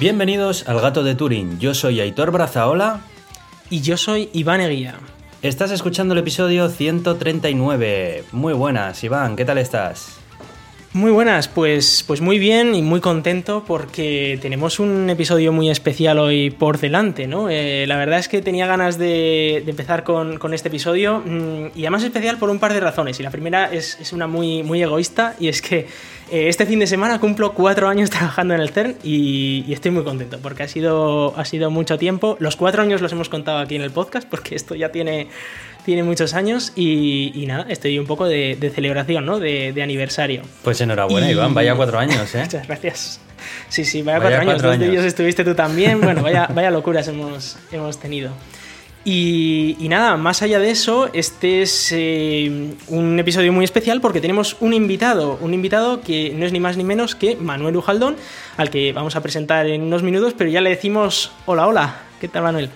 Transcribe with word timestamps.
Bienvenidos 0.00 0.68
al 0.68 0.80
Gato 0.80 1.02
de 1.02 1.16
Turing. 1.16 1.58
Yo 1.58 1.74
soy 1.74 2.00
Aitor 2.00 2.30
Brazaola. 2.30 3.00
Y 3.68 3.80
yo 3.80 3.96
soy 3.96 4.30
Iván 4.32 4.60
Eguía. 4.60 4.94
Estás 5.42 5.72
escuchando 5.72 6.14
el 6.14 6.20
episodio 6.20 6.68
139. 6.68 8.22
Muy 8.30 8.52
buenas, 8.52 9.02
Iván, 9.02 9.34
¿qué 9.34 9.44
tal 9.44 9.58
estás? 9.58 10.18
Muy 10.92 11.10
buenas, 11.10 11.48
pues, 11.48 12.02
pues 12.06 12.20
muy 12.20 12.38
bien 12.38 12.74
y 12.74 12.80
muy 12.80 13.00
contento 13.00 13.62
porque 13.66 14.38
tenemos 14.40 14.78
un 14.78 15.10
episodio 15.10 15.52
muy 15.52 15.68
especial 15.68 16.18
hoy 16.18 16.50
por 16.50 16.78
delante, 16.78 17.26
¿no? 17.26 17.50
Eh, 17.50 17.84
la 17.86 17.96
verdad 17.96 18.20
es 18.20 18.28
que 18.28 18.40
tenía 18.40 18.66
ganas 18.66 18.98
de, 18.98 19.64
empezar 19.66 20.02
con, 20.02 20.54
este 20.54 20.68
episodio 20.68 21.22
mm, 21.26 21.76
y 21.76 21.82
además 21.82 22.04
especial 22.04 22.38
por 22.38 22.48
un 22.50 22.58
par 22.58 22.72
de 22.72 22.80
razones. 22.80 23.20
Y 23.20 23.22
la 23.22 23.30
primera 23.30 23.70
es, 23.70 24.12
una 24.12 24.26
muy, 24.28 24.62
muy 24.62 24.82
egoísta 24.82 25.34
y 25.38 25.48
es 25.48 25.60
que 25.60 25.86
este 26.30 26.66
fin 26.66 26.78
de 26.78 26.86
semana 26.86 27.20
cumplo 27.20 27.52
cuatro 27.52 27.88
años 27.88 28.10
trabajando 28.10 28.54
en 28.54 28.60
el 28.60 28.70
CERN 28.70 28.96
y, 29.02 29.72
estoy 29.72 29.90
muy 29.90 30.04
contento 30.04 30.38
porque 30.42 30.62
ha 30.62 30.68
sido, 30.68 31.36
ha 31.36 31.44
sido 31.44 31.70
mucho 31.70 31.98
tiempo. 31.98 32.36
Los 32.40 32.56
cuatro 32.56 32.82
años 32.82 33.00
los 33.00 33.12
hemos 33.12 33.28
contado 33.28 33.58
aquí 33.58 33.76
en 33.76 33.82
el 33.82 33.90
podcast 33.90 34.28
porque 34.28 34.54
esto 34.54 34.74
ya 34.74 34.90
tiene 34.90 35.28
tiene 35.84 36.02
muchos 36.02 36.34
años 36.34 36.72
y, 36.76 37.44
nada, 37.46 37.64
estoy 37.70 37.98
un 37.98 38.06
poco 38.06 38.26
de, 38.26 38.72
celebración, 38.74 39.24
¿no? 39.24 39.38
De, 39.38 39.82
aniversario. 39.82 40.42
Pues 40.62 40.80
enhorabuena, 40.82 41.30
Iván, 41.30 41.54
vaya 41.54 41.74
cuatro 41.74 41.98
años, 41.98 42.34
¿eh? 42.34 42.42
Muchas 42.42 42.66
gracias. 42.66 43.20
Sí, 43.70 43.86
sí, 43.86 44.02
vaya, 44.02 44.20
cuatro, 44.20 44.40
años. 44.40 44.62
Dos 44.62 44.78
de 44.78 44.86
ellos 44.86 45.04
estuviste 45.04 45.44
tú 45.44 45.54
también. 45.54 46.00
Bueno, 46.02 46.22
vaya, 46.22 46.46
vaya 46.54 46.70
locuras 46.70 47.08
hemos, 47.08 47.56
hemos 47.72 47.98
tenido. 47.98 48.32
Y, 49.10 49.86
nada, 49.88 50.18
más 50.18 50.42
allá 50.42 50.58
de 50.58 50.70
eso, 50.70 51.08
este 51.14 51.62
es 51.62 51.92
eh, 51.92 52.74
un 52.88 53.18
episodio 53.18 53.54
muy 53.54 53.64
especial 53.64 54.02
porque 54.02 54.20
tenemos 54.20 54.58
un 54.60 54.74
invitado, 54.74 55.38
un 55.40 55.54
invitado 55.54 56.02
que 56.02 56.34
no 56.36 56.44
es 56.44 56.52
ni 56.52 56.60
más 56.60 56.76
ni 56.76 56.84
menos 56.84 57.14
que 57.14 57.34
Manuel 57.34 57.74
Ujaldón, 57.78 58.16
al 58.58 58.68
que 58.68 58.92
vamos 58.92 59.16
a 59.16 59.22
presentar 59.22 59.66
en 59.66 59.80
unos 59.80 60.02
minutos, 60.02 60.34
pero 60.36 60.50
ya 60.50 60.60
le 60.60 60.68
decimos 60.68 61.32
hola, 61.46 61.66
hola. 61.66 61.96
¿Qué 62.20 62.28
tal, 62.28 62.42
Manuel? 62.42 62.68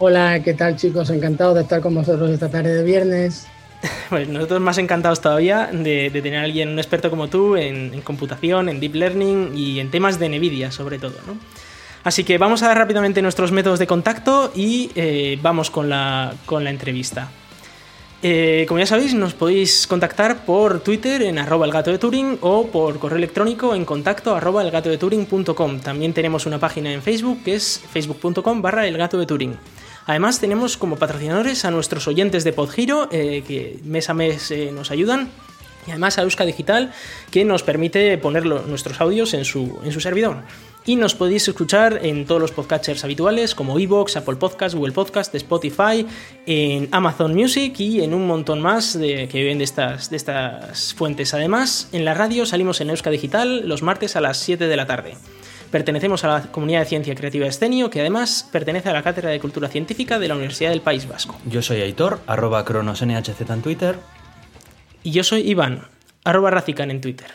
Hola, 0.00 0.42
¿qué 0.42 0.52
tal 0.52 0.76
chicos? 0.76 1.08
Encantado 1.08 1.54
de 1.54 1.62
estar 1.62 1.80
con 1.80 1.94
vosotros 1.94 2.28
esta 2.30 2.50
tarde 2.50 2.74
de 2.74 2.84
viernes. 2.84 3.46
Pues 4.10 4.28
nosotros 4.28 4.60
más 4.60 4.76
encantados 4.76 5.22
todavía 5.22 5.70
de, 5.72 6.10
tener 6.10 6.40
a 6.40 6.42
alguien, 6.42 6.68
un 6.68 6.78
experto 6.78 7.08
como 7.08 7.28
tú, 7.28 7.56
en, 7.56 8.02
computación, 8.02 8.68
en 8.68 8.80
deep 8.80 8.96
learning 8.96 9.52
y 9.56 9.80
en 9.80 9.90
temas 9.90 10.18
de 10.18 10.28
NVIDIA 10.28 10.72
sobre 10.72 10.98
todo. 10.98 11.14
¿no? 11.26 11.38
Así 12.02 12.24
que 12.24 12.38
vamos 12.38 12.62
a 12.62 12.68
dar 12.68 12.78
rápidamente 12.78 13.22
nuestros 13.22 13.52
métodos 13.52 13.78
de 13.78 13.86
contacto 13.86 14.52
y 14.54 14.90
eh, 14.94 15.38
vamos 15.42 15.70
con 15.70 15.88
la, 15.88 16.34
con 16.46 16.64
la 16.64 16.70
entrevista. 16.70 17.30
Eh, 18.22 18.66
como 18.68 18.80
ya 18.80 18.86
sabéis, 18.86 19.14
nos 19.14 19.32
podéis 19.32 19.86
contactar 19.86 20.44
por 20.44 20.80
Twitter 20.80 21.22
en 21.22 21.38
arroba 21.38 21.64
el 21.64 21.72
gato 21.72 21.90
de 21.90 21.96
Turing 21.96 22.36
o 22.42 22.66
por 22.66 22.98
correo 22.98 23.16
electrónico 23.16 23.74
en 23.74 23.86
contacto 23.86 24.34
arroba 24.36 24.62
elgatodeturing.com. 24.62 25.80
También 25.80 26.12
tenemos 26.12 26.44
una 26.44 26.58
página 26.58 26.92
en 26.92 27.00
Facebook 27.00 27.42
que 27.44 27.54
es 27.54 27.80
facebook.com 27.90 28.60
barra 28.60 28.86
el 28.86 28.98
gato 28.98 29.18
de 29.18 29.24
Turing. 29.24 29.56
Además 30.04 30.38
tenemos 30.38 30.76
como 30.76 30.96
patrocinadores 30.96 31.64
a 31.64 31.70
nuestros 31.70 32.08
oyentes 32.08 32.44
de 32.44 32.52
Podgiro, 32.52 33.08
eh, 33.10 33.42
que 33.46 33.78
mes 33.84 34.10
a 34.10 34.14
mes 34.14 34.50
eh, 34.50 34.70
nos 34.70 34.90
ayudan, 34.90 35.30
y 35.86 35.90
además 35.90 36.18
a 36.18 36.22
Euska 36.22 36.44
Digital, 36.44 36.92
que 37.30 37.44
nos 37.46 37.62
permite 37.62 38.18
poner 38.18 38.44
nuestros 38.44 39.00
audios 39.00 39.32
en 39.32 39.46
su, 39.46 39.78
en 39.82 39.92
su 39.92 40.00
servidor. 40.00 40.42
Y 40.86 40.96
nos 40.96 41.14
podéis 41.14 41.46
escuchar 41.46 42.00
en 42.02 42.24
todos 42.24 42.40
los 42.40 42.52
podcatchers 42.52 43.04
habituales 43.04 43.54
como 43.54 43.78
Evox, 43.78 44.16
Apple 44.16 44.36
Podcasts, 44.36 44.74
Google 44.74 44.92
Podcasts, 44.92 45.34
Spotify, 45.34 46.06
en 46.46 46.88
Amazon 46.90 47.34
Music 47.34 47.78
y 47.78 48.02
en 48.02 48.14
un 48.14 48.26
montón 48.26 48.60
más 48.60 48.98
de, 48.98 49.28
que 49.28 49.38
viven 49.40 49.58
de 49.58 49.64
estas, 49.64 50.08
de 50.08 50.16
estas 50.16 50.94
fuentes. 50.94 51.34
Además, 51.34 51.88
en 51.92 52.04
la 52.04 52.14
radio 52.14 52.46
salimos 52.46 52.80
en 52.80 52.90
Euska 52.90 53.10
Digital 53.10 53.68
los 53.68 53.82
martes 53.82 54.16
a 54.16 54.22
las 54.22 54.38
7 54.38 54.68
de 54.68 54.76
la 54.76 54.86
tarde. 54.86 55.14
Pertenecemos 55.70 56.24
a 56.24 56.28
la 56.28 56.42
comunidad 56.50 56.80
de 56.80 56.86
ciencia 56.86 57.14
creativa 57.14 57.46
Escenio, 57.46 57.90
que 57.90 58.00
además 58.00 58.48
pertenece 58.50 58.88
a 58.88 58.92
la 58.92 59.02
Cátedra 59.02 59.30
de 59.30 59.38
Cultura 59.38 59.68
Científica 59.68 60.18
de 60.18 60.28
la 60.28 60.34
Universidad 60.34 60.70
del 60.70 60.80
País 60.80 61.06
Vasco. 61.06 61.36
Yo 61.46 61.62
soy 61.62 61.82
Aitor, 61.82 62.20
arroba 62.26 62.64
cronosnhz 62.64 63.40
en 63.40 63.62
Twitter. 63.62 63.96
Y 65.02 65.12
yo 65.12 65.22
soy 65.22 65.48
Iván, 65.48 65.86
arroba 66.24 66.50
racican 66.50 66.90
en 66.90 67.00
Twitter. 67.00 67.30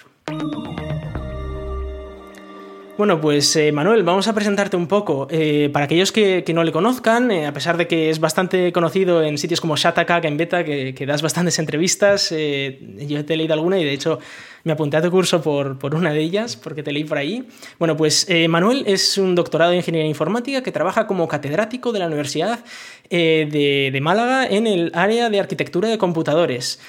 Bueno, 2.98 3.20
pues 3.20 3.54
eh, 3.58 3.74
Manuel, 3.74 4.04
vamos 4.04 4.30
a 4.30 4.34
presentarte 4.34 4.78
un 4.78 4.88
poco. 4.88 5.28
Eh, 5.30 5.70
para 5.74 5.84
aquellos 5.84 6.14
que, 6.14 6.46
no 6.54 6.64
le 6.64 6.72
conozcan, 6.72 7.30
eh, 7.30 7.46
a 7.46 7.52
pesar 7.52 7.76
de 7.76 7.88
que 7.88 8.10
es 8.10 8.22
bastante 8.22 8.72
conocido 8.72 9.22
en 9.22 9.38
sitios 9.38 9.60
como 9.60 9.76
Shataka, 9.76 10.20
en 10.24 10.38
Beta, 10.38 10.64
que, 10.64 11.06
das 11.06 11.22
bastantes 11.22 11.60
entrevistas, 11.60 12.30
yo 12.30 13.26
te 13.26 13.34
he 13.34 13.38
leído 13.38 13.54
alguna 13.54 13.78
y 13.78 13.84
de 13.84 13.92
hecho 13.92 14.20
me 14.64 14.72
apunté 14.72 14.96
a 14.96 15.02
tu 15.02 15.12
curso 15.12 15.42
por, 15.42 15.94
una 15.94 16.14
de 16.14 16.22
ellas, 16.22 16.56
porque 16.56 16.84
te 16.84 16.94
leí 16.94 17.04
por 17.04 17.18
ahí. 17.18 17.46
Bueno, 17.80 17.98
pues 17.98 18.28
Manuel 18.48 18.86
es 18.88 19.18
un 19.18 19.36
doctorado 19.36 19.74
en 19.74 19.78
Ingeniería 19.80 20.08
Informática 20.10 20.64
que 20.64 20.72
trabaja 20.72 21.06
como 21.06 21.28
catedrático 21.28 21.92
de 21.92 22.00
la 22.00 22.08
Universidad 22.08 22.64
de, 23.10 23.90
de 23.92 24.02
Málaga 24.02 24.48
en 24.48 24.68
el 24.68 24.92
área 24.96 25.30
de 25.30 25.42
arquitectura 25.42 25.90
de 25.90 25.98
computadores. 25.98 26.80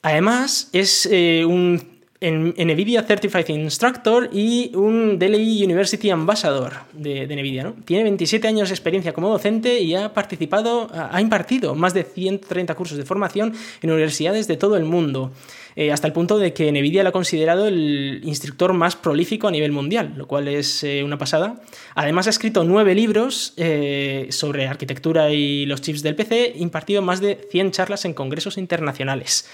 Además, 0.00 0.70
es 0.72 1.06
un 1.44 1.99
en, 2.20 2.54
NVIDIA 2.56 3.02
Certified 3.02 3.48
Instructor 3.48 4.28
y 4.32 4.74
un 4.74 5.18
Delhi 5.18 5.64
University 5.64 6.10
Ambassador 6.10 6.74
de, 6.92 7.26
NVIDIA. 7.26 7.72
Tiene 7.84 8.04
27 8.04 8.46
años 8.46 8.68
de 8.68 8.74
experiencia 8.74 9.12
como 9.12 9.30
docente 9.30 9.80
y 9.80 9.94
ha 9.94 10.12
participado, 10.12 10.88
ha 10.92 11.20
impartido 11.20 11.74
más 11.74 11.94
de 11.94 12.04
130 12.04 12.74
cursos 12.74 12.98
de 12.98 13.04
formación 13.04 13.54
en 13.82 13.90
universidades 13.90 14.46
de 14.46 14.56
todo 14.56 14.76
el 14.76 14.84
mundo. 14.84 15.32
Eh, 15.76 15.92
hasta 15.92 16.06
el 16.06 16.12
punto 16.12 16.38
de 16.38 16.52
que 16.52 16.70
NVIDIA 16.70 17.02
lo 17.02 17.10
ha 17.10 17.12
considerado 17.12 17.68
el 17.68 18.20
instructor 18.24 18.72
más 18.72 18.96
prolífico 18.96 19.48
a 19.48 19.50
nivel 19.50 19.72
mundial, 19.72 20.14
lo 20.16 20.26
cual 20.26 20.48
es 20.48 20.84
eh, 20.84 21.02
una 21.04 21.16
pasada. 21.16 21.60
Además 21.94 22.26
ha 22.26 22.30
escrito 22.30 22.64
nueve 22.64 22.94
libros 22.94 23.54
eh, 23.56 24.26
sobre 24.30 24.66
arquitectura 24.66 25.30
y 25.32 25.66
los 25.66 25.80
chips 25.80 26.02
del 26.02 26.16
PC, 26.16 26.54
impartido 26.56 27.02
más 27.02 27.20
de 27.20 27.46
100 27.50 27.70
charlas 27.70 28.04
en 28.04 28.14
congresos 28.14 28.58
internacionales. 28.58 29.48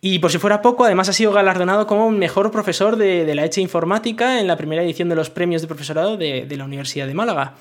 Y 0.00 0.20
por 0.20 0.30
si 0.30 0.38
fuera 0.38 0.62
poco, 0.62 0.84
además 0.84 1.08
ha 1.08 1.12
sido 1.12 1.32
galardonado 1.32 1.86
como 1.86 2.10
mejor 2.10 2.50
profesor 2.52 2.96
de, 2.96 3.34
la 3.34 3.44
Eche 3.44 3.60
Informática 3.60 4.40
en 4.40 4.46
la 4.46 4.56
primera 4.56 4.82
edición 4.82 5.08
de 5.08 5.16
los 5.16 5.28
premios 5.28 5.60
de 5.60 5.68
profesorado 5.68 6.16
de, 6.16 6.46
la 6.56 6.64
Universidad 6.64 7.06
de 7.06 7.14
Málaga. 7.14 7.54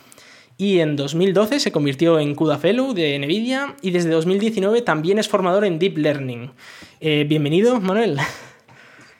Y 0.56 0.80
en 0.80 0.96
2012 0.96 1.59
se 1.59 1.72
convirtió 1.72 2.20
en 2.20 2.36
CUDA 2.36 2.58
Fellow 2.58 2.94
de 2.94 3.18
NVIDIA 3.18 3.75
y 3.81 3.92
desde 3.92 4.09
2019 4.09 4.81
también 4.81 5.20
es 5.20 5.28
formador 5.28 5.66
en 5.66 5.80
Deep 5.80 5.98
Learning. 5.98 6.52
Eh, 7.00 7.25
bienvenido, 7.28 7.80
Manuel. 7.80 8.18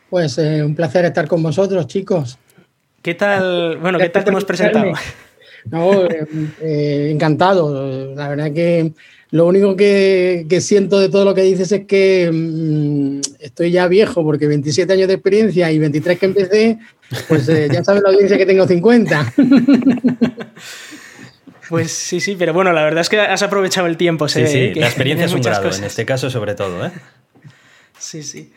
Pues 0.10 0.38
eh, 0.38 0.64
un 0.64 0.76
placer 0.76 1.06
estar 1.06 1.28
con 1.28 1.44
vosotros, 1.44 1.86
chicos. 1.88 2.38
¿Qué 3.02 3.14
tal? 3.14 3.78
Bueno, 3.78 4.00
¿qué 4.00 4.10
tal 4.10 4.24
te 4.24 4.30
hemos 4.30 4.46
presentado? 4.46 4.94
No, 5.70 6.06
eh, 6.62 7.10
encantado. 7.12 8.16
La 8.16 8.30
verdad 8.30 8.54
que 8.54 8.94
lo 9.32 9.46
único 9.46 9.76
que, 9.76 10.46
siento 10.62 11.00
de 11.00 11.10
todo 11.10 11.26
lo 11.26 11.36
que 11.36 11.42
dices 11.42 11.72
es 11.72 11.86
que 11.86 12.30
mm, 12.32 13.20
estoy 13.40 13.72
ya 13.72 13.88
viejo, 13.88 14.24
porque 14.24 14.48
27 14.48 14.92
años 14.94 15.08
de 15.08 15.16
experiencia 15.16 15.72
y 15.72 15.80
23 15.80 16.20
que 16.20 16.26
empecé, 16.26 16.80
pues 17.28 17.50
eh, 17.50 17.68
ya 17.72 17.84
sabes 17.84 18.04
la 18.04 18.10
audiencia 18.10 18.38
que 18.38 18.46
tengo 18.46 18.68
50. 18.68 19.34
Pues 21.70 21.92
sí, 21.92 22.22
sí, 22.22 22.36
pero 22.40 22.54
bueno, 22.54 22.72
la 22.72 22.82
verdad 22.84 23.02
es 23.02 23.10
que 23.10 23.20
has 23.20 23.44
aprovechado 23.44 23.88
el 23.88 23.98
tiempo. 23.98 24.30
Sí, 24.30 24.48
sí, 24.48 24.74
la 24.74 24.88
experiencia 24.88 25.25
es 25.25 25.34
un 25.34 25.42
grado, 25.42 25.69
en 25.75 25.84
este 25.84 26.06
caso 26.06 26.30
sobre 26.30 26.56
todo. 26.56 26.86
¿eh? 26.86 26.92
Sí, 28.00 28.24
sí. 28.24 28.54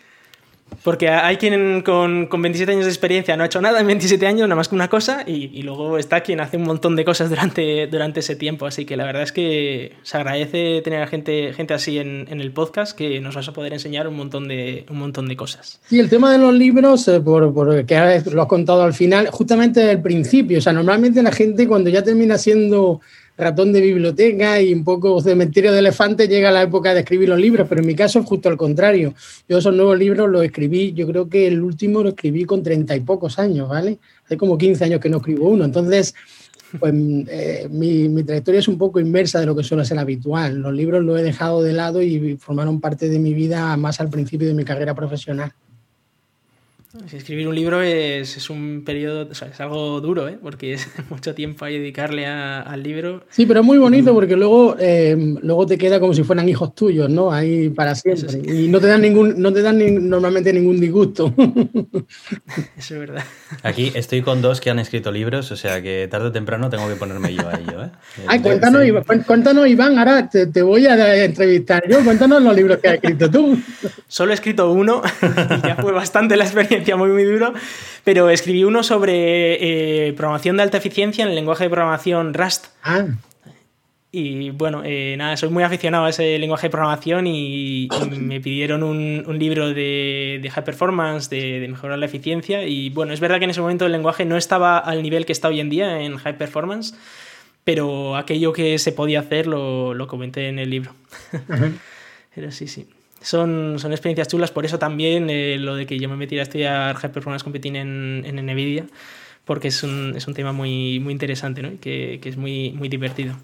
Porque 0.82 1.08
hay 1.08 1.36
quien 1.36 1.82
con, 1.82 2.28
27 2.30 2.72
años 2.72 2.84
de 2.84 2.90
experiencia 2.90 3.36
no 3.36 3.42
ha 3.42 3.46
hecho 3.46 3.60
nada 3.60 3.80
en 3.80 3.86
27 3.86 4.26
años, 4.26 4.48
nada 4.48 4.56
más 4.56 4.68
que 4.68 4.74
una 4.74 4.88
cosa, 4.88 5.24
y, 5.26 5.62
luego 5.62 5.98
está 5.98 6.22
quien 6.22 6.40
hace 6.40 6.56
un 6.56 6.64
montón 6.64 6.96
de 6.96 7.04
cosas 7.04 7.28
durante, 7.28 7.86
durante 7.86 8.20
ese 8.20 8.36
tiempo. 8.36 8.66
Así 8.66 8.84
que 8.84 8.96
la 8.96 9.04
verdad 9.04 9.22
es 9.22 9.32
que 9.32 9.92
se 10.02 10.16
agradece 10.16 10.80
tener 10.82 11.02
a 11.02 11.06
gente, 11.06 11.52
gente 11.52 11.74
así 11.74 11.98
en, 11.98 12.28
el 12.30 12.52
podcast 12.52 12.96
que 12.96 13.20
nos 13.20 13.34
vas 13.34 13.48
a 13.48 13.52
poder 13.52 13.72
enseñar 13.72 14.08
un 14.08 14.16
montón 14.16 14.48
de, 14.48 14.86
un 14.88 14.98
montón 14.98 15.28
de 15.28 15.36
cosas. 15.36 15.80
Sí, 15.86 16.00
el 16.00 16.08
tema 16.08 16.32
de 16.32 16.38
los 16.38 16.54
libros, 16.54 17.06
eh, 17.08 17.20
por, 17.20 17.52
por 17.52 17.84
que 17.84 18.22
lo 18.32 18.42
has 18.42 18.48
contado 18.48 18.82
al 18.82 18.94
final, 18.94 19.28
justamente 19.30 19.90
el 19.90 20.00
principio. 20.00 20.58
O 20.58 20.60
sea, 20.60 20.72
normalmente 20.72 21.22
la 21.22 21.32
gente 21.32 21.68
cuando 21.68 21.90
ya 21.90 22.02
termina 22.02 22.38
siendo 22.38 23.00
ratón 23.40 23.72
de 23.72 23.80
biblioteca 23.80 24.60
y 24.60 24.72
un 24.72 24.84
poco 24.84 25.20
cementerio 25.20 25.72
de 25.72 25.80
elefante 25.80 26.28
llega 26.28 26.50
la 26.50 26.62
época 26.62 26.94
de 26.94 27.00
escribir 27.00 27.28
los 27.28 27.38
libros, 27.38 27.66
pero 27.68 27.80
en 27.80 27.86
mi 27.86 27.94
caso 27.94 28.20
es 28.20 28.26
justo 28.26 28.48
al 28.48 28.56
contrario. 28.56 29.14
Yo 29.48 29.58
esos 29.58 29.74
nuevos 29.74 29.98
libros 29.98 30.28
los 30.30 30.44
escribí, 30.44 30.92
yo 30.92 31.06
creo 31.06 31.28
que 31.28 31.46
el 31.46 31.60
último 31.60 32.02
lo 32.02 32.10
escribí 32.10 32.44
con 32.44 32.62
treinta 32.62 32.94
y 32.94 33.00
pocos 33.00 33.38
años, 33.38 33.68
¿vale? 33.68 33.98
Hace 34.24 34.36
como 34.36 34.56
15 34.56 34.84
años 34.84 35.00
que 35.00 35.08
no 35.08 35.18
escribo 35.18 35.48
uno. 35.48 35.64
Entonces, 35.64 36.14
pues 36.78 36.94
eh, 37.28 37.68
mi, 37.70 38.08
mi, 38.08 38.22
trayectoria 38.22 38.60
es 38.60 38.68
un 38.68 38.78
poco 38.78 39.00
inversa 39.00 39.40
de 39.40 39.46
lo 39.46 39.56
que 39.56 39.64
suele 39.64 39.84
ser 39.84 39.98
habitual. 39.98 40.60
Los 40.60 40.72
libros 40.72 41.02
los 41.02 41.18
he 41.18 41.22
dejado 41.22 41.62
de 41.62 41.72
lado 41.72 42.02
y 42.02 42.36
formaron 42.36 42.80
parte 42.80 43.08
de 43.08 43.18
mi 43.18 43.34
vida 43.34 43.76
más 43.76 44.00
al 44.00 44.10
principio 44.10 44.46
de 44.46 44.54
mi 44.54 44.64
carrera 44.64 44.94
profesional. 44.94 45.52
Escribir 47.12 47.46
un 47.46 47.54
libro 47.54 47.82
es, 47.82 48.50
un 48.50 48.82
periodo, 48.84 49.28
o 49.30 49.34
sea, 49.34 49.46
es 49.46 49.60
algo 49.60 50.00
duro, 50.00 50.26
¿eh? 50.26 50.36
porque 50.42 50.72
es 50.72 50.88
mucho 51.08 51.36
tiempo 51.36 51.64
ahí 51.64 51.78
dedicarle 51.78 52.26
al 52.26 52.82
libro. 52.82 53.22
Sí, 53.30 53.46
pero 53.46 53.60
es 53.60 53.66
muy 53.66 53.78
bonito 53.78 54.12
porque 54.12 54.34
luego, 54.34 54.74
eh, 54.76 55.16
luego 55.40 55.66
te 55.66 55.78
queda 55.78 56.00
como 56.00 56.14
si 56.14 56.24
fueran 56.24 56.48
hijos 56.48 56.74
tuyos, 56.74 57.08
¿no? 57.08 57.30
Ahí 57.30 57.68
para 57.68 57.94
siempre. 57.94 58.42
Y 58.44 58.66
no 58.66 58.80
te 58.80 58.88
dan 58.88 59.02
ningún, 59.02 59.40
no 59.40 59.52
te 59.52 59.62
dan 59.62 59.78
normalmente 60.08 60.52
ningún 60.52 60.80
disgusto. 60.80 61.32
Eso 62.76 62.94
es 62.94 63.00
verdad. 63.00 63.22
Aquí 63.62 63.92
estoy 63.94 64.22
con 64.22 64.42
dos 64.42 64.60
que 64.60 64.70
han 64.70 64.80
escrito 64.80 65.12
libros, 65.12 65.52
o 65.52 65.56
sea 65.56 65.80
que 65.80 66.08
tarde 66.10 66.26
o 66.26 66.32
temprano 66.32 66.70
tengo 66.70 66.88
que 66.88 66.96
ponerme 66.96 67.32
yo 67.32 67.48
a 67.48 67.54
ello. 67.54 67.84
¿eh? 67.84 67.90
Ay, 68.26 68.40
cuéntanos, 68.40 68.84
Iván, 68.84 69.22
cuéntanos, 69.24 69.68
Iván, 69.68 69.96
ahora 69.96 70.28
te, 70.28 70.48
te, 70.48 70.60
voy 70.60 70.86
a 70.86 71.24
entrevistar 71.24 71.84
yo. 71.88 72.02
Cuéntanos 72.02 72.42
los 72.42 72.56
libros 72.56 72.78
que 72.78 72.88
has 72.88 72.94
escrito 72.94 73.30
tú. 73.30 73.56
Solo 74.08 74.32
he 74.32 74.34
escrito 74.34 74.72
uno 74.72 75.02
y 75.22 75.68
ya 75.68 75.76
fue 75.76 75.92
bastante 75.92 76.36
la 76.36 76.42
experiencia 76.42 76.79
muy, 76.96 77.10
muy 77.10 77.24
duro, 77.24 77.52
pero 78.04 78.30
escribí 78.30 78.64
uno 78.64 78.82
sobre 78.82 80.08
eh, 80.08 80.12
programación 80.14 80.56
de 80.56 80.62
alta 80.62 80.78
eficiencia 80.78 81.22
en 81.22 81.30
el 81.30 81.34
lenguaje 81.34 81.64
de 81.64 81.70
programación 81.70 82.34
Rust. 82.34 82.66
Ah. 82.82 83.06
Y 84.12 84.50
bueno, 84.50 84.82
eh, 84.84 85.14
nada, 85.16 85.36
soy 85.36 85.50
muy 85.50 85.62
aficionado 85.62 86.06
a 86.06 86.10
ese 86.10 86.36
lenguaje 86.38 86.66
de 86.66 86.70
programación 86.70 87.28
y, 87.28 87.88
me 88.18 88.40
pidieron 88.40 88.82
un, 88.82 89.38
libro 89.38 89.72
de, 89.72 90.50
high 90.52 90.64
performance, 90.64 91.30
de, 91.30 91.64
mejorar 91.68 91.98
la 91.98 92.06
eficiencia. 92.06 92.64
Y 92.64 92.90
bueno, 92.90 93.12
es 93.12 93.20
verdad 93.20 93.38
que 93.38 93.44
en 93.44 93.50
ese 93.50 93.60
momento 93.60 93.86
el 93.86 93.92
lenguaje 93.92 94.24
no 94.24 94.36
estaba 94.36 94.78
al 94.78 95.02
nivel 95.02 95.26
que 95.26 95.32
está 95.32 95.46
hoy 95.46 95.60
en 95.60 95.70
día 95.70 96.00
en 96.00 96.16
high 96.16 96.36
performance, 96.36 96.96
pero 97.62 98.16
aquello 98.16 98.52
que 98.52 98.80
se 98.80 98.90
podía 98.90 99.20
hacer 99.20 99.46
lo, 99.46 99.94
lo 99.94 100.08
comenté 100.08 100.48
en 100.48 100.58
el 100.58 100.70
libro. 100.70 100.92
pero 102.34 102.50
sí, 102.50 102.66
sí 102.66 102.88
son, 103.20 103.76
son 103.78 103.92
experiencias 103.92 104.28
chulas, 104.28 104.50
por 104.50 104.64
eso 104.64 104.78
también 104.78 105.28
eh, 105.30 105.58
lo 105.58 105.74
de 105.74 105.86
que 105.86 105.98
yo 105.98 106.08
me 106.08 106.16
metiera 106.16 106.42
a 106.42 106.44
estudiar 106.44 106.96
High 106.96 107.12
Performance 107.12 107.44
Computing 107.44 107.76
en, 107.76 108.22
en 108.26 108.36
NVIDIA, 108.46 108.86
porque 109.44 109.68
es 109.68 109.82
un, 109.82 110.14
es 110.16 110.26
un 110.26 110.34
tema 110.34 110.52
muy, 110.52 111.00
muy 111.00 111.12
interesante 111.12 111.62
¿no? 111.62 111.72
y 111.72 111.76
que, 111.76 112.18
que, 112.22 112.28
es 112.28 112.36
muy, 112.36 112.72
muy 112.72 112.88
divertido. 112.88 113.34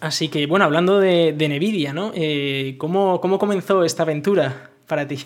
Así 0.00 0.28
que, 0.28 0.46
bueno, 0.46 0.64
hablando 0.64 1.00
de, 1.00 1.32
de 1.36 1.48
NVIDIA, 1.48 1.92
¿no? 1.92 2.12
Eh, 2.14 2.74
¿cómo, 2.78 3.20
¿cómo, 3.20 3.38
comenzó 3.38 3.82
esta 3.84 4.02
aventura 4.02 4.70
para 4.86 5.06
ti? 5.08 5.18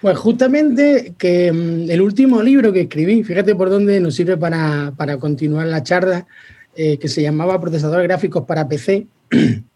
Pues 0.00 0.18
justamente 0.18 1.14
que 1.18 1.52
mm, 1.52 1.90
el 1.90 2.00
último 2.00 2.42
libro 2.42 2.72
que 2.72 2.82
escribí, 2.82 3.22
fíjate 3.22 3.54
por 3.54 3.70
dónde 3.70 4.00
nos 4.00 4.14
sirve 4.14 4.36
para, 4.36 4.92
para 4.96 5.18
continuar 5.18 5.66
la 5.66 5.82
charla, 5.82 6.26
eh, 6.74 6.98
que 6.98 7.08
se 7.08 7.22
llamaba 7.22 7.60
Procesadores 7.60 8.08
Gráficos 8.08 8.44
para 8.46 8.68
PC, 8.68 9.06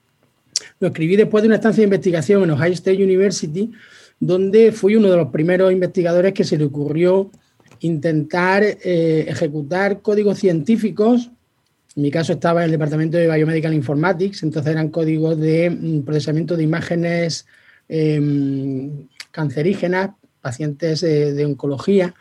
Lo 0.81 0.88
escribí 0.88 1.17
después 1.17 1.43
de 1.43 1.49
una 1.49 1.56
estancia 1.56 1.81
de 1.81 1.87
investigación 1.87 2.43
en 2.43 2.50
Ohio 2.50 2.73
State 2.73 3.03
University, 3.03 3.71
donde 4.21 4.73
fui 4.73 4.97
uno 4.97 5.11
de 5.11 5.17
los 5.17 5.29
primeros 5.29 5.73
investigadores 5.73 6.32
que 6.32 6.44
se 6.44 6.56
le 6.56 6.65
ocurrió 6.65 7.31
intentar 7.81 8.62
eh, 8.62 9.26
ejecutar 9.29 10.00
códigos 10.00 10.38
científicos. 10.38 11.31
En 11.97 12.03
mi 12.03 12.11
caso 12.11 12.32
estaba 12.32 12.61
en 12.61 12.67
el 12.67 12.71
departamento 12.73 13.17
de 13.17 13.32
Biomedical 13.32 13.75
Informatics, 13.75 14.43
entonces 14.43 14.73
eran 14.73 14.88
códigos 14.88 15.38
de 15.38 15.71
mm, 15.71 16.03
procesamiento 16.03 16.56
de 16.56 16.62
imágenes 16.62 17.47
em, 17.88 19.06
cancerígenas, 19.31 20.11
pacientes 20.41 21.03
eh, 21.03 21.32
de 21.32 21.44
oncología, 21.44 22.15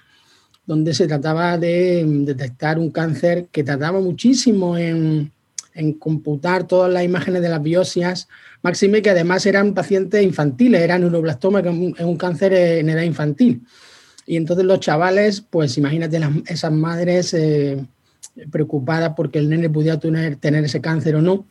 donde 0.65 0.93
se 0.93 1.07
trataba 1.07 1.57
de 1.57 2.03
mm, 2.05 2.25
detectar 2.25 2.77
un 2.77 2.91
cáncer 2.91 3.47
que 3.51 3.63
tardaba 3.63 3.99
muchísimo 3.99 4.77
en, 4.77 5.31
en 5.73 5.93
computar 5.93 6.67
todas 6.67 6.91
las 6.91 7.03
imágenes 7.03 7.41
de 7.41 7.49
las 7.49 7.61
biopsias, 7.61 8.27
máxime 8.61 9.01
que 9.01 9.09
además 9.09 9.45
eran 9.45 9.73
pacientes 9.73 10.23
infantiles, 10.23 10.81
eran 10.81 11.01
neuroblastoma, 11.01 11.61
que 11.63 11.69
es 11.69 12.05
un 12.05 12.17
cáncer 12.17 12.53
en 12.53 12.89
edad 12.89 13.03
infantil. 13.03 13.63
Y 14.25 14.37
entonces 14.37 14.65
los 14.65 14.79
chavales, 14.79 15.41
pues 15.41 15.77
imagínate 15.77 16.19
esas 16.47 16.71
madres 16.71 17.33
eh, 17.33 17.83
preocupadas 18.51 19.13
porque 19.15 19.39
el 19.39 19.49
nene 19.49 19.69
pudiera 19.69 19.99
tener, 19.99 20.37
tener 20.37 20.63
ese 20.63 20.81
cáncer 20.81 21.15
o 21.15 21.21
no. 21.21 21.45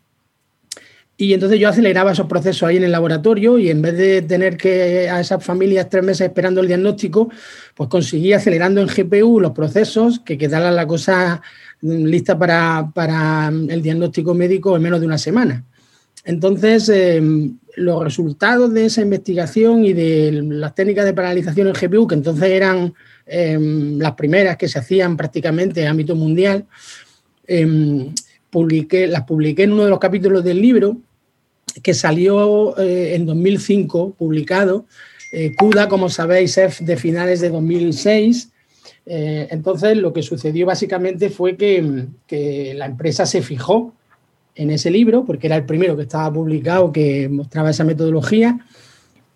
Y 1.17 1.35
entonces 1.35 1.61
yo 1.61 1.69
aceleraba 1.69 2.13
esos 2.13 2.27
procesos 2.27 2.63
ahí 2.65 2.79
en 2.79 2.85
el 2.85 2.91
laboratorio 2.91 3.59
y 3.59 3.71
en 3.71 3.83
vez 3.83 3.97
de 3.97 4.23
tener 4.23 4.57
que 4.57 5.09
a 5.11 5.21
esas 5.21 5.45
familias 5.45 5.89
tres 5.89 6.03
meses 6.03 6.27
esperando 6.27 6.63
el 6.63 6.67
diagnóstico, 6.67 7.31
pues 7.75 7.89
conseguí 7.91 8.33
acelerando 8.33 8.81
en 8.81 8.89
GPU 8.89 9.39
los 9.39 9.53
procesos 9.53 10.21
que 10.21 10.39
quedara 10.39 10.71
la 10.71 10.87
cosa 10.87 11.43
lista 11.83 12.39
para, 12.39 13.53
el 13.69 13.83
diagnóstico 13.83 14.35
médico 14.35 14.77
en 14.77 14.83
menos 14.83 15.01
de 15.01 15.07
una 15.07 15.19
semana. 15.19 15.65
Entonces, 16.25 16.89
em, 16.89 17.59
los 17.75 18.03
resultados 18.03 18.73
de 18.73 18.87
esa 18.87 19.03
investigación 19.03 19.85
y 19.85 19.93
de 19.93 20.31
las 20.33 20.75
técnicas 20.75 21.05
de 21.05 21.15
paralización 21.15 21.69
en 21.69 21.75
GPU, 21.75 22.07
que 22.07 22.15
entonces 22.15 22.49
eran 22.51 22.95
em, 23.27 23.99
las 23.99 24.13
primeras 24.13 24.57
que 24.57 24.69
se 24.69 24.79
hacían 24.79 25.17
prácticamente 25.17 25.81
en 25.81 25.89
ámbito 25.89 26.15
mundial, 26.15 26.67
em, 27.47 28.13
publiqué, 28.51 29.07
las 29.07 29.23
publiqué 29.23 29.63
en 29.65 29.73
uno 29.73 29.85
de 29.85 29.91
los 29.91 29.99
capítulos 29.99 30.45
del 30.45 30.61
libro 30.61 30.99
que 31.83 31.95
salió 31.95 32.77
eh, 32.79 33.15
en 33.15 33.25
2005, 33.25 34.15
publicado. 34.19 34.85
Eh, 35.33 35.55
CUDA, 35.57 35.89
como 35.89 36.11
sabéis, 36.11 36.59
es 36.59 36.85
de 36.85 36.97
finales 36.97 37.41
de 37.41 37.49
2006 37.49 38.52
eh, 39.07 39.49
entonces, 39.51 39.97
lo 39.97 40.13
que 40.13 40.23
sucedió 40.23 40.67
básicamente 40.67 41.31
fue 41.31 41.57
que, 41.57 42.73
la 42.75 42.87
empresa 42.87 43.27
se 43.27 43.43
fijó 43.43 43.95
en 44.55 44.71
ese 44.71 44.91
libro, 44.91 45.25
porque 45.25 45.47
era 45.47 45.57
el 45.57 45.65
primero 45.65 45.97
que 45.97 46.03
estaba 46.03 46.33
publicado 46.33 46.93
que 46.93 47.29
mostraba 47.29 47.71
esa 47.71 47.85
metodología, 47.85 48.59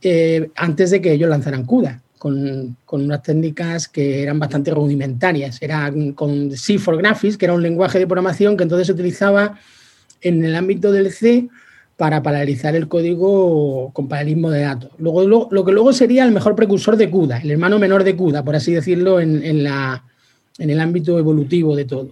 eh, 0.03 0.51
antes 0.55 0.91
de 0.91 1.01
que 1.01 1.13
ellos 1.13 1.29
lanzaran 1.29 1.65
CUDA, 1.65 2.03
con, 2.19 2.77
unas 2.91 3.23
técnicas 3.23 3.89
que 3.89 4.23
eran 4.23 4.39
bastante 4.39 4.71
rudimentarias. 4.73 5.61
Era 5.61 5.93
con 6.15 6.51
C4 6.51 6.99
Graphics, 6.99 7.37
que 7.37 7.47
era 7.47 7.55
un 7.55 7.63
lenguaje 7.63 7.99
de 7.99 8.07
programación 8.07 8.57
que 8.57 8.65
entonces 8.65 8.87
se 8.87 8.93
utilizaba 8.93 9.59
en 10.21 10.45
el 10.45 10.55
ámbito 10.55 10.93
del 10.93 11.13
C 11.13 11.49
para 11.96 12.22
paralizar 12.22 12.76
el 12.76 12.88
código 12.88 13.90
con 13.93 14.08
paralelismo 14.08 14.50
de 14.50 14.60
datos. 14.60 14.90
Luego, 14.98 15.48
lo, 15.50 15.64
que 15.64 15.72
luego 15.72 15.93
sería 15.93 16.25
el 16.25 16.32
mejor 16.32 16.54
precursor 16.54 16.96
de 16.96 17.10
CUDA, 17.10 17.38
el 17.38 17.50
hermano 17.50 17.78
menor 17.78 18.04
de 18.04 18.14
CUDA, 18.14 18.44
por 18.44 18.54
así 18.54 18.72
decirlo, 18.72 19.19
en, 19.19 19.43
el 19.43 20.81
ámbito 20.81 21.19
evolutivo 21.19 21.75
de 21.75 21.87
todo. 21.87 22.10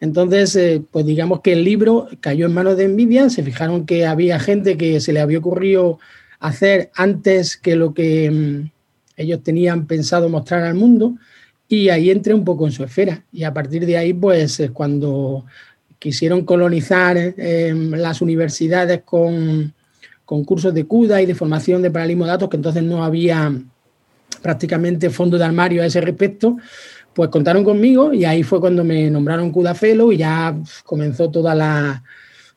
Entonces, 0.00 0.54
eh, 0.56 0.82
pues 0.90 1.06
digamos 1.06 1.40
que 1.40 1.54
el 1.54 1.64
libro 1.64 2.08
cayó 2.20 2.46
en 2.46 2.54
manos 2.54 2.76
de 2.76 2.88
Nvidia, 2.88 3.30
se 3.30 3.42
fijaron 3.42 3.86
que 3.86 4.06
había 4.06 4.38
gente 4.38 4.76
que 4.76 5.00
se 5.00 5.14
le 5.14 5.20
había 5.20 5.38
ocurrido 5.38 5.98
hacer 6.38 6.90
antes 6.94 7.56
que 7.56 7.76
lo 7.76 7.94
que 7.94 8.30
mm, 8.30 8.70
ellos 9.16 9.42
tenían 9.42 9.86
pensado 9.86 10.28
mostrar 10.28 10.64
al 10.64 10.74
mundo, 10.74 11.14
y 11.68 11.88
ahí 11.88 12.10
entré 12.10 12.34
un 12.34 12.44
poco 12.44 12.66
en 12.66 12.72
su 12.72 12.84
esfera. 12.84 13.24
Y 13.32 13.44
a 13.44 13.54
partir 13.54 13.86
de 13.86 13.96
ahí, 13.96 14.12
pues 14.12 14.62
cuando 14.74 15.46
quisieron 16.02 16.44
colonizar 16.44 17.16
em, 17.16 17.92
las 17.92 18.20
universidades 18.20 19.02
con, 19.04 19.72
cursos 20.24 20.74
de 20.74 20.84
CUDA 20.84 21.22
y 21.22 21.26
de 21.26 21.34
formación 21.34 21.80
de 21.80 21.92
paralelismo 21.92 22.24
de 22.24 22.30
datos, 22.30 22.48
que 22.48 22.56
entonces 22.56 22.82
no 22.82 23.04
había 23.04 23.52
prácticamente 24.40 25.10
fondo 25.10 25.38
de 25.38 25.44
armario 25.44 25.80
a 25.80 25.86
ese 25.86 26.00
respecto, 26.00 26.56
pues 27.12 27.28
contaron 27.28 27.62
conmigo 27.62 28.12
y 28.12 28.24
ahí 28.24 28.42
fue 28.42 28.58
cuando 28.58 28.82
me 28.82 29.10
nombraron 29.10 29.52
CUDA 29.52 29.74
Fellow 29.76 30.10
y 30.10 30.16
ya 30.16 30.56
comenzó 30.84 31.30
toda 31.30 31.54
la, 31.54 32.02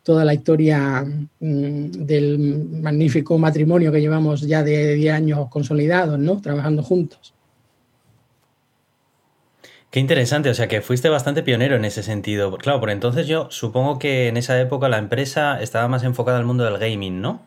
toda 0.02 0.26
la 0.26 0.34
historia 0.34 1.06
mm, 1.40 1.92
del 1.92 2.40
magnífico 2.82 3.38
matrimonio 3.38 3.92
que 3.92 4.02
llevamos 4.02 4.42
ya 4.42 4.64
de 4.64 4.96
10 4.96 5.14
años 5.14 5.50
consolidados, 5.50 6.18
¿no? 6.18 6.42
Trabajando 6.42 6.82
juntos. 6.82 7.35
Qué 9.96 10.02
interesante, 10.02 10.50
o 10.50 10.54
sea 10.54 10.68
que 10.68 10.82
fuiste 10.82 11.08
bastante 11.08 11.42
pionero 11.42 11.78
en 11.78 11.86
ese 11.86 12.04
sentido. 12.04 12.58
Claro, 12.58 12.82
por 12.82 12.90
entonces 12.90 13.28
yo 13.28 13.48
supongo 13.50 13.98
que 13.98 14.28
en 14.28 14.36
esa 14.36 14.60
época 14.60 14.90
la 14.90 14.98
empresa 14.98 15.62
estaba 15.62 15.88
más 15.88 16.04
enfocada 16.04 16.38
al 16.38 16.44
mundo 16.44 16.66
del 16.66 16.78
gaming, 16.78 17.22
¿no? 17.22 17.42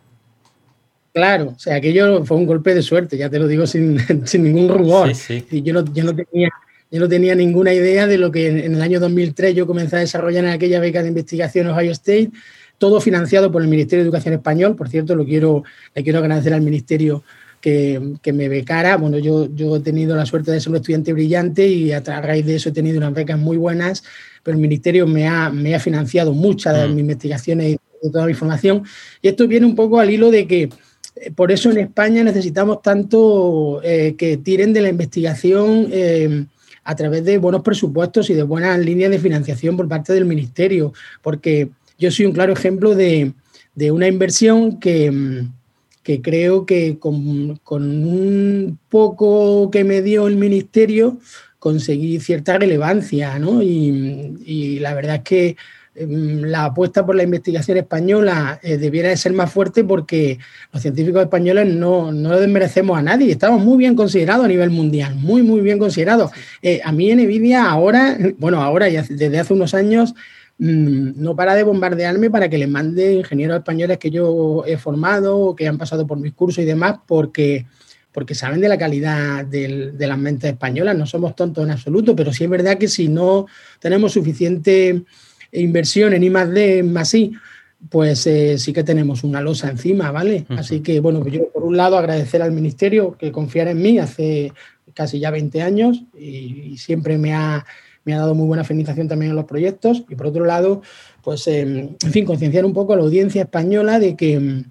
Claro, 1.13 1.53
o 1.55 1.59
sea, 1.59 1.77
aquello 1.77 2.25
fue 2.25 2.39
un 2.39 2.47
golpe 2.47 2.75
de 2.75 2.81
suerte, 2.81 3.19
ya 3.19 3.29
te 3.29 3.39
lo 3.39 3.49
digo 3.49 3.67
sin, 3.67 3.97
ningún 4.33 4.71
rubor. 4.71 5.13
Y 5.51 5.61
yo 5.61 5.75
no, 5.75 5.85
tenía, 5.85 6.49
yo 6.91 7.01
no 7.01 7.07
tenía 7.07 7.35
ninguna 7.35 7.75
idea 7.75 8.07
de 8.07 8.17
lo 8.17 8.33
que 8.33 8.49
en, 8.49 8.77
el 8.77 8.81
año 8.81 8.99
2003 8.99 9.55
yo 9.55 9.67
comencé 9.67 9.97
a 9.97 9.99
desarrollar 9.99 10.45
en 10.45 10.53
aquella 10.53 10.81
beca 10.81 11.03
de 11.03 11.09
investigación 11.09 11.67
Ohio 11.67 11.93
State, 11.93 12.31
todo 12.79 13.03
financiado 13.03 13.53
por 13.53 13.61
el 13.61 13.69
Ministerio 13.69 14.05
de 14.05 14.09
Educación 14.09 14.33
Español. 14.33 14.75
Por 14.75 14.89
cierto, 14.89 15.15
lo 15.15 15.27
quiero, 15.27 15.65
le 15.95 16.03
quiero 16.03 16.21
agradecer 16.21 16.55
al 16.55 16.63
Ministerio 16.63 17.23
que, 17.61 18.33
me 18.33 18.49
becara. 18.49 18.97
Bueno, 18.97 19.19
yo, 19.19 19.49
yo 19.55 19.77
he 19.77 19.81
tenido 19.81 20.17
la 20.17 20.27
suerte 20.27 20.53
de 20.53 20.61
ser 20.61 20.71
un 20.71 20.77
estudiante 20.77 21.13
brillante 21.13 21.67
y 21.67 21.93
a, 21.93 22.01
raíz 22.01 22.47
de 22.47 22.57
eso 22.57 22.69
he 22.69 22.73
tenido 22.73 22.99
unas 22.99 23.15
becas 23.15 23.39
muy 23.39 23.57
buenas, 23.57 24.05
pero 24.43 24.57
el 24.57 24.61
Ministerio 24.61 25.07
me 25.07 25.27
ha, 25.27 25.51
me 25.51 25.75
ha 25.75 25.81
financiado 25.81 26.33
muchas 26.33 26.77
de 26.77 26.87
mm. 26.87 26.91
mis 26.91 27.01
investigaciones 27.01 27.77
y 28.03 28.11
toda 28.11 28.27
mi 28.27 28.35
formación. 28.35 28.85
Y 29.23 29.29
esto 29.29 29.49
viene 29.49 29.67
un 29.67 29.75
poco 29.75 29.99
al 29.99 30.11
hilo 30.11 30.31
de 30.31 30.47
que 30.47 30.63
eh, 31.17 31.31
por 31.35 31.51
eso 31.51 31.71
en 31.71 31.79
España 31.79 32.23
necesitamos 32.23 32.83
tanto 32.83 33.81
eh, 33.83 34.15
que 34.17 34.37
tiren 34.37 34.73
de 34.73 34.83
la 34.83 34.89
investigación 34.89 35.89
eh, 35.91 36.45
a 36.85 36.95
través 36.95 37.25
de 37.25 37.39
buenos 37.39 37.63
presupuestos 37.63 38.31
y 38.31 38.35
de 38.35 38.43
buenas 38.45 38.79
líneas 38.79 39.11
de 39.11 39.19
financiación 39.19 39.77
por 39.77 39.89
parte 39.89 40.13
del 40.13 40.25
Ministerio, 40.25 40.93
porque 41.23 41.69
yo 41.99 42.11
soy 42.11 42.27
un 42.27 42.33
claro 42.33 42.53
ejemplo 42.53 42.95
de, 42.95 43.33
de 43.75 43.93
una 43.93 44.07
inversión 44.07 44.79
que, 44.79 45.45
que 46.09 46.23
creo 46.23 46.65
que 46.65 46.99
con, 46.99 47.15
un 47.77 48.79
poco 48.89 49.71
que 49.71 49.85
me 49.85 50.01
dio 50.01 50.27
el 50.27 50.37
ministerio 50.37 51.19
conseguí 51.59 52.19
cierta 52.19 52.57
relevancia, 52.57 53.39
¿no? 53.39 53.61
Y, 53.63 54.79
la 54.81 54.95
verdad 54.95 55.17
es 55.17 55.23
que 55.23 55.57
em, 55.95 56.45
la 56.45 56.65
apuesta 56.65 57.05
por 57.05 57.15
la 57.15 57.25
investigación 57.25 57.77
española 57.77 58.59
eh, 58.63 58.79
debiera 58.79 59.11
de 59.11 59.19
ser 59.19 59.35
más 59.35 59.53
fuerte 59.53 59.85
porque 59.85 60.39
los 60.73 60.81
científicos 60.81 61.21
españoles 61.21 61.67
no, 61.67 62.11
no 62.11 62.41
desmerecemos 62.41 62.97
a 62.97 63.03
nadie, 63.03 63.31
estamos 63.31 63.63
muy 63.63 63.77
bien 63.77 63.95
considerados 63.95 64.47
a 64.47 64.49
nivel 64.49 64.71
mundial, 64.71 65.15
muy, 65.15 65.43
muy 65.43 65.61
bien 65.61 65.79
considerados. 65.79 66.31
Eh, 66.63 66.81
a 66.83 66.91
mí 66.91 67.11
en 67.11 67.19
Nvidia 67.23 67.69
ahora, 67.69 68.17
bueno, 68.39 68.63
ahora 68.63 68.89
y 68.89 68.97
desde 68.97 69.39
hace 69.39 69.53
unos 69.53 69.75
años, 69.75 70.15
Mm, 70.59 71.23
no 71.23 71.37
para 71.37 71.55
de 71.55 71.63
bombardearme 71.63 72.31
para 72.31 72.49
que 72.49 72.59
les 72.59 72.69
mande 72.69 73.15
ingenieros 73.15 73.59
españoles 73.59 73.99
que 73.99 74.11
yo 74.11 74.65
he 74.67 74.77
formado, 74.77 75.55
que 75.55 75.69
han 75.69 75.79
pasado 75.79 76.05
por 76.07 76.19
mis 76.19 76.33
cursos 76.33 76.63
y 76.65 76.67
demás, 76.67 76.97
porque, 77.07 77.67
porque 78.11 78.35
saben 78.35 78.61
de 78.61 78.69
la 78.69 78.77
calidad 78.77 79.45
de 79.45 79.95
las 79.99 80.19
mentes 80.19 80.51
españolas. 80.51 80.97
No 80.97 81.07
somos 81.07 81.37
tontos 81.37 81.65
en 81.65 81.71
absoluto, 81.71 82.17
pero 82.17 82.33
sí 82.33 82.45
es 82.45 82.51
verdad 82.51 82.77
que 82.77 82.89
si 82.89 83.09
no 83.09 83.47
tenemos 83.79 84.13
suficiente 84.13 85.05
inversión 85.53 86.13
en 86.13 86.25
I 86.25 86.31
más 86.31 86.51
D, 86.51 86.83
más 86.83 87.15
I, 87.15 87.33
pues 87.89 88.27
eh, 88.27 88.59
sí 88.59 88.73
que 88.73 88.83
tenemos 88.83 89.23
una 89.23 89.41
losa 89.41 89.71
encima, 89.71 90.11
¿vale? 90.11 90.45
Así 90.49 90.81
que, 90.81 90.99
bueno, 90.99 91.25
yo 91.29 91.49
por 91.51 91.63
un 91.63 91.77
lado 91.77 91.97
agradecer 91.97 92.43
al 92.43 92.51
Ministerio 92.51 93.17
que 93.17 93.31
confiara 93.31 93.71
en 93.71 93.81
mí 93.81 94.01
hace 94.01 94.53
casi 94.93 95.21
ya 95.21 95.31
20 95.31 95.63
años 95.63 96.03
y 96.19 96.77
siempre 96.77 97.17
me 97.17 97.33
ha 97.33 97.65
me 98.09 98.15
ha 98.15 98.21
dado 98.21 98.35
muy 98.35 98.47
buena 98.47 98.65
feminización 98.65 99.07
también 99.07 99.33
en 99.33 99.37
los 99.37 99.45
proyectos. 99.45 100.03
Y 100.09 100.15
por 100.15 100.29
otro 100.29 100.47
lado, 100.47 100.81
pues 101.23 101.47
em, 101.47 101.91
en 102.03 102.11
fin, 102.11 102.25
concienciar 102.25 102.65
un 102.65 102.73
poco 102.73 102.95
a 102.95 102.97
la 102.97 103.03
audiencia 103.03 103.43
española 103.43 103.99
de 103.99 104.17
que 104.17 104.33
em, 104.33 104.65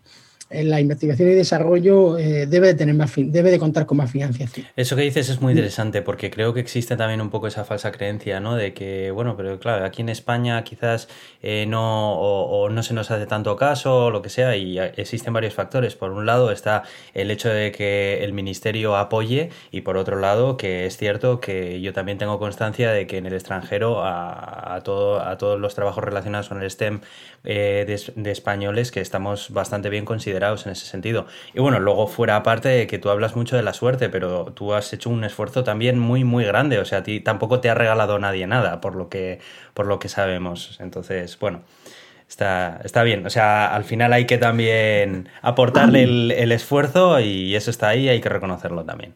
en 0.50 0.70
la 0.70 0.80
investigación 0.80 1.30
y 1.30 1.34
desarrollo 1.34 2.18
eh, 2.18 2.46
debe 2.48 2.68
de 2.68 2.74
tener 2.76 2.96
más 2.96 3.12
debe 3.18 3.52
de 3.52 3.60
contar 3.60 3.86
con 3.86 3.98
más 3.98 4.12
financiación. 4.12 4.66
Eso 4.76 4.96
que 4.96 5.02
dices 5.02 5.30
es 5.30 5.42
muy 5.42 5.52
interesante 5.52 6.02
porque 6.02 6.30
creo 6.30 6.54
que 6.54 6.62
existe 6.62 6.96
también 6.96 7.20
un 7.20 7.30
poco 7.30 7.48
esa 7.48 7.66
falsa 7.66 7.92
creencia, 7.92 8.40
¿no? 8.40 8.56
De 8.56 8.74
que, 8.74 9.12
bueno, 9.12 9.36
pero 9.36 9.60
claro, 9.60 9.86
aquí 9.86 10.02
en 10.02 10.10
España 10.10 10.64
quizás 10.64 11.10
eh, 11.42 11.66
no 11.68 12.14
o, 12.14 12.70
no 12.70 12.84
se 12.84 12.94
nos 12.94 13.12
hace 13.12 13.26
tanto 13.26 13.56
caso 13.56 14.06
o 14.06 14.12
lo 14.12 14.22
que 14.22 14.30
sea 14.30 14.56
y 14.56 14.80
existen 14.80 15.34
varios 15.34 15.54
factores. 15.54 15.96
Por 15.96 16.12
un 16.12 16.26
lado 16.26 16.52
está 16.52 16.84
el 17.14 17.30
hecho 17.32 17.50
de 17.50 17.72
que 17.72 18.24
el 18.24 18.34
ministerio 18.34 18.96
apoye 18.96 19.50
y 19.72 19.82
por 19.82 19.98
otro 19.98 20.18
lado 20.18 20.56
que 20.56 20.86
es 20.86 20.98
cierto 20.98 21.42
que 21.42 21.82
yo 21.82 21.92
también 21.94 22.18
tengo 22.18 22.40
constancia 22.40 22.92
de 22.92 23.06
que 23.06 23.18
en 23.18 23.26
el 23.26 23.34
extranjero 23.34 24.02
a, 24.04 24.80
todo, 24.84 25.22
a 25.22 25.38
todos 25.38 25.60
los 25.60 25.76
trabajos 25.76 26.04
relacionados 26.04 26.50
con 26.50 26.62
el 26.62 26.70
STEM 26.70 27.02
eh, 27.44 27.86
de 28.16 28.32
españoles 28.32 28.92
que 28.92 29.02
estamos 29.02 29.52
bastante 29.52 29.90
bien 29.90 30.06
considerados 30.06 30.37
en 30.38 30.72
ese 30.72 30.86
sentido. 30.86 31.26
Y 31.54 31.60
bueno, 31.60 31.80
luego 31.80 32.08
fuera 32.08 32.36
aparte 32.36 32.70
de 32.70 32.88
que 32.88 33.00
tú 33.00 33.10
hablas 33.10 33.36
mucho 33.36 33.56
de 33.56 33.64
la 33.64 33.74
suerte, 33.74 34.10
pero 34.10 34.46
tú 34.54 34.74
has 34.74 34.92
hecho 34.94 35.10
un 35.10 35.24
esfuerzo 35.24 35.64
también 35.64 36.00
muy, 36.00 36.24
muy 36.24 36.46
grande. 36.46 36.80
O 36.80 36.86
sea, 36.86 37.00
a 37.00 37.04
ti 37.04 37.20
tampoco 37.20 37.60
te 37.60 37.70
ha 37.70 37.74
regalado 37.74 38.20
nadie 38.20 38.48
nada, 38.48 38.82
por 38.82 38.96
lo 38.96 39.10
que, 39.10 39.40
por 39.74 39.88
lo 39.88 40.00
que 40.00 40.10
sabemos. 40.10 40.78
Entonces, 40.80 41.38
bueno. 41.40 41.62
Está, 42.30 42.82
está 42.84 43.04
bien, 43.04 43.26
o 43.26 43.30
sea, 43.30 43.74
al 43.74 43.86
final 43.86 44.12
hay 44.12 44.26
que 44.26 44.38
también 44.38 45.30
aportarle 45.42 46.04
el, 46.04 46.52
esfuerzo 46.52 47.22
y 47.22 47.56
eso 47.56 47.72
está 47.72 47.88
ahí, 47.88 48.10
hay 48.10 48.20
que 48.20 48.28
reconocerlo 48.28 48.84
también. 48.84 49.14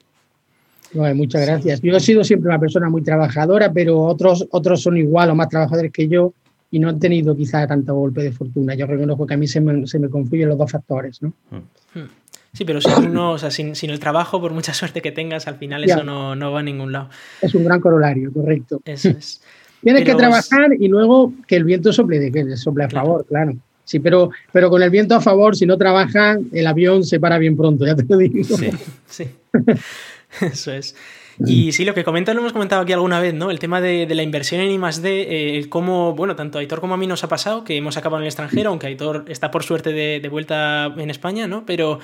muchas 0.93 1.45
gracias. 1.45 1.81
Yo 1.81 1.93
he 1.93 1.99
sido 1.99 2.23
siempre 2.23 2.47
una 2.47 2.57
persona 2.57 2.89
muy 2.89 3.01
trabajadora, 3.01 3.73
pero 3.73 3.99
otros, 3.99 4.47
otros 4.51 4.81
son 4.81 4.95
igual 4.95 5.29
o 5.29 5.35
más 5.35 5.49
trabajadores 5.49 5.91
que 5.91 6.07
yo 6.07 6.33
y 6.71 6.79
no 6.79 6.89
han 6.89 6.99
tenido 6.99 7.35
quizá 7.35 7.67
tanto 7.67 7.93
golpe 7.93 8.23
de 8.23 8.31
fortuna. 8.31 8.73
Yo 8.73 8.87
reconozco 8.87 9.27
que 9.27 9.33
a 9.33 9.37
mí 9.37 9.47
se 9.47 9.59
me, 9.59 9.85
se 9.85 9.99
me 9.99 10.09
confluyen 10.09 10.49
los 10.49 10.57
dos 10.57 10.71
factores, 10.71 11.21
¿no? 11.21 11.33
Hmm. 11.51 12.07
Sí, 12.53 12.65
pero 12.65 12.81
sin, 12.81 13.09
uno, 13.09 13.31
o 13.31 13.37
sea, 13.37 13.51
sin, 13.51 13.75
sin, 13.75 13.91
el 13.91 13.99
trabajo, 13.99 14.41
por 14.41 14.51
mucha 14.53 14.73
suerte 14.73 15.01
que 15.01 15.11
tengas, 15.11 15.47
al 15.47 15.55
final 15.55 15.83
eso 15.83 16.03
no, 16.03 16.35
no, 16.35 16.51
va 16.51 16.61
a 16.61 16.63
ningún 16.63 16.91
lado. 16.91 17.09
Es 17.41 17.53
un 17.53 17.65
gran 17.65 17.79
corolario, 17.79 18.31
correcto. 18.31 18.81
Eso 18.85 19.09
es. 19.09 19.41
Tienes 19.83 20.05
que 20.05 20.15
trabajar 20.15 20.73
y 20.79 20.87
luego 20.87 21.33
que 21.47 21.55
el 21.55 21.63
viento 21.63 21.91
sople, 21.91 22.19
de 22.19 22.31
que 22.31 22.55
sople 22.55 22.83
a 22.83 22.89
favor, 22.89 23.25
claro. 23.25 23.53
Sí, 23.83 23.99
pero, 23.99 24.29
pero 24.51 24.69
con 24.69 24.83
el 24.83 24.91
viento 24.91 25.15
a 25.15 25.21
favor, 25.21 25.55
si 25.55 25.65
no 25.65 25.75
trabajas, 25.75 26.37
el 26.51 26.67
avión 26.67 27.03
se 27.03 27.19
para 27.19 27.39
bien 27.39 27.57
pronto, 27.57 27.85
ya 27.85 27.95
te 27.95 28.05
lo 28.07 28.17
digo. 28.17 28.43
Sí, 28.43 28.69
sí. 29.07 29.27
Eso 30.41 30.71
es. 30.71 30.95
Y 31.45 31.71
sí, 31.71 31.85
lo 31.85 31.93
que 31.93 32.03
comentas 32.03 32.35
lo 32.35 32.41
hemos 32.41 32.53
comentado 32.53 32.81
aquí 32.81 32.93
alguna 32.93 33.19
vez, 33.19 33.33
¿no? 33.33 33.51
El 33.51 33.59
tema 33.59 33.81
de, 33.81 34.07
la 34.13 34.23
inversión 34.23 34.61
en 34.61 34.71
I 34.71 34.77
D, 35.01 35.59
eh, 35.59 35.69
cómo, 35.69 36.13
bueno, 36.13 36.35
tanto 36.35 36.57
a 36.57 36.61
Aitor 36.61 36.81
como 36.81 36.93
a 36.93 36.97
mí 36.97 37.07
nos 37.07 37.23
ha 37.23 37.27
pasado, 37.27 37.63
que 37.63 37.77
hemos 37.77 37.97
acabado 37.97 38.19
en 38.19 38.23
el 38.23 38.27
extranjero, 38.27 38.69
aunque 38.69 38.87
Aitor 38.87 39.25
está 39.27 39.51
por 39.51 39.63
suerte 39.63 39.93
de, 39.93 40.29
vuelta 40.29 40.93
en 40.97 41.09
España, 41.09 41.47
¿no? 41.47 41.65
Pero 41.65 41.99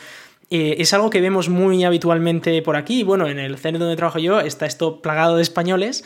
eh, 0.49 0.75
es 0.79 0.93
algo 0.93 1.09
que 1.09 1.21
vemos 1.21 1.49
muy 1.49 1.83
habitualmente 1.83 2.61
por 2.61 2.75
aquí. 2.75 3.03
Bueno, 3.03 3.27
en 3.27 3.39
el 3.39 3.57
centro 3.57 3.79
donde 3.79 3.95
trabajo 3.95 4.19
yo 4.19 4.39
está 4.39 4.65
esto 4.65 5.01
plagado 5.01 5.35
de 5.35 5.43
españoles. 5.43 6.03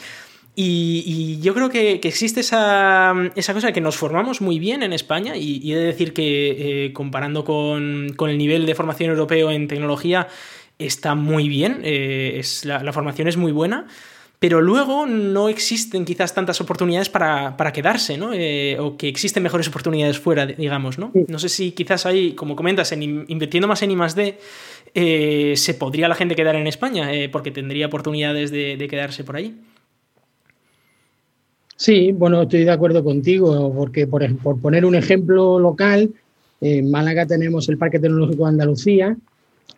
Y, 0.54 1.40
yo 1.42 1.54
creo 1.54 1.70
que, 1.70 2.02
existe 2.04 2.42
esa, 2.42 3.14
esa, 3.36 3.54
cosa 3.54 3.72
que 3.72 3.80
nos 3.80 3.96
formamos 3.96 4.42
muy 4.42 4.60
bien 4.60 4.84
en 4.84 4.92
España 4.92 5.38
y, 5.38 5.72
he 5.72 5.76
de 5.78 5.86
decir 5.86 6.14
que 6.14 6.86
eh, 6.88 6.94
comparando 6.94 7.46
con, 7.46 8.10
con, 8.18 8.30
el 8.30 8.38
nivel 8.38 8.66
de 8.66 8.76
formación 8.76 9.12
europeo 9.12 9.50
en 9.50 9.70
tecnología, 9.70 10.28
está 10.86 11.16
muy 11.16 11.50
bien, 11.50 11.82
eh, 11.84 12.36
es, 12.38 12.66
la, 12.66 12.92
formación 12.94 13.28
es 13.28 13.38
muy 13.38 13.52
buena, 13.52 13.88
pero 14.40 14.62
luego 14.62 15.06
no 15.06 15.50
existen 15.50 16.04
quizás 16.06 16.34
tantas 16.34 16.60
oportunidades 16.62 17.10
para, 17.10 17.56
quedarse, 17.74 18.18
¿no? 18.18 18.32
Eh, 18.34 18.78
o 18.80 18.98
que 18.98 19.08
existen 19.08 19.44
mejores 19.44 19.68
oportunidades 19.68 20.20
fuera, 20.20 20.46
digamos, 20.46 20.98
¿no? 20.98 21.12
No 21.28 21.40
sé 21.40 21.50
si 21.50 21.72
quizás 21.72 22.06
ahí, 22.06 22.34
como 22.34 22.56
comentas, 22.56 22.92
en, 22.92 23.04
invirtiendo 23.28 23.68
más 23.68 23.82
en 23.84 23.92
I 23.92 23.96
D, 24.16 24.40
eh, 24.94 25.54
se 25.56 25.74
podría 25.76 26.08
la 26.08 26.16
gente 26.16 26.36
quedar 26.36 26.56
en 26.56 26.68
España, 26.68 27.10
porque 27.32 27.52
tendría 27.52 27.86
oportunidades 27.86 28.52
de, 28.52 28.88
quedarse 28.90 29.24
por 29.24 29.36
ahí. 29.36 29.56
Sí, 31.76 32.12
bueno, 32.12 32.44
estoy 32.44 32.64
de 32.64 32.72
acuerdo 32.72 33.04
contigo, 33.04 33.74
porque 33.76 34.08
por, 34.08 34.38
por 34.38 34.60
poner 34.60 34.86
un 34.86 34.96
ejemplo 34.96 35.60
local, 35.60 36.12
en 36.62 36.92
Málaga 36.92 37.26
tenemos 37.26 37.68
el 37.70 37.78
Parque 37.78 38.00
Tecnológico 38.00 38.44
de 38.44 38.50
Andalucía, 38.50 39.18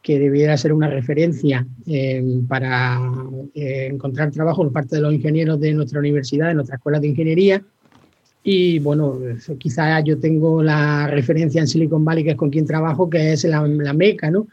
que 0.02 0.20
debiera 0.20 0.58
ser 0.58 0.74
una 0.74 0.90
referencia 0.90 1.66
eh, 1.86 2.22
para 2.48 3.00
eh, 3.56 3.90
encontrar 3.92 4.32
trabajo 4.32 4.64
por 4.64 4.74
parte 4.74 4.98
de 4.98 5.02
los 5.02 5.14
ingenieros 5.14 5.60
de 5.60 5.74
nuestra 5.74 6.00
universidad, 6.00 6.50
de 6.50 6.56
nuestra 6.56 6.76
escuela 6.76 7.00
de 7.00 7.08
ingeniería. 7.08 7.64
Y 8.44 8.80
bueno, 8.80 9.18
quizá 9.58 10.02
yo 10.02 10.20
tengo 10.20 10.62
la 10.62 11.08
referencia 11.08 11.62
en 11.62 11.68
Silicon 11.68 12.04
Valley, 12.04 12.26
que 12.26 12.32
es 12.32 12.36
con 12.36 12.50
quien 12.50 12.66
trabajo, 12.66 13.10
que 13.10 13.32
es 13.32 13.46
la, 13.46 13.66
la 13.66 13.94
meca, 13.94 14.30
¿no? 14.30 14.48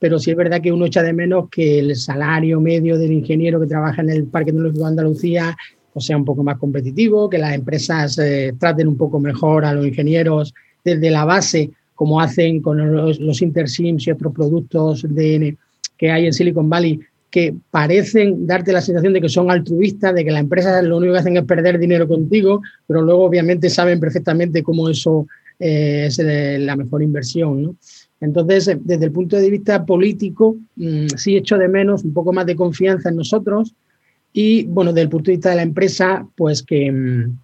Pero 0.00 0.18
sí 0.18 0.32
es 0.32 0.36
verdad 0.36 0.60
que 0.60 0.72
uno 0.72 0.86
echa 0.86 1.02
de 1.04 1.12
menos 1.12 1.48
que 1.48 1.78
el 1.78 1.94
salario 1.94 2.60
medio 2.60 2.98
del 2.98 3.12
ingeniero 3.12 3.60
que 3.60 3.66
trabaja 3.66 4.02
en 4.02 4.10
el 4.10 4.24
Parque 4.24 4.50
Tecnológico 4.50 4.84
de 4.84 4.90
Andalucía 4.90 5.56
o 5.96 6.00
sea 6.00 6.18
un 6.18 6.26
poco 6.26 6.44
más 6.44 6.58
competitivo, 6.58 7.30
que 7.30 7.38
las 7.38 7.54
empresas 7.54 8.18
eh, 8.18 8.52
traten 8.58 8.86
un 8.86 8.98
poco 8.98 9.18
mejor 9.18 9.64
a 9.64 9.72
los 9.72 9.86
ingenieros 9.86 10.52
desde 10.84 11.10
la 11.10 11.24
base 11.24 11.70
como 11.96 12.20
hacen 12.20 12.62
con 12.62 12.92
los, 12.92 13.18
los 13.18 13.42
InterSims 13.42 14.06
y 14.06 14.12
otros 14.12 14.32
productos 14.32 15.04
de, 15.08 15.56
que 15.98 16.10
hay 16.12 16.26
en 16.26 16.32
Silicon 16.32 16.70
Valley, 16.70 17.00
que 17.30 17.54
parecen 17.70 18.46
darte 18.46 18.72
la 18.72 18.80
sensación 18.80 19.12
de 19.12 19.20
que 19.20 19.28
son 19.28 19.50
altruistas, 19.50 20.14
de 20.14 20.24
que 20.24 20.30
las 20.30 20.40
empresas 20.40 20.84
lo 20.84 20.98
único 20.98 21.14
que 21.14 21.18
hacen 21.18 21.36
es 21.36 21.44
perder 21.44 21.78
dinero 21.78 22.06
contigo, 22.06 22.62
pero 22.86 23.02
luego 23.02 23.24
obviamente 23.24 23.68
saben 23.68 23.98
perfectamente 23.98 24.62
cómo 24.62 24.88
eso 24.88 25.26
eh, 25.58 26.04
es 26.06 26.18
la 26.18 26.76
mejor 26.76 27.02
inversión. 27.02 27.76
Entonces, 28.20 28.68
eh, 28.68 28.78
desde 28.82 29.06
el 29.06 29.12
punto 29.12 29.36
de 29.36 29.50
vista 29.50 29.84
político, 29.84 30.56
mm, 30.76 31.08
sí 31.16 31.36
echo 31.36 31.58
de 31.58 31.68
menos 31.68 32.04
un 32.04 32.12
poco 32.12 32.32
más 32.32 32.46
de 32.46 32.56
confianza 32.56 33.08
en 33.08 33.16
nosotros 33.16 33.74
y, 34.32 34.64
bueno, 34.64 34.92
desde 34.92 35.02
el 35.02 35.08
punto 35.08 35.30
de 35.30 35.36
vista 35.36 35.50
de 35.50 35.56
la 35.56 35.62
empresa, 35.62 36.26
pues 36.36 36.62
que, 36.62 36.90
mm, 36.90 37.38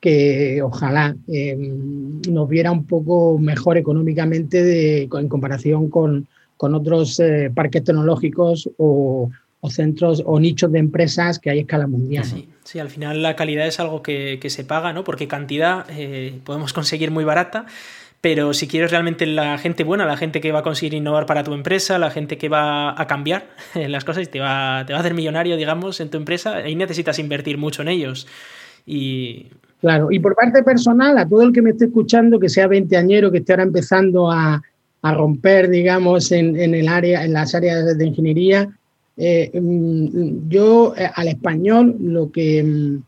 que 0.00 0.62
ojalá 0.62 1.14
eh, 1.28 1.54
nos 1.56 2.48
viera 2.48 2.72
un 2.72 2.86
poco 2.86 3.38
mejor 3.38 3.76
económicamente 3.76 5.02
en 5.02 5.28
comparación 5.28 5.90
con, 5.90 6.26
otros 6.56 7.20
eh, 7.20 7.50
parques 7.54 7.84
tecnológicos 7.84 8.68
o, 8.78 9.30
centros 9.68 10.22
o 10.24 10.40
nichos 10.40 10.72
de 10.72 10.78
empresas 10.78 11.38
que 11.38 11.50
hay 11.50 11.58
a 11.58 11.60
escala 11.62 11.86
mundial. 11.86 12.24
Sí, 12.64 12.78
al 12.78 12.88
final 12.88 13.22
la 13.22 13.36
calidad 13.36 13.66
es 13.66 13.78
algo 13.78 14.02
que, 14.02 14.38
se 14.48 14.64
paga, 14.64 14.92
¿no? 14.94 15.04
Porque 15.04 15.28
cantidad 15.28 15.84
eh, 15.90 16.40
podemos 16.44 16.72
conseguir 16.72 17.10
muy 17.10 17.24
barata, 17.24 17.66
pero 18.22 18.54
si 18.54 18.68
quieres 18.68 18.90
realmente 18.90 19.26
la 19.26 19.58
gente 19.58 19.84
buena, 19.84 20.06
la 20.06 20.16
gente 20.16 20.40
que 20.40 20.50
va 20.50 20.60
a 20.60 20.62
conseguir 20.62 20.94
innovar 20.94 21.26
para 21.26 21.44
tu 21.44 21.52
empresa, 21.52 21.98
la 21.98 22.10
gente 22.10 22.38
que 22.38 22.48
va 22.48 22.98
a 23.00 23.06
cambiar 23.06 23.48
las 23.74 24.04
cosas 24.04 24.22
y 24.22 24.26
te 24.26 24.40
va, 24.40 24.84
te 24.86 24.94
va 24.94 24.98
a 24.98 25.00
hacer 25.00 25.12
millonario, 25.12 25.58
digamos, 25.58 26.00
en 26.00 26.08
tu 26.08 26.16
empresa, 26.16 26.56
ahí 26.56 26.74
necesitas 26.74 27.18
invertir 27.18 27.58
mucho 27.58 27.82
en 27.82 27.88
ellos. 27.88 28.26
Y 28.86 29.48
Claro, 29.80 30.12
y 30.12 30.18
por 30.18 30.34
parte 30.34 30.62
personal, 30.62 31.16
a 31.16 31.26
todo 31.26 31.42
el 31.42 31.52
que 31.52 31.62
me 31.62 31.70
esté 31.70 31.86
escuchando, 31.86 32.38
que 32.38 32.50
sea 32.50 32.66
veinteañero, 32.66 33.30
que 33.30 33.38
esté 33.38 33.54
ahora 33.54 33.62
empezando 33.62 34.30
a, 34.30 34.62
romper, 35.02 35.70
digamos, 35.70 36.30
en, 36.30 36.56
el 36.56 36.86
área, 36.86 37.24
en 37.24 37.32
las 37.32 37.54
áreas 37.54 37.96
de 37.96 38.06
ingeniería, 38.06 38.68
eh, 39.16 39.50
mm, 39.58 40.48
yo 40.50 40.94
eh, 40.94 41.08
al 41.14 41.28
español 41.28 41.96
lo 41.98 42.30
que, 42.30 42.62
mm, 42.62 43.02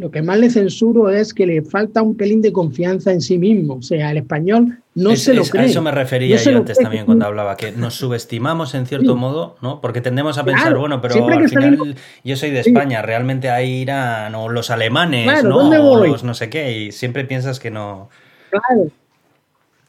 lo 0.00 0.10
que 0.10 0.20
más 0.20 0.38
le 0.38 0.50
censuro 0.50 1.08
es 1.08 1.32
que 1.32 1.46
le 1.46 1.62
falta 1.62 2.02
un 2.02 2.16
pelín 2.16 2.42
de 2.42 2.52
confianza 2.52 3.12
en 3.12 3.22
sí 3.22 3.38
mismo. 3.38 3.76
O 3.76 3.82
sea, 3.82 4.10
el 4.10 4.18
español 4.18 4.81
no 4.94 5.16
se 5.16 5.34
lo 5.34 5.44
cree. 5.44 5.64
A 5.64 5.66
eso 5.66 5.82
me 5.82 5.90
refería 5.90 6.36
yo 6.36 6.56
antes 6.56 6.78
también 6.78 7.06
cuando 7.06 7.26
hablaba, 7.26 7.56
que 7.56 7.72
nos 7.72 7.94
subestimamos 7.94 8.74
en 8.74 8.86
cierto 8.86 9.16
modo, 9.16 9.56
¿no? 9.62 9.80
Porque 9.80 10.00
tendemos 10.00 10.38
a 10.38 10.44
pensar, 10.44 10.76
bueno, 10.76 11.00
pero 11.00 11.26
al 11.26 11.48
final 11.48 11.96
yo 12.24 12.36
soy 12.36 12.50
de 12.50 12.60
España, 12.60 13.02
realmente 13.02 13.48
ahí 13.50 13.82
irán 13.82 14.34
o 14.34 14.48
los 14.48 14.70
alemanes, 14.70 15.44
¿no? 15.44 15.70
O 15.70 16.06
los 16.06 16.24
no 16.24 16.34
sé 16.34 16.50
qué, 16.50 16.78
y 16.78 16.92
siempre 16.92 17.24
piensas 17.24 17.58
que 17.58 17.70
no. 17.70 18.08
Claro. 18.50 18.90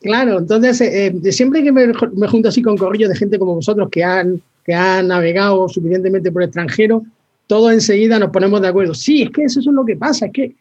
Claro, 0.02 0.40
entonces 0.40 0.82
eh, 0.82 1.16
eh, 1.24 1.32
siempre 1.32 1.64
que 1.64 1.72
me, 1.72 1.88
me, 1.88 2.28
junto 2.28 2.50
así 2.50 2.62
con 2.62 2.78
corrillos 2.78 3.08
de 3.08 3.16
gente 3.16 3.40
como 3.40 3.56
vosotros 3.56 3.88
que 3.90 4.04
han, 4.04 4.42
que 4.66 4.74
han 4.74 5.08
navegado 5.08 5.70
suficientemente 5.70 6.30
por 6.30 6.44
extranjero, 6.44 7.04
todos 7.48 7.72
enseguida 7.72 8.20
nos 8.20 8.30
ponemos 8.30 8.62
de 8.62 8.68
acuerdo. 8.68 8.94
Sí, 8.94 9.24
es 9.24 9.30
que 9.30 9.44
eso 9.44 9.62
es 9.62 9.66
lo 9.66 9.86
que 9.86 9.96
pasa, 9.96 10.26
es 10.26 10.34
que 10.34 10.56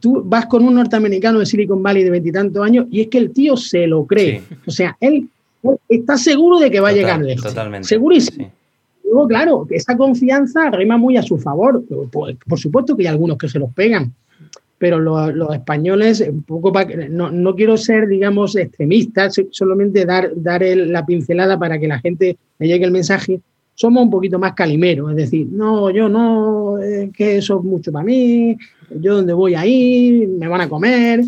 tú 0.00 0.22
vas 0.24 0.46
con 0.46 0.64
un 0.64 0.74
norteamericano 0.74 1.38
de 1.38 1.46
Silicon 1.46 1.82
Valley 1.82 2.04
de 2.04 2.10
veintitantos 2.10 2.64
años 2.64 2.86
y 2.90 3.02
es 3.02 3.08
que 3.08 3.18
el 3.18 3.30
tío 3.32 3.56
se 3.56 3.86
lo 3.86 4.06
cree. 4.06 4.42
O 4.66 4.70
sea, 4.70 4.96
él, 5.00 5.28
está 5.88 6.16
seguro 6.16 6.58
de 6.58 6.70
que 6.70 6.80
va 6.80 6.88
a 6.88 6.92
llegar 6.92 7.20
lejos. 7.20 7.48
Totalmente. 7.48 7.88
Segurísimo. 7.88 8.50
Luego, 9.04 9.28
claro, 9.28 9.66
esa 9.70 9.96
confianza 9.96 10.70
rima 10.70 10.96
muy 10.96 11.16
a 11.16 11.22
su 11.22 11.38
favor. 11.38 11.82
Por, 12.10 12.36
por, 12.36 12.58
supuesto 12.58 12.96
que 12.96 13.02
hay 13.02 13.08
algunos 13.08 13.38
que 13.38 13.48
se 13.48 13.58
los 13.58 13.72
pegan, 13.72 14.12
pero 14.76 14.98
los, 14.98 15.34
los 15.34 15.54
españoles, 15.54 16.20
un 16.20 16.42
poco 16.42 16.72
no, 17.08 17.30
no, 17.30 17.54
quiero 17.54 17.76
ser, 17.76 18.06
digamos, 18.06 18.54
extremista, 18.56 19.28
solamente 19.50 20.04
dar, 20.04 20.30
dar 20.36 20.62
la 20.62 21.06
pincelada 21.06 21.58
para 21.58 21.78
que 21.78 21.88
la 21.88 21.98
gente 22.00 22.36
le 22.58 22.66
llegue 22.66 22.84
el 22.84 22.90
mensaje 22.90 23.40
somos 23.78 24.02
un 24.02 24.10
poquito 24.10 24.40
más 24.40 24.54
calimeros, 24.54 25.10
es 25.10 25.16
decir, 25.16 25.46
no, 25.52 25.88
yo 25.90 26.08
no, 26.08 26.78
que 27.14 27.36
eso 27.36 27.58
es 27.58 27.64
mucho 27.64 27.92
para 27.92 28.04
mí, 28.04 28.58
yo 28.90 29.16
donde 29.16 29.32
voy 29.32 29.54
a 29.54 29.64
ir, 29.64 30.28
me 30.30 30.48
van 30.48 30.62
a 30.62 30.68
comer, 30.68 31.22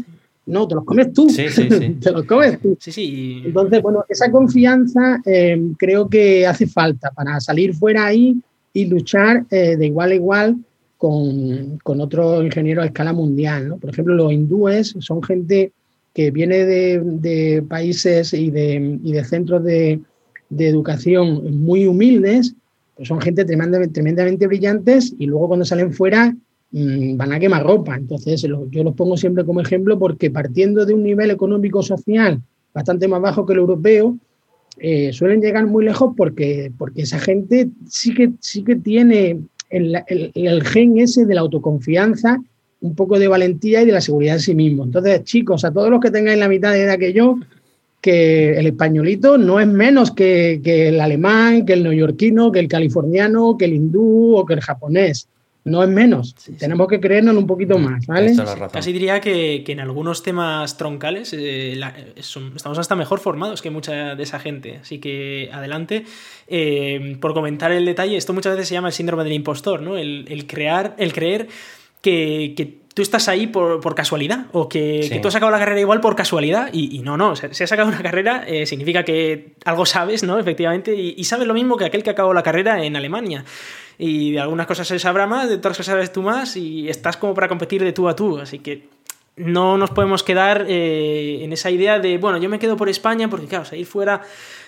no, 0.47 0.67
te 0.67 0.75
los 0.75 0.85
comes 0.85 1.13
tú, 1.13 1.31
sí, 1.31 1.49
sí, 1.49 1.69
sí. 1.71 1.91
te 2.01 2.11
los 2.11 2.25
comes 2.25 2.61
tú. 2.61 2.77
Entonces, 2.97 3.83
bueno, 3.83 4.05
esa 4.09 4.33
confianza 4.33 5.23
eh, 5.25 5.63
creo 5.79 6.09
que 6.09 6.45
hace 6.45 6.67
falta 6.67 7.13
para 7.13 7.39
salir 7.39 7.73
fuera 7.73 8.07
ahí 8.07 8.37
y 8.73 8.87
luchar 8.87 9.47
eh, 9.51 9.77
de 9.77 9.87
igual 9.87 10.11
a 10.11 10.15
igual 10.17 10.57
con, 10.99 11.79
con 11.85 12.01
otros 12.01 12.45
ingenieros 12.45 12.83
a 12.83 12.87
escala 12.87 13.13
mundial. 13.13 13.69
¿no? 13.69 13.77
Por 13.77 13.91
ejemplo, 13.91 14.15
los 14.15 14.33
hindúes 14.33 14.97
son 14.99 15.23
gente 15.23 15.71
que 16.13 16.33
viene 16.33 16.65
de, 16.65 17.01
de 17.01 17.63
países 17.63 18.35
y 18.35 18.51
de, 18.51 18.99
y 19.05 19.13
de 19.13 19.25
centros 19.25 19.63
de, 19.63 20.01
de 20.51 20.69
educación 20.69 21.61
muy 21.61 21.87
humildes, 21.87 22.55
pues 22.97 23.09
son 23.09 23.21
gente 23.21 23.45
tremendamente, 23.45 23.95
tremendamente 23.95 24.47
brillantes 24.47 25.15
y 25.19 25.27
luego 25.27 25.49
cuando 25.49 25.65
salen 25.65 25.93
fuera 25.93 26.35
mmm, 26.73 27.17
van 27.17 27.33
a 27.33 27.41
quemar 27.41 27.65
ropa. 27.65 27.97
Entonces 27.97 28.45
lo, 28.45 28.69
yo 28.71 28.85
los 28.85 28.95
pongo 28.95 29.17
siempre 29.17 29.45
como 29.45 29.61
ejemplo 29.61 29.99
porque 29.99 30.31
partiendo 30.31 30.85
de 30.85 30.95
un 30.95 31.03
nivel 31.03 31.31
económico-social 31.31 32.43
bastante 32.75 33.09
más 33.09 33.21
bajo 33.21 33.47
que 33.47 33.53
el 33.53 33.61
europeo, 33.61 34.17
eh, 34.79 35.13
suelen 35.13 35.41
llegar 35.41 35.67
muy 35.67 35.85
lejos 35.85 36.15
porque, 36.17 36.73
porque 36.79 37.03
esa 37.03 37.19
gente 37.19 37.69
sí 37.89 38.15
que, 38.15 38.33
sí 38.41 38.63
que 38.63 38.77
tiene 38.77 39.41
el, 39.69 40.63
gen 40.65 40.99
ese 40.99 41.27
de 41.27 41.35
la 41.35 41.43
autoconfianza, 41.43 42.41
un 42.81 42.95
poco 42.95 43.19
de 43.19 43.29
valentía 43.29 43.83
y 43.83 43.87
de 43.87 43.93
la 43.93 44.01
seguridad 44.01 44.37
en 44.37 44.41
sí 44.41 44.55
mismo. 44.55 44.85
Entonces, 44.85 45.23
chicos, 45.25 45.65
a 45.65 45.73
todos 45.73 45.91
los 45.91 46.01
que 46.01 46.11
tengáis 46.11 46.39
la 46.39 46.49
mitad 46.49 46.73
de 46.73 46.83
edad 46.83 46.99
que 46.99 47.13
yo, 47.13 47.37
que 48.01 48.59
el 48.59 48.67
españolito 48.67 49.37
no 49.37 49.61
es 49.61 49.67
menos 49.67 50.11
que, 50.11 50.61
que, 50.65 50.89
el 50.89 51.01
alemán, 51.01 51.67
que 51.67 51.75
el 51.75 51.83
neoyorquino, 51.83 52.51
que 52.51 52.61
el 52.61 52.69
californiano, 52.69 53.57
que 53.59 53.67
el 53.67 53.75
hindú 53.75 54.37
o 54.37 54.47
que 54.47 54.55
el 54.55 54.61
japonés. 54.61 55.29
No 55.63 55.83
es 55.83 55.91
menos. 55.91 56.35
Tenemos 56.59 56.89
que 56.89 57.01
creernos 57.01 57.37
un 57.37 57.47
poquito 57.47 57.79
mm, 57.79 57.83
más, 57.83 58.07
¿vale? 58.07 58.35
Casi 58.73 58.93
diría 58.95 59.21
que, 59.21 59.63
que, 59.65 59.73
en 59.73 59.81
algunos 59.81 60.23
temas 60.23 60.79
troncales 60.79 61.35
eh, 61.37 61.75
la, 61.77 61.95
son, 62.21 62.55
estamos 62.57 62.79
hasta 62.79 62.97
mejor 62.97 63.21
formados 63.21 63.61
que 63.61 63.69
mucha 63.69 64.15
de 64.15 64.23
esa 64.23 64.41
gente. 64.41 64.79
Así 64.79 64.99
que 64.99 65.51
adelante. 65.53 66.05
Eh, 66.49 67.19
por 67.21 67.35
comentar 67.35 67.73
el 67.73 67.85
detalle, 67.85 68.17
esto 68.17 68.33
muchas 68.33 68.55
veces 68.55 68.69
se 68.69 68.75
llama 68.75 68.89
el 68.89 68.95
síndrome 68.95 69.23
del 69.23 69.35
impostor, 69.35 69.83
¿no? 69.83 69.99
El, 69.99 70.25
el 70.29 70.47
crear, 70.47 70.95
el 70.97 71.13
creer 71.13 71.49
que, 72.01 72.55
que 72.57 72.80
tú 72.95 73.03
estás 73.03 73.29
ahí 73.29 73.47
por, 73.47 73.81
por 73.81 73.95
casualidad 73.95 74.47
o 74.53 74.69
que, 74.69 75.09
que, 75.11 75.21
tú 75.21 75.29
has 75.29 75.35
sacado 75.35 75.53
la 75.53 75.59
carrera 75.59 75.81
igual 75.81 76.01
por 76.01 76.17
casualidad 76.17 76.71
y, 76.73 76.97
y 76.97 77.01
no, 77.01 77.17
no, 77.17 77.37
si 77.37 77.47
has 77.47 77.71
sacado 77.71 77.89
una 77.89 78.03
carrera 78.03 78.45
eh, 78.47 78.67
significa 78.67 79.05
que 79.05 79.55
algo 79.65 79.87
sabes, 79.87 80.23
¿no? 80.23 80.39
Efectivamente, 80.39 80.95
y, 80.95 81.15
y, 81.17 81.25
sabes 81.25 81.47
lo 81.47 81.55
mismo 81.55 81.77
que 81.77 81.85
aquel 81.85 82.03
que 82.03 82.11
acabó 82.11 82.35
la 82.35 82.43
carrera 82.43 82.85
en 82.85 82.97
Alemania. 82.97 83.45
Y 83.99 84.33
de 84.33 84.41
algunas 84.41 84.67
cosas 84.67 84.89
se 84.89 84.99
sabrá 84.99 85.27
más, 85.27 85.49
de 85.49 85.57
otras 85.57 85.77
cosas 85.77 85.93
sabes 85.93 86.13
tú 86.13 86.23
más 86.23 86.57
y 86.57 86.89
estás 86.89 87.17
como 87.17 87.35
para 87.35 87.49
competir 87.49 87.85
de 87.85 87.93
tú 87.93 88.09
a 88.09 88.17
tú, 88.17 88.39
así 88.39 88.59
que 88.59 88.89
no 89.37 89.79
nos 89.79 89.91
podemos 89.91 90.23
quedar 90.23 90.67
eh, 90.69 91.41
en 91.43 91.53
esa 91.53 91.71
idea 91.71 91.99
de, 91.99 92.19
bueno, 92.19 92.39
yo 92.39 92.49
me 92.49 92.59
quedo 92.59 92.77
por 92.77 92.89
España 92.89 93.29
porque, 93.29 93.47
claro, 93.47 93.65
salir 93.65 93.87
fuera 93.87 94.23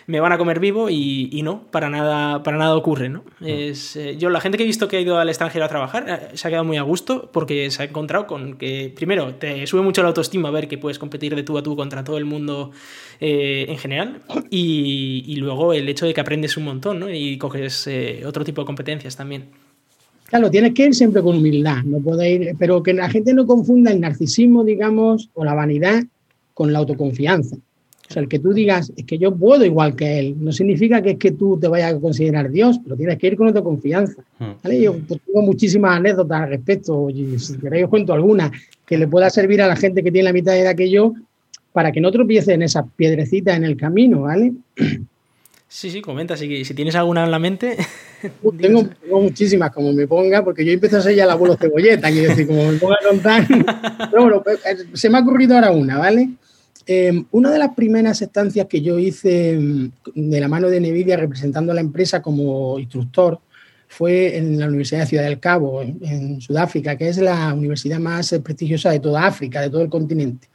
me 0.06 0.20
van 0.20 0.32
a 0.32 0.38
comer 0.38 0.60
vivo 0.60 0.90
y, 0.90 1.28
y 1.32 1.42
no, 1.42 1.64
para 1.70 1.90
nada, 1.90 2.42
para 2.42 2.56
nada 2.56 2.76
ocurre, 2.76 3.08
¿no? 3.08 3.24
Es, 3.40 3.96
eh, 3.96 4.16
yo, 4.18 4.30
la 4.30 4.40
gente 4.40 4.58
que 4.58 4.64
he 4.64 4.66
visto 4.66 4.88
que 4.88 4.96
ha 4.96 5.00
ido 5.00 5.18
al 5.18 5.28
extranjero 5.28 5.64
a 5.64 5.68
trabajar, 5.68 6.06
eh, 6.08 6.36
se 6.36 6.46
ha 6.46 6.50
quedado 6.50 6.64
muy 6.64 6.76
a 6.76 6.82
gusto 6.82 7.30
porque 7.32 7.70
se 7.70 7.82
ha 7.82 7.86
encontrado 7.86 8.26
con 8.26 8.56
que, 8.56 8.92
primero, 8.94 9.34
te 9.34 9.66
sube 9.66 9.82
mucho 9.82 10.02
la 10.02 10.08
autoestima 10.08 10.50
ver 10.50 10.68
que 10.68 10.78
puedes 10.78 10.98
competir 10.98 11.34
de 11.34 11.42
tú 11.42 11.58
a 11.58 11.62
tú 11.62 11.76
contra 11.76 12.04
todo 12.04 12.18
el 12.18 12.24
mundo 12.24 12.72
eh, 13.20 13.66
en 13.68 13.78
general 13.78 14.20
y, 14.50 15.24
y, 15.26 15.36
luego 15.36 15.72
el 15.72 15.88
hecho 15.88 16.06
de 16.06 16.14
que 16.14 16.20
aprendes 16.20 16.56
un 16.56 16.64
montón, 16.64 16.98
¿no? 16.98 17.08
Y 17.08 17.38
coges 17.38 17.86
eh, 17.86 18.22
otro 18.26 18.44
tipo 18.44 18.62
de 18.62 18.66
competencias 18.66 19.16
también. 19.16 19.44
Claro, 20.24 20.50
tienes 20.50 20.74
que 20.74 20.86
ir 20.86 20.94
siempre 20.94 21.22
con 21.22 21.36
humildad, 21.36 21.82
no 21.84 21.98
puede 21.98 22.32
ir, 22.32 22.56
pero 22.58 22.82
que 22.82 22.94
la 22.94 23.08
gente 23.10 23.34
no 23.34 23.46
confunda 23.46 23.92
el 23.92 24.00
narcisismo, 24.00 24.64
digamos, 24.64 25.28
o 25.34 25.44
la 25.44 25.54
vanidad 25.54 26.02
con 26.54 26.72
la 26.72 26.80
autoconfianza. 26.80 27.56
O 28.12 28.14
sea, 28.14 28.22
el 28.22 28.28
que 28.28 28.38
tú 28.38 28.52
digas, 28.52 28.92
es 28.94 29.06
que 29.06 29.16
yo 29.16 29.34
puedo 29.34 29.64
igual 29.64 29.96
que 29.96 30.18
él, 30.18 30.36
no 30.38 30.52
significa 30.52 31.00
que 31.00 31.12
es 31.12 31.16
que 31.16 31.30
tú 31.30 31.58
te 31.58 31.66
vayas 31.66 31.94
a 31.94 31.98
considerar 31.98 32.50
Dios, 32.50 32.78
pero 32.84 32.94
tienes 32.94 33.16
que 33.16 33.28
ir 33.28 33.36
con 33.36 33.46
autoconfianza. 33.46 34.22
Hmm. 34.38 34.50
¿vale? 34.62 34.82
Yo 34.82 34.98
pues, 35.08 35.18
tengo 35.24 35.40
muchísimas 35.40 35.96
anécdotas 35.96 36.42
al 36.42 36.50
respecto, 36.50 37.08
y 37.08 37.38
si 37.38 37.56
queréis 37.56 37.84
os 37.84 37.90
cuento 37.90 38.12
alguna, 38.12 38.52
que 38.84 38.98
le 38.98 39.08
pueda 39.08 39.30
servir 39.30 39.62
a 39.62 39.66
la 39.66 39.76
gente 39.76 40.02
que 40.02 40.12
tiene 40.12 40.24
la 40.24 40.34
mitad 40.34 40.52
de 40.52 40.60
edad 40.60 40.76
que 40.76 40.90
yo, 40.90 41.14
para 41.72 41.90
que 41.90 42.02
no 42.02 42.12
tropiece 42.12 42.52
en 42.52 42.60
esas 42.60 42.84
piedrecitas 42.96 43.56
en 43.56 43.64
el 43.64 43.78
camino, 43.78 44.20
¿vale? 44.20 44.52
Sí, 45.66 45.90
sí, 45.90 46.02
comenta, 46.02 46.36
si, 46.36 46.66
si 46.66 46.74
tienes 46.74 46.94
alguna 46.96 47.24
en 47.24 47.30
la 47.30 47.38
mente. 47.38 47.78
tengo, 48.60 48.84
tengo, 49.02 49.22
muchísimas, 49.22 49.72
como 49.72 49.90
me 49.94 50.06
ponga, 50.06 50.44
porque 50.44 50.66
yo 50.66 50.72
empiezo 50.72 50.98
a 50.98 51.00
ser 51.00 51.14
ya 51.14 51.24
el 51.24 51.30
abuelo 51.30 51.56
cebolleta, 51.56 52.10
quiero 52.10 52.28
decir, 52.28 52.46
como 52.46 52.70
me 52.70 52.76
ponga 52.76 52.96
a 53.02 53.08
contar. 53.08 53.46
Pero 54.10 54.22
bueno, 54.22 54.42
pues, 54.42 54.58
eh, 54.66 54.84
se 54.92 55.08
me 55.08 55.16
ha 55.16 55.22
ocurrido 55.22 55.54
ahora 55.54 55.70
una, 55.70 55.96
¿vale? 55.96 56.28
Eh, 56.86 57.24
una 57.30 57.50
de 57.50 57.58
las 57.58 57.74
primeras 57.74 58.22
estancias 58.22 58.66
que 58.66 58.80
yo 58.80 58.98
hice 58.98 59.58
mm, 59.58 59.90
de 60.14 60.40
la 60.40 60.48
mano 60.48 60.68
de 60.68 60.80
Nvidia 60.80 61.16
representando 61.16 61.72
a 61.72 61.74
la 61.74 61.80
empresa 61.80 62.22
como 62.22 62.78
instructor 62.78 63.40
fue 63.88 64.36
en 64.38 64.58
la 64.58 64.68
Universidad 64.68 65.00
de 65.00 65.06
Ciudad 65.06 65.24
del 65.24 65.38
Cabo, 65.38 65.82
en, 65.82 65.98
en 66.02 66.40
Sudáfrica, 66.40 66.96
que 66.96 67.08
es 67.08 67.18
la 67.18 67.52
universidad 67.52 67.98
más 67.98 68.34
prestigiosa 68.42 68.90
de 68.90 69.00
toda 69.00 69.26
África, 69.26 69.60
de 69.60 69.68
todo 69.68 69.82
el 69.82 69.90
continente. 69.90 70.48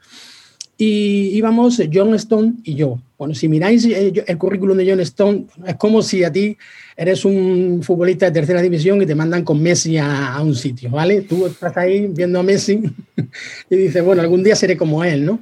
Y 0.80 1.36
íbamos 1.36 1.82
John 1.92 2.14
Stone 2.14 2.54
y 2.62 2.76
yo. 2.76 3.00
Bueno, 3.18 3.34
si 3.34 3.48
miráis 3.48 3.84
eh, 3.84 4.12
el 4.24 4.38
currículum 4.38 4.76
de 4.76 4.88
John 4.88 5.00
Stone, 5.00 5.46
es 5.66 5.74
como 5.74 6.02
si 6.02 6.22
a 6.22 6.30
ti 6.30 6.56
eres 6.96 7.24
un 7.24 7.80
futbolista 7.82 8.26
de 8.26 8.32
tercera 8.32 8.62
división 8.62 9.02
y 9.02 9.06
te 9.06 9.16
mandan 9.16 9.42
con 9.42 9.60
Messi 9.60 9.98
a, 9.98 10.34
a 10.34 10.40
un 10.40 10.54
sitio, 10.54 10.88
¿vale? 10.90 11.22
Tú 11.22 11.46
estás 11.46 11.76
ahí 11.76 12.06
viendo 12.06 12.38
a 12.38 12.44
Messi 12.44 12.80
y 13.70 13.76
dices, 13.76 14.04
bueno, 14.04 14.22
algún 14.22 14.44
día 14.44 14.54
seré 14.54 14.76
como 14.76 15.02
él, 15.02 15.24
¿no? 15.24 15.40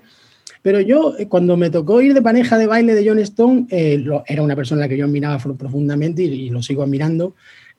Pero 0.66 0.80
yo, 0.80 1.14
eh, 1.16 1.28
cuando 1.28 1.56
me 1.56 1.70
tocó 1.70 2.02
ir 2.02 2.12
de 2.12 2.20
pareja 2.20 2.58
de 2.58 2.66
baile 2.66 2.92
de 2.96 3.08
John 3.08 3.20
Stone, 3.20 3.66
eh, 3.70 3.98
lo, 3.98 4.24
era 4.26 4.42
una 4.42 4.56
persona 4.56 4.80
a 4.80 4.84
la 4.86 4.88
que 4.88 4.96
yo 4.96 5.04
admiraba 5.04 5.38
profundamente 5.38 6.24
y, 6.24 6.26
y 6.26 6.50
lo 6.50 6.60
sigo 6.60 6.82
admirando. 6.82 7.36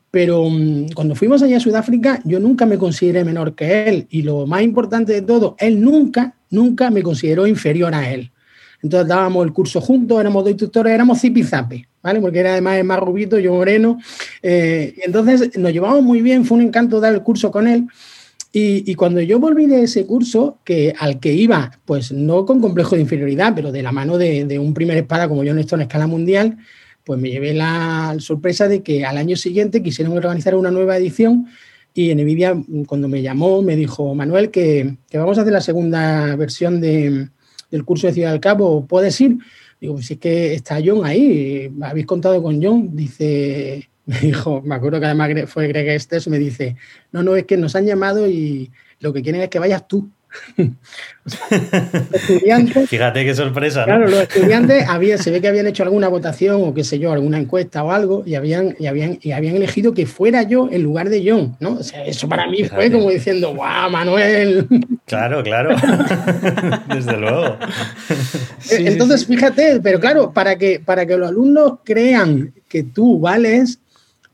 Pero 0.10 0.44
um, 0.44 0.88
cuando 0.96 1.14
fuimos 1.14 1.44
allá 1.44 1.58
a 1.58 1.60
Sudáfrica, 1.60 2.22
yo 2.24 2.40
nunca 2.40 2.66
me 2.66 2.78
consideré 2.78 3.26
menor 3.26 3.56
que 3.56 3.90
él. 3.90 4.08
Y 4.10 4.22
lo 4.22 4.48
más 4.48 4.62
importante 4.62 5.12
de 5.12 5.22
todo, 5.22 5.58
él 5.60 5.82
nunca, 5.82 6.36
nunca 6.50 6.90
me 6.90 7.04
consideró 7.04 7.46
inferior 7.46 7.94
a 7.94 8.10
él. 8.10 8.32
Entonces 8.82 9.10
dábamos 9.10 9.46
el 9.46 9.52
curso 9.52 9.82
juntos, 9.82 10.22
éramos 10.22 10.46
dos 10.46 10.52
instructores, 10.52 10.94
éramos 10.94 11.20
zipizape, 11.20 11.90
¿vale? 12.02 12.22
Porque 12.22 12.40
era 12.40 12.54
además 12.54 12.82
más 12.86 13.00
rubito, 13.02 13.38
yo 13.38 13.54
moreno. 13.54 14.00
Eh, 14.42 14.94
y 14.96 15.02
entonces 15.02 15.58
nos 15.58 15.74
llevamos 15.74 16.04
muy 16.04 16.22
bien, 16.22 16.46
fue 16.46 16.58
un 16.58 16.64
encanto 16.64 17.02
dar 17.02 17.14
el 17.14 17.22
curso 17.22 17.52
con 17.52 17.68
él. 17.68 17.86
Y, 18.54 18.96
cuando 18.96 19.22
yo 19.22 19.40
volví 19.40 19.68
de 19.68 19.84
ese 19.84 20.08
curso, 20.08 20.58
que 20.64 20.94
al 20.98 21.20
que 21.20 21.34
iba, 21.34 21.80
pues 21.86 22.12
no 22.12 22.46
con 22.46 22.60
complejo 22.60 22.96
de 22.96 23.02
inferioridad, 23.02 23.54
pero 23.54 23.72
de 23.72 23.84
la 23.84 23.92
mano 23.92 24.18
de, 24.18 24.58
un 24.58 24.74
primer 24.74 24.98
espada 24.98 25.28
como 25.28 25.44
John 25.46 25.60
Stone 25.60 25.84
en 25.84 25.88
escala 25.88 26.08
mundial, 26.08 26.58
pues 27.04 27.20
me 27.20 27.30
llevé 27.30 27.54
la 27.54 28.16
sorpresa 28.20 28.68
de 28.68 28.82
que 28.82 29.06
al 29.06 29.18
año 29.18 29.36
siguiente 29.36 29.84
quisieron 29.84 30.18
organizar 30.18 30.56
una 30.56 30.72
nueva 30.72 30.98
edición 30.98 31.48
y 31.94 32.12
en 32.12 32.20
Nvidia, 32.20 32.56
cuando 32.86 33.08
me 33.08 33.22
llamó, 33.24 33.62
me 33.62 33.76
dijo, 33.76 34.14
Manuel, 34.14 34.52
que, 34.52 34.98
vamos 35.14 35.38
a 35.38 35.42
hacer 35.42 35.54
la 35.54 35.62
segunda 35.62 36.36
versión 36.36 36.80
de, 36.80 37.30
del 37.72 37.86
curso 37.86 38.08
de 38.08 38.14
Ciudad 38.14 38.32
del 38.32 38.40
Cabo, 38.40 38.86
¿puedes 38.86 39.20
ir? 39.20 39.38
Digo, 39.82 39.96
pues 39.96 40.12
es 40.12 40.18
que 40.18 40.54
está 40.54 40.80
John 40.84 41.06
ahí, 41.06 41.72
habéis 41.82 42.06
contado 42.06 42.42
con 42.42 42.64
John, 42.64 42.96
dice, 42.96 43.90
me 44.08 44.20
dijo, 44.20 44.62
me 44.62 44.76
acuerdo 44.76 45.00
que 45.00 45.06
además 45.06 45.32
fue 45.48 45.68
Greg 45.68 45.90
Estes, 45.90 46.28
me 46.30 46.40
dice, 46.40 46.78
no, 47.12 47.24
no, 47.24 47.36
es 47.36 47.46
que 47.46 47.58
nos 47.58 47.76
han 47.76 47.86
llamado 47.86 48.28
y, 48.28 48.72
lo 49.00 49.14
que 49.14 49.22
quieren 49.22 49.42
es 49.42 49.50
que 49.50 49.60
vayas 49.60 49.88
tú. 49.88 50.10
Fíjate 52.88 53.26
qué 53.26 53.36
sorpresa. 53.36 53.84
Claro, 53.84 54.08
los 54.08 54.22
estudiantes 54.22 54.88
había, 54.88 55.18
se 55.18 55.30
ve 55.30 55.42
que 55.42 55.50
habían 55.50 55.68
hecho 55.68 55.84
alguna 55.84 56.08
votación 56.08 56.62
o 56.64 56.74
qué 56.74 56.84
sé 56.84 57.00
yo, 57.00 57.12
alguna 57.12 57.38
encuesta 57.38 57.84
o 57.84 57.92
algo, 57.92 58.24
y 58.26 58.36
habían, 58.36 58.76
y 58.80 58.88
habían, 58.88 59.20
y 59.22 59.34
habían 59.34 59.56
elegido 59.56 59.94
que 59.94 60.06
fuera 60.06 60.44
yo 60.44 60.70
en 60.72 60.84
lugar 60.84 61.10
de 61.10 61.30
John, 61.30 61.56
¿no? 61.60 61.74
O 61.74 61.84
sea, 61.84 62.06
eso 62.06 62.28
para 62.30 62.48
mí 62.48 62.64
fue 62.64 62.90
como 62.92 63.10
diciendo, 63.10 63.54
¡guau, 63.54 63.92
Manuel! 63.92 64.68
Claro, 65.06 65.44
claro. 65.44 65.76
Desde 66.94 67.18
luego. 67.18 67.58
Entonces, 68.72 69.26
fíjate, 69.26 69.80
pero 69.82 70.00
claro, 70.00 70.32
para 70.34 70.58
que, 70.58 70.80
para 70.80 71.06
que 71.06 71.18
los 71.18 71.30
alumnos 71.30 71.80
crean 71.84 72.54
que 72.68 72.84
tú 72.84 73.20
vales, 73.20 73.80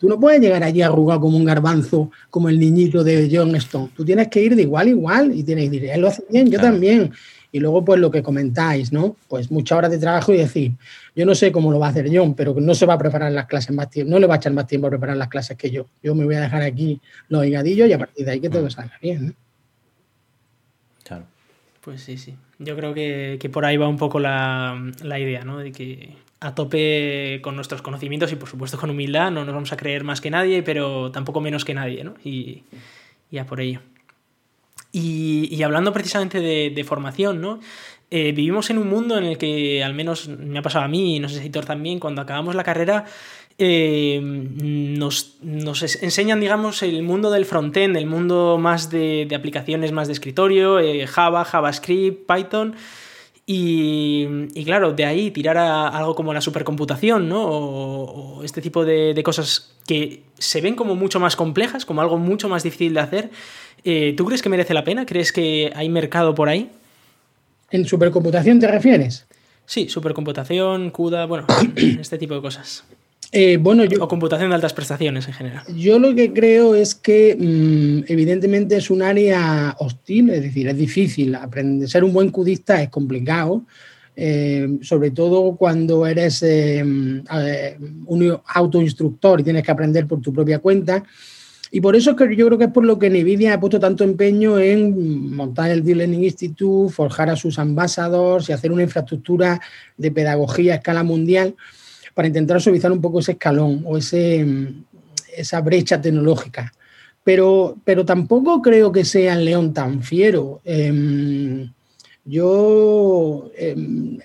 Tú 0.03 0.09
no 0.09 0.19
puedes 0.19 0.41
llegar 0.41 0.61
allí 0.61 0.81
arrugado 0.81 1.21
como 1.21 1.37
un 1.37 1.45
garbanzo, 1.45 2.11
como 2.29 2.49
el 2.49 2.59
niñito 2.59 3.05
de 3.05 3.29
John 3.31 3.55
Stone. 3.55 3.91
Tú 3.95 4.03
tienes 4.03 4.27
que 4.27 4.41
ir 4.41 4.53
de 4.53 4.63
igual 4.63 4.87
a 4.87 4.89
igual 4.89 5.33
y 5.33 5.43
tienes 5.43 5.63
que 5.63 5.69
decir, 5.69 5.89
él 5.91 6.01
lo 6.01 6.09
hace 6.09 6.25
bien, 6.29 6.51
yo 6.51 6.59
también. 6.59 7.13
Y 7.53 7.61
luego, 7.61 7.85
pues 7.85 8.01
lo 8.01 8.11
que 8.11 8.21
comentáis, 8.21 8.91
¿no? 8.91 9.15
Pues 9.29 9.49
muchas 9.49 9.77
horas 9.77 9.91
de 9.91 9.99
trabajo 9.99 10.33
y 10.33 10.39
decir, 10.39 10.73
yo 11.15 11.25
no 11.25 11.33
sé 11.33 11.53
cómo 11.53 11.71
lo 11.71 11.79
va 11.79 11.87
a 11.87 11.89
hacer 11.91 12.09
John, 12.13 12.33
pero 12.33 12.53
no 12.59 12.75
se 12.75 12.85
va 12.85 12.95
a 12.95 12.97
preparar 12.97 13.31
las 13.31 13.45
clases 13.45 13.73
más 13.73 13.89
tiempo, 13.89 14.11
no 14.11 14.19
le 14.19 14.27
va 14.27 14.33
a 14.33 14.37
echar 14.39 14.51
más 14.51 14.67
tiempo 14.67 14.87
a 14.87 14.89
preparar 14.89 15.15
las 15.15 15.29
clases 15.29 15.55
que 15.55 15.71
yo. 15.71 15.85
Yo 16.03 16.13
me 16.15 16.25
voy 16.25 16.35
a 16.35 16.41
dejar 16.41 16.63
aquí 16.63 16.99
los 17.29 17.45
higadillos 17.45 17.87
y 17.87 17.93
a 17.93 17.99
partir 17.99 18.25
de 18.25 18.31
ahí 18.33 18.41
que 18.41 18.49
todo 18.49 18.69
salga 18.69 18.99
bien, 19.01 19.27
¿no? 19.27 19.33
Claro. 21.05 21.23
Pues 21.79 22.01
sí, 22.01 22.17
sí. 22.17 22.35
Yo 22.59 22.75
creo 22.75 22.93
que, 22.93 23.49
por 23.53 23.63
ahí 23.63 23.77
va 23.77 23.87
un 23.87 23.97
poco 23.97 24.19
la, 24.19 24.83
la 25.01 25.17
idea, 25.17 25.45
¿no? 25.45 25.59
De 25.59 25.71
que 25.71 26.17
a 26.43 26.53
tope 26.53 27.39
con 27.41 27.55
nuestros 27.55 27.81
conocimientos 27.81 28.31
y 28.31 28.35
por 28.35 28.49
supuesto 28.49 28.77
con 28.77 28.89
humildad, 28.89 29.31
no 29.31 29.45
nos 29.45 29.53
vamos 29.53 29.71
a 29.71 29.77
creer 29.77 30.03
más 30.03 30.19
que 30.19 30.29
nadie, 30.29 30.61
pero 30.61 31.09
tampoco 31.11 31.39
menos 31.39 31.63
que 31.63 31.73
nadie, 31.73 32.03
¿no? 32.03 32.15
Y 32.23 32.63
ya 33.31 33.45
por 33.45 33.61
ello. 33.61 33.79
Y, 34.91 35.63
hablando 35.63 35.91
precisamente 35.91 36.39
de, 36.39 36.83
formación, 36.83 37.41
¿no? 37.41 37.59
Eh, 38.11 38.31
vivimos 38.31 38.69
en 38.69 38.77
un 38.77 38.89
mundo 38.89 39.17
en 39.17 39.23
el 39.23 39.37
que, 39.39 39.83
al 39.83 39.95
menos 39.95 40.27
me 40.27 40.59
ha 40.59 40.61
pasado 40.61 40.85
a 40.85 40.87
mí 40.87 41.15
y 41.15 41.19
no 41.19 41.29
sé 41.29 41.35
si 41.35 41.41
Editor 41.41 41.65
también, 41.65 41.99
cuando 41.99 42.21
acabamos 42.21 42.53
la 42.53 42.63
carrera, 42.63 43.05
eh, 43.57 44.19
nos, 44.21 45.37
enseñan, 45.41 46.39
digamos, 46.39 46.83
el 46.83 47.01
mundo 47.01 47.31
del 47.31 47.45
frontend, 47.45 47.97
el 47.97 48.05
mundo 48.05 48.59
más 48.59 48.91
de, 48.91 49.27
aplicaciones 49.35 49.91
más 49.93 50.07
de 50.07 50.13
escritorio, 50.13 50.79
eh, 50.79 51.07
Java, 51.07 51.45
JavaScript, 51.45 52.31
Python. 52.31 52.75
Y, 53.45 54.63
claro, 54.63 54.93
de 54.93 55.03
ahí 55.03 55.31
tirar 55.31 55.57
a 55.57 55.89
algo 55.89 56.15
como 56.15 56.33
la 56.33 56.39
supercomputación, 56.39 57.27
¿no? 57.27 57.43
O, 57.43 58.43
este 58.43 58.61
tipo 58.61 58.85
de, 58.85 59.21
cosas 59.23 59.75
que 59.85 60.23
se 60.37 60.61
ven 60.61 60.75
como 60.75 60.95
mucho 60.95 61.19
más 61.19 61.35
complejas, 61.35 61.85
como 61.85 62.01
algo 62.01 62.17
mucho 62.17 62.47
más 62.47 62.63
difícil 62.63 62.93
de 62.93 62.99
hacer. 63.01 63.31
Eh, 63.83 64.13
¿Tú 64.15 64.25
crees 64.25 64.41
que 64.41 64.49
merece 64.49 64.73
la 64.73 64.85
pena? 64.85 65.05
¿Crees 65.05 65.33
que 65.33 65.73
hay 65.75 65.89
mercado 65.89 66.33
por 66.35 66.47
ahí? 66.47 66.71
¿En 67.69 67.85
supercomputación 67.85 68.59
te 68.59 68.67
refieres? 68.67 69.25
Sí, 69.65 69.89
supercomputación, 69.89 70.89
CUDA, 70.91 71.25
bueno, 71.25 71.45
este 71.75 72.17
tipo 72.17 72.35
de 72.35 72.41
cosas. 72.41 72.85
Eh, 73.35 73.57
bueno, 73.57 73.83
o 73.99 74.07
computación 74.07 74.49
de 74.49 74.55
altas 74.55 74.73
prestaciones 74.73 75.27
en 75.27 75.33
general. 75.33 75.63
Yo 75.75 75.97
lo 75.97 76.13
que 76.13 76.31
creo 76.31 76.75
es 76.75 76.93
que 76.93 77.35
mm, 77.35 78.11
evidentemente 78.11 78.77
es 78.77 78.91
un 78.91 79.01
área 79.01 79.75
hostil, 79.79 80.29
es 80.29 80.43
decir, 80.43 80.67
es 80.67 80.77
difícil. 80.77 81.33
Aprender, 81.33 81.89
ser 81.89 82.03
un 82.03 82.13
buen 82.13 82.29
cudista 82.29 82.79
es 82.79 82.89
complicado, 82.89 83.65
eh, 84.15 84.77
sobre 84.83 85.09
todo 85.09 85.55
cuando 85.55 86.05
eres 86.05 86.43
eh, 86.43 86.83
un 86.83 88.37
autoinstructor 88.45 89.39
y 89.39 89.43
tienes 89.43 89.63
que 89.63 89.71
aprender 89.71 90.05
por 90.05 90.21
tu 90.21 90.31
propia 90.31 90.59
cuenta. 90.59 91.03
Y 91.71 91.81
por 91.81 91.95
eso 91.95 92.11
es 92.11 92.15
que 92.15 92.35
yo 92.35 92.45
creo 92.45 92.59
que 92.59 92.65
es 92.65 92.71
por 92.71 92.85
lo 92.85 92.99
que 92.99 93.09
NVIDIA 93.09 93.55
ha 93.55 93.59
puesto 93.59 93.79
tanto 93.79 94.03
empeño 94.03 94.59
en 94.59 95.33
montar 95.35 95.71
el 95.71 95.83
Deep 95.83 95.97
Learning 95.97 96.23
Institute, 96.23 96.93
forjar 96.93 97.31
a 97.31 97.35
sus 97.35 97.57
ambasadores 97.57 98.47
y 98.47 98.53
hacer 98.53 98.71
una 98.71 98.83
infraestructura 98.83 99.59
de 99.97 100.11
pedagogía 100.11 100.73
a 100.73 100.75
escala 100.75 101.01
mundial 101.01 101.55
para 102.13 102.27
intentar 102.27 102.61
suavizar 102.61 102.91
un 102.91 103.01
poco 103.01 103.19
ese 103.19 103.33
escalón 103.33 103.83
o 103.85 103.97
ese, 103.97 104.45
esa 105.35 105.61
brecha 105.61 106.01
tecnológica. 106.01 106.71
Pero, 107.23 107.77
pero 107.83 108.05
tampoco 108.05 108.61
creo 108.61 108.91
que 108.91 109.05
sea 109.05 109.33
el 109.33 109.45
león 109.45 109.73
tan 109.73 110.03
fiero. 110.03 110.59
Em, 110.65 111.71
yo, 112.25 113.49
em, 113.57 114.19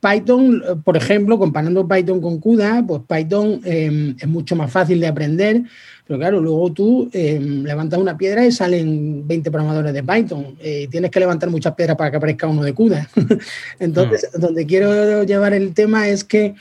Python, 0.00 0.82
por 0.84 0.96
ejemplo, 0.96 1.38
comparando 1.38 1.86
Python 1.86 2.20
con 2.20 2.38
CUDA, 2.40 2.84
pues 2.84 3.02
Python 3.08 3.60
em, 3.64 4.16
es 4.18 4.26
mucho 4.26 4.56
más 4.56 4.70
fácil 4.70 4.98
de 4.98 5.06
aprender, 5.06 5.62
pero 6.04 6.18
claro, 6.18 6.40
luego 6.40 6.72
tú 6.72 7.08
levantas 7.12 8.00
una 8.00 8.18
piedra 8.18 8.44
y 8.44 8.50
salen 8.50 9.26
20 9.26 9.50
programadores 9.52 9.94
de 9.94 10.02
Python. 10.02 10.56
Eh, 10.60 10.88
tienes 10.90 11.12
que 11.12 11.20
levantar 11.20 11.48
muchas 11.50 11.74
piedras 11.74 11.96
para 11.96 12.10
que 12.10 12.16
aparezca 12.16 12.48
uno 12.48 12.64
de 12.64 12.74
CUDA. 12.74 13.08
Entonces, 13.78 14.28
mm. 14.34 14.40
donde 14.40 14.66
quiero 14.66 15.22
llevar 15.22 15.54
el 15.54 15.72
tema 15.72 16.08
es 16.08 16.24
que 16.24 16.54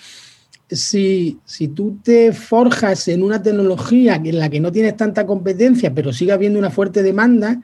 si, 0.71 1.39
tú 1.75 1.97
te 2.03 2.31
forjas 2.33 3.07
en 3.07 3.23
una 3.23 3.41
tecnología 3.41 4.21
en 4.23 4.39
la 4.39 4.49
que 4.49 4.59
no 4.59 4.71
tienes 4.71 4.95
tanta 4.95 5.25
competencia, 5.25 5.93
pero 5.93 6.13
sigue 6.13 6.31
habiendo 6.31 6.59
una 6.59 6.69
fuerte 6.69 7.03
demanda, 7.03 7.61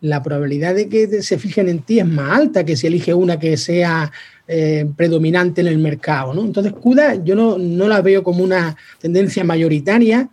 la 0.00 0.22
probabilidad 0.22 0.74
de 0.74 0.88
que 0.88 1.22
se 1.22 1.38
fijen 1.38 1.68
en 1.68 1.80
ti 1.80 1.98
es 1.98 2.06
más 2.06 2.38
alta 2.38 2.64
que 2.64 2.76
si 2.76 2.86
elige 2.86 3.14
una 3.14 3.38
que 3.38 3.56
sea 3.56 4.12
eh, 4.46 4.86
predominante 4.96 5.60
en 5.60 5.66
el 5.66 5.78
mercado. 5.78 6.34
¿no? 6.34 6.44
Entonces, 6.44 6.72
CUDA 6.72 7.22
yo 7.24 7.34
no, 7.34 7.58
la 7.58 8.00
veo 8.00 8.22
como 8.22 8.44
una 8.44 8.76
tendencia 9.00 9.42
mayoritaria, 9.42 10.28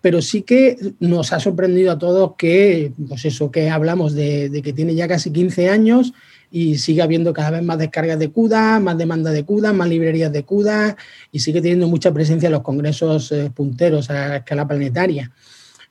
pero 0.00 0.20
sí 0.22 0.42
que 0.42 0.76
nos 0.98 1.32
ha 1.32 1.40
sorprendido 1.40 1.92
a 1.92 1.98
todos 1.98 2.32
que, 2.36 2.92
pues 3.08 3.24
eso, 3.24 3.50
que 3.50 3.70
hablamos 3.70 4.14
de, 4.14 4.48
de 4.48 4.62
que 4.62 4.72
tiene 4.72 4.94
ya 4.94 5.06
casi 5.06 5.30
15 5.30 5.68
años 5.68 6.12
y 6.54 6.76
sigue 6.76 7.00
habiendo 7.00 7.32
cada 7.32 7.50
vez 7.50 7.62
más 7.62 7.78
descargas 7.78 8.18
de 8.18 8.30
CUDA, 8.30 8.78
más 8.78 8.98
demanda 8.98 9.30
de 9.30 9.42
CUDA, 9.42 9.72
más 9.72 9.88
librerías 9.88 10.30
de 10.30 10.44
CUDA 10.44 10.96
y 11.32 11.40
sigue 11.40 11.62
teniendo 11.62 11.88
mucha 11.88 12.12
presencia 12.12 12.48
en 12.48 12.52
los 12.52 12.60
congresos 12.60 13.32
eh, 13.32 13.50
punteros 13.52 14.10
a 14.10 14.36
escala 14.36 14.68
planetaria. 14.68 15.32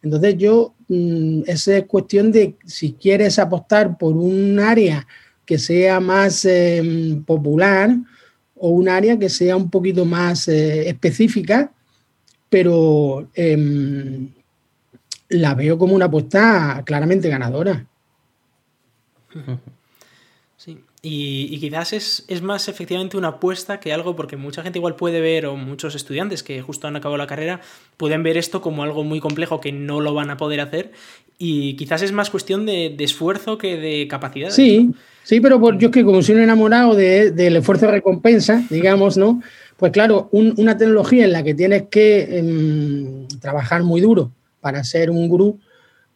Entonces 0.04 0.38
yo, 0.38 0.76
mm, 0.88 1.42
esa 1.48 1.78
es 1.78 1.86
cuestión 1.86 2.32
de 2.32 2.56
si 2.64 2.94
quieres 2.94 3.40
apostar 3.40 3.98
por 3.98 4.16
un 4.16 4.60
área 4.60 5.08
que 5.46 5.58
sea 5.58 6.00
más 6.00 6.46
em, 6.46 7.24
popular 7.24 7.98
o 8.56 8.70
un 8.70 8.88
área 8.88 9.18
que 9.18 9.30
sea 9.30 9.58
un 9.58 9.72
poquito 9.72 10.06
más 10.06 10.48
eh, 10.48 10.88
específica, 10.90 11.72
pero 12.52 13.30
em, 13.34 14.30
la 15.30 15.56
veo 15.56 15.76
como 15.80 15.96
una 15.96 16.06
apuesta 16.06 16.84
claramente 16.86 17.30
ganadora. 17.30 17.88
Y, 21.04 21.60
quizás 21.60 21.94
es, 21.94 22.26
es, 22.28 22.44
más 22.44 22.68
efectivamente 22.68 23.18
una 23.18 23.30
apuesta 23.30 23.80
que 23.80 23.92
algo, 23.92 24.16
porque 24.16 24.38
mucha 24.38 24.62
gente 24.62 24.78
igual 24.78 24.96
puede 24.96 25.20
ver, 25.20 25.48
o 25.48 25.56
muchos 25.56 25.96
estudiantes 25.96 26.44
que 26.44 26.62
justo 26.62 26.88
han 26.88 26.96
acabado 26.96 27.18
la 27.18 27.26
carrera, 27.26 27.60
pueden 27.98 28.22
ver 28.22 28.38
esto 28.38 28.62
como 28.62 28.84
algo 28.84 29.04
muy 29.04 29.20
complejo 29.20 29.60
que 29.60 29.72
no 29.72 30.00
lo 30.00 30.14
van 30.14 30.30
a 30.30 30.38
poder 30.38 30.62
hacer. 30.62 30.92
Y 31.40 31.76
quizás 31.76 32.04
es 32.04 32.12
más 32.12 32.30
cuestión 32.30 32.68
de, 32.68 32.96
esfuerzo 33.00 33.58
que 33.58 33.78
de 33.78 34.08
capacidad. 34.08 34.52
Sí, 34.52 34.92
sí, 35.24 35.42
pero 35.42 35.60
por, 35.60 35.80
yo 35.80 35.88
es 35.88 35.94
que 35.94 36.06
como 36.06 36.22
soy 36.22 36.36
un 36.36 36.42
enamorado 36.42 36.94
del 36.94 37.56
esfuerzo 37.56 37.88
de 37.88 37.94
recompensa, 37.94 38.64
digamos, 38.70 39.18
¿no? 39.18 39.42
Pues 39.78 39.92
claro, 39.92 40.30
una 40.32 40.78
tecnología 40.78 41.26
en 41.26 41.32
la 41.32 41.42
que 41.42 41.56
tienes 41.56 41.86
que 41.90 42.38
em, 42.38 43.28
trabajar 43.40 43.82
muy 43.82 44.02
duro 44.02 44.32
para 44.60 44.84
ser 44.84 45.10
un 45.10 45.28
gurú, 45.28 45.60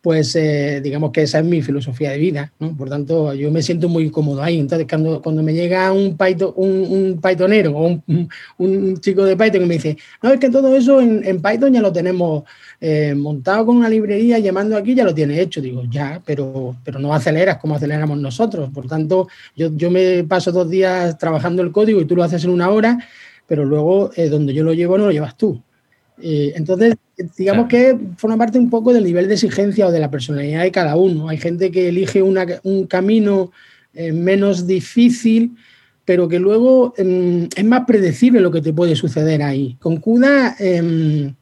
pues 0.05 0.35
eh, 0.35 0.81
digamos 0.83 1.09
que 1.11 1.23
esa 1.23 1.39
es 1.39 1.45
mi 1.45 1.63
filosofía 1.63 2.11
de 2.11 2.19
vida. 2.19 2.51
Por 2.77 2.89
tanto, 2.89 3.33
yo 3.33 3.49
me 3.49 3.63
siento 3.63 3.89
muy 3.89 4.11
cómodo 4.11 4.43
ahí. 4.43 4.59
Entonces, 4.59 4.85
cuando, 4.87 5.19
cuando 5.19 5.41
me 5.41 5.51
llega 5.51 5.91
un, 5.91 6.15
Python, 6.15 6.53
un, 6.57 7.19
Pythonero 7.19 7.71
o 7.75 7.99
un, 8.59 8.97
chico 8.99 9.25
de 9.25 9.35
Python 9.35 9.61
que 9.61 9.65
me 9.65 9.73
dice, 9.73 9.97
no, 10.21 10.31
es 10.31 10.39
que 10.39 10.51
todo 10.51 10.75
eso 10.75 11.01
en, 11.01 11.41
Python 11.41 11.73
ya 11.73 11.81
lo 11.81 11.91
tenemos 11.91 12.43
eh, 12.79 13.15
montado 13.17 13.65
con 13.65 13.77
una 13.77 13.89
librería, 13.89 14.37
llamando 14.37 14.77
aquí, 14.77 14.93
ya 14.93 15.03
lo 15.03 15.15
tiene 15.15 15.41
hecho. 15.41 15.59
Digo, 15.59 15.81
ya, 15.89 16.21
pero, 16.23 16.75
pero 16.83 16.99
no 16.99 17.11
aceleras 17.11 17.57
como 17.57 17.73
aceleramos 17.73 18.19
nosotros. 18.19 18.69
Por 18.71 18.87
tanto, 18.87 19.27
yo, 19.55 19.75
yo 19.75 19.89
me 19.89 20.23
paso 20.23 20.51
dos 20.51 20.69
días 20.69 21.17
trabajando 21.17 21.63
el 21.63 21.71
código 21.71 21.99
y 21.99 22.05
tú 22.05 22.15
lo 22.15 22.21
haces 22.21 22.43
en 22.43 22.51
una 22.51 22.69
hora, 22.69 22.99
pero 23.47 23.65
luego 23.65 24.11
eh, 24.15 24.29
donde 24.29 24.53
yo 24.53 24.63
lo 24.63 24.73
llevo 24.73 24.99
no 24.99 25.05
lo 25.05 25.11
llevas 25.11 25.35
tú. 25.35 25.63
Entonces, 26.21 26.95
digamos 27.37 27.67
que 27.67 27.97
forma 28.17 28.37
parte 28.37 28.57
un 28.57 28.69
poco 28.69 28.93
del 28.93 29.03
nivel 29.03 29.27
de 29.27 29.33
exigencia 29.33 29.87
o 29.87 29.91
de 29.91 29.99
la 29.99 30.09
personalidad 30.09 30.63
de 30.63 30.71
cada 30.71 30.95
uno. 30.95 31.29
Hay 31.29 31.37
gente 31.37 31.71
que 31.71 31.89
elige 31.89 32.21
un 32.21 32.87
camino 32.87 33.51
eh, 33.93 34.11
menos 34.11 34.67
difícil, 34.67 35.55
pero 36.03 36.27
que 36.27 36.37
luego 36.37 36.93
em, 36.97 37.47
es 37.55 37.63
más 37.63 37.85
predecible 37.85 38.41
lo 38.41 38.51
que 38.51 38.61
te 38.61 38.73
puede 38.73 38.95
suceder 38.95 39.41
ahí. 39.41 39.77
Con 39.79 39.97
CUDA 39.97 40.55
em, 40.59 41.33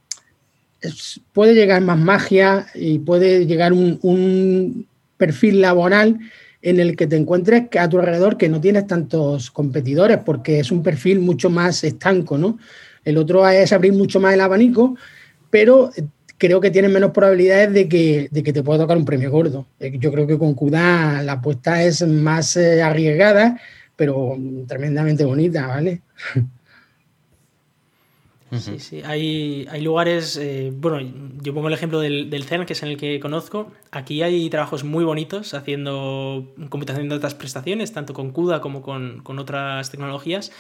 puede 1.34 1.56
llegar 1.56 1.82
más 1.82 1.98
magia 1.98 2.68
y 2.76 3.00
puede 3.00 3.48
llegar 3.48 3.74
un, 3.74 3.98
un, 4.04 4.86
perfil 5.18 5.62
laboral 5.62 6.20
en 6.62 6.80
el 6.80 6.98
que 6.98 7.08
te 7.08 7.16
encuentres 7.16 7.64
a 7.80 7.88
tu 7.88 7.98
alrededor 7.98 8.36
que 8.36 8.50
no 8.50 8.60
tienes 8.60 8.88
tantos 8.88 9.52
competidores 9.52 10.18
porque 10.26 10.60
es 10.60 10.72
un 10.72 10.84
perfil 10.84 11.20
mucho 11.22 11.50
más 11.50 11.84
estanco, 11.84 12.38
¿no? 12.38 12.58
El 13.06 13.18
otro 13.18 13.48
es 13.48 13.74
abrir 13.74 13.94
mucho 13.94 14.20
más 14.20 14.34
el 14.34 14.42
abanico 14.42 14.96
pero 15.54 15.92
creo 16.40 16.60
que 16.60 16.72
tienes 16.72 16.90
menos 16.90 17.12
probabilidades 17.12 17.72
de 17.72 17.88
que, 17.88 18.28
de 18.32 18.42
que 18.42 18.52
te 18.52 18.64
pueda 18.64 18.80
tocar 18.80 18.98
un 18.98 19.06
premio 19.06 19.30
gordo. 19.30 19.68
Eh, 19.80 20.00
yo 20.00 20.12
creo 20.12 20.26
que 20.26 20.40
con 20.40 20.56
CUDA 20.56 21.22
la 21.22 21.34
apuesta 21.34 21.84
es 21.84 22.02
más 22.08 22.58
eh, 22.58 22.82
arriesgada, 22.82 23.62
pero 23.96 24.36
tremendamente 24.68 25.26
bonita, 25.26 25.68
¿vale? 25.68 26.02
Sí, 28.52 28.80
sí. 28.80 29.02
Hay, 29.06 29.68
hay 29.70 29.82
lugares, 29.82 30.38
eh, 30.42 30.72
bueno, 30.76 31.08
yo 31.42 31.54
pongo 31.54 31.68
el 31.68 31.74
ejemplo 31.76 32.00
del, 32.00 32.32
del, 32.32 32.46
CERN, 32.46 32.66
que 32.66 32.74
es 32.74 32.82
en 32.82 32.90
el 32.90 32.98
que 32.98 33.20
conozco. 33.20 33.72
Aquí 33.92 34.24
hay 34.24 34.50
trabajos 34.50 34.84
muy 34.84 35.04
bonitos 35.04 35.54
haciendo 35.54 36.52
computación 36.70 37.10
de 37.10 37.16
otras 37.16 37.36
prestaciones, 37.36 37.94
tanto 37.94 38.16
con 38.16 38.32
CUDA 38.32 38.60
como 38.60 38.82
con, 38.82 39.22
con 39.22 39.38
otras 39.38 39.92
tecnologías. 39.92 40.52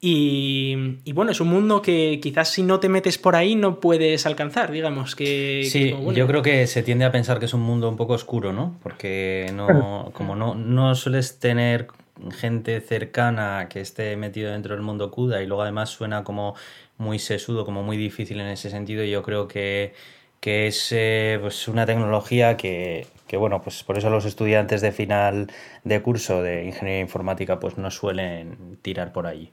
Y, 0.00 1.00
y, 1.02 1.12
bueno, 1.12 1.32
es 1.32 1.40
un 1.40 1.48
mundo 1.48 1.82
que 1.82 2.20
quizás 2.22 2.50
si 2.50 2.62
no 2.62 2.78
te 2.78 2.88
metes 2.88 3.18
por 3.18 3.34
ahí 3.34 3.56
no 3.56 3.80
puedes 3.80 4.26
alcanzar, 4.26 4.70
digamos. 4.70 5.16
Que, 5.16 5.66
sí, 5.68 5.90
bueno. 5.90 6.12
yo 6.12 6.28
creo 6.28 6.42
que 6.42 6.68
se 6.68 6.84
tiende 6.84 7.04
a 7.04 7.10
pensar 7.10 7.40
que 7.40 7.46
es 7.46 7.54
un 7.54 7.62
mundo 7.62 7.88
un 7.88 7.96
poco 7.96 8.12
oscuro, 8.12 8.52
¿no? 8.52 8.78
Porque 8.80 9.50
no, 9.54 10.10
como 10.12 10.36
no, 10.36 10.54
no 10.54 10.94
sueles 10.94 11.40
tener 11.40 11.88
gente 12.30 12.80
cercana 12.80 13.68
que 13.68 13.80
esté 13.80 14.16
metido 14.16 14.52
dentro 14.52 14.74
del 14.74 14.82
mundo 14.82 15.10
CUDA 15.10 15.42
y 15.42 15.46
luego 15.46 15.62
además 15.62 15.90
suena 15.90 16.22
como 16.22 16.54
muy 16.96 17.18
sesudo, 17.18 17.64
como 17.64 17.82
muy 17.82 17.96
difícil 17.96 18.40
en 18.40 18.48
ese 18.48 18.70
sentido. 18.70 19.02
Y 19.02 19.10
yo 19.10 19.24
creo 19.24 19.48
que, 19.48 19.94
que 20.38 20.68
es 20.68 20.92
eh, 20.92 21.38
pues 21.40 21.66
una 21.66 21.86
tecnología 21.86 22.56
que, 22.56 23.08
que, 23.26 23.36
bueno, 23.36 23.62
pues 23.62 23.82
por 23.82 23.98
eso 23.98 24.10
los 24.10 24.24
estudiantes 24.24 24.80
de 24.80 24.92
final 24.92 25.50
de 25.82 26.02
curso 26.02 26.40
de 26.40 26.64
ingeniería 26.66 27.00
informática 27.00 27.58
pues 27.58 27.78
no 27.78 27.90
suelen 27.90 28.78
tirar 28.82 29.12
por 29.12 29.26
allí. 29.26 29.50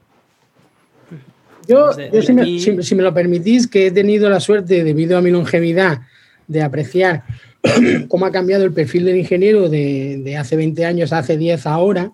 Yo, 1.68 1.90
yo 2.12 2.22
si, 2.22 2.32
me, 2.32 2.44
si, 2.44 2.82
si, 2.82 2.94
me, 2.94 3.02
lo 3.02 3.12
permitís, 3.12 3.66
que 3.66 3.88
he 3.88 3.90
tenido 3.90 4.30
la 4.30 4.40
suerte, 4.40 4.84
debido 4.84 5.18
a 5.18 5.22
mi 5.22 5.30
longevidad, 5.30 6.00
de 6.46 6.62
apreciar 6.62 7.24
cómo 8.08 8.26
ha 8.26 8.30
cambiado 8.30 8.64
el 8.64 8.72
perfil 8.72 9.04
del 9.04 9.16
ingeniero 9.16 9.68
de, 9.68 10.20
de 10.22 10.36
hace 10.36 10.56
20 10.56 10.84
años 10.84 11.12
a 11.12 11.18
hace 11.18 11.36
10 11.36 11.66
ahora, 11.66 12.12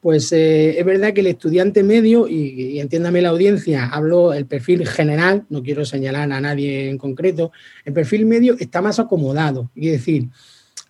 pues 0.00 0.32
eh, 0.32 0.78
es 0.78 0.84
verdad 0.84 1.14
que 1.14 1.20
el 1.20 1.28
estudiante 1.28 1.82
medio, 1.82 2.28
y, 2.28 2.74
y, 2.74 2.80
entiéndame 2.80 3.22
la 3.22 3.30
audiencia, 3.30 3.86
hablo 3.86 4.34
el 4.34 4.44
perfil 4.44 4.86
general, 4.86 5.44
no 5.48 5.62
quiero 5.62 5.84
señalar 5.86 6.30
a 6.30 6.40
nadie 6.40 6.90
en 6.90 6.98
concreto, 6.98 7.52
el 7.86 7.94
perfil 7.94 8.26
medio 8.26 8.54
está 8.58 8.82
más 8.82 8.98
acomodado, 8.98 9.70
es 9.74 9.92
decir, 9.92 10.28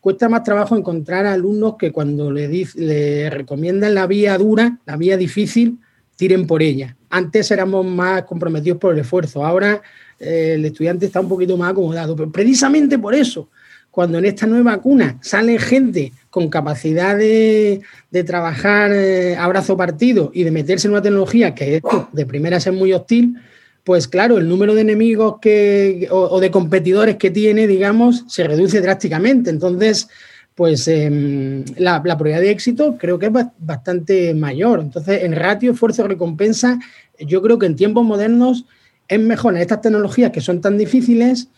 cuesta 0.00 0.28
más 0.28 0.42
trabajo 0.42 0.76
encontrar 0.76 1.26
alumnos 1.26 1.76
que 1.78 1.92
cuando 1.92 2.32
le, 2.32 2.66
le 2.74 3.30
recomiendan 3.30 3.94
la 3.94 4.06
vía 4.08 4.36
dura, 4.36 4.80
la 4.84 4.96
vía 4.96 5.16
difícil, 5.16 5.78
tiren 6.16 6.46
por 6.46 6.62
ella. 6.62 6.96
Antes 7.10 7.50
éramos 7.50 7.84
más 7.86 8.22
comprometidos 8.24 8.78
por 8.78 8.94
el 8.94 9.00
esfuerzo, 9.00 9.44
ahora 9.44 9.82
eh, 10.18 10.54
el 10.56 10.64
estudiante 10.64 11.06
está 11.06 11.20
un 11.20 11.28
poquito 11.28 11.56
más 11.56 11.72
acomodado, 11.72 12.16
pero 12.16 12.30
precisamente 12.30 12.98
por 12.98 13.14
eso, 13.14 13.48
cuando 13.90 14.18
en 14.18 14.24
esta 14.24 14.46
nueva 14.46 14.76
cuna 14.80 15.18
sale 15.20 15.58
gente 15.58 16.12
con 16.30 16.48
capacidad 16.48 17.16
de, 17.16 17.80
de 18.10 18.24
trabajar 18.24 18.90
eh, 18.92 19.36
a 19.36 19.46
brazo 19.46 19.76
partido 19.76 20.30
y 20.34 20.42
de 20.42 20.50
meterse 20.50 20.88
en 20.88 20.92
una 20.92 21.02
tecnología 21.02 21.54
que 21.54 21.80
de 22.12 22.26
primera 22.26 22.56
es 22.56 22.72
muy 22.72 22.92
hostil, 22.92 23.36
pues 23.84 24.08
claro, 24.08 24.38
el 24.38 24.48
número 24.48 24.74
de 24.74 24.80
enemigos 24.80 25.36
que, 25.40 26.08
o 26.10 26.40
de 26.40 26.50
competidores 26.50 27.16
que 27.16 27.30
tiene, 27.30 27.66
digamos, 27.66 28.24
se 28.28 28.42
reduce 28.42 28.80
drásticamente. 28.80 29.50
Entonces, 29.50 30.08
pues 30.54 30.86
eh, 30.88 31.64
la, 31.76 32.02
probabilidad 32.02 32.40
de 32.40 32.50
éxito 32.50 32.96
creo 32.98 33.18
que 33.18 33.26
es 33.26 33.32
bastante 33.58 34.34
mayor. 34.34 34.80
Entonces, 34.80 35.24
en 35.24 35.34
ratio, 35.34 35.72
esfuerzo, 35.72 36.06
recompensa, 36.06 36.78
yo 37.18 37.42
creo 37.42 37.58
que 37.58 37.66
en 37.66 37.76
tiempos 37.76 38.04
modernos 38.04 38.64
es 39.08 39.20
mejor 39.20 39.54
en 39.54 39.62
estas 39.62 39.80
tecnologías 39.80 40.30
que 40.30 40.40
son 40.40 40.60
tan 40.60 40.78
difíciles 40.78 41.48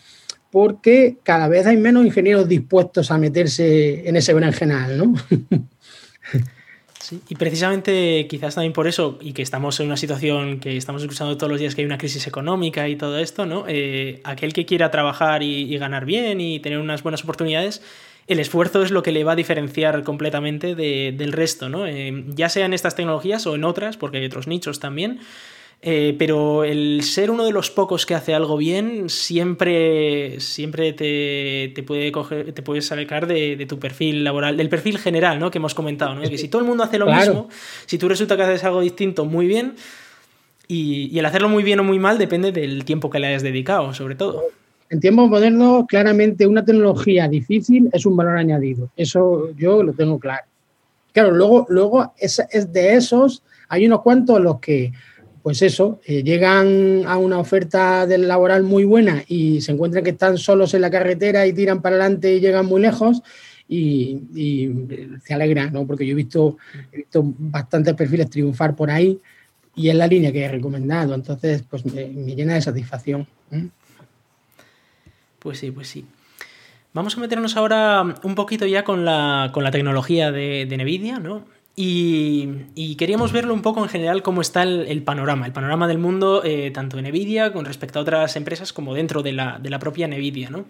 porque 0.50 1.18
cada 1.22 1.48
vez 1.48 1.66
hay 1.66 1.76
menos 1.76 2.06
ingenieros 2.06 2.48
dispuestos 2.48 3.10
a 3.10 3.18
meterse 3.18 4.08
en 4.08 4.16
ese 4.16 4.32
berenjenal, 4.32 4.98
¿no? 4.98 5.14
Sí, 7.06 7.20
y 7.28 7.36
precisamente 7.36 8.26
quizás 8.28 8.56
también 8.56 8.72
por 8.72 8.88
eso, 8.88 9.16
y 9.20 9.32
que 9.32 9.40
estamos 9.40 9.78
en 9.78 9.86
una 9.86 9.96
situación 9.96 10.58
que 10.58 10.76
estamos 10.76 11.02
escuchando 11.02 11.36
todos 11.36 11.48
los 11.48 11.60
días 11.60 11.76
que 11.76 11.82
hay 11.82 11.86
una 11.86 11.98
crisis 11.98 12.26
económica 12.26 12.88
y 12.88 12.96
todo 12.96 13.20
esto, 13.20 13.46
¿no? 13.46 13.64
Eh, 13.68 14.20
aquel 14.24 14.52
que 14.52 14.66
quiera 14.66 14.90
trabajar 14.90 15.44
y, 15.44 15.78
ganar 15.78 16.04
bien 16.04 16.40
y 16.40 16.58
tener 16.58 16.80
unas 16.80 17.04
buenas 17.04 17.22
oportunidades, 17.22 17.80
el 18.26 18.40
esfuerzo 18.40 18.82
es 18.82 18.90
lo 18.90 19.02
que 19.02 19.12
le 19.12 19.24
va 19.24 19.32
a 19.32 19.36
diferenciar 19.36 20.02
completamente 20.02 20.74
de, 20.74 21.14
del 21.16 21.32
resto, 21.32 21.68
¿no? 21.68 21.86
Eh, 21.86 22.24
ya 22.28 22.48
sea 22.48 22.66
en 22.66 22.74
estas 22.74 22.96
tecnologías 22.96 23.46
o 23.46 23.54
en 23.54 23.64
otras, 23.64 23.96
porque 23.96 24.18
hay 24.18 24.26
otros 24.26 24.46
nichos 24.46 24.80
también. 24.80 25.20
Eh, 25.82 26.16
pero 26.18 26.64
el 26.64 27.02
ser 27.02 27.30
uno 27.30 27.44
de 27.44 27.52
los 27.52 27.70
pocos 27.70 28.06
que 28.06 28.14
hace 28.14 28.34
algo 28.34 28.56
bien 28.56 29.10
siempre, 29.10 30.40
siempre 30.40 30.92
te, 30.94 31.70
te 31.74 31.82
puede 31.82 32.10
coger, 32.10 32.52
te 32.52 32.62
puedes 32.62 32.86
sacar 32.86 33.26
de, 33.26 33.56
de, 33.56 33.66
tu 33.66 33.78
perfil 33.78 34.24
laboral, 34.24 34.56
del 34.56 34.70
perfil 34.70 34.98
general 34.98 35.38
¿no? 35.38 35.50
que 35.50 35.58
hemos 35.58 35.74
comentado. 35.74 36.14
¿no? 36.14 36.22
Que 36.22 36.38
si 36.38 36.48
todo 36.48 36.62
el 36.62 36.66
mundo 36.66 36.82
hace 36.82 36.98
lo 36.98 37.04
claro. 37.04 37.20
mismo, 37.20 37.48
si 37.84 37.98
tú 37.98 38.08
resulta 38.08 38.36
que 38.36 38.42
haces 38.42 38.64
algo 38.64 38.80
distinto 38.80 39.26
muy 39.26 39.46
bien, 39.46 39.76
y, 40.66 41.14
y 41.14 41.18
el 41.18 41.26
hacerlo 41.26 41.48
muy 41.48 41.62
bien 41.62 41.78
o 41.78 41.84
muy 41.84 41.98
mal 41.98 42.18
depende 42.18 42.50
del 42.50 42.84
tiempo 42.84 43.08
que 43.10 43.20
le 43.20 43.28
hayas 43.28 43.42
dedicado, 43.42 43.94
sobre 43.94 44.16
todo. 44.16 44.42
En 44.88 45.00
tiempos 45.00 45.28
modernos, 45.28 45.84
claramente 45.86 46.46
una 46.46 46.64
tecnología 46.64 47.28
difícil 47.28 47.88
es 47.92 48.06
un 48.06 48.16
valor 48.16 48.38
añadido. 48.38 48.90
Eso 48.96 49.50
yo 49.56 49.82
lo 49.82 49.92
tengo 49.92 50.18
claro. 50.18 50.44
Claro, 51.12 51.32
luego, 51.32 51.66
luego 51.68 52.12
es, 52.18 52.42
es 52.50 52.72
de 52.72 52.94
esos, 52.94 53.42
hay 53.68 53.86
unos 53.86 54.02
cuantos 54.02 54.40
los 54.40 54.60
que 54.60 54.92
pues 55.46 55.62
eso, 55.62 56.00
eh, 56.04 56.24
llegan 56.24 57.04
a 57.06 57.18
una 57.18 57.38
oferta 57.38 58.04
del 58.04 58.26
laboral 58.26 58.64
muy 58.64 58.82
buena 58.82 59.22
y 59.28 59.60
se 59.60 59.70
encuentran 59.70 60.02
que 60.02 60.10
están 60.10 60.38
solos 60.38 60.74
en 60.74 60.80
la 60.80 60.90
carretera 60.90 61.46
y 61.46 61.52
tiran 61.52 61.80
para 61.80 61.94
adelante 61.94 62.34
y 62.34 62.40
llegan 62.40 62.66
muy 62.66 62.80
lejos 62.80 63.22
y, 63.68 64.22
y 64.34 65.18
se 65.24 65.34
alegran, 65.34 65.72
¿no? 65.72 65.86
Porque 65.86 66.04
yo 66.04 66.12
he 66.12 66.16
visto, 66.16 66.56
he 66.90 66.96
visto 66.96 67.22
bastantes 67.38 67.94
perfiles 67.94 68.28
triunfar 68.28 68.74
por 68.74 68.90
ahí 68.90 69.20
y 69.76 69.88
es 69.88 69.94
la 69.94 70.08
línea 70.08 70.32
que 70.32 70.42
he 70.42 70.48
recomendado, 70.48 71.14
entonces 71.14 71.62
pues 71.70 71.86
me, 71.86 72.08
me 72.08 72.34
llena 72.34 72.54
de 72.54 72.62
satisfacción. 72.62 73.24
¿eh? 73.52 73.68
Pues 75.46 75.60
sí, 75.60 75.70
pues 75.70 75.86
sí. 75.86 76.04
Vamos 76.92 77.16
a 77.16 77.20
meternos 77.20 77.56
ahora 77.56 78.02
un 78.24 78.34
poquito 78.34 78.66
ya 78.66 78.82
con 78.82 79.04
la, 79.04 79.50
con 79.54 79.62
la 79.62 79.70
tecnología 79.70 80.32
de, 80.32 80.66
de 80.66 80.76
NVIDIA, 80.76 81.20
¿no? 81.20 81.44
Y, 81.76 82.96
queríamos 82.98 83.30
verlo 83.30 83.54
un 83.54 83.62
poco 83.62 83.80
en 83.84 83.88
general 83.88 84.24
cómo 84.24 84.40
está 84.40 84.64
el, 84.64 84.88
el 84.88 85.04
panorama, 85.04 85.46
el 85.46 85.52
panorama 85.52 85.86
del 85.86 85.98
mundo, 85.98 86.42
eh, 86.42 86.72
tanto 86.72 86.98
en 86.98 87.04
Nvidia 87.04 87.52
con 87.52 87.64
respecto 87.64 88.00
a 88.00 88.02
otras 88.02 88.34
empresas 88.34 88.72
como 88.72 88.92
dentro 88.92 89.22
de 89.22 89.34
la, 89.34 89.60
de 89.60 89.70
la 89.70 89.78
propia 89.78 90.08
Nvidia, 90.08 90.50
¿no? 90.50 90.64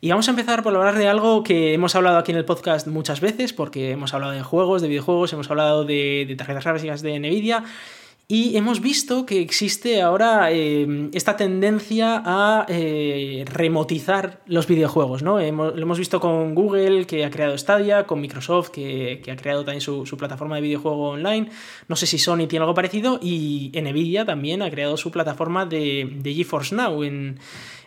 Y 0.00 0.10
vamos 0.10 0.26
a 0.26 0.32
empezar 0.32 0.64
por 0.64 0.74
hablar 0.74 0.98
de 0.98 1.06
algo 1.06 1.44
que 1.44 1.72
hemos 1.72 1.94
hablado 1.94 2.18
aquí 2.18 2.32
en 2.32 2.38
el 2.38 2.44
podcast 2.44 2.88
muchas 2.88 3.20
veces, 3.20 3.52
porque 3.52 3.92
hemos 3.92 4.14
hablado 4.14 4.32
de 4.32 4.42
juegos, 4.42 4.82
de 4.82 4.88
videojuegos, 4.88 5.32
hemos 5.32 5.48
hablado 5.48 5.84
de, 5.84 6.24
de 6.26 6.34
tarjetas 6.34 6.64
gráficas 6.64 7.02
de 7.02 7.20
Nvidia, 7.20 7.62
y 8.30 8.58
hemos 8.58 8.82
visto 8.82 9.24
que 9.24 9.40
existe 9.40 10.02
ahora 10.02 10.52
eh, 10.52 11.08
esta 11.14 11.34
tendencia 11.38 12.22
a 12.26 12.66
eh, 12.68 13.42
remotizar 13.46 14.42
los 14.44 14.66
videojuegos, 14.66 15.22
¿no? 15.22 15.40
Hemos, 15.40 15.74
lo 15.74 15.80
hemos 15.80 15.98
visto 15.98 16.20
con 16.20 16.54
Google, 16.54 17.06
que 17.06 17.24
ha 17.24 17.30
creado 17.30 17.56
Stadia, 17.56 18.06
con 18.06 18.20
Microsoft, 18.20 18.68
que, 18.68 19.22
que 19.24 19.30
ha 19.30 19.36
creado 19.36 19.64
también 19.64 19.80
su, 19.80 20.04
su, 20.04 20.18
plataforma 20.18 20.56
de 20.56 20.60
videojuego 20.60 21.08
online. 21.08 21.48
No 21.88 21.96
sé 21.96 22.04
si 22.04 22.18
Sony 22.18 22.46
tiene 22.46 22.64
algo 22.64 22.74
parecido. 22.74 23.18
Y 23.22 23.72
Nvidia 23.74 24.26
también 24.26 24.60
ha 24.60 24.70
creado 24.70 24.98
su 24.98 25.10
plataforma 25.10 25.64
de, 25.64 26.10
de 26.20 26.34
GeForce 26.34 26.74
Now 26.74 27.02
en, 27.04 27.38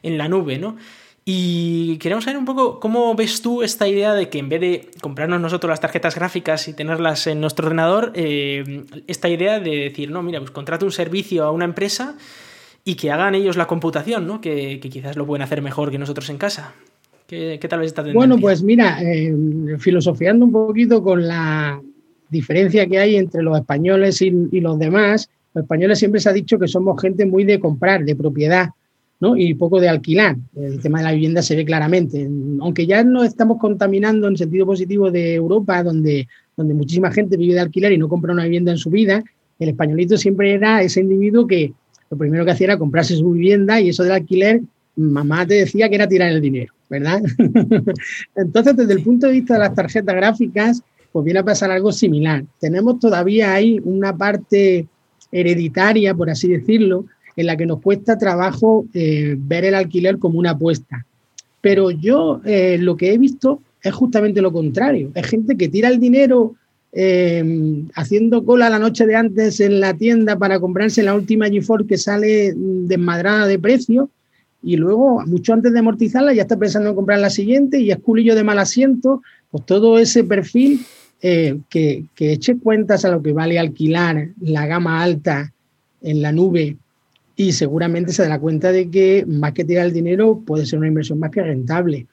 en 0.01 0.17
la 0.17 0.27
nube, 0.27 0.57
¿no? 0.57 0.75
Y 1.23 1.97
queremos 1.97 2.23
saber 2.23 2.39
un 2.39 2.45
poco 2.45 2.79
cómo 2.79 3.13
ves 3.13 3.43
tú 3.43 3.61
esta 3.61 3.87
idea 3.87 4.15
de 4.15 4.29
que 4.29 4.39
en 4.39 4.49
vez 4.49 4.59
de 4.59 4.89
comprarnos 5.01 5.39
nosotros 5.39 5.69
las 5.69 5.79
tarjetas 5.79 6.15
gráficas 6.15 6.67
y 6.67 6.73
tenerlas 6.73 7.27
en 7.27 7.39
nuestro 7.39 7.67
ordenador, 7.67 8.11
eh, 8.15 8.85
esta 9.05 9.29
idea 9.29 9.59
de 9.59 9.89
decir, 9.89 10.09
no, 10.09 10.23
mira, 10.23 10.39
pues 10.39 10.49
contrato 10.49 10.85
un 10.85 10.91
servicio 10.91 11.43
a 11.43 11.51
una 11.51 11.65
empresa 11.65 12.17
y 12.83 12.95
que 12.95 13.11
hagan 13.11 13.35
ellos 13.35 13.55
la 13.55 13.67
computación, 13.67 14.25
¿no? 14.25 14.41
Que, 14.41 14.79
que 14.79 14.89
quizás 14.89 15.15
lo 15.15 15.27
pueden 15.27 15.43
hacer 15.43 15.61
mejor 15.61 15.91
que 15.91 15.99
nosotros 15.99 16.27
en 16.31 16.39
casa. 16.39 16.73
¿Qué, 17.27 17.59
qué 17.61 17.67
tal 17.67 17.79
vez 17.79 17.89
esta 17.89 18.01
tendencia? 18.01 18.17
Bueno, 18.17 18.41
pues 18.41 18.63
mira, 18.63 18.97
eh, 19.03 19.31
filosofiando 19.77 20.43
un 20.43 20.51
poquito 20.51 21.03
con 21.03 21.27
la 21.27 21.79
diferencia 22.29 22.87
que 22.87 22.97
hay 22.97 23.17
entre 23.17 23.43
los 23.43 23.55
españoles 23.55 24.21
y, 24.23 24.33
y 24.51 24.59
los 24.59 24.79
demás, 24.79 25.29
los 25.53 25.65
españoles 25.65 25.99
siempre 25.99 26.19
se 26.19 26.29
ha 26.29 26.33
dicho 26.33 26.57
que 26.57 26.67
somos 26.67 26.99
gente 26.99 27.27
muy 27.27 27.43
de 27.43 27.59
comprar, 27.59 28.03
de 28.03 28.15
propiedad 28.15 28.69
¿no? 29.21 29.37
y 29.37 29.53
poco 29.53 29.79
de 29.79 29.87
alquilar. 29.87 30.35
El 30.55 30.81
tema 30.81 30.97
de 30.97 31.05
la 31.05 31.11
vivienda 31.13 31.41
se 31.41 31.55
ve 31.55 31.63
claramente. 31.63 32.27
Aunque 32.59 32.85
ya 32.85 33.03
no 33.03 33.23
estamos 33.23 33.59
contaminando 33.59 34.27
en 34.27 34.35
sentido 34.35 34.65
positivo 34.65 35.11
de 35.11 35.35
Europa, 35.35 35.83
donde, 35.83 36.27
donde 36.57 36.73
muchísima 36.73 37.11
gente 37.11 37.37
vive 37.37 37.53
de 37.53 37.61
alquiler 37.61 37.93
y 37.93 37.97
no 37.97 38.09
compra 38.09 38.33
una 38.33 38.43
vivienda 38.43 38.71
en 38.71 38.79
su 38.79 38.89
vida, 38.89 39.23
el 39.59 39.69
españolito 39.69 40.17
siempre 40.17 40.53
era 40.53 40.81
ese 40.81 41.01
individuo 41.01 41.45
que 41.45 41.71
lo 42.09 42.17
primero 42.17 42.43
que 42.43 42.51
hacía 42.51 42.65
era 42.65 42.77
comprarse 42.77 43.15
su 43.15 43.31
vivienda 43.31 43.79
y 43.79 43.89
eso 43.89 44.03
del 44.03 44.13
alquiler, 44.13 44.61
mamá 44.95 45.45
te 45.45 45.53
decía 45.53 45.87
que 45.87 45.95
era 45.95 46.07
tirar 46.07 46.31
el 46.31 46.41
dinero, 46.41 46.73
¿verdad? 46.89 47.21
Entonces, 48.35 48.75
desde 48.75 48.93
el 48.93 49.03
punto 49.03 49.27
de 49.27 49.33
vista 49.33 49.53
de 49.53 49.59
las 49.59 49.75
tarjetas 49.75 50.15
gráficas, 50.15 50.83
pues 51.11 51.23
viene 51.23 51.39
a 51.39 51.45
pasar 51.45 51.69
algo 51.69 51.91
similar. 51.91 52.43
Tenemos 52.59 52.99
todavía 52.99 53.53
ahí 53.53 53.79
una 53.83 54.17
parte 54.17 54.87
hereditaria, 55.31 56.15
por 56.15 56.29
así 56.29 56.47
decirlo, 56.47 57.05
en 57.35 57.45
la 57.45 57.57
que 57.57 57.65
nos 57.65 57.81
cuesta 57.81 58.17
trabajo 58.17 58.85
eh, 58.93 59.35
ver 59.37 59.65
el 59.65 59.75
alquiler 59.75 60.17
como 60.17 60.39
una 60.39 60.51
apuesta. 60.51 61.05
Pero 61.61 61.91
yo 61.91 62.41
eh, 62.45 62.77
lo 62.79 62.97
que 62.97 63.13
he 63.13 63.17
visto 63.17 63.61
es 63.81 63.93
justamente 63.93 64.41
lo 64.41 64.51
contrario. 64.51 65.11
Es 65.15 65.27
gente 65.27 65.55
que 65.55 65.69
tira 65.69 65.89
el 65.89 65.99
dinero 65.99 66.55
eh, 66.93 67.83
haciendo 67.95 68.43
cola 68.43 68.69
la 68.69 68.79
noche 68.79 69.05
de 69.05 69.15
antes 69.15 69.59
en 69.59 69.79
la 69.79 69.93
tienda 69.93 70.37
para 70.37 70.59
comprarse 70.59 71.03
la 71.03 71.15
última 71.15 71.49
GeForce 71.49 71.87
que 71.87 71.97
sale 71.97 72.53
desmadrada 72.55 73.47
de 73.47 73.59
precio 73.59 74.09
y 74.63 74.75
luego, 74.75 75.23
mucho 75.25 75.53
antes 75.53 75.73
de 75.73 75.79
amortizarla, 75.79 76.33
ya 76.33 76.43
está 76.43 76.57
pensando 76.57 76.89
en 76.89 76.95
comprar 76.95 77.17
la 77.17 77.31
siguiente 77.31 77.79
y 77.79 77.89
es 77.89 77.97
culillo 77.97 78.35
de 78.35 78.43
mal 78.43 78.59
asiento. 78.59 79.23
Pues 79.49 79.65
todo 79.65 79.97
ese 79.97 80.23
perfil 80.23 80.81
que, 81.19 82.05
que 82.15 82.31
eche 82.31 82.57
cuentas 82.57 83.05
a 83.05 83.09
lo 83.09 83.21
que 83.21 83.31
vale 83.31 83.57
alquilar 83.57 84.29
la 84.39 84.65
gama 84.67 85.01
alta 85.01 85.51
en 86.01 86.21
la 86.21 86.31
nube 86.31 86.77
y 87.41 87.53
seguramente 87.53 88.13
se 88.13 88.21
dará 88.21 88.39
cuenta 88.39 88.71
de 88.71 88.91
que 88.91 89.25
más 89.27 89.53
que 89.53 89.65
tirar 89.65 89.87
el 89.87 89.93
dinero 89.93 90.43
puede 90.45 90.63
ser 90.63 90.77
una 90.77 90.89
inversión 90.89 91.17
más 91.17 91.31
que 91.31 91.41
rentable. 91.41 92.05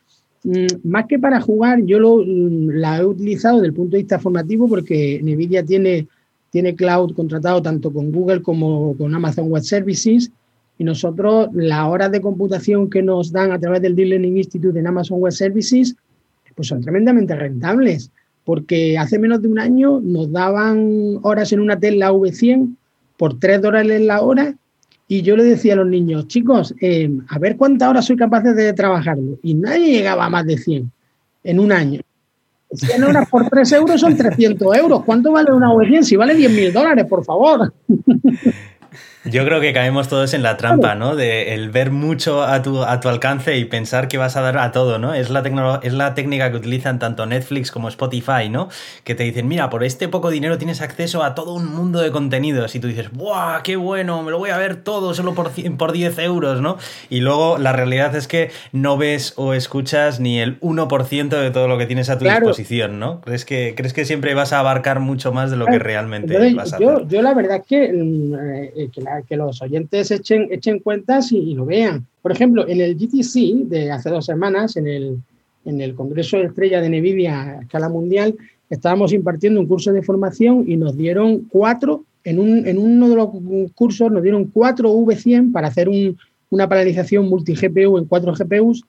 Mm, 0.43 0.89
más 0.89 1.05
que 1.07 1.19
para 1.19 1.39
jugar, 1.39 1.85
yo 1.85 1.99
lo, 1.99 2.25
mm, 2.25 2.71
la 2.71 2.99
he 2.99 3.05
utilizado 3.05 3.57
desde 3.57 3.67
el 3.67 3.75
punto 3.75 3.93
de 3.93 4.05
vista 4.05 4.19
formativo 4.19 4.67
porque 4.67 5.21
Nvidia 5.23 5.63
tiene, 5.63 6.09
tiene 6.49 6.75
cloud 6.75 7.13
contratado 7.15 7.61
tanto 7.61 7.93
con 7.93 8.11
Google 8.11 8.41
como 8.41 8.97
con 8.97 9.15
Amazon 9.15 9.51
Web 9.51 9.65
Services 9.65 10.31
y 10.79 10.85
nosotros 10.85 11.49
las 11.53 11.87
horas 11.87 12.11
de 12.11 12.23
computación 12.23 12.89
que 12.89 13.03
nos 13.03 13.31
dan 13.31 13.53
a 13.53 13.59
través 13.59 13.83
del 13.83 13.97
Deep 13.97 14.09
Learning 14.09 14.39
Institute 14.39 14.79
en 14.79 14.87
Amazon 14.87 15.21
Web 15.21 15.33
Services 15.33 15.95
pues 16.55 16.69
son 16.69 16.81
tremendamente 16.81 17.37
rentables 17.37 18.11
porque 18.45 18.97
hace 18.97 19.19
menos 19.19 19.43
de 19.43 19.49
un 19.49 19.59
año 19.59 20.01
nos 20.01 20.33
daban 20.33 21.19
horas 21.21 21.53
en 21.53 21.61
una 21.61 21.79
Tesla 21.79 22.13
V100 22.13 22.77
por 23.19 23.39
3 23.39 23.61
dólares 23.61 24.01
la 24.01 24.23
hora 24.23 24.57
y 25.09 25.23
yo 25.23 25.37
le 25.37 25.45
decía 25.45 25.73
a 25.73 25.77
los 25.77 25.87
niños, 25.87 26.29
chicos, 26.29 26.75
eh, 26.83 27.11
a 27.29 27.39
ver 27.39 27.57
cuántas 27.57 27.89
horas 27.89 28.05
soy 28.05 28.17
capaz 28.17 28.43
de 28.43 28.73
trabajarlo. 28.75 29.39
Y 29.43 29.55
nadie 29.55 29.93
llegaba 29.93 30.27
a 30.27 30.31
más 30.31 30.45
de 30.47 30.59
100 30.59 30.93
en 31.45 31.59
un 31.59 31.73
año. 31.73 32.03
100 32.71 33.05
horas 33.05 33.29
por 33.31 33.49
3 33.49 33.73
euros 33.73 34.01
son 34.01 34.15
300 34.15 34.77
euros. 34.77 35.03
¿Cuánto 35.05 35.33
vale 35.33 35.51
una 35.51 35.73
V100? 35.73 36.03
Si 36.03 36.17
vale 36.17 36.35
10 36.35 36.53
mil 36.53 36.73
dólares, 36.73 37.07
por 37.07 37.25
favor. 37.25 37.73
Yo 39.31 39.45
creo 39.45 39.61
que 39.61 39.73
caemos 39.73 40.09
todos 40.09 40.35
en 40.35 40.43
la 40.43 40.57
trampa, 40.57 40.95
¿no? 40.95 41.17
De 41.17 41.55
el 41.55 41.71
ver 41.71 41.91
mucho 41.91 42.43
a 42.43 42.63
tu, 42.63 42.83
a 42.83 43.01
tu 43.01 43.09
alcance 43.09 43.57
y 43.57 43.65
pensar 43.65 44.09
que 44.09 44.19
vas 44.19 44.37
a 44.37 44.41
dar 44.41 44.59
a 44.59 44.73
todo, 44.73 44.99
¿no? 44.99 45.15
Es 45.15 45.31
la, 45.31 45.81
es 45.83 45.93
la 45.93 46.15
técnica 46.15 46.51
que 46.51 46.57
utilizan 46.57 46.99
tanto 46.99 47.27
Netflix 47.27 47.71
como 47.71 47.89
Spotify, 47.89 48.49
¿no? 48.51 48.69
Que 49.05 49.15
te 49.15 49.25
dicen, 49.25 49.49
mira, 49.49 49.71
por 49.71 49.85
este 49.85 50.09
poco 50.09 50.31
dinero 50.31 50.59
tienes 50.59 50.81
acceso 50.81 51.23
a 51.23 51.35
todo 51.35 51.55
un 51.55 51.67
mundo 51.75 52.01
de 52.01 52.11
contenidos 52.11 52.75
y 52.75 52.81
tú 52.81 52.89
dices, 52.89 53.11
¡buah, 53.13 53.63
qué 53.63 53.77
bueno! 53.77 54.23
Me 54.23 54.31
lo 54.31 54.39
voy 54.39 54.51
a 54.51 54.59
ver 54.59 54.77
todo 54.77 55.15
solo 55.15 55.35
por, 55.35 55.51
por 55.77 55.93
10 55.93 56.19
euros, 56.19 56.61
¿no? 56.61 56.79
Y 57.11 57.21
luego 57.21 57.59
la 57.59 57.73
realidad 57.73 58.15
es 58.15 58.29
que 58.29 58.51
no 58.73 58.97
ves 58.97 59.35
o 59.37 59.55
escuchas 59.55 60.21
ni 60.21 60.41
el 60.41 60.61
1% 60.61 61.29
de 61.29 61.51
todo 61.51 61.69
lo 61.69 61.79
que 61.79 61.87
tienes 61.87 62.11
a 62.11 62.19
tu 62.19 62.25
disposición, 62.25 62.99
¿no? 62.99 63.21
¿Crees 63.21 63.45
que, 63.45 63.75
¿Crees 63.77 63.93
que 63.93 64.05
siempre 64.05 64.35
vas 64.35 64.53
a 64.53 64.61
abarcar 64.61 65.01
mucho 65.01 65.33
más 65.33 65.51
de 65.51 65.57
lo 65.57 65.67
que 65.67 65.79
realmente 65.79 66.55
vas 66.55 66.73
a 66.73 66.77
hacer? 66.77 67.07
Yo, 67.09 67.23
la 67.23 67.35
verdad 67.35 67.63
que, 67.67 67.93
mm, 67.93 68.35
eh, 68.35 68.91
que 68.93 69.01
la 69.01 69.18
que 69.23 69.37
los 69.37 69.61
oyentes 69.63 70.11
echen, 70.11 70.49
echen 70.51 70.79
cuentas 70.81 71.33
y, 71.33 71.55
lo 71.55 71.67
vean. 71.67 72.07
Por 72.23 72.33
ejemplo, 72.33 72.67
en 72.69 72.81
el 72.81 72.97
GTC 72.97 73.69
de 73.69 73.91
hace 73.91 74.11
dos 74.11 74.27
semanas, 74.27 74.77
en 74.77 74.87
el, 74.87 75.19
en 75.65 75.81
el 75.81 75.95
Congreso 75.95 76.39
de 76.39 76.45
Estrella 76.45 76.81
de 76.81 76.89
NVIDIA 76.89 77.43
a 77.43 77.61
escala 77.63 77.89
mundial, 77.89 78.37
estábamos 78.71 79.13
impartiendo 79.13 79.61
un 79.61 79.67
curso 79.67 79.93
de 79.93 80.03
formación 80.03 80.65
y 80.67 80.77
nos 80.77 80.97
dieron 80.97 81.41
cuatro, 81.51 82.05
en, 82.25 82.39
un, 82.39 82.67
en 82.67 82.79
uno 82.79 83.09
de 83.09 83.17
los 83.17 83.29
cursos 83.75 84.11
nos 84.11 84.23
dieron 84.23 84.47
cuatro 84.47 84.93
V100 84.93 85.53
para 85.53 85.69
hacer 85.69 85.89
un, 85.89 86.17
una 86.51 86.69
paralización 86.69 87.29
multi-GPU 87.29 87.99
en 87.99 88.05
cuatro 88.07 88.35
GPUs 88.35 88.85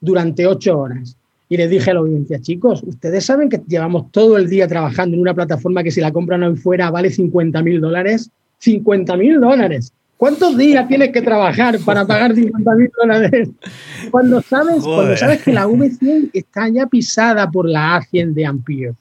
durante 0.00 0.46
ocho 0.46 0.78
horas. 0.78 1.16
Y 1.48 1.56
les 1.56 1.70
dije 1.70 1.90
a 1.90 1.94
la 1.94 2.00
audiencia, 2.00 2.40
chicos, 2.40 2.82
ustedes 2.84 3.24
saben 3.24 3.48
que 3.48 3.60
llevamos 3.68 4.10
todo 4.10 4.36
el 4.36 4.48
día 4.48 4.66
trabajando 4.66 5.14
en 5.14 5.20
una 5.20 5.34
plataforma 5.34 5.84
que 5.84 5.92
si 5.92 6.00
la 6.00 6.12
compran 6.12 6.42
hoy 6.42 6.56
fuera 6.56 6.90
vale 6.90 7.10
50 7.10 7.62
mil 7.62 7.80
dólares. 7.80 8.30
50 8.58 9.16
mil 9.16 9.40
dólares. 9.40 9.92
¿Cuántos 10.16 10.56
días 10.56 10.88
tienes 10.88 11.10
que 11.12 11.22
trabajar 11.22 11.78
para 11.84 12.06
pagar 12.06 12.34
50 12.34 12.74
mil 12.74 12.90
dólares? 13.00 13.50
Cuando 14.10 14.40
sabes, 14.42 14.82
cuando 14.82 15.16
sabes 15.16 15.42
que 15.42 15.52
la 15.52 15.66
V100 15.66 16.30
está 16.32 16.68
ya 16.68 16.86
pisada 16.86 17.50
por 17.50 17.68
la 17.68 18.00
A100 18.00 18.32
de 18.32 18.46
Ampere. 18.46 18.94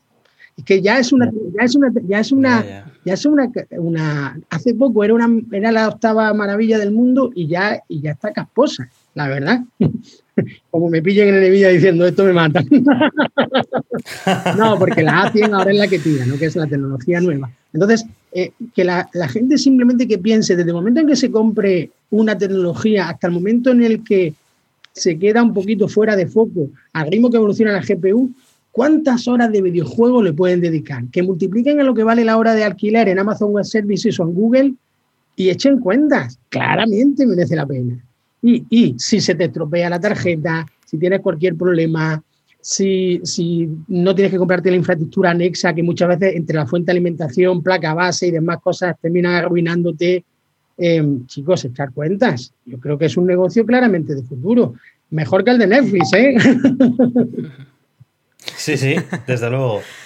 Es 0.58 0.64
que 0.64 0.82
ya 0.82 1.00
es 1.00 1.12
una, 1.12 1.30
ya 1.54 1.64
es 1.64 1.76
una, 1.76 1.92
ya 2.08 2.20
es 2.20 2.32
una, 2.32 2.86
ya 3.04 3.14
es 3.14 3.26
una, 3.26 3.52
una, 3.72 4.40
hace 4.50 4.74
poco 4.74 5.04
era 5.04 5.14
una, 5.14 5.28
era 5.52 5.72
la 5.72 5.90
octava 5.90 6.34
maravilla 6.34 6.80
del 6.80 6.92
mundo 6.92 7.32
y 7.36 7.48
ya, 7.48 7.84
y 7.90 8.02
ya 8.02 8.12
está 8.12 8.32
casposa, 8.32 8.90
la 9.16 9.28
verdad. 9.28 9.64
Como 10.72 10.90
me 10.90 11.02
pillen 11.02 11.30
en 11.30 11.44
el 11.44 11.52
video 11.52 11.72
diciendo 11.72 12.06
esto 12.06 12.24
me 12.24 12.34
mata. 12.34 12.64
no, 14.58 14.78
porque 14.78 15.04
la 15.04 15.32
A100 15.32 15.54
ahora 15.54 15.72
es 15.72 15.78
la 15.78 15.88
que 15.88 16.00
tira, 16.00 16.26
¿no? 16.26 16.38
Que 16.38 16.46
es 16.46 16.56
la 16.56 16.68
tecnología 16.68 17.22
nueva. 17.22 17.50
Entonces, 17.74 18.06
eh, 18.32 18.52
que 18.74 18.84
la, 18.84 19.08
gente 19.30 19.58
simplemente 19.58 20.08
que 20.08 20.18
piense, 20.18 20.56
desde 20.56 20.70
el 20.70 20.76
momento 20.76 21.00
en 21.00 21.08
que 21.08 21.16
se 21.16 21.32
compre 21.32 21.92
una 22.12 22.38
tecnología 22.38 23.10
hasta 23.10 23.28
el 23.28 23.34
momento 23.34 23.72
en 23.72 23.84
el 23.84 24.04
que 24.04 24.34
se 24.94 25.20
queda 25.20 25.44
un 25.44 25.54
poquito 25.54 25.88
fuera 25.88 26.16
de 26.16 26.28
foco 26.28 26.70
al 26.94 27.12
ritmo 27.12 27.30
que 27.30 27.38
evoluciona 27.38 27.74
la 27.74 27.82
GPU, 27.82 28.32
¿cuántas 28.72 29.28
horas 29.28 29.52
de 29.52 29.62
videojuego 29.62 30.24
le 30.24 30.32
pueden 30.32 30.62
dedicar? 30.62 31.04
Que 31.12 31.24
multipliquen 31.24 31.82
a 31.82 31.84
lo 31.84 31.94
que 31.94 32.04
vale 32.04 32.24
la 32.24 32.38
hora 32.38 32.54
de 32.54 32.64
alquiler 32.64 33.10
en 33.10 33.20
Amazon 33.20 33.52
Web 33.52 33.66
Services 33.66 34.18
o 34.20 34.24
en 34.24 34.34
Google 34.34 34.74
y 35.36 35.50
echen 35.50 35.80
cuentas. 35.80 36.40
Claramente 36.50 37.26
merece 37.26 37.56
la 37.58 37.66
pena. 37.66 37.98
Y, 38.48 38.64
y 38.70 38.96
si 39.00 39.20
se 39.20 39.34
te 39.34 39.46
estropea 39.46 39.90
la 39.90 40.00
tarjeta, 40.00 40.68
si 40.86 41.00
tienes 41.00 41.22
cualquier 41.22 41.56
problema, 41.56 42.22
si, 42.62 43.20
si, 43.24 43.68
no 43.88 44.14
tienes 44.14 44.32
que 44.32 44.38
comprarte 44.38 44.70
la 44.70 44.78
infraestructura 44.78 45.32
anexa, 45.32 45.74
que 45.74 45.82
muchas 45.82 46.10
veces 46.10 46.36
entre 46.36 46.56
la 46.56 46.68
fuente 46.68 46.88
de 46.88 46.92
alimentación, 46.92 47.64
placa 47.64 47.96
base 47.96 48.28
y 48.28 48.32
demás 48.32 48.60
cosas 48.62 48.96
terminan 49.02 49.34
arruinándote. 49.34 50.24
Eh, 50.78 51.04
chicos, 51.26 51.66
echar 51.66 51.92
cuentas. 51.92 52.54
Yo 52.66 52.80
creo 52.80 53.00
que 53.00 53.06
es 53.06 53.18
un 53.18 53.26
negocio 53.26 53.66
claramente 53.66 54.14
de 54.14 54.22
futuro. 54.22 54.76
Mejor 55.10 55.44
que 55.44 55.52
el 55.52 55.58
de 55.58 55.68
Netflix, 55.68 56.14
¿eh? 56.14 56.36
Sí, 58.58 58.78
sí, 58.78 58.96
desde 59.26 59.50
luego. 59.50 59.82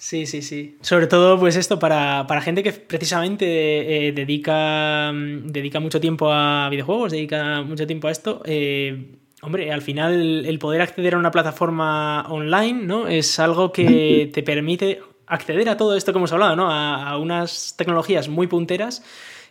Sí, 0.00 0.24
sí, 0.24 0.40
sí. 0.40 0.78
Sobre 0.80 1.06
todo, 1.06 1.38
pues 1.38 1.56
esto, 1.56 1.78
para, 1.78 2.24
gente 2.40 2.62
que 2.62 2.72
precisamente 2.72 4.08
eh, 4.08 4.12
dedica, 4.12 5.12
dedica 5.12 5.78
mucho 5.78 6.00
tiempo 6.00 6.32
a 6.32 6.70
videojuegos, 6.70 7.12
dedica 7.12 7.60
mucho 7.60 7.86
tiempo 7.86 8.08
a 8.08 8.10
esto, 8.10 8.40
eh, 8.46 9.18
Hombre, 9.42 9.72
al 9.72 9.82
final 9.82 10.44
el 10.46 10.58
poder 10.58 10.80
acceder 10.80 11.14
a 11.14 11.18
una 11.18 11.30
plataforma 11.30 12.26
online, 12.30 12.84
¿no? 12.84 13.08
Es 13.08 13.38
algo 13.38 13.72
que 13.72 14.30
te 14.32 14.42
permite 14.42 15.00
acceder 15.26 15.68
a 15.68 15.76
todo 15.76 15.96
esto 15.96 16.12
que 16.12 16.18
hemos 16.18 16.32
hablado, 16.32 16.56
¿no? 16.56 16.70
A, 16.70 17.16
unas 17.16 17.74
tecnologías 17.76 18.28
muy 18.28 18.46
punteras. 18.46 19.02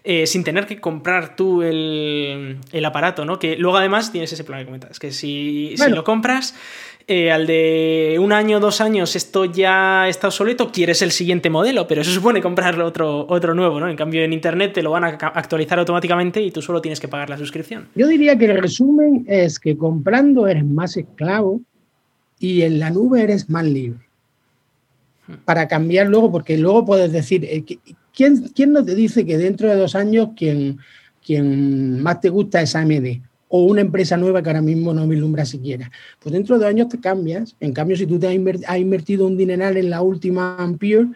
Eh, 0.03 0.27
sin 0.27 0.45
tener 0.45 0.65
que 0.65 0.79
comprar 0.79 1.35
tú 1.35 1.61
el, 1.61 2.57
aparato, 2.85 3.25
¿no? 3.25 3.37
Que 3.37 3.57
luego 3.57 3.77
además 3.77 4.11
tienes 4.13 4.31
ese 4.31 4.45
plan 4.45 4.59
que 4.59 4.65
comentas, 4.65 4.97
que 4.97 5.11
si, 5.11 5.73
si 5.75 5.91
lo 5.91 6.05
compras, 6.05 6.55
eh, 7.11 7.31
al 7.31 7.47
de 7.47 8.17
un 8.21 8.31
año, 8.31 8.59
dos 8.59 8.81
años, 8.81 9.15
esto 9.15 9.43
ya 9.43 10.07
está 10.07 10.27
obsoleto, 10.27 10.71
quieres 10.71 11.01
el 11.01 11.11
siguiente 11.11 11.49
modelo, 11.49 11.87
pero 11.87 12.01
eso 12.01 12.11
supone 12.11 12.39
comprar 12.39 12.79
otro, 12.79 13.25
otro 13.27 13.55
nuevo, 13.55 13.79
¿no? 13.79 13.89
En 13.89 13.97
cambio, 13.97 14.23
en 14.23 14.31
Internet 14.31 14.73
te 14.73 14.83
lo 14.83 14.91
van 14.91 15.03
a 15.03 15.07
actualizar 15.07 15.79
automáticamente 15.79 16.39
y 16.41 16.51
tú 16.51 16.61
solo 16.61 16.81
tienes 16.81 16.99
que 16.99 17.07
pagar 17.07 17.29
la 17.29 17.37
suscripción. 17.37 17.87
Yo 17.95 18.07
diría 18.07 18.37
que 18.37 18.45
el 18.45 18.61
resumen 18.61 19.25
es 19.27 19.59
que 19.59 19.75
comprando 19.75 20.47
eres 20.47 20.63
más 20.63 20.95
esclavo 20.95 21.61
y 22.39 22.61
en 22.61 22.79
la 22.79 22.91
nube 22.91 23.23
eres 23.23 23.49
más 23.49 23.65
libre. 23.65 24.08
Para 25.45 25.67
cambiar 25.67 26.07
luego, 26.07 26.31
porque 26.31 26.57
luego 26.57 26.85
puedes 26.85 27.11
decir, 27.11 27.45
eh, 27.45 27.63
¿quién, 28.13 28.49
quién 28.55 28.73
no 28.73 28.83
te 28.83 28.95
dice 28.95 29.25
que 29.25 29.37
dentro 29.37 29.69
de 29.69 29.75
dos 29.75 29.95
años 29.95 30.29
quien, 30.35 30.79
quien 31.25 32.01
más 32.01 32.21
te 32.21 32.29
gusta 32.29 32.61
es 32.61 32.75
AMD? 32.75 33.21
o 33.49 33.63
una 33.63 33.81
empresa 33.81 34.15
nueva 34.15 34.41
que 34.41 34.49
ahora 34.49 34.61
mismo 34.61 34.93
no 34.93 35.07
vislumbra 35.07 35.43
siquiera. 35.43 35.91
Pues 36.19 36.33
dentro 36.33 36.55
de 36.55 36.65
dos 36.65 36.69
años 36.69 36.87
te 36.87 36.99
cambias. 36.99 37.55
En 37.59 37.73
cambio, 37.73 37.97
si 37.97 38.05
tú 38.05 38.19
te 38.19 38.27
has 38.27 38.77
invertido 38.77 39.25
un 39.25 39.37
dineral 39.37 39.75
en 39.75 39.89
la 39.89 40.01
última 40.03 40.55
Ampere, 40.57 41.07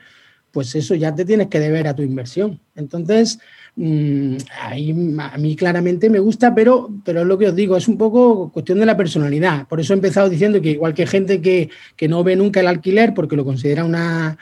pues 0.52 0.76
eso 0.76 0.96
ya 0.96 1.14
te 1.14 1.26
tienes 1.26 1.48
que 1.48 1.60
deber 1.60 1.88
a 1.88 1.96
tu 1.96 2.02
inversión. 2.02 2.60
Entonces, 2.76 3.40
mm, 3.76 4.38
ahí 4.62 5.16
a 5.20 5.38
mí 5.38 5.56
claramente 5.56 6.10
me 6.10 6.20
gusta, 6.20 6.54
pero, 6.56 6.90
pero 7.06 7.22
es 7.22 7.28
lo 7.28 7.38
que 7.38 7.48
os 7.48 7.56
digo, 7.56 7.78
es 7.78 7.88
un 7.88 7.98
poco 7.98 8.52
cuestión 8.52 8.80
de 8.80 8.86
la 8.86 8.98
personalidad. 8.98 9.68
Por 9.68 9.80
eso 9.80 9.94
he 9.94 9.96
empezado 9.96 10.30
diciendo 10.30 10.62
que 10.62 10.72
igual 10.72 10.94
que 10.94 11.08
gente 11.08 11.42
que, 11.42 11.70
no 12.08 12.24
ve 12.24 12.36
nunca 12.36 12.60
el 12.60 12.68
alquiler 12.68 13.14
porque 13.14 13.36
lo 13.36 13.46
considera 13.46 13.86
una, 13.86 14.38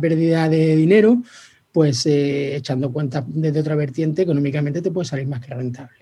pérdida 0.00 0.48
de 0.48 0.76
dinero, 0.76 1.22
pues 1.72 2.04
eh, 2.06 2.56
echando 2.56 2.92
cuenta 2.92 3.24
desde 3.26 3.60
otra 3.60 3.76
vertiente, 3.76 4.22
económicamente 4.22 4.82
te 4.82 4.90
puede 4.90 5.06
salir 5.06 5.26
más 5.26 5.40
que 5.40 5.54
rentable. 5.54 5.99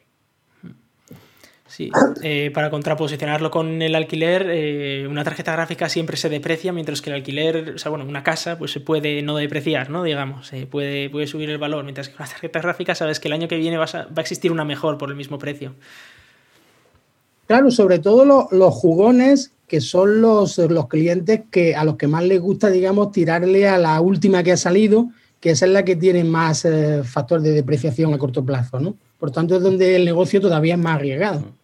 Sí, 1.79 1.93
eh, 2.24 2.51
para 2.53 2.70
contraposicionarlo 2.70 3.53
con 3.53 3.83
el 3.83 3.95
alquiler, 3.95 4.49
eh, 4.51 5.07
una 5.09 5.22
tarjeta 5.22 5.53
gráfica 5.53 5.89
siempre 5.89 6.16
se 6.16 6.29
deprecia, 6.29 6.72
mientras 6.72 7.01
que 7.01 7.11
el 7.11 7.14
alquiler, 7.14 7.74
o 7.76 7.79
sea, 7.79 7.91
bueno, 7.91 8.05
una 8.05 8.24
casa, 8.24 8.59
pues 8.59 8.72
se 8.72 8.81
puede 8.81 9.22
no 9.22 9.37
depreciar, 9.37 9.89
¿no? 9.89 10.03
Digamos, 10.03 10.51
puede, 10.72 11.09
puede 11.09 11.29
subir 11.29 11.49
el 11.51 11.59
valor, 11.59 11.85
mientras 11.85 12.09
que 12.09 12.16
con 12.16 12.24
una 12.24 12.33
tarjeta 12.33 12.61
gráfica 12.61 12.97
sabes 12.97 13.20
que 13.20 13.29
el 13.29 13.35
año 13.35 13.47
que 13.47 13.57
viene 13.57 13.79
va 13.79 13.85
a, 13.85 14.20
existir 14.20 14.51
una 14.51 14.64
mejor 14.64 14.99
por 14.99 15.11
el 15.11 15.14
mismo 15.14 15.39
precio. 15.39 15.76
Claro, 17.47 17.70
sobre 17.70 18.01
todo 18.01 18.24
los 18.51 18.74
jugones 18.74 19.53
que 19.68 19.81
son 19.81 20.20
los, 20.20 20.59
los 20.59 20.89
clientes 20.89 21.43
que 21.49 21.76
a 21.76 21.85
los 21.85 21.95
que 21.95 22.09
más 22.09 22.24
les 22.24 22.41
gusta, 22.41 22.70
digamos, 22.70 23.12
tirarle 23.12 23.68
a 23.68 23.79
la 23.79 24.01
última 24.01 24.43
que 24.43 24.51
ha 24.51 24.57
salido, 24.57 25.11
que 25.39 25.51
esa 25.51 25.66
es 25.66 25.70
la 25.70 25.85
que 25.85 25.95
tiene 25.95 26.24
más 26.24 26.64
eh, 26.64 27.05
factor 27.05 27.41
de 27.41 27.53
depreciación 27.53 28.12
a 28.14 28.18
corto 28.18 28.45
plazo, 28.45 28.81
¿no? 28.81 28.97
Por 29.20 29.31
tanto, 29.31 29.55
es 29.55 29.62
donde 29.62 29.95
el 29.95 30.05
negocio 30.05 30.41
todavía 30.41 30.74
es 30.74 30.81
más 30.81 30.97
arriesgado. 30.97 31.57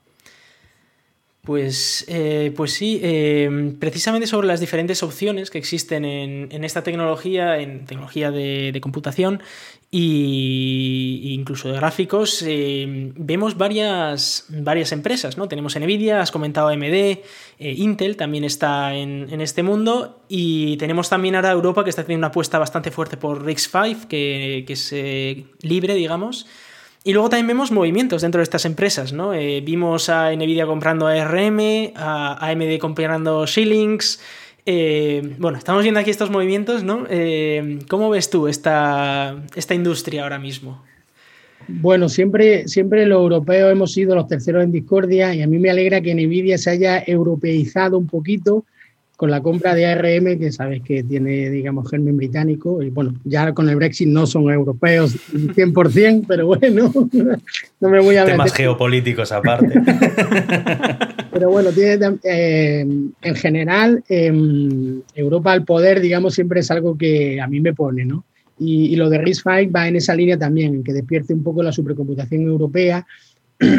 Pues, 1.45 2.07
eh, 2.09 2.55
pues 2.57 2.73
sí, 2.73 3.01
eh, 3.03 3.75
precisamente 3.79 4.27
sobre 4.27 4.47
las 4.47 4.61
diferentes 4.61 5.03
opciones 5.03 5.51
que 5.51 5.59
existen 5.59 6.07
en, 6.07 6.65
esta 6.65 6.83
tecnología, 6.83 7.59
en 7.59 7.85
tecnología 7.85 8.31
de, 8.31 8.79
computación 8.81 9.43
e 9.93 9.99
incluso 11.35 11.69
de 11.69 11.77
gráficos, 11.77 12.43
eh, 12.47 13.13
vemos 13.15 13.59
varias, 13.59 14.47
varias 14.49 14.93
empresas, 14.93 15.37
¿no? 15.37 15.47
Tenemos 15.47 15.79
Nvidia, 15.79 16.23
has 16.23 16.31
comentado 16.31 16.69
AMD, 16.69 17.19
Intel 17.59 18.17
también 18.17 18.45
está 18.45 18.95
en, 18.95 19.39
este 19.43 19.63
mundo 19.63 20.23
y 20.29 20.79
tenemos 20.79 21.11
también 21.11 21.35
ahora 21.35 21.53
Europa 21.53 21.85
que 21.85 21.91
está 21.91 22.03
haciendo 22.03 22.21
una 22.21 22.29
apuesta 22.29 22.59
bastante 22.59 22.91
fuerte 22.91 23.19
por 23.19 23.45
RIX5, 23.45 24.07
que, 24.07 24.65
que 24.67 24.73
es 24.73 24.95
libre, 25.61 25.95
digamos, 25.95 26.47
y 27.07 27.13
luego 27.13 27.29
también 27.29 27.49
vemos 27.49 27.71
movimientos 27.71 28.23
dentro 28.23 28.39
de 28.39 28.45
estas 28.45 28.65
empresas, 28.65 29.13
¿no? 29.13 29.35
Eh, 29.35 29.61
vimos 29.61 30.09
a 30.09 30.35
Nvidia 30.35 30.65
comprando 30.65 31.07
ARM, 31.07 31.93
a 31.95 32.49
AMD 32.51 32.79
comprando 32.79 33.45
Shillings. 33.45 34.21
Eh, 34.65 35.35
bueno, 35.39 35.59
estamos 35.59 35.83
viendo 35.83 36.01
aquí 36.01 36.09
estos 36.09 36.31
movimientos, 36.31 36.83
¿no? 36.83 37.05
Eh, 37.11 37.79
¿Cómo 37.91 38.09
ves 38.09 38.31
tú 38.31 38.49
esta, 38.49 39.37
esta 39.55 39.75
industria 39.75 40.23
ahora 40.23 40.39
mismo? 40.39 40.83
Bueno, 41.69 42.09
siempre, 42.09 42.67
siempre 42.69 43.05
los 43.05 43.21
europeos 43.21 43.71
hemos 43.71 43.93
sido 43.93 44.15
los 44.15 44.27
terceros 44.27 44.65
en 44.65 44.73
discordia 44.73 45.35
y 45.35 45.43
a 45.43 45.47
mí 45.47 45.59
me 45.59 45.69
alegra 45.69 46.01
que 46.01 46.15
Nvidia 46.15 46.57
se 46.57 46.71
haya 46.71 47.05
europeizado 47.07 47.99
un 47.99 48.07
poquito 48.07 48.65
con 49.17 49.31
la 49.31 49.41
compra 49.43 49.75
de 49.75 49.87
ARM, 49.87 50.39
que 50.39 50.51
sabes 50.51 50.83
que 50.83 51.05
tiene, 51.05 51.49
digamos, 51.49 51.89
germen 51.89 52.17
británico, 52.17 52.83
y 52.83 52.91
bueno, 52.91 53.15
ya 53.25 53.53
con 53.53 53.69
el 53.69 53.77
Brexit 53.77 54.09
no 54.09 54.27
son 54.27 54.51
europeos 54.51 55.17
100%, 55.33 56.25
pero 56.29 56.47
bueno, 56.47 56.93
no 57.81 57.89
me 57.89 58.01
voy 58.01 58.17
a 58.17 58.25
Temas 58.25 58.53
geopolíticos 58.53 59.31
aparte. 59.31 59.81
pero 61.33 61.51
bueno, 61.51 61.71
tiene, 61.71 62.19
eh, 62.25 62.81
en 63.23 63.35
general, 63.37 64.03
em, 64.09 65.01
Europa 65.15 65.53
al 65.53 65.65
poder, 65.65 66.01
digamos, 66.01 66.35
siempre 66.35 66.61
es 66.61 66.71
algo 66.71 66.99
que 66.99 67.41
a 67.41 67.47
mí 67.47 67.61
me 67.61 67.73
pone, 67.73 68.05
¿no? 68.05 68.25
Y, 68.59 68.95
lo 68.97 69.11
de 69.11 69.19
RISC-V 69.19 69.67
va 69.67 69.89
en 69.89 69.97
esa 69.97 70.15
línea 70.15 70.39
también, 70.39 70.85
que 70.85 70.93
despierte 70.93 71.35
un 71.35 71.43
poco 71.43 71.63
la 71.63 71.73
supercomputación 71.73 72.43
europea. 72.43 73.07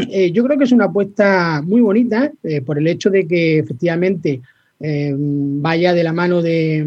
Eh, 0.10 0.32
yo 0.32 0.46
creo 0.46 0.58
que 0.58 0.64
es 0.64 0.72
una 0.72 0.86
apuesta 0.86 1.62
muy 1.62 1.82
bonita 1.82 2.32
eh, 2.44 2.62
por 2.62 2.78
el 2.78 2.88
hecho 2.88 3.10
de 3.10 3.28
que 3.28 3.60
efectivamente 3.60 4.42
eh, 4.80 5.14
vaya 5.18 5.94
de 5.94 6.04
la 6.04 6.14
mano 6.14 6.42
de, 6.42 6.86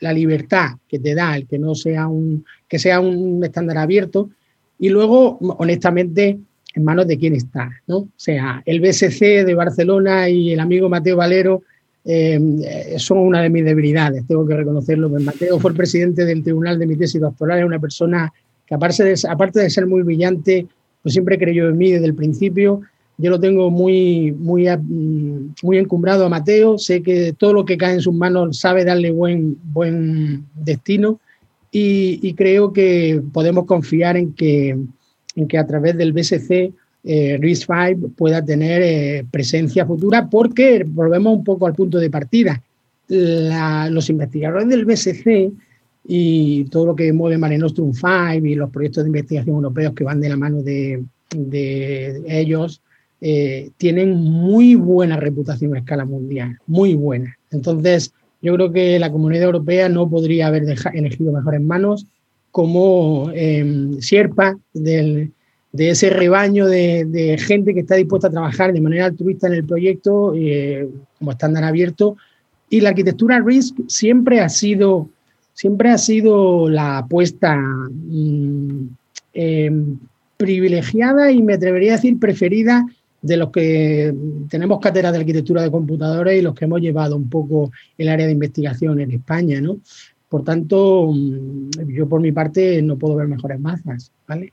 la 0.00 0.12
libertad 0.12 0.76
que 0.88 0.98
te 0.98 1.14
da 1.14 1.36
el 1.36 1.46
que 1.46 1.58
no 1.58 1.74
sea 1.74 2.06
un 2.06 2.44
que 2.68 2.78
sea 2.78 3.00
un 3.00 3.42
estándar 3.42 3.78
abierto 3.78 4.30
y 4.78 4.90
luego 4.90 5.38
honestamente 5.58 6.38
en 6.74 6.84
manos 6.84 7.08
de 7.08 7.18
quién 7.18 7.34
está 7.34 7.70
no 7.86 7.96
o 7.96 8.08
sea 8.14 8.62
el 8.66 8.80
BSC 8.80 9.44
de 9.44 9.54
Barcelona 9.54 10.28
y 10.28 10.52
el 10.52 10.60
amigo 10.60 10.88
Mateo 10.88 11.16
Valero 11.16 11.62
eh, 12.04 12.94
son 12.98 13.18
una 13.18 13.42
de 13.42 13.50
mis 13.50 13.64
debilidades 13.64 14.26
tengo 14.26 14.46
que 14.46 14.56
reconocerlo. 14.56 15.10
Pues 15.10 15.24
Mateo 15.24 15.58
fue 15.58 15.72
el 15.72 15.76
presidente 15.76 16.24
del 16.24 16.44
tribunal 16.44 16.78
de 16.78 16.86
mi 16.86 16.96
tesis 16.96 17.20
doctoral 17.20 17.58
es 17.58 17.64
una 17.64 17.80
persona 17.80 18.32
que 18.66 18.74
aparte 18.74 19.02
de, 19.02 19.10
de 19.62 19.70
ser 19.70 19.86
muy 19.86 20.02
brillante 20.02 20.66
pues 21.02 21.14
siempre 21.14 21.38
creyó 21.38 21.68
en 21.68 21.76
mí 21.76 21.90
desde 21.90 22.06
el 22.06 22.14
principio 22.14 22.82
yo 23.18 23.30
lo 23.30 23.40
tengo 23.40 23.68
muy, 23.70 24.32
muy, 24.32 24.68
mm, 24.68 25.54
muy 25.62 25.78
encumbrado 25.78 26.24
a 26.24 26.28
Mateo, 26.28 26.78
sé 26.78 27.02
que 27.02 27.34
todo 27.36 27.52
lo 27.52 27.64
que 27.64 27.76
cae 27.76 27.94
en 27.94 28.00
sus 28.00 28.14
manos 28.14 28.60
sabe 28.60 28.84
darle 28.84 29.10
buen, 29.10 29.58
buen 29.72 30.46
destino 30.54 31.20
y, 31.70 32.32
creo 32.34 32.72
que 32.72 33.20
podemos 33.32 33.66
confiar 33.66 34.16
en 34.16 34.32
que, 34.32 34.78
en 35.34 35.48
que 35.48 35.58
a 35.58 35.66
través 35.66 35.96
del 35.96 36.12
BSC 36.12 36.72
eh, 37.04 37.38
RIS5 37.38 38.14
pueda 38.14 38.44
tener 38.44 38.82
eh, 38.82 39.26
presencia 39.30 39.84
futura 39.84 40.28
porque 40.30 40.84
volvemos 40.86 41.36
un 41.36 41.44
poco 41.44 41.66
al 41.66 41.74
punto 41.74 41.98
de 41.98 42.10
partida. 42.10 42.62
los 43.08 44.10
investigadores 44.10 44.68
del 44.68 44.84
BSC 44.84 45.50
y 46.06 46.64
todo 46.64 46.86
lo 46.86 46.96
que 46.96 47.12
mueve 47.12 47.36
Mare 47.36 47.58
Nostrum 47.58 47.92
5 47.92 48.46
y 48.46 48.54
los 48.54 48.70
proyectos 48.70 49.04
de 49.04 49.08
investigación 49.08 49.56
europeos 49.56 49.92
que 49.94 50.04
van 50.04 50.20
de 50.20 50.28
la 50.28 50.36
mano 50.36 50.62
de, 50.62 51.04
de 51.30 52.22
ellos, 52.28 52.80
eh, 53.20 53.70
tienen 53.78 54.14
muy 54.14 54.76
buena 54.76 55.16
reputación 55.16 55.74
a 55.74 55.80
escala 55.80 56.04
mundial, 56.04 56.56
muy 56.68 56.94
buena. 56.94 57.36
Entonces, 57.50 58.12
yo 58.40 58.54
creo 58.54 58.72
que 58.72 58.98
la 59.00 59.10
comunidad 59.10 59.44
europea 59.44 59.88
no 59.88 60.08
podría 60.08 60.46
haber 60.46 60.64
elegido 60.92 61.32
mejores 61.32 61.60
manos 61.60 62.06
como 62.52 63.30
eh, 63.34 63.96
sierpa 64.00 64.56
de 64.72 65.30
ese 65.76 66.10
rebaño 66.10 66.66
de, 66.66 67.36
gente 67.44 67.74
que 67.74 67.80
está 67.80 67.96
dispuesta 67.96 68.28
a 68.28 68.30
trabajar 68.30 68.72
de 68.72 68.80
manera 68.80 69.06
altruista 69.06 69.48
en 69.48 69.54
el 69.54 69.64
proyecto 69.64 70.32
eh, 70.36 70.88
como 71.18 71.32
estándar 71.32 71.64
abierto. 71.64 72.16
Y 72.70 72.80
la 72.80 72.90
arquitectura 72.90 73.40
RISC 73.40 73.74
siempre 73.88 74.40
ha 74.40 74.48
sido, 74.48 75.08
siempre 75.54 75.90
ha 75.90 75.98
sido 75.98 76.68
la 76.68 76.98
apuesta 76.98 77.56
mm, 77.56 78.88
privilegiada 80.36 81.32
y 81.32 81.42
me 81.42 81.54
atrevería 81.54 81.94
a 81.94 81.96
decir 81.96 82.18
preferida 82.18 82.86
de 83.20 83.36
los 83.36 83.50
que 83.50 84.14
tenemos 84.48 84.78
cátedra 84.80 85.10
de 85.12 85.18
arquitectura 85.18 85.62
de 85.62 85.70
computadores 85.70 86.38
y 86.38 86.42
los 86.42 86.54
que 86.54 86.66
hemos 86.66 86.80
llevado 86.80 87.16
un 87.16 87.28
poco 87.28 87.72
el 87.96 88.08
área 88.08 88.26
de 88.26 88.32
investigación 88.32 89.00
en 89.00 89.10
España, 89.10 89.60
¿no? 89.60 89.78
Por 90.28 90.44
tanto, 90.44 91.10
mm, 91.12 91.70
yo 91.88 92.08
por 92.08 92.20
mi 92.20 92.32
parte 92.32 92.80
no 92.82 92.96
puedo 92.96 93.16
ver 93.16 93.28
mejores 93.28 93.58
mazas, 93.58 94.12
¿vale? 94.26 94.52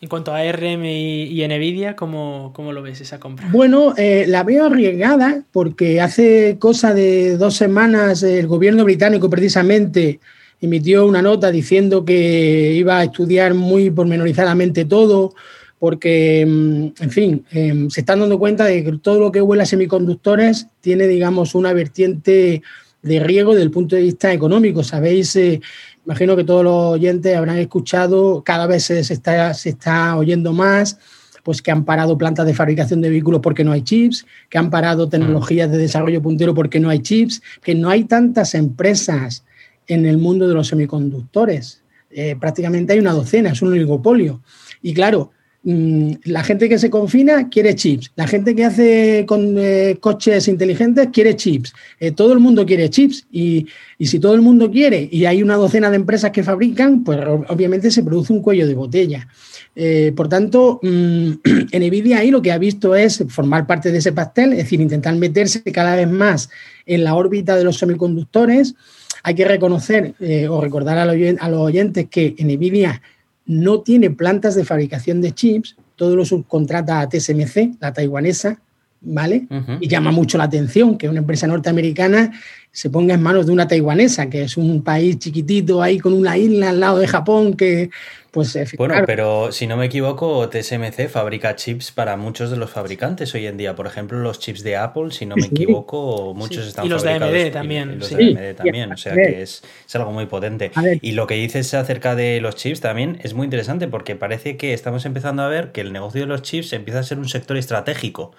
En 0.00 0.08
cuanto 0.08 0.34
a 0.34 0.38
ARM 0.38 0.84
y, 0.84 1.46
Nvidia, 1.46 1.94
¿cómo, 1.94 2.50
¿cómo, 2.54 2.72
lo 2.72 2.82
ves 2.82 3.00
esa 3.00 3.20
compra? 3.20 3.48
Bueno, 3.52 3.94
eh, 3.96 4.24
la 4.26 4.42
veo 4.42 4.66
arriesgada 4.66 5.44
porque 5.52 6.00
hace 6.00 6.56
cosa 6.58 6.92
de 6.92 7.36
dos 7.36 7.54
semanas 7.54 8.24
el 8.24 8.48
gobierno 8.48 8.84
británico 8.84 9.30
precisamente 9.30 10.18
emitió 10.60 11.06
una 11.06 11.22
nota 11.22 11.52
diciendo 11.52 12.04
que 12.04 12.72
iba 12.72 12.98
a 12.98 13.04
estudiar 13.04 13.54
muy 13.54 13.90
pormenorizadamente 13.90 14.86
todo, 14.86 15.34
porque, 15.82 16.46
mm, 16.46 17.02
en 17.02 17.10
fin, 17.10 17.44
em, 17.50 17.90
se 17.90 18.02
están 18.02 18.20
dando 18.20 18.38
cuenta 18.38 18.66
de 18.66 18.84
que 18.84 18.92
todo 18.98 19.18
lo 19.18 19.32
que 19.32 19.42
huele 19.42 19.64
a 19.64 19.66
semiconductores 19.66 20.68
tiene, 20.80 21.08
digamos, 21.08 21.56
una 21.56 21.72
vertiente 21.72 22.62
de 23.02 23.18
riesgo 23.18 23.50
desde 23.54 23.64
el 23.64 23.72
punto 23.72 23.96
de 23.96 24.02
vista 24.02 24.32
económico. 24.32 24.84
Sabéis, 24.84 25.34
eh, 25.34 25.60
imagino 26.06 26.36
que 26.36 26.44
todos 26.44 26.62
los 26.62 26.94
oyentes 26.94 27.36
habrán 27.36 27.58
escuchado, 27.58 28.44
cada 28.44 28.68
vez 28.68 28.84
se, 28.84 29.00
está, 29.00 29.54
se 29.54 29.70
está 29.70 30.16
oyendo 30.16 30.52
más, 30.52 31.00
pues 31.42 31.60
que 31.60 31.72
han 31.72 31.84
parado 31.84 32.16
plantas 32.16 32.46
de 32.46 32.54
fabricación 32.54 33.00
de 33.00 33.10
vehículos 33.10 33.40
porque 33.42 33.64
no 33.64 33.72
hay 33.72 33.82
chips, 33.82 34.24
que 34.50 34.58
han 34.58 34.70
parado 34.70 35.08
tecnologías 35.08 35.68
de 35.68 35.78
desarrollo 35.78 36.22
puntero 36.22 36.54
porque 36.54 36.78
no 36.78 36.90
hay 36.90 37.00
chips, 37.00 37.42
que 37.60 37.74
no 37.74 37.90
hay 37.90 38.04
tantas 38.04 38.54
empresas 38.54 39.42
en 39.88 40.06
el 40.06 40.18
mundo 40.18 40.46
de 40.46 40.54
los 40.54 40.68
semiconductores. 40.68 41.82
Eh, 42.12 42.36
prácticamente 42.38 42.92
hay 42.92 43.00
una 43.00 43.14
docena, 43.14 43.50
es 43.50 43.62
un 43.62 43.72
oligopolio. 43.72 44.42
Y 44.80 44.94
claro, 44.94 45.32
la 45.64 46.42
gente 46.42 46.68
que 46.68 46.78
se 46.78 46.90
confina 46.90 47.48
quiere 47.48 47.76
chips, 47.76 48.10
la 48.16 48.26
gente 48.26 48.56
que 48.56 48.64
hace 48.64 49.24
eh, 49.28 49.96
coches 50.00 50.48
inteligentes 50.48 51.08
quiere 51.12 51.36
chips, 51.36 51.72
eh, 52.00 52.10
todo 52.10 52.32
el 52.32 52.40
mundo 52.40 52.66
quiere 52.66 52.90
chips 52.90 53.26
y, 53.30 53.68
si 54.00 54.18
todo 54.18 54.34
el 54.34 54.42
mundo 54.42 54.68
quiere 54.72 55.08
y 55.12 55.24
hay 55.26 55.40
una 55.40 55.54
docena 55.54 55.88
de 55.88 55.96
empresas 55.96 56.32
que 56.32 56.42
fabrican, 56.42 57.04
pues 57.04 57.20
obviamente 57.48 57.92
se 57.92 58.02
produce 58.02 58.32
un 58.32 58.42
cuello 58.42 58.66
de 58.66 58.74
botella. 58.74 59.28
Eh, 59.76 60.12
por 60.16 60.28
tanto, 60.28 60.80
mm, 60.82 61.30
Nvidia 61.72 62.18
ahí 62.18 62.32
lo 62.32 62.42
que 62.42 62.50
ha 62.50 62.58
visto 62.58 62.96
es 62.96 63.24
formar 63.28 63.68
parte 63.68 63.92
de 63.92 63.98
ese 63.98 64.10
pastel, 64.10 64.52
es 64.52 64.58
decir, 64.58 64.80
intentar 64.80 65.14
meterse 65.14 65.62
cada 65.62 65.94
vez 65.94 66.10
más 66.10 66.50
en 66.86 67.04
la 67.04 67.14
órbita 67.14 67.54
de 67.54 67.62
los 67.62 67.78
semiconductores. 67.78 68.74
Hay 69.22 69.36
que 69.36 69.44
reconocer 69.44 70.14
o 70.50 70.60
recordar 70.60 70.98
a 70.98 71.04
los 71.48 71.60
oyentes 71.60 72.08
que 72.10 72.34
Nvidia 72.40 73.00
no 73.46 73.80
tiene 73.80 74.10
plantas 74.10 74.54
de 74.54 74.64
fabricación 74.64 75.20
de 75.20 75.32
chips, 75.32 75.76
todo 75.96 76.16
lo 76.16 76.24
subcontrata 76.24 77.00
a 77.00 77.08
TSMC, 77.08 77.76
la 77.80 77.92
taiwanesa, 77.92 78.60
¿vale? 79.02 79.46
Y 79.80 79.88
llama 79.88 80.10
mucho 80.10 80.38
la 80.38 80.44
atención 80.44 80.96
que 80.96 81.08
una 81.08 81.18
empresa 81.18 81.46
norteamericana 81.46 82.32
se 82.70 82.88
ponga 82.88 83.14
en 83.14 83.22
manos 83.22 83.46
de 83.46 83.52
una 83.52 83.68
taiwanesa, 83.68 84.30
que 84.30 84.42
es 84.42 84.56
un 84.56 84.82
país 84.82 85.18
chiquitito 85.18 85.82
ahí 85.82 85.98
con 85.98 86.14
una 86.14 86.38
isla 86.38 86.70
al 86.70 86.80
lado 86.80 86.98
de 86.98 87.06
Japón 87.06 87.54
que, 87.54 87.90
pues... 88.30 88.56
Bueno, 88.78 88.94
pero 89.06 89.52
si 89.52 89.66
no 89.66 89.76
me 89.76 89.84
equivoco, 89.84 90.48
TSMC 90.48 91.08
fabrica 91.08 91.54
chips 91.54 91.92
para 91.92 92.16
muchos 92.16 92.50
de 92.50 92.56
los 92.56 92.70
fabricantes 92.70 93.34
hoy 93.34 93.46
en 93.46 93.58
día. 93.58 93.74
Por 93.74 93.86
ejemplo, 93.86 94.18
los 94.20 94.38
chips 94.38 94.62
de 94.62 94.76
Apple, 94.76 95.10
si 95.10 95.26
no 95.26 95.36
me 95.36 95.46
equivoco, 95.46 96.32
muchos 96.34 96.66
están 96.66 96.88
fabricados... 96.88 97.04
Y 97.04 97.24
los 97.24 97.32
de 97.32 97.48
AMD 97.48 97.52
también. 97.52 97.90
Y, 97.90 97.96
los 97.96 98.10
de 98.10 98.24
AMD 98.24 98.56
también, 98.56 98.92
o 98.92 98.96
sea 98.96 99.14
que 99.14 99.42
es, 99.42 99.62
es 99.86 99.96
algo 99.96 100.12
muy 100.12 100.24
potente. 100.24 100.70
Y 101.02 101.12
lo 101.12 101.26
que 101.26 101.34
dices 101.34 101.74
acerca 101.74 102.14
de 102.14 102.40
los 102.40 102.56
chips 102.56 102.80
también 102.80 103.18
es 103.22 103.34
muy 103.34 103.44
interesante 103.44 103.86
porque 103.86 104.16
parece 104.16 104.56
que 104.56 104.72
estamos 104.72 105.04
empezando 105.04 105.42
a 105.42 105.48
ver 105.48 105.72
que 105.72 105.82
el 105.82 105.92
negocio 105.92 106.22
de 106.22 106.26
los 106.26 106.40
chips 106.40 106.72
empieza 106.72 107.00
a 107.00 107.02
ser 107.02 107.18
un 107.18 107.28
sector 107.28 107.58
estratégico. 107.58 108.32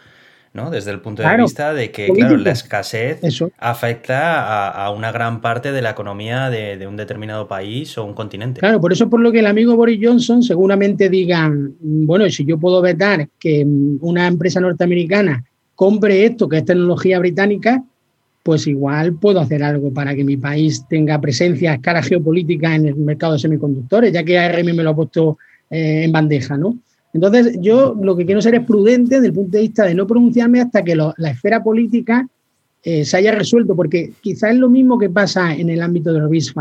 ¿No? 0.54 0.70
Desde 0.70 0.91
el 0.91 1.01
punto 1.01 1.24
de 1.24 1.38
vista 1.38 1.74
de 1.74 1.91
que, 1.91 2.08
claro, 2.10 2.38
la 2.38 2.51
escasez 2.51 3.20
afecta 3.58 4.70
a, 4.70 4.91
una 4.91 5.12
gran 5.12 5.41
parte 5.41 5.72
de 5.72 5.82
la 5.82 5.89
economía 5.91 6.49
de, 6.49 6.86
un 6.88 6.95
determinado 6.95 7.47
país 7.47 7.97
o 7.97 8.06
un 8.06 8.14
continente. 8.14 8.60
Claro, 8.60 8.80
por 8.80 8.93
eso 8.93 9.10
por 9.10 9.20
lo 9.20 9.32
que 9.32 9.39
el 9.39 9.47
amigo 9.47 9.76
Boris 9.76 9.99
Johnson 10.01 10.43
seguramente 10.43 11.10
diga, 11.10 11.51
bueno, 11.80 12.30
si 12.30 12.45
yo 12.45 12.60
puedo 12.60 12.82
vetar 12.82 13.28
que 13.39 13.66
una 14.01 14.28
empresa 14.28 14.60
norteamericana 14.60 15.43
compre 15.76 16.26
esto, 16.26 16.47
que 16.47 16.60
es 16.60 16.66
tecnología 16.66 17.18
británica, 17.18 17.84
pues 18.43 18.68
igual 18.68 19.14
puedo 19.14 19.39
hacer 19.39 19.64
algo 19.64 19.91
para 19.91 20.14
que 20.14 20.24
mi 20.24 20.38
país 20.38 20.86
tenga 20.88 21.20
presencia 21.20 21.72
a 21.72 21.76
escala 21.76 22.04
geopolítica 22.04 22.76
en 22.76 22.88
el 22.88 22.95
mercado 22.95 23.34
de 23.34 23.39
semiconductores, 23.39 24.14
ya 24.14 24.24
que 24.24 24.38
ARM 24.38 24.66
me 24.66 24.84
lo 24.84 24.91
ha 24.91 24.95
puesto 24.95 25.38
eh, 25.70 26.04
en 26.04 26.12
bandeja, 26.12 26.58
¿no? 26.58 26.78
Entonces, 27.14 27.57
yo 27.61 27.95
lo 28.01 28.16
que 28.16 28.26
quiero 28.26 28.41
ser 28.41 28.55
es 28.55 28.66
prudente 28.66 29.16
desde 29.16 29.28
el 29.28 29.34
punto 29.34 29.57
de 29.57 29.61
vista 29.61 29.86
de 29.86 29.93
no 29.93 30.07
pronunciarme 30.07 30.61
hasta 30.61 30.84
que 30.84 30.95
la 30.95 31.30
esfera 31.30 31.64
política 31.64 32.28
eh, 32.86 33.05
se 33.05 33.16
haya 33.16 33.32
resuelto, 33.32 33.76
porque 33.76 34.11
quizás 34.20 34.51
es 34.51 34.57
lo 34.57 34.70
mismo 34.70 34.99
que 34.99 35.09
pasa 35.09 35.55
en 35.55 35.70
el 35.70 35.82
ámbito 35.82 36.11
de 36.11 36.20
los 36.20 36.53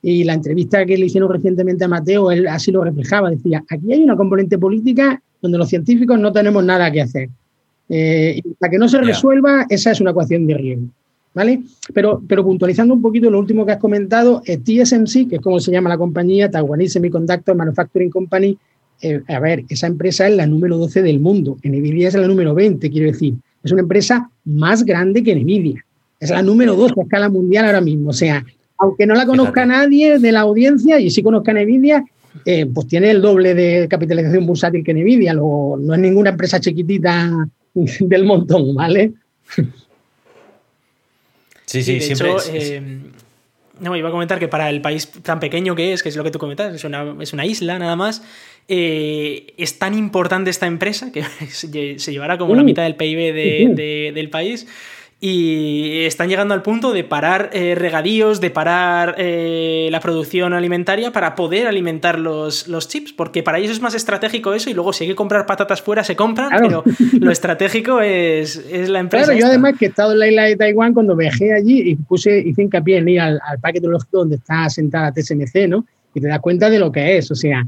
Y 0.00 0.24
la 0.24 0.32
entrevista 0.32 0.86
que 0.86 0.96
le 0.96 1.06
hicieron 1.06 1.30
recientemente 1.30 1.84
a 1.84 1.88
Mateo, 1.88 2.30
él 2.30 2.48
así 2.48 2.72
lo 2.72 2.82
reflejaba, 2.82 3.30
decía, 3.30 3.62
aquí 3.68 3.92
hay 3.92 4.02
una 4.02 4.16
componente 4.16 4.58
política 4.58 5.20
donde 5.42 5.58
los 5.58 5.68
científicos 5.68 6.18
no 6.18 6.32
tenemos 6.32 6.64
nada 6.64 6.90
que 6.90 7.02
hacer. 7.02 7.28
Eh, 7.90 8.40
y 8.42 8.54
para 8.54 8.70
que 8.70 8.78
no 8.78 8.88
se 8.88 9.02
resuelva, 9.02 9.66
esa 9.68 9.90
es 9.90 10.00
una 10.00 10.12
ecuación 10.12 10.46
de 10.46 10.54
riesgo. 10.54 10.86
¿Vale? 11.32 11.62
Pero, 11.94 12.22
pero 12.26 12.42
puntualizando 12.42 12.92
un 12.92 13.02
poquito 13.02 13.30
lo 13.30 13.38
último 13.38 13.64
que 13.64 13.72
has 13.72 13.78
comentado, 13.78 14.42
TSMC, 14.42 15.28
que 15.28 15.36
es 15.36 15.40
como 15.40 15.60
se 15.60 15.70
llama 15.70 15.88
la 15.88 15.98
compañía, 15.98 16.50
Taiwanese 16.50 16.94
Semiconductor 16.94 17.54
Manufacturing 17.54 18.10
Company, 18.10 18.58
eh, 19.02 19.22
a 19.28 19.40
ver, 19.40 19.64
esa 19.68 19.86
empresa 19.86 20.28
es 20.28 20.36
la 20.36 20.46
número 20.46 20.76
12 20.78 21.02
del 21.02 21.20
mundo, 21.20 21.56
Nvidia 21.62 22.08
es 22.08 22.14
la 22.14 22.26
número 22.26 22.54
20, 22.54 22.90
quiero 22.90 23.10
decir, 23.10 23.34
es 23.62 23.72
una 23.72 23.82
empresa 23.82 24.30
más 24.44 24.84
grande 24.84 25.22
que 25.22 25.34
Nvidia, 25.34 25.84
es 26.18 26.30
la 26.30 26.42
número 26.42 26.74
2 26.76 26.92
a 26.96 27.02
escala 27.02 27.28
mundial 27.28 27.64
ahora 27.66 27.80
mismo, 27.80 28.10
o 28.10 28.14
sea, 28.14 28.44
aunque 28.78 29.06
no 29.06 29.14
la 29.14 29.26
conozca 29.26 29.66
nadie 29.66 30.18
de 30.18 30.32
la 30.32 30.40
audiencia 30.40 30.98
y 31.00 31.10
sí 31.10 31.22
conozca 31.22 31.52
Nvidia, 31.52 32.04
eh, 32.44 32.66
pues 32.66 32.86
tiene 32.86 33.10
el 33.10 33.20
doble 33.20 33.54
de 33.54 33.88
capitalización 33.88 34.46
bursátil 34.46 34.84
que 34.84 34.94
Nvidia, 34.94 35.34
no 35.34 35.76
es 35.92 35.98
ninguna 35.98 36.30
empresa 36.30 36.60
chiquitita 36.60 37.48
del 37.74 38.24
montón, 38.24 38.74
¿vale? 38.74 39.12
Sí, 41.70 41.84
sí, 41.84 42.00
siempre. 42.00 42.32
Eh, 42.52 43.00
no, 43.78 43.96
iba 43.96 44.08
a 44.08 44.12
comentar 44.12 44.38
que 44.38 44.48
para 44.48 44.68
el 44.70 44.80
país 44.80 45.08
tan 45.22 45.38
pequeño 45.40 45.74
que 45.74 45.92
es, 45.92 46.02
que 46.02 46.08
es 46.08 46.16
lo 46.16 46.24
que 46.24 46.30
tú 46.30 46.38
comentas, 46.38 46.74
es 46.74 46.84
una, 46.84 47.14
es 47.20 47.32
una 47.32 47.46
isla 47.46 47.78
nada 47.78 47.96
más, 47.96 48.22
eh, 48.72 49.52
es 49.56 49.80
tan 49.80 49.94
importante 49.94 50.48
esta 50.48 50.68
empresa 50.68 51.10
que 51.10 51.24
se 51.50 52.12
llevará 52.12 52.38
como 52.38 52.54
la 52.54 52.62
mitad 52.62 52.84
del 52.84 52.94
PIB 52.94 54.14
del 54.14 54.30
país 54.30 54.68
y 55.18 56.04
están 56.04 56.28
llegando 56.28 56.54
al 56.54 56.62
punto 56.62 56.92
de 56.92 57.02
parar 57.02 57.50
eh, 57.52 57.74
regadíos, 57.74 58.40
de 58.40 58.50
parar 58.50 59.16
eh, 59.18 59.88
la 59.90 59.98
producción 59.98 60.52
alimentaria 60.54 61.12
para 61.12 61.34
poder 61.34 61.66
alimentar 61.66 62.20
los, 62.20 62.68
los, 62.68 62.86
chips, 62.86 63.12
porque 63.12 63.42
para 63.42 63.58
ellos 63.58 63.72
es 63.72 63.80
más 63.80 63.94
estratégico 63.94 64.54
eso 64.54 64.70
y 64.70 64.74
luego 64.74 64.92
si 64.92 65.02
hay 65.02 65.10
que 65.10 65.16
comprar 65.16 65.46
patatas 65.46 65.82
fuera 65.82 66.04
se 66.04 66.14
compran, 66.14 66.50
pero 66.56 66.84
lo 67.18 67.30
estratégico 67.32 68.00
es, 68.00 68.64
la 68.88 69.00
empresa. 69.00 69.26
Claro, 69.26 69.40
yo 69.40 69.46
además 69.46 69.74
que 69.78 69.86
he 69.86 69.88
estado 69.88 70.12
en 70.12 70.20
la 70.20 70.28
isla 70.28 70.44
de 70.44 70.56
Taiwán 70.56 70.94
cuando 70.94 71.16
viajé 71.16 71.52
allí 71.52 71.90
y 71.90 71.96
puse, 71.96 72.38
hice 72.38 72.62
hincapié 72.62 72.98
en 72.98 73.08
ir 73.08 73.20
al, 73.20 73.40
al 73.44 73.58
parque 73.58 73.80
tecnológico 73.80 74.18
donde 74.18 74.36
está 74.36 74.70
sentada 74.70 75.12
TSMC, 75.12 75.66
¿no? 75.68 75.84
Y 76.14 76.20
te 76.20 76.28
das 76.28 76.38
cuenta 76.38 76.70
de 76.70 76.78
lo 76.78 76.92
que 76.92 77.18
es, 77.18 77.30
o 77.32 77.34
sea, 77.34 77.66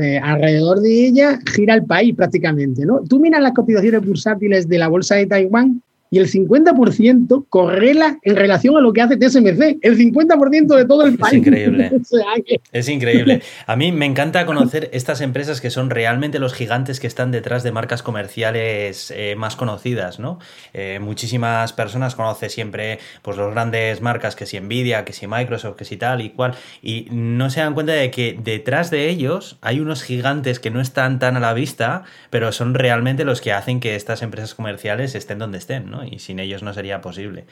eh, 0.00 0.18
alrededor 0.22 0.80
de 0.80 1.06
ella 1.06 1.38
gira 1.54 1.74
el 1.74 1.84
país 1.84 2.14
prácticamente, 2.14 2.84
¿no? 2.84 3.00
Tú 3.08 3.20
miras 3.20 3.40
las 3.40 3.52
cotizaciones 3.52 4.04
bursátiles 4.04 4.68
de 4.68 4.78
la 4.78 4.88
bolsa 4.88 5.14
de 5.16 5.26
Taiwán 5.26 5.82
y 6.14 6.18
el 6.18 6.30
50% 6.30 7.46
correla 7.48 8.20
en 8.22 8.36
relación 8.36 8.76
a 8.76 8.80
lo 8.80 8.92
que 8.92 9.02
hace 9.02 9.16
TSMC, 9.16 9.78
el 9.82 9.98
50% 9.98 10.76
de 10.76 10.84
todo 10.84 11.04
el 11.04 11.18
país. 11.18 11.32
Es 11.32 11.38
increíble. 11.40 11.90
es 12.72 12.88
increíble. 12.88 13.42
A 13.66 13.74
mí 13.74 13.90
me 13.90 14.06
encanta 14.06 14.46
conocer 14.46 14.90
estas 14.92 15.20
empresas 15.20 15.60
que 15.60 15.70
son 15.70 15.90
realmente 15.90 16.38
los 16.38 16.54
gigantes 16.54 17.00
que 17.00 17.08
están 17.08 17.32
detrás 17.32 17.64
de 17.64 17.72
marcas 17.72 18.04
comerciales 18.04 19.12
eh, 19.16 19.34
más 19.36 19.56
conocidas, 19.56 20.20
¿no? 20.20 20.38
Eh, 20.72 21.00
muchísimas 21.02 21.72
personas 21.72 22.14
conocen 22.14 22.48
siempre 22.48 23.00
pues, 23.22 23.36
los 23.36 23.52
grandes 23.52 24.00
marcas 24.00 24.36
que 24.36 24.46
si 24.46 24.60
Nvidia, 24.60 25.04
que 25.04 25.12
si 25.12 25.26
Microsoft, 25.26 25.74
que 25.74 25.84
si 25.84 25.96
tal 25.96 26.20
y 26.20 26.30
cual, 26.30 26.54
y 26.80 27.08
no 27.10 27.50
se 27.50 27.58
dan 27.58 27.74
cuenta 27.74 27.92
de 27.92 28.12
que 28.12 28.38
detrás 28.40 28.92
de 28.92 29.08
ellos 29.08 29.58
hay 29.62 29.80
unos 29.80 30.04
gigantes 30.04 30.60
que 30.60 30.70
no 30.70 30.80
están 30.80 31.18
tan 31.18 31.36
a 31.36 31.40
la 31.40 31.54
vista, 31.54 32.04
pero 32.30 32.52
son 32.52 32.74
realmente 32.74 33.24
los 33.24 33.40
que 33.40 33.52
hacen 33.52 33.80
que 33.80 33.96
estas 33.96 34.22
empresas 34.22 34.54
comerciales 34.54 35.16
estén 35.16 35.40
donde 35.40 35.58
estén, 35.58 35.90
¿no? 35.90 36.03
Y 36.10 36.18
sin 36.18 36.38
ellos 36.38 36.62
no 36.62 36.72
sería 36.72 37.00
posible. 37.00 37.44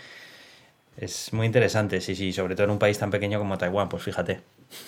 Es 0.97 1.33
muy 1.33 1.47
interesante, 1.47 2.01
sí, 2.01 2.15
sí, 2.15 2.33
sobre 2.33 2.55
todo 2.55 2.65
en 2.65 2.71
un 2.71 2.79
país 2.79 2.99
tan 2.99 3.11
pequeño 3.11 3.39
como 3.39 3.57
Taiwán, 3.57 3.89
pues 3.89 4.03
fíjate. 4.03 4.41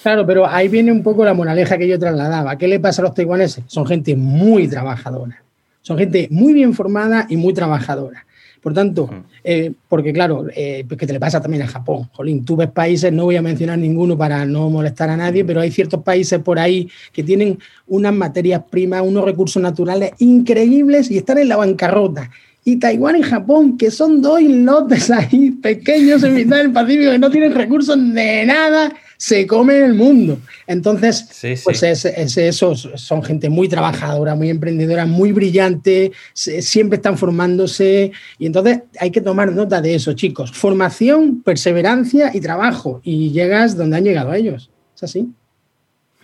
Claro, 0.03 0.27
pero 0.27 0.47
ahí 0.47 0.69
viene 0.69 0.93
un 0.93 1.03
poco 1.03 1.25
la 1.25 1.35
moraleja 1.35 1.79
que 1.79 1.89
yo 1.89 1.99
trasladaba. 1.99 2.57
¿Qué 2.57 2.69
le 2.69 2.81
pasa 2.81 3.03
a 3.03 3.05
los 3.05 3.15
taiwaneses? 3.15 3.65
Son 3.67 3.87
gente 3.87 4.15
muy 4.17 4.69
trabajadora. 4.69 5.43
Son 5.81 5.99
gente 5.99 6.29
muy 6.31 6.53
bien 6.53 6.75
formada 6.75 7.27
y 7.29 7.37
muy 7.37 7.53
trabajadora. 7.53 8.27
Por 8.63 8.73
tanto, 8.73 9.11
eh, 9.43 9.73
porque 9.91 10.11
claro, 10.11 10.47
eh, 10.57 10.87
pues 10.89 10.99
que 10.99 11.07
te 11.07 11.13
le 11.13 11.21
pasa 11.21 11.39
también 11.39 11.65
a 11.65 11.67
Japón. 11.67 12.09
Jolín, 12.13 12.47
tú 12.47 12.57
ves 12.57 12.71
países, 12.71 13.13
no 13.13 13.25
voy 13.25 13.37
a 13.37 13.43
mencionar 13.43 13.79
ninguno 13.79 14.17
para 14.17 14.47
no 14.47 14.71
molestar 14.71 15.11
a 15.11 15.19
nadie, 15.19 15.45
pero 15.45 15.61
hay 15.61 15.71
ciertos 15.71 16.03
países 16.03 16.41
por 16.41 16.59
ahí 16.59 16.89
que 17.13 17.23
tienen 17.23 17.59
unas 17.87 18.15
materias 18.15 18.63
primas, 18.71 19.03
unos 19.03 19.23
recursos 19.23 19.63
naturales 19.63 20.13
increíbles 20.19 21.11
y 21.11 21.19
están 21.19 21.37
en 21.37 21.49
la 21.51 21.57
bancarrota 21.57 22.31
y 22.67 22.77
Taiwán 22.77 23.17
y 23.17 23.23
Japón, 23.23 23.77
que 23.77 23.91
son 23.91 24.23
dos 24.23 24.41
islotes 24.41 25.11
ahí 25.11 25.51
pequeños 25.51 26.23
en 26.23 26.35
mitad 26.35 26.57
del 26.57 26.73
Pacífico 26.73 27.11
que 27.11 27.19
no 27.19 27.31
tienen 27.31 27.55
recursos 27.55 27.97
de 28.15 28.47
nada, 28.47 28.91
se 29.19 29.47
comen 29.47 29.85
el 29.85 29.95
mundo. 29.95 30.39
Entonces, 30.67 31.29
pues 31.63 31.83
Es, 31.83 32.05
esos 32.39 32.91
son 32.95 33.23
gente 33.23 33.51
muy 33.51 33.69
trabajadora, 33.69 34.35
muy 34.35 34.49
emprendedora, 34.49 35.05
muy 35.05 35.33
brillante, 35.33 36.13
siempre 36.33 36.97
están 36.97 37.19
formándose 37.19 38.13
y 38.39 38.47
entonces 38.47 38.81
hay 38.99 39.11
que 39.11 39.21
tomar 39.21 39.53
nota 39.53 39.83
de 39.83 39.95
eso, 39.95 40.15
chicos. 40.15 40.51
Formación, 40.53 41.43
perseverancia 41.43 42.31
y 42.35 42.41
trabajo 42.41 43.01
y 43.05 43.31
llegas 43.31 43.77
donde 43.77 43.99
han 43.99 44.05
llegado 44.05 44.33
ellos. 44.33 44.71
Es 44.97 45.03
así. 45.03 45.29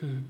Hmm. 0.00 0.29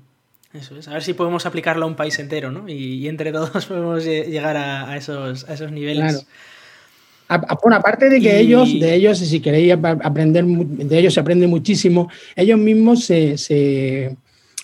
Eso 0.53 0.77
es, 0.77 0.87
a 0.87 0.93
ver 0.93 1.03
si 1.03 1.13
podemos 1.13 1.45
aplicarlo 1.45 1.85
a 1.85 1.87
un 1.87 1.95
país 1.95 2.19
entero, 2.19 2.51
¿no? 2.51 2.67
Y, 2.67 3.07
entre 3.07 3.31
todos 3.31 3.65
podemos 3.67 4.03
llegar 4.03 4.57
a, 4.57 4.97
esos, 4.97 5.47
a 5.49 5.53
esos 5.53 5.71
niveles. 5.71 6.25
Bueno, 7.61 7.77
aparte 7.77 8.09
de 8.09 8.19
que 8.19 8.39
ellos, 8.39 8.77
de 8.77 8.93
ellos, 8.93 9.17
si 9.17 9.39
queréis 9.39 9.73
aprender, 9.73 10.43
de 10.43 10.99
ellos 10.99 11.13
se 11.13 11.19
aprende 11.21 11.47
muchísimo, 11.47 12.09
ellos 12.35 12.59
mismos 12.59 13.05
se, 13.05 13.37
se 13.37 14.17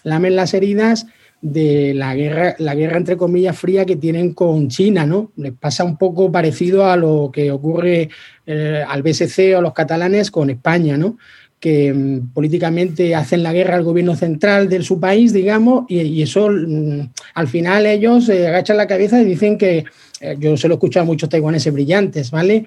lamen 0.04 0.36
las 0.36 0.54
heridas 0.54 1.08
de 1.42 1.94
la 1.94 2.16
guerra, 2.16 2.56
la 2.58 2.74
guerra 2.76 2.98
entre 2.98 3.16
comillas 3.16 3.58
fría 3.58 3.86
que 3.86 3.96
tienen 3.96 4.34
con 4.34 4.70
China, 4.70 5.06
¿no? 5.06 5.32
Les 5.38 5.54
pasa 5.54 5.84
un 5.84 5.98
poco 5.98 6.32
parecido 6.32 6.86
a 6.86 6.98
lo 6.98 7.30
que 7.32 7.52
ocurre 7.52 8.10
eh, 8.46 8.84
al 8.86 9.04
BSC 9.04 9.54
o 9.54 9.60
a 9.60 9.62
los 9.62 9.74
catalanes 9.74 10.32
con 10.32 10.50
España, 10.50 10.98
¿no? 10.98 11.18
Que 11.60 11.94
mm, 11.94 12.34
políticamente 12.34 13.16
hacen 13.16 13.44
la 13.44 13.54
guerra 13.54 13.76
al 13.76 13.84
gobierno 13.84 14.16
central 14.16 14.70
de 14.70 14.84
su 14.84 15.00
país, 15.00 15.34
digamos, 15.34 15.86
y, 15.90 16.22
eso 16.22 16.50
mm, 16.50 17.10
al 17.34 17.48
final 17.48 17.86
ellos 17.86 18.30
eh, 18.30 18.48
agachan 18.48 18.78
la 18.78 18.88
cabeza 18.88 19.22
y 19.22 19.26
dicen 19.26 19.58
que, 19.58 19.86
eh, 20.22 20.36
yo 20.40 20.56
se 20.58 20.68
lo 20.68 20.76
he 20.76 20.78
escuchado 20.78 21.04
a 21.04 21.08
muchos 21.08 21.30
taiwaneses 21.30 21.74
brillantes, 21.74 22.32
¿vale? 22.32 22.66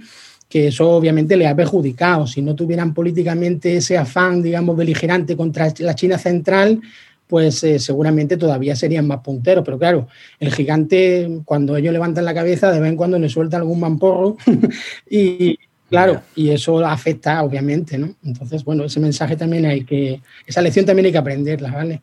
Que 0.49 0.69
eso 0.69 0.91
obviamente 0.91 1.37
le 1.37 1.47
ha 1.47 1.55
perjudicado. 1.55 2.27
Si 2.27 2.43
no 2.43 2.57
tuvieran 2.57 2.93
políticamente 2.93 3.77
ese 3.77 3.97
afán, 3.97 4.43
digamos, 4.43 4.77
beligerante 4.77 5.37
contra 5.37 5.73
la 5.79 5.95
China 5.95 6.19
central, 6.19 6.81
pues 7.29 7.63
eh, 7.63 7.79
seguramente 7.79 8.37
todavía 8.37 8.75
serían 8.75 9.07
más 9.07 9.21
punteros. 9.21 9.65
Pero 9.65 9.79
claro, 9.79 10.09
el 10.41 10.53
gigante, 10.53 11.43
cuando 11.45 11.77
ellos 11.77 11.93
levantan 11.93 12.25
la 12.25 12.35
cabeza, 12.35 12.73
de 12.73 12.81
vez 12.81 12.91
en 12.91 12.97
cuando 12.97 13.19
le 13.21 13.29
suelta 13.29 13.57
algún 13.57 13.79
mamporro 13.79 14.37
y, 15.09 15.57
Claro, 15.91 16.23
y 16.37 16.51
eso 16.51 16.79
afecta, 16.87 17.43
obviamente, 17.43 17.99
¿no? 17.99 18.15
Entonces, 18.25 18.65
bueno, 18.65 18.85
ese 18.85 19.01
mensaje 19.01 19.37
también 19.37 19.67
hay 19.67 19.85
que, 19.85 20.23
esa 20.47 20.63
lección 20.63 20.87
también 20.87 21.07
hay 21.07 21.13
que 21.13 21.19
aprenderla, 21.19 21.73
¿vale? 21.73 22.01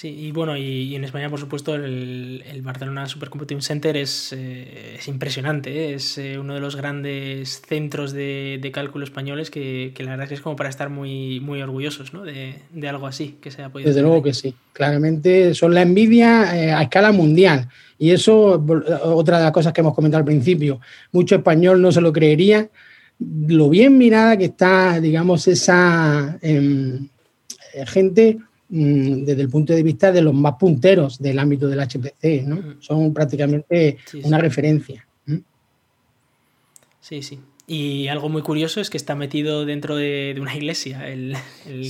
Sí, 0.00 0.16
y 0.18 0.32
bueno, 0.32 0.56
y, 0.56 0.96
en 0.96 1.04
España, 1.04 1.28
por 1.28 1.38
supuesto, 1.38 1.74
el, 1.74 2.42
Barcelona 2.62 3.06
Supercomputing 3.06 3.60
Center 3.60 3.98
es, 3.98 4.32
eh, 4.32 4.96
es 4.98 5.08
impresionante, 5.08 5.70
¿eh? 5.70 5.94
es 5.96 6.16
eh, 6.16 6.38
uno 6.38 6.54
de 6.54 6.60
los 6.60 6.74
grandes 6.74 7.60
centros 7.68 8.12
de, 8.12 8.70
cálculo 8.72 9.04
españoles 9.04 9.50
que, 9.50 9.92
la 9.98 10.12
verdad 10.12 10.22
es 10.22 10.28
que 10.30 10.34
es 10.36 10.40
como 10.40 10.56
para 10.56 10.70
estar 10.70 10.88
muy, 10.88 11.40
muy 11.40 11.60
orgullosos 11.60 12.14
¿no? 12.14 12.22
de, 12.22 12.62
algo 12.88 13.06
así 13.06 13.36
que 13.42 13.50
se 13.50 13.62
ha 13.62 13.68
podido 13.68 13.88
Desde 13.88 14.00
luego 14.00 14.22
que 14.22 14.32
sí, 14.32 14.54
claramente 14.72 15.52
son 15.52 15.74
la 15.74 15.82
envidia 15.82 16.78
a 16.78 16.82
escala 16.82 17.12
mundial. 17.12 17.68
Y 17.98 18.12
eso, 18.12 18.52
otra 19.04 19.36
de 19.36 19.44
las 19.44 19.52
cosas 19.52 19.74
que 19.74 19.82
hemos 19.82 19.94
comentado 19.94 20.20
al 20.20 20.24
principio, 20.24 20.80
mucho 21.12 21.34
español 21.34 21.82
no 21.82 21.92
se 21.92 22.00
lo 22.00 22.10
creería, 22.10 22.70
lo 23.18 23.68
bien 23.68 23.98
mirada 23.98 24.38
que 24.38 24.46
está, 24.46 24.98
digamos, 24.98 25.46
esa 25.46 26.38
em, 26.40 27.06
gente 27.84 28.38
desde 28.70 29.42
el 29.42 29.48
punto 29.48 29.72
de 29.72 29.82
vista 29.82 30.12
de 30.12 30.22
los 30.22 30.32
más 30.32 30.54
punteros 30.54 31.18
del 31.18 31.38
ámbito 31.38 31.66
del 31.66 31.80
HPC, 31.80 32.46
¿no? 32.46 32.56
Mm. 32.56 32.76
Son 32.80 33.12
prácticamente 33.12 33.98
una 34.22 34.38
referencia. 34.38 35.06
Sí, 37.00 37.22
sí. 37.22 37.40
Y 37.66 38.08
algo 38.08 38.28
muy 38.28 38.42
curioso 38.42 38.80
es 38.80 38.90
que 38.90 38.96
está 38.96 39.14
metido 39.14 39.64
dentro 39.64 39.94
de, 39.94 40.36
una 40.40 40.56
iglesia 40.56 41.08
el, 41.08 41.36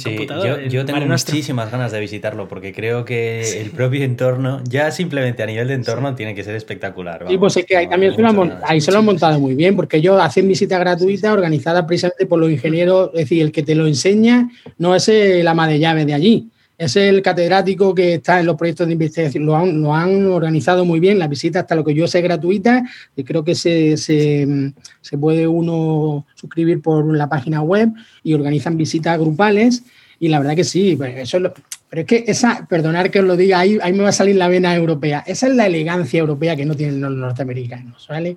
computador. 0.05 0.69
Yo, 0.69 0.85
tengo 0.85 1.07
muchísimas 1.07 1.71
ganas 1.71 1.91
de 1.91 2.01
visitarlo 2.01 2.49
porque 2.49 2.75
creo 2.75 3.07
que 3.07 3.61
el 3.63 3.71
propio 3.71 4.05
entorno, 4.05 4.63
ya 4.69 4.91
simplemente 4.91 5.43
a 5.43 5.47
nivel 5.47 5.69
de 5.69 5.75
entorno, 5.75 6.15
tiene 6.15 6.35
que 6.35 6.45
ser 6.45 6.55
espectacular. 6.55 7.25
sí, 7.27 7.39
pues 7.39 7.57
es 7.57 7.65
que 7.65 7.79
ahí 7.79 7.89
también 7.89 8.15
se 8.15 8.21
lo, 8.21 8.59
ahí 8.63 8.81
se 8.83 8.93
lo 8.93 8.99
han 8.99 9.07
montado 9.07 9.41
muy 9.41 9.55
bien 9.55 9.75
porque 9.75 9.97
ellos 9.97 10.21
hacen 10.21 10.47
visitas 10.49 10.79
gratuitas 10.79 11.33
organizadas 11.33 11.87
precisamente 11.87 12.27
por 12.27 12.39
los 12.39 12.51
ingenieros. 12.51 13.09
Es 13.15 13.21
decir, 13.21 13.43
el 13.43 13.51
que 13.51 13.63
te 13.63 13.75
lo 13.75 13.87
enseña 13.87 14.51
no 14.77 14.95
es 14.95 15.09
el 15.09 15.49
ama 15.49 15.67
de 15.67 15.79
llave 15.79 16.05
de 16.05 16.13
allí 16.13 16.51
es 16.81 16.97
el 16.97 17.21
catedrático 17.21 17.95
que 17.95 18.15
está 18.15 18.41
en 18.41 18.47
los 18.47 18.57
proyectos 18.57 18.87
de 18.87 18.95
investigación. 18.95 19.45
Lo 19.45 19.55
han, 19.55 19.83
lo 19.83 19.95
han 19.95 20.25
organizado 20.25 20.87
muy 20.87 20.99
bien. 20.99 21.19
La 21.19 21.29
visita, 21.29 21.61
hasta 21.61 21.75
lo 21.75 21.85
que 21.85 21.93
yo 21.93 22.09
sé, 22.09 22.23
gratuita. 22.23 22.83
Y 23.15 23.23
creo 23.23 23.45
que 23.45 23.55
se, 23.55 24.73
puede 25.21 25.47
uno 25.47 26.25
suscribir 26.35 26.81
por 26.81 27.15
la 27.15 27.29
página 27.29 27.61
web 27.61 27.91
y 28.23 28.33
organizan 28.33 28.79
visitas 28.79 29.19
grupales. 29.19 29.83
Y 30.19 30.29
la 30.29 30.39
verdad 30.39 30.57
que 30.57 30.65
sí, 30.65 30.97
pues 30.97 31.19
eso 31.19 31.37
es 31.37 31.53
pero 31.91 32.03
es 32.03 32.07
que 32.07 32.25
esa, 32.29 32.67
perdonar 32.67 33.11
que 33.11 33.19
os 33.19 33.27
lo 33.27 33.37
diga, 33.37 33.59
ahí, 33.59 33.77
ahí 33.83 33.93
me 33.93 34.05
va 34.05 34.11
a 34.11 34.13
salir 34.13 34.37
la 34.37 34.47
vena 34.47 34.75
europea. 34.75 35.25
Esa 35.27 35.49
es 35.49 35.57
la 35.57 35.67
elegancia 35.67 36.21
europea 36.21 36.55
que 36.55 36.65
no 36.65 36.77
tienen 36.77 37.01
los 37.01 37.11
norteamericanos, 37.11 38.07
¿vale? 38.09 38.37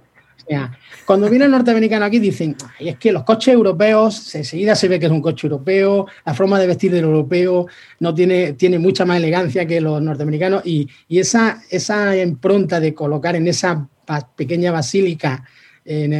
Cuando 1.05 1.29
viene 1.29 1.45
el 1.45 1.51
norteamericano 1.51 2.05
aquí 2.05 2.19
dicen, 2.19 2.55
Ay, 2.79 2.89
es 2.89 2.97
que 2.97 3.11
los 3.11 3.23
coches 3.23 3.53
europeos, 3.53 4.33
enseguida 4.35 4.75
se 4.75 4.87
ve 4.87 4.99
que 4.99 5.07
es 5.07 5.11
un 5.11 5.21
coche 5.21 5.47
europeo, 5.47 6.07
la 6.25 6.33
forma 6.33 6.59
de 6.59 6.67
vestir 6.67 6.91
del 6.91 7.03
europeo 7.03 7.67
no 7.99 8.13
tiene, 8.13 8.53
tiene 8.53 8.79
mucha 8.79 9.05
más 9.05 9.17
elegancia 9.17 9.65
que 9.65 9.81
los 9.81 10.01
norteamericanos 10.01 10.65
y, 10.65 10.89
esa, 11.09 11.61
esa 11.69 12.17
impronta 12.17 12.79
de 12.79 12.93
colocar 12.93 13.35
en 13.35 13.47
esa 13.47 13.87
pequeña 14.35 14.71
basílica 14.71 15.43
en 15.85 16.13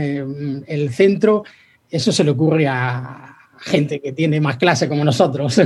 el, 0.68 0.94
centro, 0.94 1.44
eso 1.90 2.12
se 2.12 2.24
le 2.24 2.32
ocurre 2.32 2.68
a 2.68 3.36
gente 3.60 4.02
que 4.02 4.12
tiene 4.12 4.42
más 4.42 4.58
clase 4.58 4.90
como 4.90 5.06
nosotros. 5.06 5.56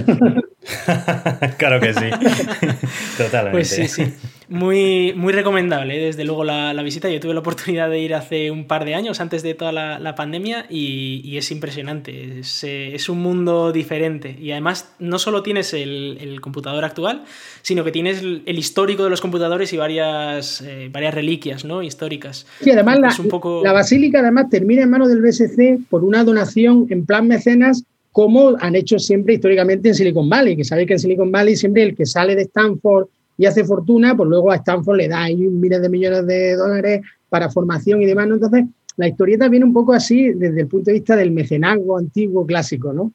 claro 1.58 1.80
que 1.80 1.94
sí, 1.94 2.06
totalmente. 3.18 3.52
Pues 3.52 3.70
sí, 3.70 3.88
sí. 3.88 4.14
Muy, 4.50 5.14
muy 5.14 5.34
recomendable, 5.34 5.98
¿eh? 5.98 6.06
desde 6.06 6.24
luego, 6.24 6.46
la, 6.46 6.72
visita. 6.82 7.10
Yo 7.10 7.20
tuve 7.20 7.34
la 7.34 7.42
oportunidad 7.42 7.90
de 7.90 8.00
ir 8.00 8.14
hace 8.14 8.50
un 8.50 8.66
par 8.66 8.86
de 8.86 8.96
años, 8.96 9.20
antes 9.20 9.44
de 9.44 9.54
toda 9.54 9.72
la, 9.74 10.16
pandemia, 10.16 10.66
y, 10.70 11.36
es 11.36 11.52
impresionante. 11.52 12.42
Eh, 12.64 12.92
es, 12.94 13.10
un 13.10 13.20
mundo 13.20 13.74
diferente. 13.74 14.38
Y 14.40 14.52
además, 14.52 14.94
no 15.00 15.20
solo 15.20 15.44
tienes 15.44 15.74
el, 15.74 16.40
computador 16.40 16.86
actual, 16.86 17.24
sino 17.62 17.84
que 17.84 17.92
tienes 17.92 18.22
el, 18.22 18.58
histórico 18.58 19.04
de 19.04 19.10
los 19.10 19.20
computadores 19.20 19.74
y 19.74 19.78
varias, 19.78 20.62
eh, 20.62 20.90
varias 20.92 21.14
reliquias 21.14 21.66
¿no? 21.66 21.84
históricas. 21.84 22.48
Sí, 22.62 22.72
además, 22.72 23.00
la, 23.00 23.16
un 23.20 23.30
poco... 23.30 23.62
la 23.64 23.74
basílica 23.74 24.20
además 24.20 24.50
termina 24.50 24.84
en 24.84 24.90
manos 24.90 25.10
del 25.10 25.22
BSC 25.22 25.90
por 25.90 26.06
una 26.06 26.24
donación 26.24 26.88
en 26.90 27.06
plan 27.06 27.28
mecenas 27.28 27.84
como 28.14 28.56
han 28.60 28.76
hecho 28.76 28.98
siempre 28.98 29.36
históricamente 29.36 29.90
en 29.90 29.96
Silicon 29.96 30.28
Valley, 30.28 30.56
que 30.56 30.64
sabéis 30.64 30.88
que 30.88 30.94
en 30.94 31.00
Silicon 31.00 31.32
Valley 31.32 31.56
siempre 31.56 31.84
el 31.84 31.96
que 31.96 32.06
sale 32.08 32.36
de 32.36 32.44
Stanford 32.44 33.10
y 33.38 33.46
hace 33.46 33.64
fortuna, 33.64 34.16
pues 34.16 34.28
luego 34.28 34.52
a 34.52 34.56
Stanford 34.56 34.98
le 34.98 35.08
da 35.08 35.24
ahí 35.24 35.36
miles 35.36 35.82
de 35.82 35.90
millones 35.90 36.26
de 36.26 36.56
dólares 36.56 37.02
para 37.30 37.50
formación 37.50 38.02
y 38.02 38.06
demás. 38.06 38.28
Entonces, 38.28 38.66
la 38.98 39.08
historieta 39.08 39.48
viene 39.48 39.66
un 39.66 39.74
poco 39.74 39.94
así 39.94 40.34
desde 40.34 40.62
el 40.62 40.68
punto 40.68 40.90
de 40.90 40.94
vista 40.94 41.16
del 41.16 41.32
mecenazgo 41.32 41.98
antiguo 41.98 42.46
clásico, 42.46 42.92
¿no? 42.94 43.14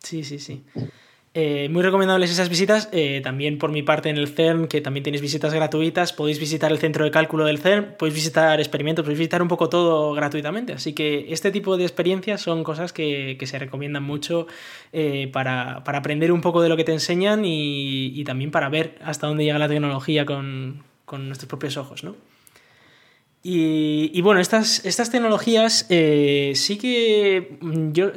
Sí, 0.00 0.24
sí, 0.24 0.38
sí. 0.38 0.62
Eh, 1.36 1.68
muy 1.68 1.82
recomendables 1.82 2.30
esas 2.30 2.48
visitas. 2.48 2.88
Eh, 2.92 3.20
también 3.22 3.58
por 3.58 3.72
mi 3.72 3.82
parte 3.82 4.08
en 4.08 4.16
el 4.16 4.28
CERN, 4.28 4.68
que 4.68 4.80
también 4.80 5.02
tenéis 5.02 5.20
visitas 5.20 5.52
gratuitas, 5.52 6.12
podéis 6.12 6.38
visitar 6.38 6.70
el 6.70 6.78
centro 6.78 7.04
de 7.04 7.10
cálculo 7.10 7.44
del 7.44 7.58
CERN, 7.58 7.96
podéis 7.98 8.14
visitar 8.14 8.60
experimentos, 8.60 9.02
podéis 9.02 9.18
visitar 9.18 9.42
un 9.42 9.48
poco 9.48 9.68
todo 9.68 10.12
gratuitamente. 10.14 10.74
Así 10.74 10.92
que 10.92 11.26
este 11.32 11.50
tipo 11.50 11.76
de 11.76 11.82
experiencias 11.82 12.40
son 12.40 12.62
cosas 12.62 12.92
que, 12.92 13.36
se 13.44 13.58
recomiendan 13.58 14.04
mucho 14.04 14.46
eh, 14.92 15.28
para, 15.32 15.78
aprender 15.78 16.30
un 16.30 16.40
poco 16.40 16.62
de 16.62 16.68
lo 16.68 16.76
que 16.76 16.84
te 16.84 16.92
enseñan 16.92 17.42
y, 17.44 18.22
también 18.24 18.52
para 18.52 18.68
ver 18.68 18.96
hasta 19.02 19.26
dónde 19.26 19.44
llega 19.44 19.58
la 19.58 19.68
tecnología 19.68 20.24
con, 20.24 20.84
con 21.04 21.26
nuestros 21.26 21.48
propios 21.48 21.76
ojos, 21.76 22.04
¿no? 22.04 22.14
Y, 23.46 24.22
bueno, 24.22 24.40
estas, 24.40 24.82
estas 24.86 25.10
tecnologías 25.10 25.84
eh, 25.90 26.52
sí 26.54 26.78
que 26.78 27.58
mm, 27.60 27.92
yo, 27.92 28.10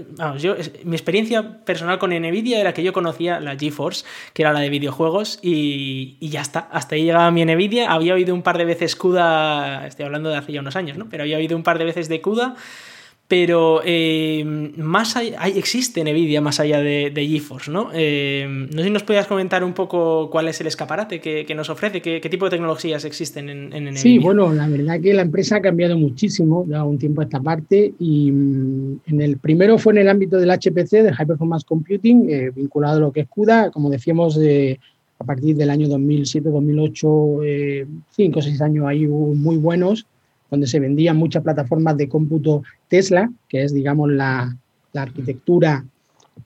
mi 0.86 0.96
experiencia 0.96 1.66
personal 1.66 2.00
con 2.00 2.12
Nvidia 2.12 2.62
era 2.62 2.74
que 2.74 2.82
yo 2.82 2.94
conocía 2.94 3.42
la 3.42 3.58
GeForce, 3.58 4.06
que 4.32 4.44
era 4.44 4.54
la 4.54 4.62
de 4.62 4.70
videojuegos, 4.70 5.40
y, 5.42 6.16
y, 6.22 6.30
ya 6.30 6.40
está, 6.40 6.70
hasta 6.72 6.96
ahí 6.96 7.04
llegaba 7.04 7.30
mi 7.32 7.44
Nvidia. 7.44 7.92
Había 7.92 8.14
oído 8.14 8.34
un 8.34 8.42
par 8.42 8.58
de 8.58 8.64
veces 8.64 8.96
CUDA, 8.96 9.86
estoy 9.86 10.06
hablando 10.06 10.30
de 10.30 10.38
hace 10.38 10.54
ya 10.54 10.62
unos 10.62 10.78
años, 10.78 10.98
¿no? 10.98 11.10
Pero 11.10 11.24
había 11.24 11.36
oído 11.36 11.58
un 11.58 11.64
par 11.64 11.78
de 11.78 11.84
veces 11.84 12.08
de 12.08 12.22
CUDA 12.22 12.56
pero 13.28 13.82
eh, 13.84 14.44
más 14.78 15.18
hay, 15.18 15.34
existe 15.58 16.02
Nvidia 16.02 16.40
más 16.40 16.62
allá 16.62 16.80
de, 16.80 17.12
GeForce, 17.14 17.70
¿no? 17.70 17.90
Eh, 17.94 18.48
no 18.48 18.78
sé 18.78 18.86
si 18.86 18.90
nos 18.90 19.04
podías 19.04 19.28
comentar 19.28 19.66
un 19.66 19.74
poco 19.74 20.30
cuál 20.30 20.48
es 20.48 20.62
el 20.62 20.68
escaparate 20.68 21.20
que, 21.20 21.56
nos 21.56 21.70
ofrece, 21.70 22.02
qué, 22.02 22.22
tipo 22.30 22.46
de 22.46 22.52
tecnologías 22.52 23.04
existen 23.04 23.50
en, 23.50 23.70
Nvidia. 23.70 23.98
Sí, 23.98 24.20
bueno, 24.20 24.54
la 24.54 24.70
verdad 24.70 25.02
que 25.02 25.14
la 25.14 25.24
empresa 25.24 25.58
ha 25.58 25.62
cambiado 25.62 25.98
muchísimo 25.98 26.64
de 26.66 26.80
un 26.80 26.98
tiempo 26.98 27.20
a 27.20 27.26
esta 27.26 27.42
parte 27.42 27.94
y 28.00 28.32
mm, 28.32 29.00
en 29.08 29.22
el 29.22 29.38
primero 29.38 29.78
fue 29.78 29.92
en 29.94 30.00
el 30.00 30.10
ámbito 30.10 30.38
del 30.38 30.50
HPC, 30.50 31.04
de 31.04 31.14
High 31.14 31.28
Performance 31.28 31.66
Computing, 31.66 32.30
eh, 32.30 32.52
vinculado 32.56 32.98
a 32.98 33.02
lo 33.02 33.12
que 33.12 33.22
es 33.22 33.28
CUDA, 33.28 33.72
como 33.72 33.90
decíamos, 33.90 34.40
a 35.20 35.24
partir 35.26 35.58
del 35.58 35.70
año 35.70 35.90
2007, 35.90 36.50
2008, 36.50 37.40
cinco 38.12 38.40
o 38.40 38.42
seis 38.42 38.62
años 38.62 38.86
ahí 38.88 39.06
muy 39.06 39.58
buenos 39.58 40.06
donde 40.50 40.68
se 40.68 40.80
vendían 40.80 41.18
muchas 41.18 41.44
plataformas 41.44 41.98
de 41.98 42.10
cómputo 42.10 42.64
Tesla, 42.88 43.32
que 43.48 43.64
es, 43.64 43.74
digamos, 43.74 44.10
la, 44.12 44.56
arquitectura 44.94 45.86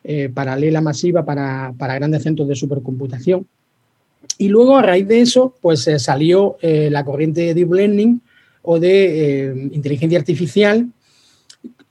eh, 0.04 0.28
paralela 0.28 0.82
masiva 0.82 1.24
para, 1.24 1.74
grandes 1.80 2.24
centros 2.24 2.50
de 2.50 2.56
supercomputación. 2.56 3.48
Y 4.38 4.50
luego, 4.50 4.76
a 4.76 4.82
raíz 4.82 5.08
de 5.08 5.22
eso, 5.22 5.56
pues 5.62 5.88
eh, 5.88 6.00
salió 6.00 6.58
eh, 6.62 6.90
la 6.92 7.06
corriente 7.06 7.42
de 7.42 7.54
Deep 7.54 7.72
Learning 7.72 8.22
o 8.62 8.78
de 8.78 9.70
inteligencia 9.72 10.20
artificial, 10.20 10.90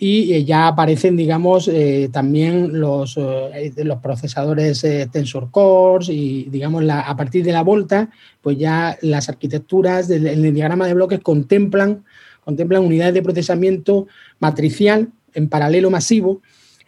y 0.03 0.33
eh, 0.33 0.45
ya 0.47 0.67
aparecen, 0.67 1.15
digamos, 1.15 1.69
eh, 1.69 2.09
también 2.11 2.81
los, 2.81 3.19
eh, 3.19 3.71
los 3.85 3.99
procesadores 3.99 4.81
Tensor 5.13 5.51
Cores 5.51 6.09
y, 6.09 6.45
digamos, 6.51 6.83
la, 6.83 7.01
a 7.01 7.15
partir 7.15 7.45
de 7.45 7.53
la 7.53 7.63
Volta, 7.63 8.09
pues 8.41 8.57
ya 8.57 8.97
las 9.03 9.29
arquitecturas 9.29 10.09
del, 10.09 10.27
el 10.27 10.55
diagrama 10.55 10.87
de 10.87 10.95
bloques 10.95 11.21
contemplan, 11.21 12.03
contemplan 12.43 12.83
unidades 12.83 13.13
de 13.13 13.23
procesamiento 13.23 14.07
matricial 14.39 15.11
en 15.35 15.51
paralelo 15.51 15.91
masivo 15.91 16.41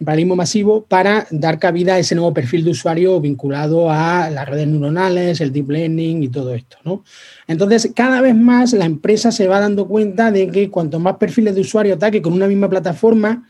paralelismo 0.04 0.36
masivo 0.36 0.84
para 0.84 1.26
dar 1.30 1.58
cabida 1.58 1.94
a 1.94 1.98
ese 1.98 2.14
nuevo 2.14 2.32
perfil 2.34 2.64
de 2.64 2.70
usuario 2.70 3.20
vinculado 3.20 3.90
a 3.90 4.30
las 4.30 4.48
redes 4.48 4.66
neuronales, 4.66 5.40
el 5.40 5.52
deep 5.52 5.70
learning 5.70 6.22
y 6.22 6.28
todo 6.28 6.54
esto. 6.54 6.76
¿no? 6.84 7.04
Entonces, 7.46 7.92
cada 7.94 8.20
vez 8.20 8.34
más 8.34 8.72
la 8.72 8.84
empresa 8.84 9.32
se 9.32 9.48
va 9.48 9.60
dando 9.60 9.86
cuenta 9.86 10.30
de 10.30 10.48
que 10.48 10.70
cuanto 10.70 10.98
más 10.98 11.16
perfiles 11.16 11.54
de 11.54 11.60
usuario 11.60 11.94
ataque 11.94 12.22
con 12.22 12.32
una 12.32 12.46
misma 12.46 12.68
plataforma, 12.68 13.46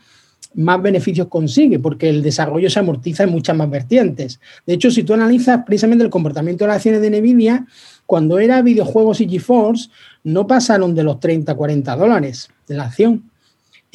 más 0.55 0.81
beneficios 0.81 1.27
consigue, 1.27 1.79
porque 1.79 2.09
el 2.09 2.21
desarrollo 2.21 2.69
se 2.69 2.79
amortiza 2.79 3.23
en 3.23 3.31
muchas 3.31 3.55
más 3.55 3.69
vertientes. 3.69 4.39
De 4.65 4.73
hecho, 4.73 4.91
si 4.91 5.03
tú 5.03 5.13
analizas 5.13 5.63
precisamente 5.65 6.03
el 6.03 6.09
comportamiento 6.09 6.63
de 6.63 6.67
las 6.67 6.77
acciones 6.77 7.01
de 7.01 7.09
NVIDIA, 7.09 7.65
cuando 8.05 8.39
era 8.39 8.61
videojuegos 8.61 9.21
y 9.21 9.29
GeForce, 9.29 9.89
no 10.23 10.45
pasaron 10.45 10.93
de 10.93 11.03
los 11.03 11.19
30, 11.19 11.55
40 11.55 11.95
dólares 11.95 12.49
de 12.67 12.75
la 12.75 12.83
acción 12.83 13.23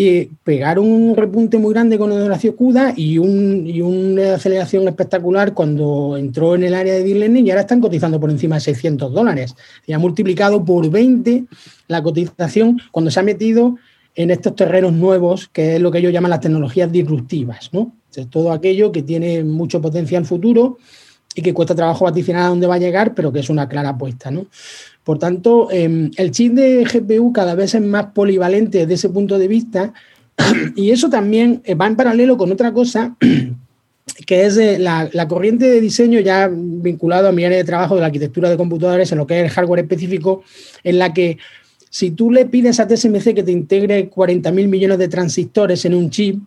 eh, 0.01 0.31
pegaron 0.45 0.87
un 0.87 1.17
repunte 1.17 1.59
muy 1.59 1.75
grande 1.75 1.99
con 1.99 2.13
el 2.13 2.23
Horacio 2.23 2.55
CUDA 2.55 2.95
y, 2.97 3.19
una 3.19 4.35
aceleración 4.35 4.87
espectacular 4.87 5.55
cuando 5.55 6.17
entró 6.17 6.55
en 6.55 6.63
el 6.63 6.75
área 6.75 6.95
de 6.95 7.03
deep 7.03 7.37
y 7.37 7.51
ahora 7.51 7.63
están 7.63 7.81
cotizando 7.81 8.21
por 8.21 8.31
encima 8.31 8.55
de 8.55 8.61
600 8.61 9.13
dólares. 9.13 9.57
Y 9.89 9.93
ha 9.93 9.99
multiplicado 9.99 10.65
por 10.65 10.89
20 10.89 11.47
la 11.89 12.01
cotización 12.01 12.81
cuando 12.93 13.11
se 13.11 13.19
ha 13.19 13.25
metido 13.25 13.77
en 14.15 14.31
estos 14.31 14.55
terrenos 14.55 14.93
nuevos, 14.93 15.49
que 15.49 15.75
es 15.75 15.83
lo 15.83 15.91
que 15.91 15.99
ellos 15.99 16.13
llaman 16.13 16.31
las 16.31 16.41
tecnologías 16.41 16.93
disruptivas, 16.93 17.71
¿no? 17.73 17.93
todo 18.31 18.53
aquello 18.53 18.93
que 18.93 19.03
tiene 19.03 19.43
mucho 19.43 19.81
potencial 19.81 20.25
futuro 20.25 20.79
y 21.35 21.43
que 21.43 21.55
cuesta 21.55 21.75
trabajo 21.75 22.05
vaticinar 22.05 22.43
a 22.43 22.49
dónde 22.49 22.67
va 22.67 22.77
a 22.77 22.79
llegar, 22.79 23.15
pero 23.15 23.33
que 23.33 23.41
es 23.41 23.51
una 23.51 23.69
clara 23.69 23.91
apuesta. 23.91 24.31
¿no? 24.31 24.47
Por 25.09 25.19
tanto, 25.19 25.71
em, 25.71 26.11
el 26.19 26.33
chip 26.33 26.53
de 26.53 26.85
GPU 26.85 27.33
cada 27.33 27.55
vez 27.55 27.75
es 27.75 27.81
más 27.81 28.09
polivalente 28.13 28.81
desde 28.81 28.93
ese 28.93 29.09
punto 29.09 29.39
de 29.39 29.49
vista 29.49 29.95
y 30.77 30.91
eso 30.91 31.09
también 31.09 31.63
va 31.81 31.87
en 31.87 31.97
paralelo 31.97 32.37
con 32.37 32.53
otra 32.53 32.75
cosa 32.75 33.17
que 34.27 34.45
es 34.45 34.59
la, 34.79 35.09
la, 35.11 35.27
corriente 35.27 35.67
de 35.67 35.81
diseño 35.81 36.21
ya 36.21 36.51
vinculado 36.53 37.27
a 37.27 37.33
mi 37.33 37.43
área 37.43 37.57
de 37.57 37.65
trabajo 37.65 37.95
de 37.95 38.03
la 38.03 38.09
arquitectura 38.09 38.51
de 38.51 38.59
computadores 38.59 39.11
en 39.11 39.17
lo 39.17 39.27
que 39.27 39.39
es 39.39 39.45
el 39.45 39.51
hardware 39.51 39.81
específico, 39.81 40.43
en 40.85 40.99
la 40.99 41.15
que 41.15 41.39
si 41.89 42.11
tú 42.11 42.31
le 42.31 42.45
pides 42.45 42.79
a 42.79 42.87
TSMC 42.87 43.33
que 43.33 43.43
te 43.43 43.51
integre 43.51 44.11
40.000 44.11 44.69
millones 44.69 44.99
de 44.99 45.09
transistores 45.09 45.87
en 45.87 45.95
un 45.95 46.11
chip, 46.11 46.39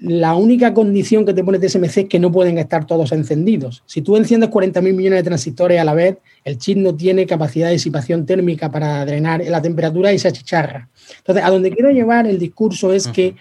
la 0.00 0.34
única 0.34 0.74
condición 0.74 1.24
que 1.24 1.34
te 1.34 1.42
pone 1.42 1.58
TSMC 1.58 1.96
es 1.98 2.08
que 2.08 2.18
no 2.18 2.30
pueden 2.30 2.58
estar 2.58 2.86
todos 2.86 3.12
encendidos. 3.12 3.82
Si 3.86 4.02
tú 4.02 4.16
enciendes 4.16 4.50
40.000 4.50 4.94
millones 4.94 5.18
de 5.18 5.22
transistores 5.22 5.80
a 5.80 5.84
la 5.84 5.94
vez, 5.94 6.18
el 6.44 6.58
chip 6.58 6.78
no 6.78 6.94
tiene 6.94 7.26
capacidad 7.26 7.66
de 7.66 7.72
disipación 7.72 8.24
térmica 8.24 8.70
para 8.70 9.04
drenar 9.04 9.42
la 9.44 9.60
temperatura 9.60 10.12
y 10.12 10.18
se 10.18 10.28
achicharra. 10.28 10.88
Entonces, 11.18 11.44
a 11.44 11.50
donde 11.50 11.70
quiero 11.70 11.90
llevar 11.90 12.26
el 12.26 12.38
discurso 12.38 12.92
es 12.92 13.08
que 13.08 13.34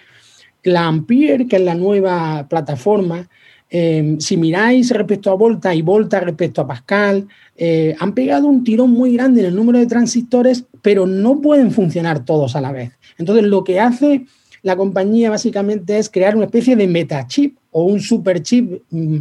la 0.64 0.88
Ampere, 0.88 1.48
que 1.48 1.58
es 1.58 1.62
la 1.62 1.76
nueva 1.76 2.48
plataforma, 2.50 3.28
eh, 3.70 4.16
si 4.20 4.38
miráis 4.38 4.92
respecto 4.92 5.30
a 5.30 5.36
Volta 5.36 5.76
y 5.76 5.82
Volta 5.82 6.20
respecto 6.22 6.62
a 6.62 6.68
Pascal, 6.68 7.28
eh, 7.56 7.96
han 8.00 8.14
pegado 8.14 8.48
un 8.48 8.64
tirón 8.64 8.92
muy 8.92 9.14
grande 9.14 9.42
en 9.42 9.48
el 9.48 9.56
número 9.56 9.78
de 9.78 9.86
transistores, 9.86 10.64
pero 10.82 11.06
no 11.06 11.40
pueden 11.42 11.72
funcionar 11.72 12.24
todos 12.24 12.56
a 12.56 12.62
la 12.62 12.72
vez. 12.72 12.92
Entonces, 13.18 13.46
lo 13.46 13.64
que 13.64 13.80
hace 13.80 14.26
la 14.62 14.76
compañía 14.76 15.30
básicamente 15.30 15.98
es 15.98 16.10
crear 16.10 16.36
una 16.36 16.46
especie 16.46 16.76
de 16.76 16.88
metachip 16.88 17.58
o 17.72 17.84
un 17.84 18.00
superchip, 18.00 18.82
mm, 18.90 19.18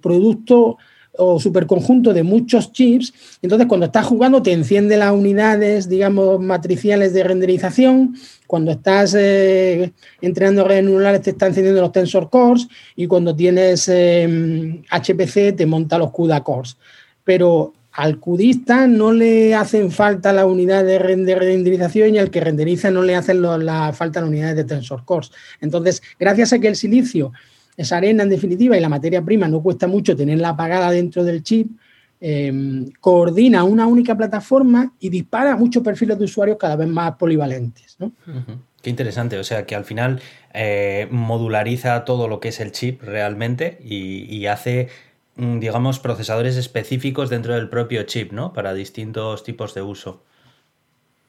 producto 0.00 0.78
o 1.18 1.40
superconjunto 1.40 2.14
de 2.14 2.22
muchos 2.22 2.72
chips. 2.72 3.12
Entonces, 3.42 3.66
cuando 3.66 3.86
estás 3.86 4.06
jugando, 4.06 4.40
te 4.40 4.52
enciende 4.52 4.96
las 4.96 5.12
unidades, 5.12 5.88
digamos, 5.88 6.40
matriciales 6.40 7.12
de 7.12 7.24
renderización. 7.24 8.14
Cuando 8.46 8.70
estás 8.70 9.14
eh, 9.18 9.92
entrenando 10.20 10.64
redes 10.64 10.84
neuronales, 10.84 11.22
te 11.22 11.30
está 11.30 11.48
encendiendo 11.48 11.80
los 11.80 11.92
tensor 11.92 12.30
cores. 12.30 12.68
Y 12.94 13.08
cuando 13.08 13.34
tienes 13.34 13.88
HPC, 13.88 15.48
em, 15.48 15.56
te 15.56 15.66
monta 15.66 15.98
los 15.98 16.12
CUDA 16.12 16.42
cores. 16.44 16.76
Pero 17.24 17.72
al 17.98 18.20
CUDista 18.20 18.86
no 18.86 19.12
le 19.12 19.56
hacen 19.56 19.90
falta 19.90 20.32
la 20.32 20.46
unidad 20.46 20.84
de 20.84 21.00
renderización 21.00 22.14
y 22.14 22.18
al 22.18 22.30
que 22.30 22.40
renderiza 22.40 22.92
no 22.92 23.02
le 23.02 23.16
hacen 23.16 23.42
la 23.42 23.92
falta 23.92 24.20
las 24.20 24.28
unidades 24.28 24.54
de 24.54 24.62
tensor 24.62 25.04
cores. 25.04 25.32
Entonces, 25.60 26.00
gracias 26.16 26.52
a 26.52 26.60
que 26.60 26.68
el 26.68 26.76
silicio 26.76 27.32
esa 27.76 27.96
arena 27.96 28.22
en 28.22 28.28
definitiva 28.28 28.76
y 28.76 28.80
la 28.80 28.88
materia 28.88 29.20
prima 29.22 29.48
no 29.48 29.60
cuesta 29.62 29.88
mucho 29.88 30.14
tenerla 30.14 30.50
apagada 30.50 30.92
dentro 30.92 31.24
del 31.24 31.42
chip, 31.42 31.70
em, 32.20 32.88
coordina 33.00 33.64
una 33.64 33.88
única 33.88 34.16
plataforma 34.16 34.92
y 35.00 35.08
dispara 35.08 35.56
muchos 35.56 35.82
perfiles 35.82 36.18
de 36.20 36.24
usuarios 36.24 36.56
cada 36.56 36.76
vez 36.76 36.88
más 36.88 37.16
polivalentes. 37.16 37.96
Qué 38.80 38.90
interesante, 38.90 39.38
o 39.38 39.44
sea 39.44 39.66
que 39.66 39.74
al 39.74 39.84
final 39.84 40.20
eh, 40.54 41.08
modulariza 41.10 42.04
todo 42.04 42.28
lo 42.28 42.38
que 42.38 42.48
es 42.48 42.60
el 42.60 42.70
chip 42.70 43.02
realmente 43.02 43.78
y, 43.84 44.46
hace, 44.46 44.88
digamos, 45.38 45.98
procesadores 46.00 46.56
específicos 46.56 47.30
dentro 47.30 47.54
del 47.54 47.68
propio 47.68 48.02
chip, 48.02 48.32
¿no? 48.32 48.52
Para 48.52 48.74
distintos 48.74 49.44
tipos 49.44 49.72
de 49.74 49.82
uso. 49.82 50.22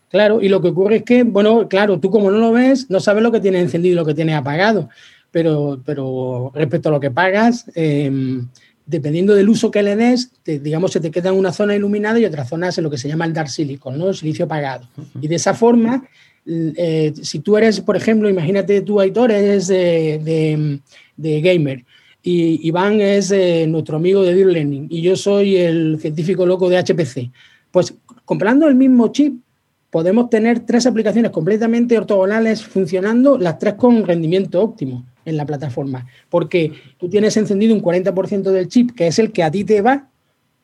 Claro, 0.09 0.41
y 0.41 0.49
lo 0.49 0.61
que 0.61 0.69
ocurre 0.69 0.97
es 0.97 1.03
que, 1.03 1.23
bueno, 1.23 1.69
claro, 1.69 1.99
tú 1.99 2.09
como 2.09 2.31
no 2.31 2.39
lo 2.39 2.51
ves, 2.51 2.89
no 2.89 2.99
sabes 2.99 3.21
lo 3.21 3.31
que 3.31 3.39
tiene 3.39 3.59
encendido 3.59 3.93
y 3.93 3.95
lo 3.95 4.05
que 4.05 4.15
tiene 4.15 4.33
apagado 4.33 4.89
pero, 5.31 5.81
pero 5.85 6.51
respecto 6.53 6.89
a 6.89 6.91
lo 6.91 6.99
que 6.99 7.11
pagas, 7.11 7.65
em, 7.75 8.47
dependiendo 8.85 9.35
del 9.35 9.49
uso 9.49 9.69
que 9.69 9.83
le 9.83 9.95
des, 9.95 10.31
digamos, 10.43 10.91
se 10.91 10.99
te 10.99 11.11
queda 11.11 11.31
una 11.31 11.53
zona 11.53 11.75
iluminada 11.75 12.19
y 12.19 12.25
otra 12.25 12.45
zona 12.45 12.69
en 12.75 12.83
lo 12.83 12.89
que 12.89 12.97
se 12.97 13.07
llama 13.07 13.25
el 13.25 13.33
dark 13.33 13.49
silicon, 13.49 13.97
¿no? 13.97 14.09
El 14.09 14.15
silicio 14.15 14.45
apagado. 14.45 14.87
Y 15.21 15.27
de 15.27 15.35
esa 15.35 15.53
forma, 15.53 16.03
eh, 16.45 17.13
si 17.21 17.39
tú 17.39 17.57
eres, 17.57 17.81
por 17.81 17.95
ejemplo, 17.95 18.27
imagínate 18.29 18.81
tú, 18.81 18.99
Aitor, 18.99 19.31
eres 19.31 19.67
de, 19.67 20.79
de, 21.15 21.41
gamer 21.41 21.85
y 22.21 22.67
Iván 22.67 22.99
es 23.01 23.31
eh, 23.31 23.65
nuestro 23.67 23.97
amigo 23.97 24.23
de 24.23 24.35
Deep 24.35 24.47
Learning 24.47 24.87
y 24.89 25.01
yo 25.01 25.15
soy 25.15 25.57
el 25.57 25.99
científico 25.99 26.45
loco 26.45 26.69
de 26.69 26.77
HPC, 26.77 27.31
pues 27.71 27.93
comprando 28.25 28.67
el 28.67 28.75
mismo 28.75 29.09
chip, 29.09 29.41
podemos 29.89 30.29
tener 30.29 30.59
tres 30.61 30.85
aplicaciones 30.85 31.31
completamente 31.31 31.97
ortogonales 31.97 32.63
funcionando, 32.63 33.37
las 33.37 33.57
tres 33.57 33.75
con 33.75 34.05
rendimiento 34.05 34.61
óptimo 34.61 35.05
en 35.25 35.37
la 35.37 35.45
plataforma, 35.45 36.05
porque 36.29 36.73
tú 36.97 37.09
tienes 37.09 37.37
encendido 37.37 37.73
un 37.73 37.81
40% 37.81 38.51
del 38.51 38.67
chip, 38.67 38.91
que 38.91 39.07
es 39.07 39.19
el 39.19 39.31
que 39.31 39.43
a 39.43 39.51
ti 39.51 39.63
te 39.63 39.81
va, 39.81 40.09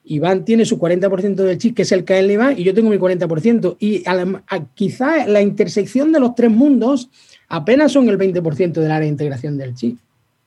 Iván 0.05 0.45
tiene 0.45 0.65
su 0.65 0.77
40% 0.77 1.35
del 1.35 1.57
chip, 1.57 1.75
que 1.75 1.81
es 1.81 1.91
el 1.91 2.05
que 2.05 2.13
a 2.13 2.19
él 2.19 2.27
le 2.27 2.37
va, 2.37 2.53
y 2.53 2.63
yo 2.63 2.73
tengo 2.73 2.89
mi 2.89 2.97
40%. 2.97 3.77
Y 3.79 4.03
quizá 4.75 5.27
la 5.27 5.41
intersección 5.41 6.11
de 6.11 6.19
los 6.19 6.35
tres 6.35 6.51
mundos 6.51 7.09
apenas 7.47 7.91
son 7.91 8.07
el 8.09 8.17
20% 8.17 8.73
del 8.73 8.91
área 8.91 8.99
de 8.99 9.07
integración 9.07 9.57
del 9.57 9.73
chip. 9.73 9.97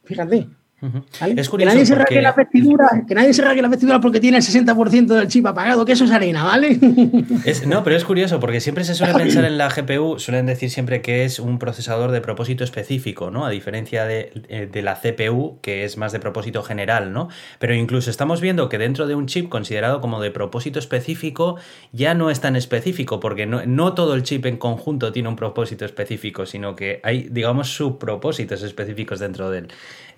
Fíjate. 0.04 0.46
Es 0.80 1.48
curioso 1.48 1.56
que 1.56 1.64
nadie 1.64 1.86
se 1.86 1.96
porque... 1.96 2.22
la 2.22 2.32
vestidura, 2.32 2.88
que 3.06 3.14
nadie 3.14 3.34
se 3.34 3.42
la 3.42 3.68
vestidura 3.68 4.00
porque 4.00 4.20
tiene 4.20 4.36
el 4.36 4.44
60% 4.44 5.06
del 5.06 5.26
chip 5.26 5.44
apagado, 5.44 5.84
que 5.84 5.90
eso 5.92 6.04
es 6.04 6.12
arena, 6.12 6.44
¿vale? 6.44 6.78
no, 7.66 7.82
pero 7.82 7.96
es 7.96 8.04
curioso 8.04 8.38
porque 8.38 8.60
siempre 8.60 8.84
se 8.84 8.94
suele 8.94 9.12
pensar 9.14 9.44
en 9.44 9.58
la 9.58 9.68
GPU, 9.76 10.20
suelen 10.20 10.46
decir 10.46 10.70
siempre 10.70 11.02
que 11.02 11.24
es 11.24 11.40
un 11.40 11.58
procesador 11.58 12.12
de 12.12 12.20
propósito 12.20 12.62
específico, 12.62 13.32
¿no? 13.32 13.44
A 13.44 13.50
diferencia 13.50 14.04
de, 14.04 14.32
eh, 14.48 14.68
de, 14.70 14.82
la 14.82 14.94
CPU, 14.94 15.58
que 15.62 15.84
es 15.84 15.96
más 15.96 16.12
de 16.12 16.20
propósito 16.20 16.62
general, 16.62 17.12
¿no? 17.12 17.28
Pero 17.58 17.74
incluso 17.74 18.08
estamos 18.08 18.40
viendo 18.40 18.68
que 18.68 18.78
dentro 18.78 19.08
de 19.08 19.16
un 19.16 19.26
chip 19.26 19.48
considerado 19.48 20.00
como 20.00 20.20
de 20.20 20.30
propósito 20.30 20.78
específico, 20.78 21.56
ya 21.92 22.14
no 22.14 22.30
es 22.30 22.40
tan 22.40 22.54
específico, 22.54 23.18
porque 23.18 23.46
no, 23.46 23.66
no 23.66 23.94
todo 23.94 24.14
el 24.14 24.22
chip 24.22 24.46
en 24.46 24.56
conjunto 24.56 25.10
tiene 25.10 25.28
un 25.28 25.36
propósito 25.36 25.84
específico, 25.84 26.46
sino 26.46 26.76
que 26.76 27.00
hay, 27.02 27.28
digamos, 27.30 27.74
subpropósitos 27.74 28.62
específicos 28.62 29.18
dentro 29.18 29.50
de 29.50 29.58
él. 29.58 29.68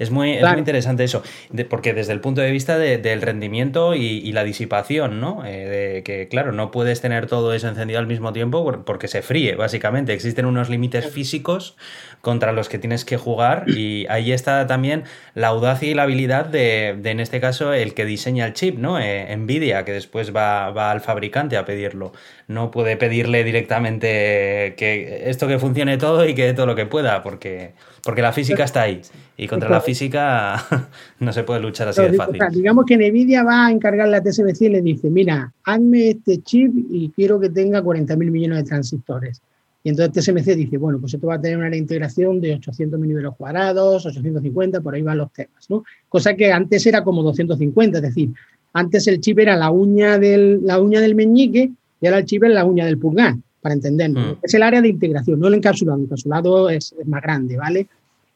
Es 0.00 0.10
muy, 0.10 0.38
es 0.50 0.54
muy 0.54 0.60
interesante 0.60 1.04
eso, 1.04 1.22
porque 1.68 1.94
desde 1.94 2.12
el 2.12 2.20
punto 2.20 2.40
de 2.40 2.50
vista 2.50 2.78
del 2.78 3.22
rendimiento 3.22 3.94
y, 3.94 4.30
la 4.30 4.44
disipación, 4.44 5.20
¿no? 5.20 5.44
Eh, 5.44 5.66
de 5.66 6.02
que, 6.04 6.28
claro, 6.28 6.52
no 6.52 6.70
puedes 6.70 7.00
tener 7.00 7.26
todo 7.26 7.52
eso 7.52 7.68
encendido 7.68 7.98
al 7.98 8.06
mismo 8.06 8.32
tiempo 8.32 8.84
porque 8.84 9.08
se 9.08 9.22
fríe, 9.22 9.56
básicamente. 9.56 10.12
Existen 10.12 10.46
unos 10.46 10.68
límites 10.68 11.10
físicos 11.10 11.76
contra 12.20 12.52
los 12.52 12.68
que 12.68 12.78
tienes 12.78 13.04
que 13.04 13.16
jugar 13.16 13.64
y 13.68 14.06
ahí 14.08 14.32
está 14.32 14.66
también 14.66 15.04
la 15.34 15.48
audacia 15.48 15.90
y 15.90 15.94
la 15.94 16.04
habilidad 16.04 16.46
de, 16.46 16.90
en 16.90 17.20
este 17.20 17.40
caso, 17.40 17.72
el 17.72 17.94
que 17.94 18.04
diseña 18.04 18.46
el 18.46 18.52
chip, 18.52 18.78
¿no? 18.78 19.00
Eh, 19.00 19.34
Nvidia, 19.36 19.84
que 19.84 19.92
después 19.92 20.34
va, 20.34 20.70
va 20.70 20.90
al 20.90 21.00
fabricante 21.00 21.56
a 21.56 21.64
pedirlo. 21.64 22.12
No 22.46 22.70
puede 22.70 22.96
pedirle 22.96 23.42
directamente 23.42 24.74
que 24.76 25.24
esto 25.26 25.48
que 25.48 25.58
funcione 25.58 25.96
todo 25.98 26.26
y 26.26 26.34
que 26.34 26.46
dé 26.46 26.54
todo 26.54 26.66
lo 26.66 26.74
que 26.74 26.86
pueda, 26.86 27.22
porque 27.22 27.72
porque 28.02 28.22
la 28.22 28.32
física 28.32 28.64
está 28.64 28.82
ahí. 28.82 29.00
Y 29.36 29.46
contra 29.46 29.68
la 29.70 29.80
física 29.80 30.62
no 31.20 31.32
se 31.32 31.44
puede 31.44 31.60
luchar 31.60 31.88
así 31.88 32.02
de 32.02 32.12
fácil. 32.12 32.40
digamos 32.52 32.84
que 32.84 32.96
Nvidia 32.96 33.42
va 33.42 33.66
a 33.66 33.70
encargarle 33.70 34.16
a 34.16 34.22
TSMC 34.22 34.62
y 34.62 34.68
le 34.68 34.82
dice, 34.82 35.10
mira, 35.10 35.52
hazme 35.64 36.10
este 36.10 36.42
chip 36.42 36.72
y 36.90 37.10
quiero 37.10 37.40
que 37.40 37.48
tenga 37.50 37.82
40.000 37.82 38.16
millones 38.16 38.58
de 38.58 38.64
transistores. 38.64 39.40
Y 39.82 39.88
entonces 39.88 40.24
TSMC 40.24 40.54
dice, 40.54 40.76
bueno, 40.76 40.98
pues 41.00 41.14
esto 41.14 41.26
va 41.26 41.36
a 41.36 41.40
tener 41.40 41.56
una 41.56 41.74
integración 41.74 42.40
de 42.40 42.54
800 42.54 43.00
milímetros 43.00 43.34
cuadrados, 43.36 44.04
850, 44.04 44.82
por 44.82 44.94
ahí 44.94 45.02
van 45.02 45.18
los 45.18 45.32
temas, 45.32 45.70
¿no? 45.70 45.84
Cosa 46.08 46.34
que 46.34 46.52
antes 46.52 46.86
era 46.86 47.02
como 47.02 47.22
250, 47.22 47.98
es 47.98 48.02
decir, 48.02 48.30
antes 48.74 49.06
el 49.06 49.20
chip 49.20 49.38
era 49.38 49.56
la 49.56 49.70
uña 49.70 50.18
del, 50.18 50.60
la 50.66 50.78
uña 50.78 51.00
del 51.00 51.14
meñique 51.14 51.70
y 52.00 52.06
ahora 52.06 52.18
el 52.18 52.26
chip 52.26 52.44
es 52.44 52.50
la 52.50 52.64
uña 52.64 52.84
del 52.84 52.98
pulgar 52.98 53.36
para 53.60 53.74
entendernos. 53.74 54.36
Mm. 54.36 54.38
Es 54.42 54.54
el 54.54 54.62
área 54.62 54.80
de 54.80 54.88
integración, 54.88 55.38
no 55.38 55.48
el 55.48 55.54
encapsulado. 55.54 55.98
El 55.98 56.04
encapsulado 56.04 56.70
es, 56.70 56.94
más 57.04 57.22
grande, 57.22 57.56
¿vale? 57.56 57.86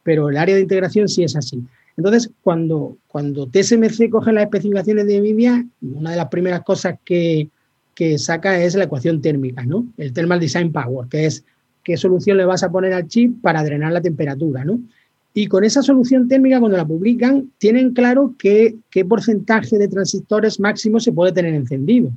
Pero 0.03 0.29
el 0.29 0.37
área 0.37 0.55
de 0.55 0.63
integración 0.63 1.09
sí 1.09 1.25
es 1.25 1.35
así. 1.37 1.63
Entonces, 1.97 2.31
cuando, 2.43 2.97
cuando 3.07 3.47
TSMC 3.47 4.11
coge 4.11 4.33
las 4.33 4.45
especificaciones 4.45 5.07
de 5.07 5.21
NVIDIA, 5.21 5.65
una 5.95 6.11
de 6.11 6.17
las 6.17 6.29
primeras 6.29 6.63
cosas 6.63 6.97
que, 7.05 7.49
que 7.95 8.19
saca 8.19 8.61
es 8.63 8.75
la 8.75 8.85
ecuación 8.85 9.23
térmica, 9.23 9.65
¿no? 9.65 9.87
El 9.97 10.13
Thermal 10.13 10.41
Design 10.41 10.73
Power, 10.73 11.09
que 11.09 11.27
es 11.27 11.45
qué 11.85 11.97
solución 11.97 12.37
le 12.37 12.45
vas 12.45 12.63
a 12.63 12.71
poner 12.71 12.93
al 12.93 13.07
chip 13.07 13.41
para 13.41 13.63
drenar 13.63 13.93
la 13.93 14.01
temperatura, 14.01 14.65
¿no? 14.65 14.81
Y 15.33 15.47
con 15.47 15.65
esa 15.65 15.83
solución 15.83 16.29
térmica, 16.29 16.61
cuando 16.61 16.77
la 16.77 16.87
publican, 16.87 17.51
tienen 17.59 17.93
claro 17.93 18.35
qué, 18.39 18.77
qué 18.91 19.05
porcentaje 19.05 19.79
de 19.79 19.89
transistores 19.89 20.61
máximo 20.61 21.01
se 21.01 21.13
puede 21.13 21.33
tener 21.33 21.55
encendido 21.55 22.13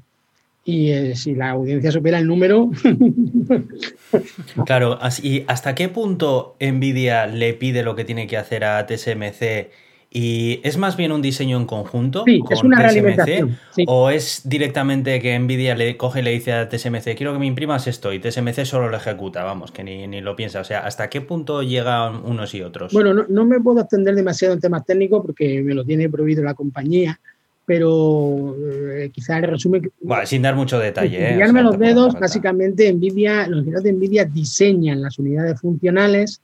y 0.68 0.92
eh, 0.92 1.16
si 1.16 1.34
la 1.34 1.52
audiencia 1.52 1.94
supera 1.94 2.20
el 2.20 2.28
número. 2.28 2.70
claro, 4.66 5.00
¿y 5.24 5.46
hasta 5.48 5.74
qué 5.74 5.88
punto 5.88 6.58
Nvidia 6.60 7.26
le 7.26 7.54
pide 7.54 7.84
lo 7.84 7.96
que 7.96 8.04
tiene 8.04 8.28
que 8.28 8.36
hacer 8.36 8.66
a 8.66 8.86
TSMC? 8.86 9.70
¿Y 10.12 10.60
es 10.64 10.78
más 10.78 10.98
bien 10.98 11.14
un 11.14 11.22
diseño 11.22 11.56
en 11.56 11.66
conjunto 11.66 12.26
sí, 12.26 12.40
con 12.40 12.52
es 12.52 12.64
una 12.64 12.86
TSMC? 12.86 13.48
¿O 13.88 14.10
es 14.10 14.42
directamente 14.44 15.22
que 15.22 15.40
Nvidia 15.40 15.74
le 15.74 15.96
coge 15.96 16.20
y 16.20 16.24
le 16.24 16.32
dice 16.32 16.52
a 16.52 16.68
TSMC, 16.68 17.16
quiero 17.16 17.32
que 17.32 17.40
me 17.40 17.46
imprimas 17.46 17.88
esto 17.88 18.12
y 18.12 18.20
TSMC 18.20 18.66
solo 18.66 18.90
lo 18.90 18.98
ejecuta? 18.98 19.46
Vamos, 19.46 19.72
que 19.72 19.86
ni, 19.86 20.06
ni 20.06 20.20
lo 20.20 20.36
piensa. 20.36 20.60
O 20.60 20.66
sea, 20.66 20.80
¿hasta 20.80 21.10
qué 21.10 21.22
punto 21.22 21.64
llegan 21.64 22.26
unos 22.26 22.54
y 22.54 22.62
otros? 22.62 22.92
Bueno, 22.92 23.14
no, 23.14 23.26
no 23.30 23.46
me 23.46 23.62
puedo 23.62 23.80
extender 23.80 24.16
demasiado 24.16 24.54
en 24.54 24.60
temas 24.60 24.86
técnicos 24.86 25.26
porque 25.26 25.62
me 25.64 25.74
lo 25.74 25.86
tiene 25.86 26.10
prohibido 26.10 26.44
la 26.44 26.56
compañía 26.56 27.22
pero 27.68 28.56
eh, 28.96 29.12
quizá 29.14 29.40
el 29.40 29.44
resumen... 29.44 29.92
Bueno, 30.00 30.26
sin 30.26 30.42
dar 30.42 30.56
mucho 30.56 30.80
detalle. 30.80 31.34
¿eh? 31.34 31.52
los 31.52 31.78
dedos, 31.78 32.14
básicamente 32.18 32.92
Nvidia, 32.94 33.46
los 33.46 33.60
ingenieros 33.60 33.84
de 33.84 33.92
Nvidia 33.92 34.24
diseñan 34.24 35.02
las 35.02 35.20
unidades 35.20 35.60
funcionales 35.60 36.40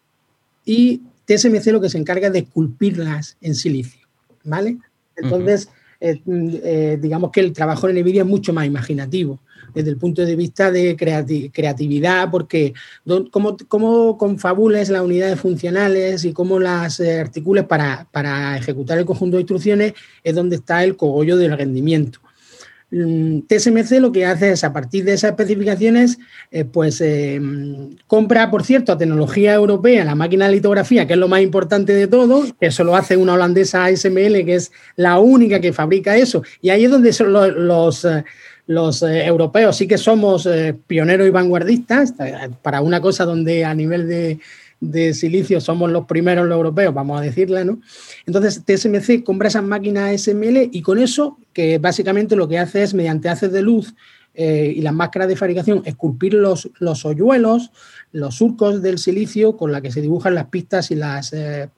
y 0.65 1.01
TSMC 1.23 1.67
lo 1.67 1.79
que 1.79 1.87
se 1.87 1.97
encarga 1.97 2.27
es 2.27 2.33
de 2.33 2.39
esculpirlas 2.39 3.37
en 3.39 3.55
silicio, 3.55 4.05
¿vale? 4.43 4.79
Entonces, 5.15 5.69
eh, 6.01 6.19
eh, 6.27 6.97
digamos 7.01 7.31
que 7.31 7.39
el 7.39 7.53
trabajo 7.53 7.87
en 7.87 8.01
Nvidia 8.01 8.23
es 8.23 8.27
mucho 8.27 8.51
más 8.51 8.65
imaginativo 8.65 9.39
desde 9.73 9.89
el 9.89 9.97
punto 9.97 10.25
de 10.25 10.35
vista 10.35 10.71
de 10.71 10.95
creatividad, 11.51 12.29
porque 12.31 12.73
cómo, 13.31 13.57
cómo 13.67 14.17
confabules 14.17 14.89
las 14.89 15.01
unidades 15.01 15.39
funcionales 15.39 16.25
y 16.25 16.33
cómo 16.33 16.59
las 16.59 16.99
eh, 16.99 17.19
articules 17.19 17.65
para, 17.65 18.07
para, 18.11 18.57
ejecutar 18.57 18.97
el 18.97 19.05
conjunto 19.05 19.37
de 19.37 19.41
instrucciones 19.41 19.93
es 20.23 20.35
donde 20.35 20.57
está 20.57 20.83
el 20.83 20.95
cogollo 20.95 21.37
del 21.37 21.57
rendimiento. 21.57 22.19
Mm, 22.95 23.47
TSMC 23.47 23.99
lo 23.99 24.11
que 24.11 24.23
hace 24.23 24.51
es, 24.51 24.63
a 24.63 24.71
partir 24.71 25.03
de 25.03 25.13
esas 25.13 25.31
especificaciones, 25.31 26.19
eh, 26.51 26.63
pues 26.63 27.01
eh, 27.01 27.41
compra, 28.05 28.51
por 28.51 28.63
cierto, 28.63 28.91
a 28.91 28.99
tecnología 28.99 29.55
europea 29.55 30.05
la 30.05 30.13
máquina 30.13 30.45
de 30.45 30.51
litografía, 30.51 31.07
que 31.07 31.13
es 31.13 31.19
lo 31.19 31.27
más 31.27 31.41
importante 31.41 31.91
de 31.93 32.05
todo, 32.05 32.43
que 32.59 32.67
eso 32.67 32.83
lo 32.83 32.95
hace 32.95 33.17
una 33.17 33.33
holandesa 33.33 33.85
ASML, 33.85 34.45
que 34.45 34.53
es 34.53 34.71
la 34.95 35.17
única 35.17 35.59
que 35.59 35.73
fabrica 35.73 36.15
eso. 36.15 36.43
Y 36.61 36.69
ahí 36.69 36.85
es 36.85 36.91
donde 36.91 37.13
son 37.13 37.33
los, 37.33 38.07
eh, 38.67 39.25
europeos 39.25 39.75
sí 39.77 39.87
que 39.87 39.97
somos 39.97 40.47
pioneros 40.87 41.27
y 41.27 41.31
vanguardistas, 41.31 42.13
para 42.61 42.81
una 42.81 43.01
cosa 43.01 43.25
donde 43.25 43.65
a 43.65 43.73
nivel 43.73 44.07
de, 44.07 44.39
de 44.83 45.13
silicio 45.13 45.61
somos 45.61 45.89
los 45.91 46.05
primeros 46.05 46.45
los 46.45 46.57
europeos, 46.57 46.93
vamos 46.93 47.19
a 47.19 47.23
decirle, 47.23 47.63
¿no? 47.63 47.79
Entonces 48.25 48.63
TSMC 48.65 49.23
compra 49.23 49.47
esas 49.47 49.63
máquinas 49.63 50.21
SML 50.21 50.69
y 50.71 50.81
con 50.81 50.99
eso, 50.99 51.37
que 51.53 51.77
básicamente 51.77 52.35
lo 52.35 52.47
que 52.49 52.59
hace 52.59 52.83
es, 52.83 52.93
mediante 52.93 53.29
haces 53.29 53.51
de 53.51 53.61
luz 53.61 53.95
eh, 54.33 54.73
y 54.75 54.81
las 54.81 54.93
máscaras 54.93 55.29
de 55.29 55.37
fabricación, 55.37 55.83
esculpir 55.85 56.33
los, 56.33 56.69
los 56.79 57.05
hoyuelos, 57.05 57.71
los 58.11 58.35
surcos 58.35 58.81
del 58.81 58.97
silicio 58.97 59.55
con 59.55 59.71
la 59.71 59.79
que 59.79 59.91
se 59.91 60.01
dibujan 60.01 60.35
las 60.35 60.47
pistas 60.47 60.91
y 60.91 60.95
las, 60.95 61.31
eh, 61.31 61.69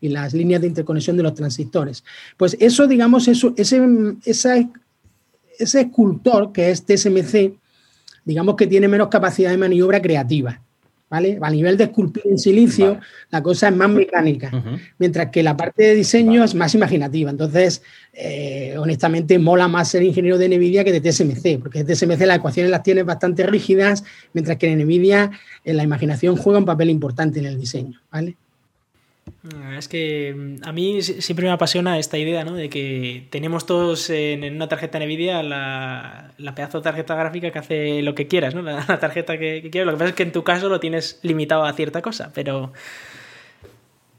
y 0.00 0.08
las 0.08 0.32
líneas 0.32 0.62
de 0.62 0.68
interconexión 0.68 1.18
de 1.18 1.22
los 1.22 1.34
transistores. 1.34 2.02
Pues 2.38 2.56
eso, 2.60 2.86
digamos, 2.86 3.28
eso, 3.28 3.52
ese, 3.56 4.68
ese 5.58 5.82
escultor 5.82 6.52
que 6.52 6.70
es 6.70 6.84
TSMC, 6.84 7.52
digamos 8.24 8.56
que 8.56 8.66
tiene 8.66 8.88
menos 8.88 9.08
capacidad 9.08 9.50
de 9.50 9.58
maniobra 9.58 10.00
creativa. 10.00 10.60
A 11.10 11.50
nivel 11.50 11.76
de 11.76 11.84
esculpir 11.84 12.24
en 12.26 12.38
silicio, 12.38 12.98
la 13.30 13.40
cosa 13.40 13.68
es 13.68 13.76
más 13.76 13.88
mecánica, 13.88 14.50
mientras 14.98 15.30
que 15.30 15.44
la 15.44 15.56
parte 15.56 15.84
de 15.84 15.94
diseño 15.94 16.42
es 16.42 16.56
más 16.56 16.74
imaginativa. 16.74 17.30
Entonces, 17.30 17.82
eh, 18.12 18.74
honestamente, 18.78 19.38
mola 19.38 19.68
más 19.68 19.90
ser 19.90 20.02
ingeniero 20.02 20.38
de 20.38 20.48
NVIDIA 20.48 20.82
que 20.82 20.90
de 20.90 21.00
TSMC, 21.00 21.60
porque 21.60 21.84
de 21.84 21.94
TSMC 21.94 22.20
las 22.26 22.38
ecuaciones 22.38 22.72
las 22.72 22.82
tiene 22.82 23.04
bastante 23.04 23.46
rígidas, 23.46 24.02
mientras 24.32 24.56
que 24.56 24.72
en 24.72 24.80
NVIDIA 24.80 25.30
en 25.64 25.76
la 25.76 25.84
imaginación 25.84 26.36
juega 26.36 26.58
un 26.58 26.64
papel 26.64 26.90
importante 26.90 27.38
en 27.38 27.46
el 27.46 27.60
diseño, 27.60 28.00
¿vale? 28.10 28.36
Es 29.76 29.88
que 29.88 30.34
mm, 30.34 30.66
a 30.66 30.72
mí 30.72 31.02
siempre 31.02 31.46
me 31.46 31.52
apasiona 31.52 31.98
esta 31.98 32.16
idea, 32.16 32.44
¿no? 32.44 32.54
De 32.54 32.70
que 32.70 33.26
tenemos 33.30 33.66
todos 33.66 34.08
en, 34.10 34.54
una 34.54 34.68
tarjeta 34.68 34.98
NVIDIA 34.98 35.42
la, 35.42 36.32
la, 36.38 36.54
pedazo 36.54 36.78
de 36.78 36.84
tarjeta 36.84 37.14
gráfica 37.14 37.50
que 37.50 37.58
hace 37.58 38.02
lo 38.02 38.14
que 38.14 38.26
quieras, 38.26 38.54
¿no? 38.54 38.62
La, 38.62 38.98
tarjeta 38.98 39.38
que, 39.38 39.68
quieras. 39.70 39.86
Lo 39.86 39.92
que 39.92 39.98
pasa 39.98 40.08
es 40.10 40.14
que 40.14 40.22
en 40.22 40.32
tu 40.32 40.44
caso 40.44 40.68
lo 40.68 40.80
tienes 40.80 41.18
limitado 41.22 41.64
a 41.64 41.72
cierta 41.72 42.00
cosa, 42.02 42.30
pero... 42.34 42.72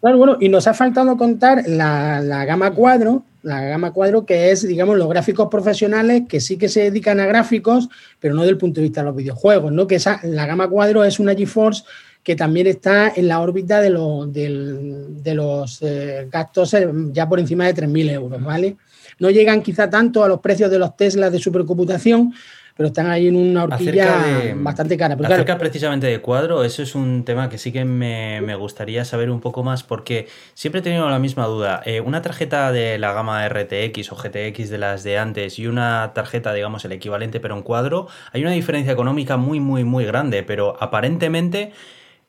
Claro, 0.02 0.20
bueno, 0.20 0.38
y 0.40 0.50
nos 0.50 0.68
ha 0.68 0.76
faltado 0.76 1.18
contar 1.18 1.64
la, 1.66 2.20
la 2.22 2.46
gama 2.46 2.72
cuadro, 2.72 3.24
la 3.42 3.62
gama 3.62 3.92
cuadro 3.92 4.24
que 4.28 4.52
es, 4.52 4.68
digamos, 4.68 4.98
los 4.98 5.10
gráficos 5.10 5.48
profesionales 5.50 6.24
que 6.30 6.40
sí 6.40 6.58
que 6.58 6.70
se 6.70 6.82
dedican 6.82 7.20
a 7.20 7.26
gráficos, 7.26 7.90
pero 8.20 8.36
no 8.36 8.44
del 8.44 8.60
punto 8.60 8.82
de 8.82 8.84
vista 8.84 9.02
de 9.02 9.06
los 9.06 9.16
videojuegos, 9.16 9.72
¿no? 9.72 9.88
Que 9.88 9.96
esa, 9.96 10.20
la 10.22 10.46
gama 10.46 10.68
cuadro 10.68 11.04
es 11.04 11.20
una 11.20 11.34
GeForce 11.34 11.84
que 12.26 12.36
también 12.36 12.66
está 12.66 13.14
en 13.16 13.28
la 13.28 13.40
órbita 13.40 13.80
de, 13.80 13.92
de 13.92 15.34
los 15.36 15.82
eh, 15.84 16.28
gastos 16.32 16.74
eh, 16.74 16.90
ya 17.12 17.30
por 17.30 17.40
encima 17.40 17.68
de 17.68 17.76
3.000 17.76 18.12
euros, 18.14 18.44
¿vale? 18.44 18.78
No 19.20 19.30
llegan 19.30 19.62
quizá 19.62 19.92
tanto 19.92 20.24
a 20.24 20.28
los 20.28 20.40
precios 20.40 20.72
de 20.72 20.80
los 20.80 20.98
Teslas 20.98 21.32
de 21.32 21.38
supercomputación, 21.38 22.34
pero 22.76 22.88
están 22.88 23.12
ahí 23.12 23.28
en 23.28 23.36
una 23.36 23.66
horquilla 23.66 24.56
bastante 24.56 24.98
cara. 24.98 25.16
acerca 25.24 25.60
precisamente 25.60 26.08
de 26.08 26.20
cuadro, 26.20 26.64
eso 26.64 26.82
es 26.82 26.96
un 26.96 27.26
tema 27.26 27.48
que 27.48 27.60
sí 27.60 27.72
que 27.72 27.86
me, 27.86 28.56
gustaría 28.56 29.06
saber 29.06 29.30
un 29.30 29.40
poco 29.40 29.64
más 29.64 29.84
porque 29.84 30.28
siempre 30.56 30.80
he 30.80 30.84
tenido 30.84 31.08
la 31.08 31.20
misma 31.20 31.46
duda. 31.46 31.84
Eh, 31.86 32.02
una 32.02 32.24
tarjeta 32.24 32.72
de 32.72 32.98
la 32.98 33.14
gama 33.14 33.48
RTX 33.48 34.12
o 34.12 34.16
GTX 34.16 34.72
de 34.72 34.78
las 34.80 35.04
de 35.04 35.20
antes 35.20 35.60
y 35.60 35.68
una 35.68 36.12
tarjeta, 36.16 36.54
digamos, 36.54 36.84
el 36.86 36.92
equivalente 36.92 37.40
pero 37.40 37.56
en 37.56 37.62
cuadro, 37.62 38.08
hay 38.34 38.42
una 38.42 38.52
diferencia 38.52 38.92
económica 38.92 39.38
muy, 39.38 39.60
muy, 39.60 39.84
muy 39.84 40.06
grande, 40.06 40.42
pero 40.42 40.76
aparentemente 40.82 41.72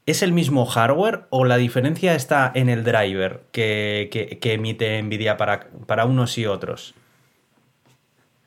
¿Es 0.06 0.22
el 0.22 0.32
mismo 0.32 0.64
hardware 0.66 1.22
o 1.30 1.44
la 1.44 1.56
diferencia 1.56 2.14
está 2.14 2.52
en 2.54 2.68
el 2.68 2.84
driver 2.84 3.42
que, 3.50 4.38
emite 4.40 5.02
Nvidia 5.02 5.36
para, 5.36 5.68
para, 5.86 6.06
unos 6.06 6.38
y 6.38 6.46
otros? 6.46 6.94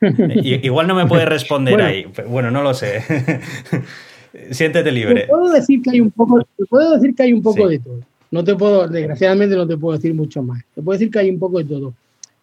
Igual 0.00 0.86
no 0.86 0.94
me 0.94 1.06
puede 1.06 1.26
responder 1.26 1.82
ahí. 1.82 2.06
Bueno, 2.26 2.50
no 2.50 2.62
lo 2.62 2.72
sé. 2.72 3.02
Siéntete 4.50 4.90
libre. 4.90 5.22
Te 5.22 5.26
puedo 5.26 5.52
decir 5.52 5.82
que 5.82 5.90
hay 5.90 6.00
un 6.00 6.10
poco, 6.10 6.46
puedo 6.70 6.94
decir 6.94 7.14
que 7.14 7.24
hay 7.24 7.32
un 7.34 7.42
poco 7.42 7.68
de 7.68 7.78
todo. 7.78 8.00
No 8.30 8.42
te 8.42 8.54
puedo, 8.54 8.88
desgraciadamente 8.88 9.54
no 9.54 9.66
te 9.66 9.76
puedo 9.76 9.98
decir 9.98 10.14
mucho 10.14 10.42
más. 10.42 10.62
Te 10.74 10.80
puedo 10.80 10.98
decir 10.98 11.12
que 11.12 11.18
hay 11.18 11.30
un 11.30 11.38
poco 11.38 11.58
de 11.58 11.64
todo. 11.64 11.92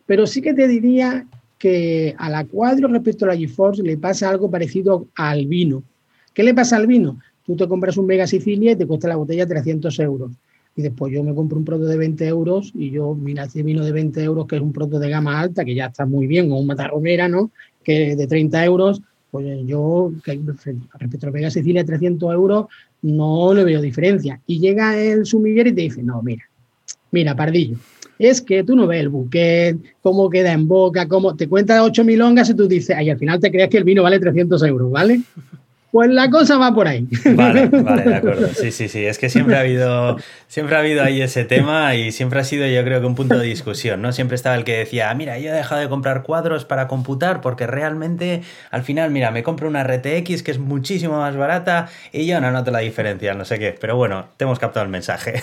Pero 0.05 0.27
sí 0.27 0.43
que 0.43 0.53
te 0.53 0.67
diría 0.67 1.25
que 1.57 2.13
a 2.19 2.29
la 2.29 2.45
cuadro 2.45 2.87
respecto 2.87 3.25
a 3.25 3.29
la 3.29 3.37
GeForce 3.37 3.81
le 3.81 3.97
pasa 3.97 4.29
algo 4.29 4.51
parecido 4.51 5.07
al 5.15 5.47
vino. 5.47 5.81
¿Qué 6.33 6.43
le 6.43 6.53
pasa 6.53 6.75
al 6.75 6.85
vino? 6.85 7.19
Tú 7.47 7.55
te 7.55 7.67
compras 7.67 7.97
un 7.97 8.05
Vega 8.05 8.27
Sicilia 8.27 8.73
y 8.73 8.75
te 8.75 8.85
cuesta 8.85 9.07
la 9.07 9.15
botella 9.15 9.47
300 9.47 9.97
euros. 9.99 10.31
Y 10.75 10.81
después 10.81 11.11
yo 11.11 11.23
me 11.23 11.33
compro 11.33 11.57
un 11.57 11.65
producto 11.65 11.87
de 11.87 11.97
20 11.97 12.27
euros 12.27 12.71
y 12.75 12.91
yo, 12.91 13.15
mira, 13.15 13.45
este 13.45 13.63
vino 13.63 13.83
de 13.83 13.91
20 13.93 14.21
euros, 14.21 14.45
que 14.45 14.57
es 14.57 14.61
un 14.61 14.73
producto 14.73 14.99
de 14.99 15.09
gama 15.09 15.39
alta, 15.39 15.65
que 15.65 15.73
ya 15.73 15.85
está 15.85 16.05
muy 16.05 16.27
bien, 16.27 16.51
o 16.51 16.57
un 16.57 16.67
matarromera, 16.67 17.27
¿no? 17.27 17.49
Que 17.83 18.15
de 18.15 18.27
30 18.27 18.65
euros, 18.65 19.01
pues 19.31 19.45
yo, 19.65 20.11
respecto 20.99 21.25
al 21.25 21.31
Vega 21.31 21.49
Sicilia, 21.49 21.85
300 21.85 22.31
euros, 22.33 22.65
no 23.01 23.53
le 23.53 23.63
veo 23.63 23.81
diferencia. 23.81 24.41
Y 24.45 24.59
llega 24.59 24.99
el 24.99 25.25
sumiller 25.25 25.67
y 25.67 25.73
te 25.73 25.81
dice, 25.81 26.03
no, 26.03 26.21
mira, 26.21 26.43
mira, 27.11 27.35
pardillo, 27.35 27.77
es 28.19 28.41
que 28.41 28.63
tú 28.63 28.75
no 28.75 28.87
ves 28.87 29.01
el 29.01 29.09
buquet, 29.09 29.77
cómo 30.01 30.29
queda 30.29 30.51
en 30.51 30.67
boca, 30.67 31.07
cómo 31.07 31.35
te 31.35 31.47
cuenta 31.47 31.83
8 31.83 32.03
milongas 32.03 32.49
y 32.49 32.55
tú 32.55 32.67
dices, 32.67 32.95
ay, 32.95 33.09
al 33.09 33.17
final 33.17 33.39
te 33.39 33.51
crees 33.51 33.69
que 33.69 33.77
el 33.77 33.83
vino 33.83 34.03
vale 34.03 34.19
300 34.19 34.61
euros, 34.63 34.91
¿vale? 34.91 35.21
Pues 35.91 36.09
la 36.09 36.29
cosa 36.29 36.57
va 36.57 36.73
por 36.73 36.87
ahí. 36.87 37.07
Vale, 37.33 37.67
vale, 37.71 38.03
de 38.03 38.15
acuerdo. 38.15 38.47
Sí, 38.49 38.71
sí, 38.71 38.89
sí. 38.89 39.05
Es 39.05 39.17
que 39.17 39.29
siempre 39.29 39.55
ha 39.55 39.61
habido, 39.61 40.17
siempre 40.47 40.75
ha 40.75 40.79
habido 40.79 41.01
ahí 41.01 41.21
ese 41.21 41.45
tema 41.45 41.95
y 41.95 42.11
siempre 42.11 42.41
ha 42.41 42.43
sido, 42.43 42.67
yo 42.67 42.83
creo 42.83 42.99
que 42.99 43.07
un 43.07 43.15
punto 43.15 43.37
de 43.37 43.45
discusión, 43.45 44.01
¿no? 44.01 44.11
Siempre 44.11 44.35
estaba 44.35 44.55
el 44.55 44.65
que 44.65 44.77
decía, 44.77 45.09
ah, 45.09 45.15
mira, 45.15 45.39
yo 45.39 45.49
he 45.49 45.53
dejado 45.53 45.79
de 45.79 45.87
comprar 45.87 46.23
cuadros 46.23 46.65
para 46.65 46.87
computar 46.87 47.39
porque 47.39 47.67
realmente 47.67 48.41
al 48.69 48.83
final, 48.83 49.11
mira, 49.11 49.31
me 49.31 49.43
compro 49.43 49.69
una 49.69 49.83
RTX 49.83 50.43
que 50.43 50.51
es 50.51 50.59
muchísimo 50.59 51.19
más 51.19 51.37
barata 51.37 51.87
y 52.11 52.25
yo 52.25 52.41
no 52.41 52.51
noto 52.51 52.71
la 52.71 52.79
diferencia, 52.79 53.33
no 53.33 53.45
sé 53.45 53.57
qué. 53.57 53.75
Pero 53.79 53.95
bueno, 53.95 54.25
te 54.35 54.43
hemos 54.43 54.59
captado 54.59 54.85
el 54.85 54.91
mensaje. 54.91 55.41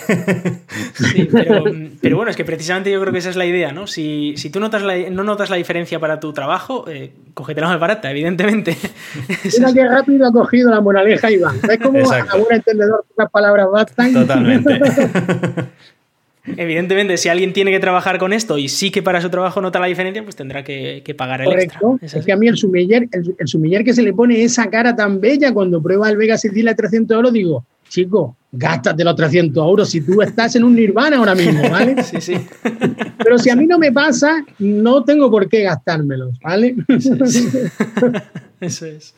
Sí, 0.93 1.27
pero, 1.31 2.15
bueno, 2.15 2.31
es 2.31 2.37
que 2.37 2.45
precisamente 2.45 2.91
yo 2.91 3.01
creo 3.01 3.11
que 3.11 3.19
esa 3.19 3.29
es 3.29 3.35
la 3.35 3.45
idea, 3.45 3.71
¿no? 3.71 3.87
Si, 3.87 4.35
tú 4.51 4.59
notas 4.59 4.83
no 5.11 5.23
notas 5.23 5.49
la 5.49 5.55
diferencia 5.55 5.99
para 5.99 6.19
tu 6.19 6.33
trabajo, 6.33 6.85
eh, 6.87 7.13
cógete 7.33 7.61
la 7.61 7.67
más 7.67 7.79
barata, 7.79 8.11
evidentemente. 8.11 8.77
Mira 9.57 9.73
qué 9.73 9.87
rápido 9.87 10.31
cogido 10.35 10.69
la 10.69 10.81
moraleja, 10.81 11.31
Iván. 11.31 11.59
¿Ves 11.67 11.79
cómo 11.81 11.99
a 11.99 12.35
un 12.35 12.45
entendedor 12.51 13.05
las 13.17 13.31
palabras 13.31 13.67
bastan? 13.71 14.13
Totalmente. 14.13 14.79
Evidentemente, 16.57 17.17
si 17.17 17.27
alguien 17.29 17.53
tiene 17.53 17.71
que 17.71 17.79
trabajar 17.79 18.19
con 18.19 18.31
esto 18.31 18.57
y 18.57 18.69
sí 18.69 18.91
que 18.91 19.01
para 19.01 19.19
su 19.19 19.29
trabajo 19.29 19.61
nota 19.61 19.79
la 19.79 19.87
diferencia, 19.87 20.23
pues 20.23 20.35
tendrá 20.35 20.63
que, 20.63 21.01
pagar 21.17 21.41
el 21.41 21.47
Correcto. 21.47 21.97
extra. 22.01 22.19
Es, 22.19 22.25
que 22.25 22.31
a 22.31 22.37
mí 22.37 22.47
el 22.47 22.55
sumiller, 22.55 23.07
el, 23.11 23.47
sumiller 23.47 23.83
que 23.83 23.93
se 23.93 24.03
le 24.03 24.13
pone 24.13 24.43
esa 24.43 24.69
cara 24.69 24.95
tan 24.95 25.19
bella 25.19 25.53
cuando 25.53 25.81
prueba 25.81 26.09
el 26.09 26.17
Vega 26.17 26.37
Sicilia 26.37 26.71
de 26.71 26.75
300 26.75 27.15
euros, 27.15 27.33
digo, 27.33 27.65
chico, 27.89 28.35
gástate 28.51 29.03
los 29.03 29.15
300 29.15 29.65
euros 29.65 29.89
si 29.89 30.01
tú 30.01 30.21
estás 30.21 30.55
en 30.55 30.63
un 30.63 30.75
nirvana 30.75 31.17
ahora 31.17 31.33
mismo, 31.33 31.67
¿vale? 31.69 31.95
Sí, 32.03 32.21
sí. 32.21 32.35
Pero 33.17 33.39
si 33.39 33.49
a 33.49 33.55
mí 33.55 33.65
no 33.65 33.79
me 33.79 33.91
pasa, 33.91 34.45
no 34.59 35.03
tengo 35.03 35.31
por 35.31 35.49
qué 35.49 35.63
gastármelos, 35.63 36.39
¿vale? 36.41 36.75
Eso 38.61 38.85
es. 38.85 39.15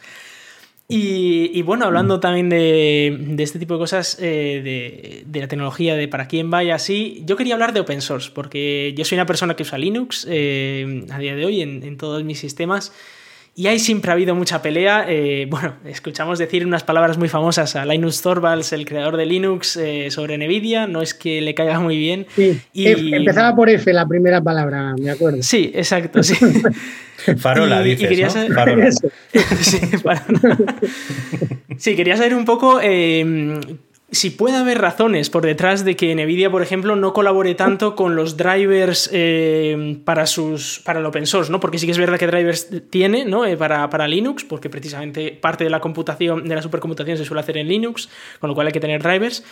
Y, 0.90 1.62
bueno, 1.64 1.84
hablando 1.84 2.22
también 2.22 2.48
de, 2.48 3.36
este 3.40 3.60
tipo 3.60 3.74
de 3.74 3.80
cosas, 3.80 4.18
eh, 4.22 5.26
de, 5.28 5.40
la 5.42 5.50
tecnología, 5.50 5.96
de 5.96 6.08
para 6.08 6.30
quién 6.30 6.52
va 6.52 6.64
y 6.64 6.72
así, 6.72 7.24
yo 7.26 7.36
quería 7.36 7.56
hablar 7.56 7.74
de 7.74 7.82
open 7.82 8.02
source, 8.02 8.32
porque 8.34 8.94
yo 8.98 9.04
soy 9.04 9.18
una 9.18 9.26
persona 9.26 9.58
que 9.58 9.64
usa 9.64 9.78
Linux 9.78 10.26
eh, 10.30 11.06
a 11.12 11.20
día 11.20 11.36
de 11.36 11.46
hoy 11.46 11.62
en, 11.62 11.98
todos 11.98 12.24
mis 12.24 12.40
sistemas. 12.40 12.94
Y 13.58 13.66
ahí 13.66 13.80
siempre 13.80 14.12
ha 14.12 14.14
habido 14.14 14.36
mucha 14.36 14.62
pelea. 14.62 15.08
Eh, 15.10 15.48
bueno, 15.50 15.74
escuchamos 15.84 16.38
decir 16.38 16.64
unas 16.64 16.84
palabras 16.84 17.18
muy 17.18 17.28
famosas 17.28 17.76
a 17.76 17.88
Linus 17.88 18.22
Torvalds, 18.22 18.72
el 18.72 18.86
creador 18.86 19.18
de 19.18 19.26
Linux, 19.26 19.78
eh, 19.78 20.12
sobre 20.12 20.38
Nvidia. 20.38 20.86
No 20.86 21.02
es 21.02 21.16
que 21.16 21.42
le 21.42 21.56
caiga 21.56 21.80
muy 21.80 21.98
bien. 21.98 22.28
Sí, 22.36 22.62
y... 22.72 23.16
empezaba 23.16 23.56
por 23.56 23.72
F 23.72 23.92
la 23.94 24.08
primera 24.08 24.44
palabra, 24.44 24.94
me 25.02 25.10
acuerdo. 25.10 25.42
Sí, 25.42 25.72
exacto. 25.74 26.22
Sí. 26.22 26.36
Farola, 27.38 27.82
dices, 27.82 28.32
Farola. 28.54 28.92
sí, 28.92 29.80
sí, 31.80 31.96
quería 31.96 32.16
saber 32.16 32.36
un 32.36 32.46
poco 32.46 32.80
eh, 32.80 33.60
si 34.10 34.30
puede 34.30 34.56
haber 34.56 34.80
razones 34.80 35.30
por 35.30 35.46
detrás 35.46 35.84
de 35.84 35.98
que 35.98 36.16
Nvidia, 36.16 36.50
por 36.50 36.62
ejemplo, 36.62 36.96
no 36.96 37.12
colabore 37.12 37.56
tanto 37.56 37.96
con 37.96 38.16
los 38.16 38.38
drivers 38.38 39.10
eh, 39.12 40.00
para, 40.06 40.26
sus, 40.26 40.80
para 40.80 41.00
el 41.00 41.06
open 41.06 41.28
source, 41.28 41.52
¿no? 41.52 41.60
Porque 41.60 41.78
sí 41.78 41.86
que 41.86 41.92
es 41.92 41.98
verdad 41.98 42.18
que 42.18 42.28
drivers 42.28 42.70
tiene, 42.90 43.26
¿no? 43.26 43.46
Eh, 43.46 43.58
para, 43.58 43.90
para, 43.90 44.08
Linux, 44.08 44.46
porque 44.46 44.70
precisamente 44.70 45.32
parte 45.32 45.66
de 45.66 45.70
la 45.70 45.82
computación, 45.82 46.48
de 46.48 46.56
la 46.56 46.62
supercomputación 46.62 47.18
se 47.18 47.26
suele 47.26 47.42
hacer 47.42 47.58
en 47.58 47.68
Linux, 47.68 48.08
con 48.40 48.48
lo 48.48 48.54
cual 48.56 48.68
hay 48.68 48.74
que 48.74 48.80
tener 48.80 49.04
drivers. 49.04 49.44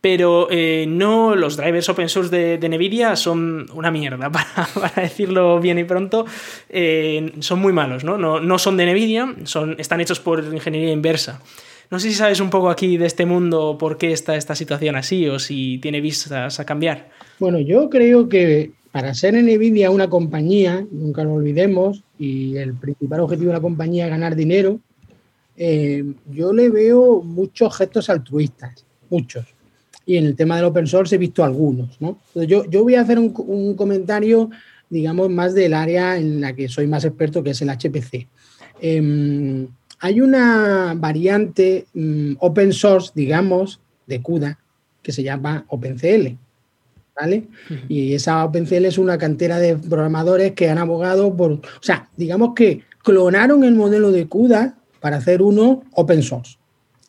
Pero 0.00 0.46
eh, 0.50 0.86
no, 0.88 1.34
los 1.34 1.56
drivers 1.56 1.88
open 1.88 2.08
source 2.08 2.30
de, 2.34 2.68
Nvidia 2.68 3.14
son 3.14 3.66
una 3.74 3.90
mierda, 3.90 4.30
para, 4.32 5.02
decirlo 5.02 5.60
bien 5.60 5.78
y 5.78 5.84
pronto. 5.84 6.24
son 7.40 7.58
muy 7.58 7.74
malos, 7.74 8.04
¿no? 8.04 8.16
¿no? 8.16 8.40
No 8.40 8.58
son 8.58 8.78
de 8.78 8.90
Nvidia, 8.90 9.34
son, 9.44 9.74
están 9.78 10.00
hechos 10.00 10.18
por 10.18 10.42
ingeniería 10.42 10.92
inversa. 10.92 11.42
No 11.90 11.98
sé 11.98 12.08
si 12.08 12.14
sabes 12.14 12.40
un 12.40 12.50
poco 12.50 12.68
aquí 12.68 12.98
de 12.98 13.06
este 13.06 13.24
mundo 13.24 13.76
por 13.78 13.96
qué 13.96 14.12
está 14.12 14.36
esta 14.36 14.54
situación 14.54 14.96
así 14.96 15.26
o 15.26 15.38
si 15.38 15.78
tiene 15.78 16.00
vistas 16.00 16.60
a 16.60 16.64
cambiar. 16.66 17.08
Bueno, 17.38 17.58
yo 17.60 17.88
creo 17.88 18.28
que 18.28 18.72
para 18.92 19.14
ser 19.14 19.34
Nvidia 19.34 19.90
una 19.90 20.08
compañía, 20.08 20.86
nunca 20.90 21.24
lo 21.24 21.34
olvidemos, 21.34 22.02
y 22.18 22.56
el 22.56 22.74
principal 22.74 23.20
objetivo 23.20 23.48
de 23.48 23.54
la 23.54 23.60
compañía 23.60 24.04
es 24.04 24.10
ganar 24.10 24.34
dinero, 24.34 24.80
eh, 25.56 26.04
yo 26.30 26.52
le 26.52 26.68
veo 26.68 27.22
muchos 27.22 27.76
gestos 27.76 28.10
altruistas, 28.10 28.84
muchos. 29.10 29.46
Y 30.06 30.16
en 30.16 30.26
el 30.26 30.36
tema 30.36 30.56
del 30.56 30.66
open 30.66 30.86
source 30.86 31.14
he 31.14 31.18
visto 31.18 31.44
algunos. 31.44 32.00
¿no? 32.00 32.18
yo, 32.34 32.64
yo 32.64 32.82
voy 32.82 32.94
a 32.94 33.02
hacer 33.02 33.18
un, 33.18 33.74
comentario, 33.74 34.50
digamos, 34.88 35.28
más 35.30 35.54
del 35.54 35.74
área 35.74 36.16
en 36.16 36.40
la 36.40 36.54
que 36.54 36.68
soy 36.68 36.86
más 36.86 37.04
experto, 37.04 37.42
que 37.42 37.50
es 37.50 37.62
el 37.62 37.68
HPC. 37.68 38.26
Em, 38.80 39.68
hay 40.00 40.20
una 40.20 40.94
variante 40.96 41.86
mm, 41.94 42.34
open 42.38 42.72
source, 42.72 43.10
digamos, 43.14 43.80
de 44.06 44.22
CUDA, 44.22 44.58
que 45.02 45.12
se 45.12 45.22
llama 45.22 45.64
OpenCL. 45.68 46.36
¿Vale? 47.20 47.48
Y 47.88 48.14
esa 48.14 48.44
OpenCL 48.44 48.84
es 48.84 48.96
una 48.96 49.18
cantera 49.18 49.58
de 49.58 49.76
programadores 49.76 50.52
que 50.52 50.70
han 50.70 50.78
abogado 50.78 51.36
por. 51.36 51.52
O 51.52 51.60
sea, 51.80 52.08
digamos 52.16 52.54
que 52.54 52.82
clonaron 53.02 53.64
el 53.64 53.74
modelo 53.74 54.12
de 54.12 54.28
CUDA 54.28 54.76
para 55.00 55.16
hacer 55.16 55.42
uno 55.42 55.82
open 55.92 56.22
source. 56.22 56.58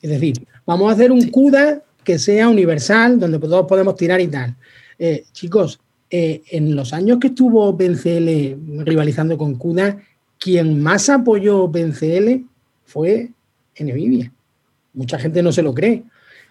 Es 0.02 0.10
decir, 0.10 0.48
vamos 0.66 0.90
a 0.90 0.96
hacer 0.96 1.12
un 1.12 1.30
CUDA 1.30 1.84
que 2.04 2.18
sea 2.18 2.50
universal, 2.50 3.20
donde 3.20 3.38
todos 3.38 3.68
podemos 3.68 3.96
tirar 3.96 4.20
y 4.20 4.28
tal. 4.28 4.56
Eh, 4.98 5.26
chicos, 5.32 5.80
eh, 6.10 6.42
en 6.50 6.76
los 6.76 6.92
años 6.94 7.20
que 7.20 7.28
estuvo 7.28 7.66
OpenCL 7.66 8.84
rivalizando 8.84 9.38
con 9.38 9.56
CUDA, 9.56 10.00
quien 10.40 10.82
más 10.82 11.08
apoyó 11.10 11.66
OpenCL 11.66 12.49
fue 12.90 13.30
Nvidia. 13.80 14.32
Mucha 14.94 15.20
gente 15.20 15.44
no 15.44 15.52
se 15.52 15.62
lo 15.62 15.74
cree, 15.74 16.04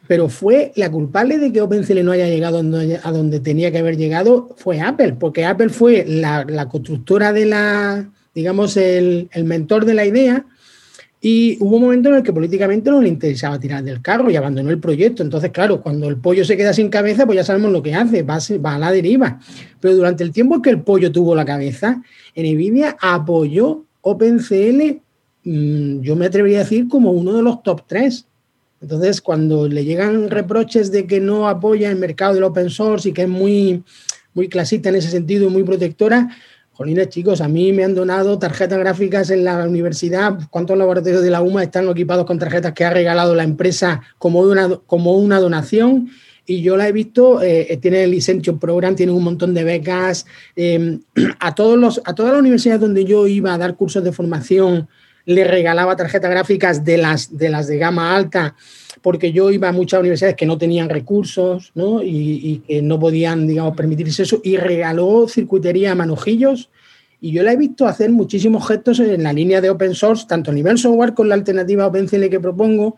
pero 0.06 0.28
fue 0.28 0.72
la 0.76 0.90
culpable 0.90 1.38
de 1.38 1.52
que 1.52 1.60
OpenCL 1.60 2.04
no 2.04 2.12
haya 2.12 2.28
llegado 2.28 2.58
a 2.58 3.12
donde 3.12 3.40
tenía 3.40 3.72
que 3.72 3.78
haber 3.78 3.96
llegado 3.96 4.54
fue 4.56 4.80
Apple, 4.80 5.16
porque 5.18 5.44
Apple 5.44 5.68
fue 5.68 6.04
la, 6.06 6.68
constructora 6.70 7.32
de 7.32 7.46
la, 7.46 8.08
digamos, 8.34 8.76
el, 8.76 9.28
mentor 9.44 9.84
de 9.84 9.94
la 9.94 10.06
idea. 10.06 10.46
Y 11.20 11.58
hubo 11.58 11.76
un 11.76 11.82
momento 11.82 12.10
en 12.10 12.14
el 12.14 12.22
que 12.22 12.32
políticamente 12.32 12.92
no 12.92 13.02
le 13.02 13.08
interesaba 13.08 13.58
tirar 13.58 13.82
del 13.82 14.00
carro 14.00 14.30
y 14.30 14.36
abandonó 14.36 14.70
el 14.70 14.78
proyecto. 14.78 15.24
Entonces, 15.24 15.50
claro, 15.50 15.82
cuando 15.82 16.08
el 16.08 16.18
pollo 16.18 16.44
se 16.44 16.56
queda 16.56 16.72
sin 16.72 16.90
cabeza, 16.90 17.26
pues 17.26 17.34
ya 17.34 17.42
sabemos 17.42 17.72
lo 17.72 17.82
que 17.82 17.92
hace, 17.92 18.22
va, 18.22 18.36
a 18.36 18.78
la 18.78 18.92
deriva. 18.92 19.40
Pero 19.80 19.96
durante 19.96 20.22
el 20.22 20.30
tiempo 20.30 20.62
que 20.62 20.70
el 20.70 20.80
pollo 20.82 21.10
tuvo 21.10 21.34
la 21.34 21.44
cabeza, 21.44 22.00
Nvidia 22.36 22.96
apoyó 23.00 23.84
OpenCL 24.02 25.00
Mm, 25.48 26.02
yo 26.02 26.14
me 26.14 26.26
atrevería 26.26 26.58
a 26.58 26.62
decir 26.64 26.88
como 26.88 27.10
uno 27.10 27.32
de 27.32 27.42
los 27.42 27.62
top 27.62 27.84
tres. 27.86 28.26
Entonces, 28.82 29.22
cuando 29.22 29.66
le 29.66 29.82
llegan 29.82 30.28
reproches 30.28 30.92
de 30.92 31.06
que 31.06 31.20
no 31.20 31.48
apoya 31.48 31.90
el 31.90 31.96
mercado 31.96 32.34
del 32.34 32.44
open 32.44 32.68
source 32.68 33.08
y 33.08 33.12
que 33.12 33.22
es 33.22 33.28
muy, 33.28 33.82
muy 34.34 34.48
clasista 34.48 34.90
en 34.90 34.96
ese 34.96 35.10
sentido 35.10 35.46
y 35.46 35.50
muy 35.50 35.62
protectora, 35.62 36.28
jolines, 36.72 37.08
chicos, 37.08 37.40
a 37.40 37.48
mí 37.48 37.72
me 37.72 37.82
han 37.82 37.94
donado 37.94 38.38
tarjetas 38.38 38.78
gráficas 38.78 39.30
en 39.30 39.44
la 39.44 39.66
universidad. 39.66 40.38
¿Cuántos 40.50 40.76
laboratorios 40.76 41.22
de 41.22 41.30
la 41.30 41.40
UMA 41.40 41.62
están 41.62 41.88
equipados 41.88 42.26
con 42.26 42.38
tarjetas 42.38 42.74
que 42.74 42.84
ha 42.84 42.90
regalado 42.90 43.34
la 43.34 43.42
empresa 43.42 44.02
como 44.18 44.40
una, 44.40 44.68
como 44.86 45.16
una 45.16 45.40
donación? 45.40 46.10
y 46.50 46.62
yo 46.62 46.78
la 46.78 46.88
he 46.88 46.92
visto, 46.92 47.42
eh, 47.42 47.78
tiene 47.82 48.04
el 48.04 48.10
Licention 48.10 48.58
Program, 48.58 48.96
tiene 48.96 49.12
un 49.12 49.22
montón 49.22 49.52
de 49.52 49.64
becas. 49.64 50.24
Eh, 50.56 50.98
a, 51.40 51.54
todos 51.54 51.78
los, 51.78 52.00
a 52.06 52.14
todas 52.14 52.32
las 52.32 52.40
universidades 52.40 52.80
donde 52.80 53.04
yo 53.04 53.26
iba 53.26 53.52
a 53.52 53.58
dar 53.58 53.76
cursos 53.76 54.02
de 54.02 54.12
formación 54.12 54.88
le 55.28 55.44
regalaba 55.44 55.94
tarjetas 55.94 56.30
gráficas 56.30 56.86
de 56.86 56.96
las, 56.96 57.36
de 57.36 57.50
las 57.50 57.66
de 57.66 57.76
gama 57.76 58.16
alta, 58.16 58.56
porque 59.02 59.30
yo 59.30 59.50
iba 59.50 59.68
a 59.68 59.72
muchas 59.72 60.00
universidades 60.00 60.36
que 60.36 60.46
no 60.46 60.56
tenían 60.56 60.88
recursos. 60.88 61.70
Y, 62.02 62.62
que 62.66 62.80
no 62.80 62.98
podían, 62.98 63.46
digamos, 63.46 63.76
permitirse 63.76 64.22
eso, 64.22 64.40
y 64.42 64.56
regaló 64.56 65.28
circuitería 65.28 65.92
a 65.92 65.94
manojillos. 65.94 66.70
Y 67.20 67.32
yo 67.32 67.42
la 67.42 67.52
he 67.52 67.58
visto 67.58 67.86
hacer 67.86 68.10
muchísimos 68.10 68.66
gestos 68.66 69.00
en 69.00 69.22
la 69.22 69.34
línea 69.34 69.60
de 69.60 69.68
open 69.68 69.94
source, 69.94 70.24
tanto 70.26 70.50
a 70.50 70.54
nivel 70.54 70.78
software 70.78 71.12
con 71.12 71.28
la 71.28 71.34
alternativa 71.34 71.86
OpenCL 71.86 72.30
que 72.30 72.40
propongo, 72.40 72.96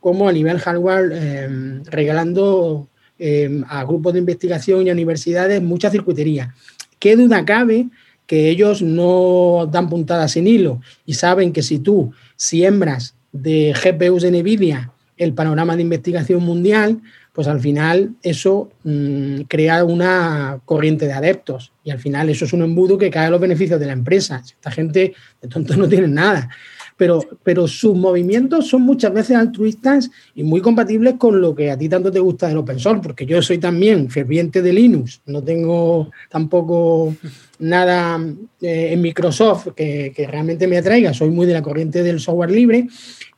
como 0.00 0.28
a 0.28 0.32
nivel 0.32 0.58
hardware, 0.58 1.12
em, 1.12 1.82
regalando 1.84 2.88
em, 3.18 3.64
a 3.68 3.84
grupos 3.84 4.12
de 4.12 4.18
investigación 4.18 4.86
y 4.86 4.90
a 4.90 4.92
universidades 4.92 5.62
mucha 5.62 5.90
circuitería. 5.90 6.54
¿Qué 6.98 7.16
duda 7.16 7.44
cabe 7.46 7.88
que 8.30 8.48
ellos 8.48 8.80
no 8.80 9.68
dan 9.72 9.88
puntadas 9.88 10.30
sin 10.30 10.46
hilo 10.46 10.80
y 11.04 11.14
saben 11.14 11.52
que 11.52 11.62
si 11.62 11.80
tú 11.80 12.12
siembras 12.36 13.16
de 13.32 13.74
GPUs 13.74 14.22
de 14.22 14.30
NVIDIA 14.30 14.92
el 15.16 15.34
panorama 15.34 15.74
de 15.74 15.82
investigación 15.82 16.40
mundial, 16.44 17.00
pues 17.32 17.48
al 17.48 17.58
final 17.58 18.14
eso 18.22 18.70
mm, 18.84 19.40
crea 19.48 19.82
una 19.82 20.60
corriente 20.64 21.08
de 21.08 21.12
adeptos. 21.12 21.72
Y 21.82 21.90
al 21.90 21.98
final 21.98 22.28
eso 22.28 22.44
es 22.44 22.52
un 22.52 22.62
embudo 22.62 22.96
que 22.96 23.10
cae 23.10 23.26
a 23.26 23.30
los 23.30 23.40
beneficios 23.40 23.80
de 23.80 23.86
la 23.86 23.94
empresa. 23.94 24.40
Esta 24.44 24.70
gente 24.70 25.12
de 25.42 25.48
tonto 25.48 25.76
no 25.76 25.88
tiene 25.88 26.06
nada. 26.06 26.48
Pero, 26.96 27.24
pero 27.42 27.66
sus 27.66 27.96
movimientos 27.96 28.68
son 28.68 28.82
muchas 28.82 29.12
veces 29.12 29.36
altruistas 29.36 30.08
y 30.36 30.44
muy 30.44 30.60
compatibles 30.60 31.14
con 31.14 31.40
lo 31.40 31.52
que 31.52 31.72
a 31.72 31.76
ti 31.76 31.88
tanto 31.88 32.12
te 32.12 32.20
gusta 32.20 32.46
del 32.46 32.58
open 32.58 32.78
source, 32.78 33.02
porque 33.02 33.26
yo 33.26 33.42
soy 33.42 33.58
también 33.58 34.08
ferviente 34.08 34.62
de 34.62 34.72
Linux, 34.72 35.20
no 35.26 35.42
tengo 35.42 36.12
tampoco 36.28 37.16
nada 37.60 38.18
eh, 38.60 38.90
en 38.92 39.00
Microsoft 39.00 39.68
que, 39.76 40.26
realmente 40.28 40.66
me 40.66 40.78
atraiga, 40.78 41.14
soy 41.14 41.30
muy 41.30 41.46
de 41.46 41.52
la 41.52 41.62
corriente 41.62 42.02
del 42.02 42.18
software 42.18 42.50
libre 42.50 42.88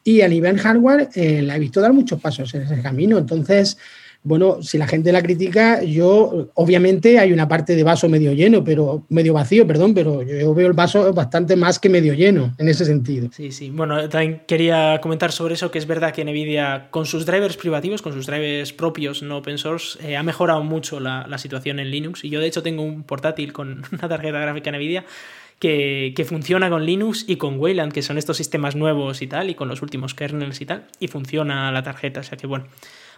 y 0.04 0.22
a 0.22 0.28
nivel 0.28 0.58
hardware 0.58 1.10
eh, 1.14 1.42
la 1.42 1.56
he 1.56 1.58
visto 1.58 1.80
dar 1.80 1.92
muchos 1.92 2.20
pasos 2.20 2.54
en 2.54 2.62
ese 2.62 2.80
camino, 2.80 3.18
entonces 3.18 3.76
bueno, 4.24 4.62
si 4.62 4.78
la 4.78 4.86
gente 4.86 5.10
la 5.10 5.22
critica, 5.22 5.82
yo 5.82 6.50
obviamente 6.54 7.18
hay 7.18 7.32
una 7.32 7.48
parte 7.48 7.74
de 7.74 7.82
vaso 7.82 8.08
medio 8.08 8.32
lleno, 8.32 8.62
pero 8.62 9.04
medio 9.08 9.34
vacío, 9.34 9.66
perdón, 9.66 9.94
pero 9.94 10.22
yo 10.22 10.54
veo 10.54 10.68
el 10.68 10.74
vaso 10.74 11.12
bastante 11.12 11.56
más 11.56 11.80
que 11.80 11.88
medio 11.88 12.14
lleno 12.14 12.54
en 12.58 12.68
ese 12.68 12.84
sentido. 12.84 13.30
Sí, 13.32 13.50
sí. 13.50 13.70
Bueno, 13.70 14.08
también 14.08 14.42
quería 14.46 15.00
comentar 15.02 15.32
sobre 15.32 15.54
eso, 15.54 15.72
que 15.72 15.78
es 15.78 15.86
verdad 15.86 16.12
que 16.12 16.24
Nvidia 16.24 16.88
con 16.90 17.04
sus 17.04 17.26
drivers 17.26 17.56
privativos, 17.56 18.00
con 18.00 18.12
sus 18.12 18.26
drivers 18.26 18.72
propios, 18.72 19.22
no 19.22 19.38
open 19.38 19.58
source, 19.58 19.98
eh, 20.06 20.16
ha 20.16 20.22
mejorado 20.22 20.62
mucho 20.62 21.00
la, 21.00 21.26
situación 21.38 21.80
en 21.80 21.90
Linux. 21.90 22.24
Y 22.24 22.30
yo 22.30 22.38
de 22.38 22.46
hecho 22.46 22.62
tengo 22.62 22.82
un 22.82 23.02
portátil 23.02 23.52
con 23.52 23.82
una 23.92 24.08
tarjeta 24.08 24.38
gráfica 24.38 24.70
Nvidia 24.70 25.04
que, 25.58 26.12
que, 26.14 26.24
funciona 26.24 26.70
con 26.70 26.86
Linux 26.86 27.24
y 27.26 27.36
con 27.36 27.58
Wayland, 27.58 27.92
que 27.92 28.02
son 28.02 28.18
estos 28.18 28.36
sistemas 28.36 28.76
nuevos 28.76 29.22
y 29.22 29.26
tal, 29.26 29.50
y 29.50 29.54
con 29.56 29.68
los 29.68 29.82
últimos 29.82 30.14
kernels 30.14 30.60
y 30.60 30.66
tal, 30.66 30.86
y 31.00 31.08
funciona 31.08 31.72
la 31.72 31.82
tarjeta. 31.82 32.20
O 32.20 32.22
sea 32.22 32.38
que 32.38 32.46
bueno, 32.46 32.66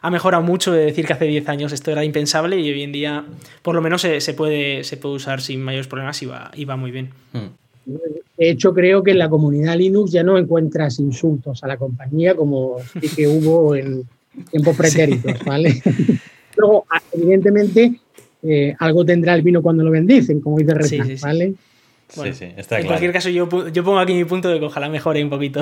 ha 0.04 0.10
mejorado 0.10 0.42
mucho 0.42 0.70
de 0.70 0.84
decir 0.84 1.06
que 1.06 1.14
hace 1.14 1.24
10 1.24 1.48
años 1.48 1.72
esto 1.72 1.90
era 1.90 2.04
impensable 2.04 2.60
y 2.60 2.70
hoy 2.70 2.82
en 2.82 2.92
día 2.92 3.24
por 3.62 3.74
lo 3.74 3.80
menos 3.80 4.02
se, 4.02 4.34
puede, 4.34 4.84
se 4.84 4.98
puede 4.98 5.14
usar 5.14 5.40
sin 5.40 5.62
mayores 5.62 5.86
problemas 5.86 6.20
y 6.20 6.26
va, 6.26 6.50
y 6.54 6.66
va 6.66 6.76
muy 6.76 6.90
bien. 6.90 7.08
Hmm. 7.32 7.48
De 7.86 8.50
hecho, 8.50 8.74
creo 8.74 9.02
que 9.02 9.12
en 9.12 9.18
la 9.18 9.30
comunidad 9.30 9.78
Linux 9.78 10.12
ya 10.12 10.22
no 10.22 10.36
encuentras 10.36 10.98
insultos 10.98 11.64
a 11.64 11.68
la 11.68 11.78
compañía 11.78 12.34
como 12.34 12.76
sí 13.00 13.08
que 13.16 13.26
hubo 13.26 13.74
en 13.74 14.04
tiempos 14.50 14.76
pretéritos, 14.76 15.42
¿vale? 15.42 15.80
Luego, 16.56 16.84
evidentemente, 17.12 17.94
eh, 18.42 18.76
algo 18.80 19.06
tendrá 19.06 19.34
el 19.34 19.40
vino 19.40 19.62
cuando 19.62 19.84
lo 19.84 19.90
bendicen, 19.90 20.42
como 20.42 20.58
dice 20.58 20.74
Reza, 20.74 21.04
¿vale? 21.22 21.54
Sí, 22.08 22.32
sí, 22.32 22.52
está 22.56 22.80
En 22.80 22.86
cualquier 22.86 23.12
caso, 23.12 23.28
yo, 23.30 23.48
yo 23.68 23.84
pongo 23.84 23.98
aquí 23.98 24.14
mi 24.14 24.24
punto 24.24 24.48
de 24.48 24.58
que 24.58 24.66
ojalá 24.66 24.88
mejore 24.88 25.22
un 25.22 25.30
poquito 25.30 25.60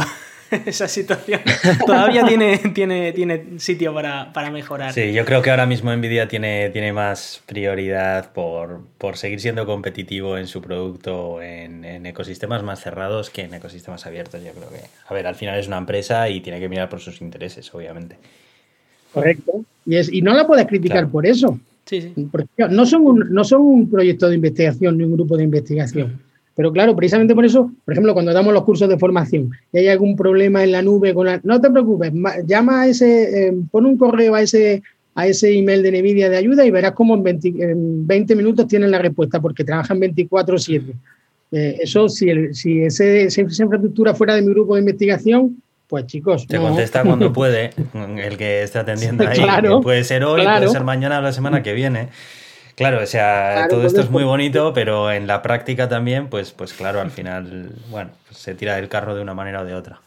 esa 0.67 0.89
situación. 0.89 1.41
Todavía 1.87 2.25
tiene, 2.27 2.59
tiene, 2.75 3.13
tiene 3.13 3.59
sitio 3.59 3.95
para, 3.95 4.51
mejorar. 4.51 4.93
Sí, 4.93 5.13
yo 5.13 5.25
creo 5.25 5.43
que 5.43 5.51
ahora 5.51 5.67
mismo 5.67 5.95
Nvidia 5.95 6.29
tiene, 6.29 6.71
tiene 6.71 6.93
más 6.93 7.43
prioridad 7.47 8.33
por, 8.33 8.83
seguir 9.15 9.41
siendo 9.41 9.67
competitivo 9.67 10.37
en 10.39 10.47
su 10.47 10.61
producto 10.61 11.41
en, 11.43 11.83
ecosistemas 12.07 12.63
más 12.63 12.81
cerrados 12.81 13.31
que 13.31 13.43
en 13.43 13.55
ecosistemas 13.55 14.07
abiertos. 14.07 14.43
Yo 14.45 14.53
creo 14.53 14.69
que, 14.69 14.81
a 15.07 15.15
ver, 15.15 15.27
al 15.27 15.35
final 15.35 15.59
es 15.59 15.67
una 15.67 15.79
empresa 15.79 16.29
y 16.29 16.41
tiene 16.41 16.61
que 16.61 16.69
mirar 16.69 16.89
por 16.89 17.01
sus 17.01 17.21
intereses, 17.21 17.73
obviamente. 17.75 18.17
Correcto. 19.13 19.65
Y, 19.87 19.97
es, 19.97 20.13
y 20.13 20.23
no 20.23 20.35
la 20.35 20.47
puedes 20.47 20.67
criticar 20.67 21.09
por 21.09 21.27
eso. 21.27 21.59
Sí, 21.85 22.01
sí. 22.01 22.29
Porque 22.31 22.49
no 22.71 22.87
son, 22.87 23.03
un, 23.03 23.27
no 23.31 23.45
son 23.45 23.63
un 23.63 23.91
proyecto 23.91 24.29
de 24.29 24.37
investigación 24.37 24.97
ni 24.99 25.05
un 25.05 25.13
grupo 25.13 25.37
de 25.37 25.45
investigación. 25.45 26.21
Pero 26.55 26.73
claro, 26.73 26.95
precisamente 26.95 27.35
por 27.35 27.45
eso, 27.45 27.73
por 27.85 27.93
ejemplo, 27.93 28.13
cuando 28.13 28.33
damos 28.33 28.53
los 28.53 28.65
cursos 28.65 28.89
de 28.89 28.99
formación 28.99 29.51
y 29.73 29.79
hay 29.79 29.89
algún 29.89 30.17
problema 30.17 30.63
en 30.63 30.73
la 30.73 30.83
nube, 30.83 31.15
con 31.15 31.27
la, 31.27 31.41
no 31.45 31.61
te 31.61 31.71
preocupes, 31.71 32.13
llama 32.47 32.83
a 32.83 32.89
ese, 32.89 33.49
eh, 33.49 33.55
pon 33.71 33.87
un 33.87 33.97
correo 33.97 34.35
a 34.35 34.43
ese, 34.43 34.83
a 35.15 35.27
ese 35.27 35.57
email 35.57 35.83
de 35.83 35.91
NVIDIA 35.93 36.29
de 36.29 36.37
ayuda 36.37 36.65
y 36.65 36.71
verás 36.71 36.93
cómo 36.93 37.15
en 37.15 38.07
20, 38.07 38.37
minutos 38.37 38.67
tienen 38.67 38.91
la 38.91 38.99
respuesta 38.99 39.41
porque 39.41 39.65
trabajan 39.65 39.99
24/7. 39.99 40.95
Eh, 41.53 41.79
eso, 41.81 42.09
si, 42.09 42.29
si 42.55 42.83
ese, 42.83 43.25
esa 43.25 43.41
infraestructura 43.41 44.15
fuera 44.15 44.35
de 44.35 44.43
mi 44.43 44.53
grupo 44.53 44.75
de 44.75 44.81
investigación, 44.81 45.57
pues 45.87 46.07
chicos. 46.07 46.47
Te 46.47 46.57
contesta 46.59 47.03
cuando 47.03 47.33
puede, 47.33 47.71
el 48.19 48.39
que 48.39 48.63
está 48.63 48.81
atendiendo 48.81 49.29
ahí. 49.29 49.39
Claro, 49.39 49.81
puede 49.81 50.05
ser 50.05 50.25
hoy, 50.25 50.43
puede 50.43 50.69
ser 50.69 50.85
mañana 50.85 51.19
o 51.19 51.23
la 51.23 51.33
semana 51.33 51.63
que 51.63 51.75
viene. 51.75 52.09
Claro, 52.75 53.03
o 53.03 53.07
sea, 53.07 53.67
todo 53.69 53.87
esto 53.87 54.01
es 54.01 54.11
muy 54.11 54.25
bonito, 54.25 54.73
pero 54.75 55.11
en 55.11 55.27
la 55.27 55.43
práctica 55.43 55.89
también, 55.89 56.29
pues, 56.29 56.53
pues 56.53 56.73
claro, 56.73 57.01
al 57.01 57.11
final, 57.11 57.71
bueno, 57.91 58.11
pues 58.27 58.39
se 58.39 58.55
tira 58.55 58.77
del 58.77 58.89
carro 58.89 59.15
de 59.15 59.23
una 59.23 59.35
manera 59.35 59.63
o 59.63 59.65
de 59.65 59.75
otra. 59.75 60.01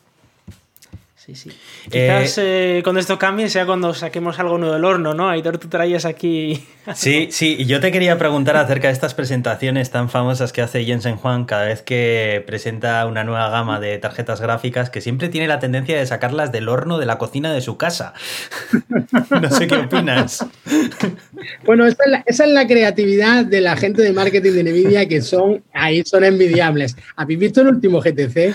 Sí, 1.25 1.33
sí. 1.33 1.49
Quizás 1.89 2.37
eh, 2.37 2.81
cuando 2.83 2.99
esto 2.99 3.17
cambie 3.17 3.49
sea 3.49 3.65
cuando 3.65 3.95
saquemos 3.95 4.37
algo 4.37 4.59
nuevo 4.59 4.75
del 4.75 4.85
horno, 4.85 5.15
¿no? 5.15 5.27
Aitor, 5.27 5.57
tú 5.57 5.67
traías 5.69 6.05
aquí. 6.05 6.63
Sí, 6.93 7.29
sí, 7.31 7.55
y 7.57 7.65
yo 7.65 7.79
te 7.79 7.91
quería 7.91 8.15
preguntar 8.19 8.57
acerca 8.57 8.89
de 8.89 8.93
estas 8.93 9.15
presentaciones 9.15 9.89
tan 9.89 10.07
famosas 10.07 10.53
que 10.53 10.61
hace 10.61 10.85
Jensen 10.85 11.15
Juan 11.15 11.45
cada 11.45 11.65
vez 11.65 11.81
que 11.81 12.43
presenta 12.45 13.03
una 13.07 13.23
nueva 13.23 13.49
gama 13.49 13.79
de 13.79 13.97
tarjetas 13.97 14.39
gráficas, 14.39 14.91
que 14.91 15.01
siempre 15.01 15.29
tiene 15.29 15.47
la 15.47 15.57
tendencia 15.57 15.97
de 15.97 16.05
sacarlas 16.05 16.51
del 16.51 16.69
horno 16.69 16.99
de 16.99 17.07
la 17.07 17.17
cocina 17.17 17.51
de 17.51 17.61
su 17.61 17.77
casa. 17.77 18.13
no 19.41 19.49
sé 19.49 19.65
qué 19.65 19.77
opinas. 19.77 20.45
Bueno, 21.65 21.87
esa 21.87 22.03
es, 22.27 22.39
la, 22.47 22.67
creatividad 22.67 23.45
de 23.45 23.61
la 23.61 23.75
gente 23.77 24.03
de 24.03 24.13
marketing 24.13 24.51
de 24.51 24.63
Nvidia 24.65 25.07
que 25.07 25.23
son, 25.23 25.63
ahí 25.73 26.03
son 26.05 26.23
envidiables. 26.23 26.95
¿Habéis 27.15 27.39
visto 27.39 27.61
el 27.61 27.69
último 27.69 27.99
GTC? 27.99 28.53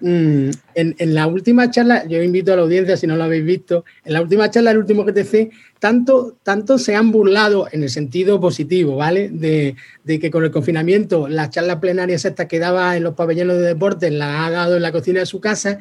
Mm, 0.00 0.50
en, 0.76 0.94
en 0.98 1.14
la 1.14 1.26
última 1.26 1.68
charla, 1.68 2.04
yo 2.18 2.22
invito 2.22 2.52
a 2.52 2.56
la 2.56 2.62
audiencia, 2.62 2.96
si 2.96 3.06
no 3.06 3.16
lo 3.16 3.24
habéis 3.24 3.44
visto, 3.44 3.84
en 4.04 4.12
la 4.12 4.22
última 4.22 4.50
charla 4.50 4.70
del 4.70 4.78
último 4.78 5.04
GTC, 5.04 5.50
tanto, 5.78 6.36
tanto 6.42 6.78
se 6.78 6.94
han 6.94 7.10
burlado 7.10 7.68
en 7.72 7.82
el 7.82 7.90
sentido 7.90 8.40
positivo, 8.40 8.96
¿vale? 8.96 9.28
De, 9.30 9.76
que 10.06 10.30
con 10.30 10.44
el 10.44 10.50
confinamiento 10.50 11.28
las 11.28 11.50
charlas 11.50 11.76
plenarias 11.76 12.24
estas 12.24 12.46
que 12.46 12.58
daba 12.58 12.96
en 12.96 13.02
los 13.02 13.14
pabellones 13.14 13.56
de 13.58 13.62
deportes 13.62 14.12
las 14.12 14.46
ha 14.46 14.50
dado 14.50 14.76
en 14.76 14.82
la 14.82 14.92
cocina 14.92 15.20
de 15.20 15.26
su 15.26 15.40
casa, 15.40 15.78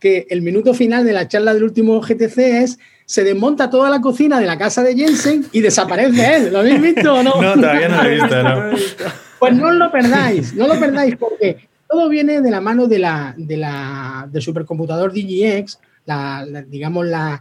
que 0.00 0.26
el 0.30 0.42
minuto 0.42 0.74
final 0.74 1.04
de 1.04 1.12
la 1.12 1.28
charla 1.28 1.54
del 1.54 1.64
último 1.64 2.00
GTC 2.00 2.38
es 2.38 2.78
se 3.06 3.22
desmonta 3.22 3.70
toda 3.70 3.90
la 3.90 4.00
cocina 4.00 4.40
de 4.40 4.46
la 4.46 4.56
casa 4.56 4.82
de 4.82 4.94
Jensen 4.94 5.46
y 5.52 5.60
desaparece 5.60 6.36
él. 6.36 6.52
¿Lo 6.52 6.60
habéis 6.60 6.80
visto 6.80 7.14
o 7.14 7.22
no? 7.22 7.40
No, 7.40 7.54
todavía 7.54 7.88
no 7.88 8.02
lo 8.02 8.08
he 8.08 8.14
visto, 8.14 8.42
no. 8.42 8.70
Pues 9.38 9.54
no 9.56 9.70
lo 9.72 9.92
perdáis, 9.92 10.54
no 10.54 10.66
lo 10.66 10.80
perdáis 10.80 11.16
porque 11.16 11.68
todo 11.94 12.08
viene 12.08 12.40
de 12.40 12.50
la 12.50 12.60
mano 12.60 12.88
de 12.88 12.98
la, 12.98 13.34
de 13.38 13.56
la, 13.56 14.28
del 14.30 14.42
supercomputador 14.42 15.12
DGX, 15.12 15.78
la, 16.06 16.44
digamos 16.66 17.06
la, 17.06 17.40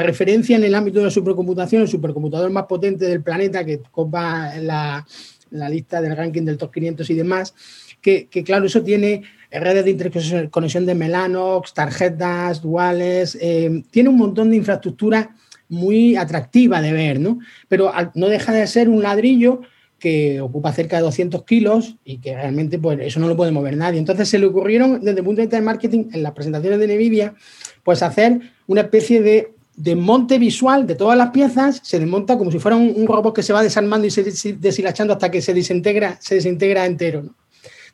referencia 0.00 0.56
en 0.56 0.62
el 0.62 0.76
ámbito 0.76 1.00
de 1.00 1.06
la 1.06 1.10
supercomputación, 1.10 1.82
el 1.82 1.88
supercomputador 1.88 2.50
más 2.52 2.66
potente 2.66 3.06
del 3.06 3.20
planeta 3.20 3.64
que 3.64 3.80
copa 3.90 4.54
la, 4.60 5.04
la 5.50 5.68
lista 5.68 6.00
del 6.00 6.16
ranking 6.16 6.42
del 6.42 6.56
top 6.56 6.72
500 6.72 7.10
y 7.10 7.14
demás, 7.14 7.54
que, 8.00 8.28
claro, 8.44 8.66
eso 8.66 8.82
tiene 8.82 9.24
redes 9.50 9.84
de 9.84 9.90
interconexión 9.90 10.86
de 10.86 10.94
Mellanox, 10.94 11.74
tarjetas 11.74 12.62
duales, 12.62 13.36
eh, 13.40 13.82
tiene 13.90 14.08
un 14.08 14.18
montón 14.18 14.50
de 14.50 14.56
infraestructura 14.56 15.34
muy 15.68 16.14
atractiva 16.14 16.80
de 16.80 16.92
ver, 16.92 17.18
¿no? 17.18 17.40
Pero 17.66 17.92
no 18.14 18.28
deja 18.28 18.52
de 18.52 18.66
ser 18.68 18.88
un 18.88 19.02
ladrillo 19.02 19.62
que 19.98 20.40
ocupa 20.40 20.72
cerca 20.72 20.96
de 20.96 21.02
200 21.02 21.44
kilos 21.44 21.96
y 22.04 22.18
que 22.18 22.34
realmente 22.34 22.78
pues, 22.78 22.98
eso 23.00 23.20
no 23.20 23.28
lo 23.28 23.36
puede 23.36 23.50
mover 23.50 23.76
nadie. 23.76 23.98
Entonces 23.98 24.28
se 24.28 24.38
le 24.38 24.46
ocurrieron 24.46 25.00
desde 25.00 25.18
el 25.18 25.24
punto 25.24 25.40
de 25.40 25.46
vista 25.46 25.56
de 25.56 25.62
marketing 25.62 26.04
en 26.12 26.22
las 26.22 26.32
presentaciones 26.32 26.78
de 26.78 26.86
Nvidia 26.86 27.34
pues 27.82 28.02
hacer 28.02 28.40
una 28.66 28.82
especie 28.82 29.22
de 29.22 29.52
desmonte 29.74 30.38
visual 30.38 30.86
de 30.86 30.96
todas 30.96 31.16
las 31.16 31.30
piezas, 31.30 31.80
se 31.84 32.00
desmonta 32.00 32.36
como 32.36 32.50
si 32.50 32.58
fuera 32.58 32.76
un, 32.76 33.06
robot 33.06 33.34
que 33.34 33.42
se 33.42 33.52
va 33.52 33.62
desarmando 33.62 34.06
y 34.06 34.10
se 34.10 34.24
deshilachando 34.58 35.12
hasta 35.12 35.30
que 35.30 35.40
se 35.40 35.54
desintegra, 35.54 36.18
se 36.20 36.34
desintegra 36.34 36.84
entero. 36.84 37.24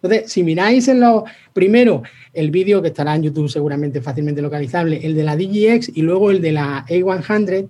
Entonces, 0.03 0.33
si 0.33 0.43
miráis 0.43 0.89
en 0.89 1.01
lo 1.01 1.25
primero 1.53 2.03
el 2.33 2.51
vídeo 2.51 2.83
que 2.83 2.89
estará 2.89 3.15
en 3.15 3.23
YouTube 3.23 3.49
seguramente 3.49 4.01
fácilmente 4.01 4.43
localizable, 4.43 5.01
el 5.03 5.15
de 5.15 5.23
la 5.23 5.37
DGX 5.37 5.91
y 5.95 6.03
luego 6.03 6.31
el 6.31 6.41
de 6.41 6.53
la 6.53 6.85
A100, 6.87 7.69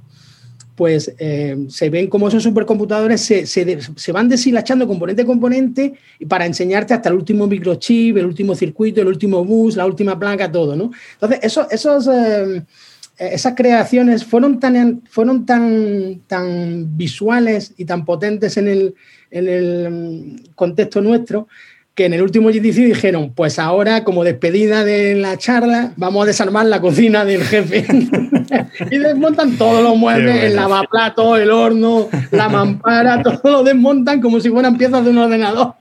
pues 0.75 1.15
eh, 1.19 1.67
se 1.69 1.91
ven 1.91 2.09
como 2.09 2.29
esos 2.29 2.43
supercomputadores 2.43 3.21
se, 3.21 3.47
se, 3.47 4.13
van 4.13 4.29
deshilachando 4.29 4.87
componente 4.87 5.23
a 5.23 5.27
componente 5.27 5.95
para 6.29 6.47
enseñarte 6.47 6.95
hasta 6.95 7.09
el 7.09 7.15
último 7.15 7.47
microchip, 7.47 8.17
el 8.17 8.27
último 8.27 8.55
circuito, 8.55 9.01
el 9.01 9.09
último 9.09 9.45
bus, 9.45 9.77
la 9.77 9.87
última 9.87 10.19
placa, 10.19 10.51
todo, 10.51 10.75
¿no? 10.75 10.91
Entonces, 11.15 11.41
eso, 11.43 11.69
esos, 11.71 12.09
eh, 12.09 12.65
esas 13.19 13.55
creaciones 13.55 14.25
fueron 14.25 14.59
tan, 14.59 15.03
fueron 15.09 15.47
tan, 15.47 16.23
tan 16.27 16.97
visuales 16.97 17.73
y 17.77 17.85
tan 17.85 18.05
potentes 18.05 18.57
en 18.57 18.69
el, 18.69 18.95
en 19.31 19.49
el 19.49 19.91
mm, 19.91 20.37
contexto 20.55 21.01
nuestro 21.01 21.47
que 21.95 22.07
en 22.07 22.13
el 22.13 22.23
último 22.23 22.49
GTC 22.49 22.87
dijeron, 22.87 23.33
pues 23.35 23.59
ahora 23.61 24.03
como 24.03 24.25
despedida 24.25 24.85
de 24.85 25.15
la 25.15 25.39
charla, 25.39 25.93
vamos 25.97 26.25
a 26.25 26.27
desarmar 26.27 26.67
la 26.67 26.81
cocina 26.81 27.25
del 27.25 27.45
jefe. 27.45 27.87
y 28.91 28.99
desmontan 28.99 29.57
todos 29.57 29.83
los 29.83 29.97
muebles, 29.97 30.45
el 30.45 30.57
lavaplato, 30.57 31.37
el 31.37 31.51
horno, 31.51 32.09
la 32.31 32.49
mampara, 32.49 33.23
todo 33.25 33.41
lo 33.45 33.63
desmontan 33.63 34.21
como 34.21 34.41
si 34.41 34.51
fueran 34.51 34.77
piezas 34.77 35.05
de 35.05 35.11
un 35.11 35.19
ordenador. 35.19 35.75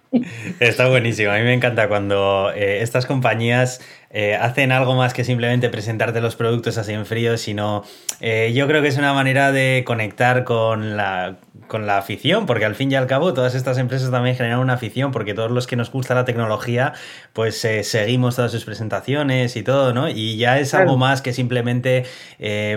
Está 0.60 0.88
buenísimo. 0.90 1.32
A 1.32 1.38
mí 1.38 1.44
me 1.44 1.54
encanta 1.54 1.88
cuando 1.88 2.52
eh, 2.56 2.82
estas 2.82 3.06
compañías 3.06 3.82
eh, 4.12 4.36
hacen 4.36 4.72
algo 4.72 4.94
más 4.94 5.12
que 5.12 5.24
simplemente 5.24 5.70
presentarte 5.70 6.22
los 6.22 6.36
productos 6.36 6.78
así 6.78 6.94
en 6.94 7.08
frío, 7.08 7.36
sino 7.36 7.84
eh, 8.22 8.52
yo 8.54 8.68
creo 8.68 8.84
que 8.84 8.90
es 8.90 8.98
una 8.98 9.14
manera 9.14 9.52
de 9.52 9.84
conectar 9.88 10.44
con 10.44 10.96
la, 10.96 11.38
con 11.66 11.88
la 11.88 11.98
afición, 11.98 12.46
porque 12.46 12.66
al 12.66 12.76
fin 12.76 12.92
y 12.92 12.96
al 12.96 13.08
cabo 13.08 13.34
todas 13.34 13.56
estas 13.56 13.80
empresas 13.80 14.12
también 14.12 14.36
generan 14.36 14.60
una 14.60 14.74
afición, 14.74 15.12
porque 15.12 15.34
todos 15.34 15.50
los 15.50 15.66
que 15.66 15.76
nos 15.76 15.92
gusta 15.92 16.14
la 16.14 16.26
tecnología, 16.26 16.94
pues 17.34 17.68
seguimos 17.82 18.36
todas 18.36 18.52
sus 18.52 18.66
presentaciones 18.66 19.56
y 19.56 19.64
todo, 19.64 19.96
¿no? 19.96 20.08
Y 20.08 20.38
ya 20.38 20.60
es 20.60 20.76
algo 20.76 20.96
más 20.96 21.24
que 21.24 21.34
simplemente, 21.34 22.06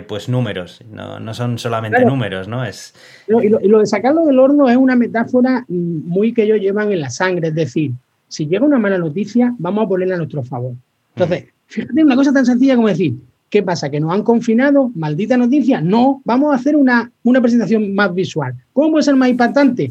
pues 0.09 0.29
números, 0.29 0.83
no, 0.91 1.21
no 1.21 1.35
son 1.35 1.59
solamente 1.59 2.05
números, 2.05 2.49
¿no? 2.49 2.65
Es... 2.65 2.95
y, 3.29 3.49
lo, 3.49 3.61
y 3.61 3.69
lo 3.69 3.81
de 3.81 3.87
sacarlo 3.87 4.25
del 4.25 4.39
horno 4.39 4.69
es 4.69 4.77
una 4.77 4.97
metáfora 4.97 5.65
muy 5.69 6.33
que 6.33 6.45
ellos 6.45 6.61
llevan 6.61 6.93
en 6.93 7.01
la 7.01 7.11
sala 7.11 7.47
es 7.49 7.55
decir, 7.55 7.93
si 8.29 8.47
llega 8.47 8.65
una 8.65 8.79
mala 8.79 8.99
noticia, 8.99 9.55
vamos 9.59 9.85
a 9.85 9.89
ponerla 9.89 10.15
a 10.15 10.19
nuestro 10.19 10.43
favor. 10.43 10.75
Entonces, 11.15 11.47
fíjate 11.67 12.05
una 12.05 12.17
cosa 12.17 12.33
tan 12.33 12.47
sencilla 12.47 12.77
como 12.77 12.89
decir, 12.89 13.15
¿qué 13.51 13.63
pasa? 13.63 13.91
¿Que 13.91 14.01
nos 14.01 14.13
han 14.13 14.23
confinado? 14.23 14.91
¿Maldita 14.95 15.37
noticia? 15.37 15.81
No, 15.81 16.21
vamos 16.25 16.53
a 16.53 16.57
hacer 16.57 16.77
una, 16.77 17.11
una 17.23 17.41
presentación 17.41 17.95
más 17.95 18.15
visual. 18.15 18.55
¿Cómo 18.73 18.93
puede 18.93 19.05
ser 19.05 19.17
más 19.17 19.29
impactante? 19.29 19.91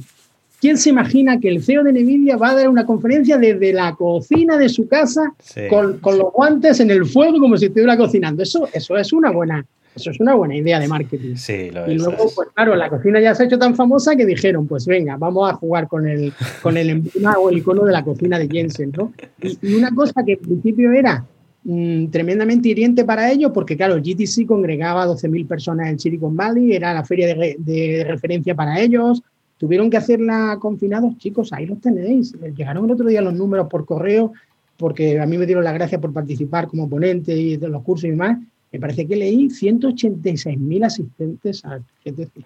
¿Quién 0.59 0.77
se 0.77 0.89
imagina 0.89 1.39
que 1.39 1.49
el 1.49 1.63
CEO 1.63 1.83
de 1.83 1.91
Nvidia 1.91 2.37
va 2.37 2.51
a 2.51 2.55
dar 2.55 2.69
una 2.69 2.85
conferencia 2.85 3.37
desde 3.37 3.73
la 3.73 3.93
cocina 3.93 4.57
de 4.57 4.69
su 4.69 4.87
casa 4.87 5.33
con, 5.69 5.99
con, 5.99 6.17
los 6.17 6.31
guantes 6.31 6.79
en 6.79 6.91
el 6.91 7.05
fuego 7.05 7.39
como 7.39 7.57
si 7.57 7.65
estuviera 7.65 7.97
cocinando? 7.97 8.41
Eso, 8.41 8.67
eso 8.73 8.97
es 8.97 9.13
una 9.13 9.31
buena, 9.31 9.65
eso 9.95 10.11
es 10.11 10.19
una 10.19 10.35
buena 10.35 10.55
idea 10.55 10.79
de 10.79 10.87
marketing. 10.87 11.35
Sí, 11.35 11.71
lo 11.71 11.89
y 11.89 11.95
luego, 11.95 12.29
pues 12.35 12.49
claro, 12.53 12.75
la 12.75 12.89
cocina 12.89 13.19
ya 13.21 13.33
se 13.33 13.43
ha 13.43 13.45
hecho 13.45 13.57
tan 13.57 13.75
famosa 13.75 14.15
que 14.15 14.25
dijeron, 14.25 14.67
pues 14.67 14.85
venga, 14.85 15.15
vamos 15.15 15.49
a 15.49 15.53
jugar 15.53 15.87
con 15.87 16.07
el, 16.07 16.33
con 16.61 16.76
el 16.76 16.89
emblema 16.89 17.38
o 17.38 17.49
el 17.49 17.57
icono 17.57 17.85
de 17.85 17.93
la 17.93 18.03
cocina 18.03 18.38
de 18.38 18.49
Jensen, 18.49 18.91
¿no? 18.95 19.13
Y, 19.41 19.76
una 19.76 19.93
cosa 19.95 20.23
que 20.26 20.34
al 20.34 20.39
principio 20.39 20.91
era 20.91 21.26
mm, 21.63 22.07
tremendamente 22.07 22.69
hiriente 22.69 23.05
para 23.05 23.31
ellos, 23.31 23.51
porque 23.53 23.77
claro, 23.77 23.95
GTC 23.95 24.45
congregaba 24.45 25.07
12.000 25.07 25.47
personas 25.47 25.89
en 25.89 25.99
Silicon 25.99 26.35
Valley, 26.35 26.73
era 26.73 26.93
la 26.93 27.05
feria 27.05 27.27
de, 27.27 27.55
de, 27.57 28.03
referencia 28.05 28.53
para 28.53 28.80
ellos, 28.81 29.23
tuvieron 29.57 29.89
que 29.89 29.97
hacerla 29.97 30.57
confinados, 30.59 31.17
chicos, 31.17 31.53
ahí 31.53 31.65
los 31.65 31.80
tenéis. 31.80 32.34
Llegaron 32.55 32.84
el 32.85 32.91
otro 32.91 33.07
día 33.07 33.22
los 33.22 33.34
números 33.34 33.67
por 33.69 33.85
correo, 33.85 34.34
porque 34.77 35.19
a 35.22 35.26
mí 35.26 35.38
me 35.38 35.45
dieron 35.45 35.63
la 35.63 35.72
gracia 35.72 36.01
por 36.01 36.11
participar 36.11 36.67
como 36.67 36.89
ponente 36.89 37.34
y 37.34 37.55
de 37.55 37.69
los 37.69 37.81
cursos 37.81 38.05
y 38.05 38.09
demás, 38.09 38.39
me 38.76 38.81
parece 38.81 39.07
que 39.07 39.15
leí 39.15 39.47
186.000 39.47 40.85
asistentes 40.85 41.64
al 41.64 41.81
GTC. 42.03 42.43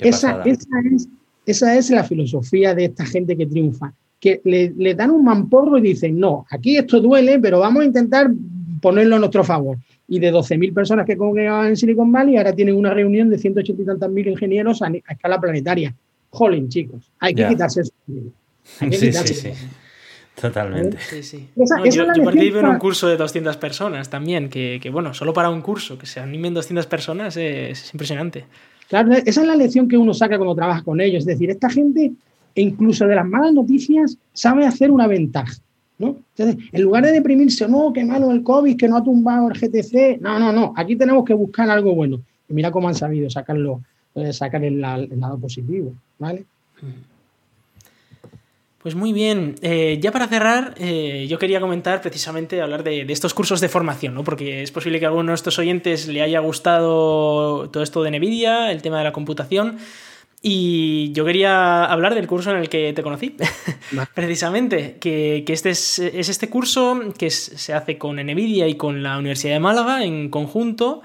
esa, 0.00 0.42
es, 0.42 0.66
esa 1.46 1.76
es 1.76 1.90
la 1.90 2.02
filosofía 2.02 2.74
de 2.74 2.86
esta 2.86 3.06
gente 3.06 3.36
que 3.36 3.46
triunfa, 3.46 3.94
que 4.18 4.40
le, 4.42 4.94
dan 4.94 5.12
un 5.12 5.24
mamporro 5.24 5.78
y 5.78 5.82
dicen, 5.82 6.18
no, 6.18 6.46
aquí 6.50 6.76
esto 6.76 7.00
duele, 7.00 7.38
pero 7.38 7.60
vamos 7.60 7.82
a 7.82 7.86
intentar 7.86 8.28
ponerlo 8.80 9.14
a 9.14 9.18
nuestro 9.20 9.44
favor. 9.44 9.78
Y 10.08 10.18
de 10.18 10.32
12.000 10.32 10.74
personas 10.74 11.06
que 11.06 11.16
congregaban 11.16 11.68
en 11.68 11.76
Silicon 11.76 12.10
Valley, 12.10 12.36
ahora 12.36 12.52
tienen 12.52 12.74
una 12.74 12.92
reunión 12.92 13.30
de 13.30 13.38
180 13.38 13.82
y 13.82 13.86
tantas 13.86 14.10
mil 14.10 14.26
ingenieros 14.26 14.82
a, 14.82 14.88
escala 14.88 15.40
planetaria. 15.40 15.94
Jolín, 16.30 16.68
chicos, 16.68 17.12
hay 17.20 17.34
que 17.34 17.46
quitarse 17.46 17.82
eso. 17.82 17.92
sí, 18.90 19.12
sí, 19.12 19.34
sí. 19.34 19.48
Totalmente. 20.40 20.98
Sí, 20.98 21.22
sí. 21.22 21.48
yo, 21.54 22.06
participo 22.24 22.58
en 22.58 22.66
un 22.66 22.78
curso 22.78 23.06
de 23.06 23.16
200 23.16 23.56
personas 23.56 24.10
también, 24.10 24.48
que, 24.48 24.90
bueno, 24.92 25.14
solo 25.14 25.32
para 25.32 25.50
un 25.50 25.62
curso, 25.62 25.96
que 25.96 26.06
se 26.06 26.20
animen 26.20 26.54
200 26.54 26.86
personas 26.86 27.36
es, 27.36 27.92
impresionante. 27.94 28.44
Claro, 28.88 29.12
esa 29.12 29.40
es 29.40 29.46
la 29.46 29.56
lección 29.56 29.88
que 29.88 29.96
uno 29.96 30.12
saca 30.12 30.36
cuando 30.36 30.54
trabaja 30.54 30.82
con 30.82 31.00
ellos. 31.00 31.20
Es 31.20 31.26
decir, 31.26 31.50
esta 31.50 31.70
gente, 31.70 32.12
incluso 32.56 33.06
de 33.06 33.14
las 33.14 33.26
malas 33.26 33.52
noticias, 33.52 34.18
sabe 34.32 34.66
hacer 34.66 34.90
una 34.90 35.06
ventaja. 35.06 35.54
¿no? 35.98 36.16
Entonces, 36.36 36.68
en 36.72 36.82
lugar 36.82 37.04
de 37.04 37.12
deprimirse, 37.12 37.68
no, 37.68 37.92
qué 37.92 38.04
malo 38.04 38.32
el 38.32 38.42
COVID, 38.42 38.76
que 38.76 38.88
no 38.88 38.96
ha 38.96 39.04
tumbado 39.04 39.48
el 39.48 39.58
GTC, 39.58 40.20
no, 40.20 40.38
no, 40.40 40.52
no, 40.52 40.74
aquí 40.76 40.96
tenemos 40.96 41.24
que 41.24 41.34
buscar 41.34 41.70
algo 41.70 41.94
bueno. 41.94 42.20
Y 42.48 42.54
mira 42.54 42.72
cómo 42.72 42.88
han 42.88 42.96
sabido 42.96 43.30
sacarlo, 43.30 43.80
eh, 44.16 44.32
sacar 44.32 44.64
el, 44.64 44.84
el 44.84 45.20
lado 45.20 45.38
positivo, 45.38 45.94
¿vale? 46.18 46.44
Mm. 46.82 47.13
Pues 48.84 48.94
muy 48.94 49.14
bien. 49.14 49.54
Eh, 49.62 49.98
ya 50.02 50.12
para 50.12 50.28
cerrar, 50.28 50.74
eh, 50.76 51.26
yo 51.26 51.38
quería 51.38 51.58
comentar 51.58 52.02
precisamente, 52.02 52.60
hablar 52.60 52.84
de, 52.84 53.06
estos 53.08 53.32
cursos 53.32 53.62
de 53.62 53.70
formación, 53.70 54.12
¿no? 54.12 54.24
Porque 54.24 54.62
es 54.62 54.70
posible 54.72 55.00
que 55.00 55.06
a 55.06 55.08
alguno 55.08 55.30
de 55.32 55.36
estos 55.36 55.58
oyentes 55.58 56.06
le 56.06 56.20
haya 56.20 56.38
gustado 56.40 57.70
todo 57.70 57.82
esto 57.82 58.02
de 58.02 58.10
NVIDIA, 58.10 58.70
el 58.72 58.82
tema 58.82 58.98
de 58.98 59.04
la 59.04 59.12
computación. 59.14 59.78
Y 60.42 61.12
yo 61.12 61.24
quería 61.24 61.86
hablar 61.86 62.14
del 62.14 62.26
curso 62.26 62.50
en 62.50 62.58
el 62.58 62.68
que 62.68 62.92
te 62.92 63.02
conocí, 63.02 63.34
precisamente, 64.14 64.98
que, 65.00 65.42
este 65.48 65.70
es, 65.70 65.98
este 65.98 66.50
curso 66.50 67.00
que 67.16 67.30
se 67.30 67.72
hace 67.72 67.96
con 67.96 68.16
NVIDIA 68.16 68.68
y 68.68 68.74
con 68.74 69.02
la 69.02 69.16
Universidad 69.16 69.54
de 69.54 69.60
Málaga 69.60 70.04
en 70.04 70.28
conjunto. 70.28 71.00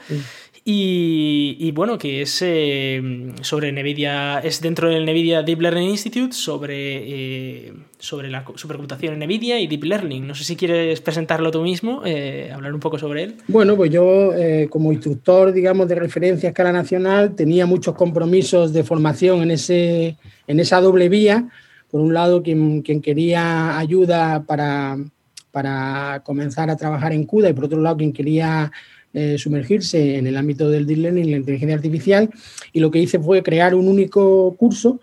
Y, 0.72 1.72
bueno, 1.72 1.98
que 1.98 2.22
es 2.22 2.44
eh, 2.44 3.02
sobre 3.42 3.72
NVIDIA, 3.72 4.38
es 4.38 4.62
dentro 4.62 4.88
del 4.88 5.04
NVIDIA 5.04 5.42
Deep 5.42 5.62
Learning 5.62 5.90
Institute 5.90 6.34
sobre, 6.34 7.70
eh, 7.70 7.74
sobre 7.98 8.30
la 8.30 8.46
supercomputación 8.54 9.16
en 9.16 9.28
NVIDIA 9.28 9.60
y 9.60 9.66
Deep 9.66 9.86
Learning. 9.86 10.28
No 10.28 10.36
sé 10.36 10.44
si 10.44 10.56
quieres 10.56 11.02
presentarlo 11.02 11.50
tú 11.50 11.64
mismo, 11.64 12.04
eh, 12.06 12.52
hablar 12.54 12.72
un 12.76 12.80
poco 12.80 13.00
sobre 13.00 13.24
él. 13.24 13.36
Bueno, 13.48 13.76
pues 13.76 13.90
yo 13.90 14.32
como 14.70 14.92
instructor, 14.94 15.54
digamos, 15.54 15.88
de 15.88 15.96
referencia 15.96 16.50
a 16.50 16.52
escala 16.52 16.72
nacional, 16.72 17.36
tenía 17.36 17.66
muchos 17.66 17.96
compromisos 17.96 18.72
de 18.72 18.84
formación 18.84 19.42
en, 19.42 19.52
ese, 19.52 20.18
en 20.46 20.60
esa 20.60 20.82
doble 20.82 21.10
vía. 21.10 21.50
Por 21.90 22.00
un 22.00 22.14
lado, 22.14 22.44
quien, 22.44 22.84
quien 22.84 23.02
quería 23.02 23.76
ayuda 23.80 24.44
para, 24.44 24.98
para 25.50 26.22
comenzar 26.24 26.70
a 26.70 26.78
trabajar 26.78 27.12
en 27.12 27.24
CUDA 27.24 27.50
y 27.50 27.54
por 27.54 27.66
otro 27.66 27.82
lado, 27.82 27.98
quien 27.98 28.14
quería 28.14 28.72
eh, 29.14 29.38
sumergirse 29.38 30.18
en 30.18 30.28
el 30.28 30.38
ámbito 30.38 30.70
del 30.70 30.86
deep 30.86 31.00
learning 31.00 31.26
y 31.26 31.32
la 31.32 31.38
inteligencia 31.38 31.76
artificial 31.76 32.30
y 32.74 32.80
lo 32.80 32.92
que 32.92 33.00
hice 33.00 33.20
fue 33.20 33.42
crear 33.42 33.74
un 33.74 33.88
único 33.88 34.56
curso 34.56 35.00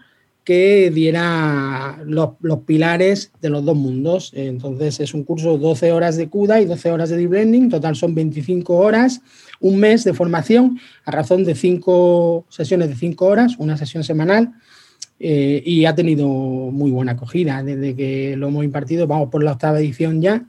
que 0.46 0.92
diera 0.94 2.00
los, 2.06 2.30
pilares 2.64 3.32
de 3.42 3.50
los 3.50 3.64
dos 3.64 3.76
mundos. 3.76 4.30
Entonces 4.32 5.00
es 5.00 5.12
un 5.12 5.24
curso 5.24 5.54
de 5.54 5.58
12 5.58 5.90
horas 5.90 6.16
de 6.16 6.28
CUDA 6.28 6.60
y 6.60 6.66
12 6.66 6.92
horas 6.92 7.10
de 7.10 7.16
Deep 7.16 7.32
Learning, 7.32 7.68
total 7.68 7.96
son 7.96 8.14
25 8.14 8.76
horas, 8.76 9.22
un 9.58 9.80
mes 9.80 10.04
de 10.04 10.14
formación 10.14 10.78
a 11.04 11.10
razón 11.10 11.42
de 11.42 11.56
cinco 11.56 12.46
sesiones 12.48 12.88
de 12.90 12.94
5 12.94 13.26
horas, 13.26 13.56
una 13.58 13.76
sesión 13.76 14.04
semanal, 14.04 14.52
eh, 15.18 15.64
y 15.66 15.84
ha 15.84 15.96
tenido 15.96 16.28
muy 16.28 16.92
buena 16.92 17.12
acogida 17.12 17.64
desde 17.64 17.96
que 17.96 18.36
lo 18.36 18.46
hemos 18.46 18.64
impartido, 18.64 19.08
vamos 19.08 19.30
por 19.30 19.42
la 19.42 19.50
octava 19.50 19.80
edición 19.80 20.22
ya, 20.22 20.46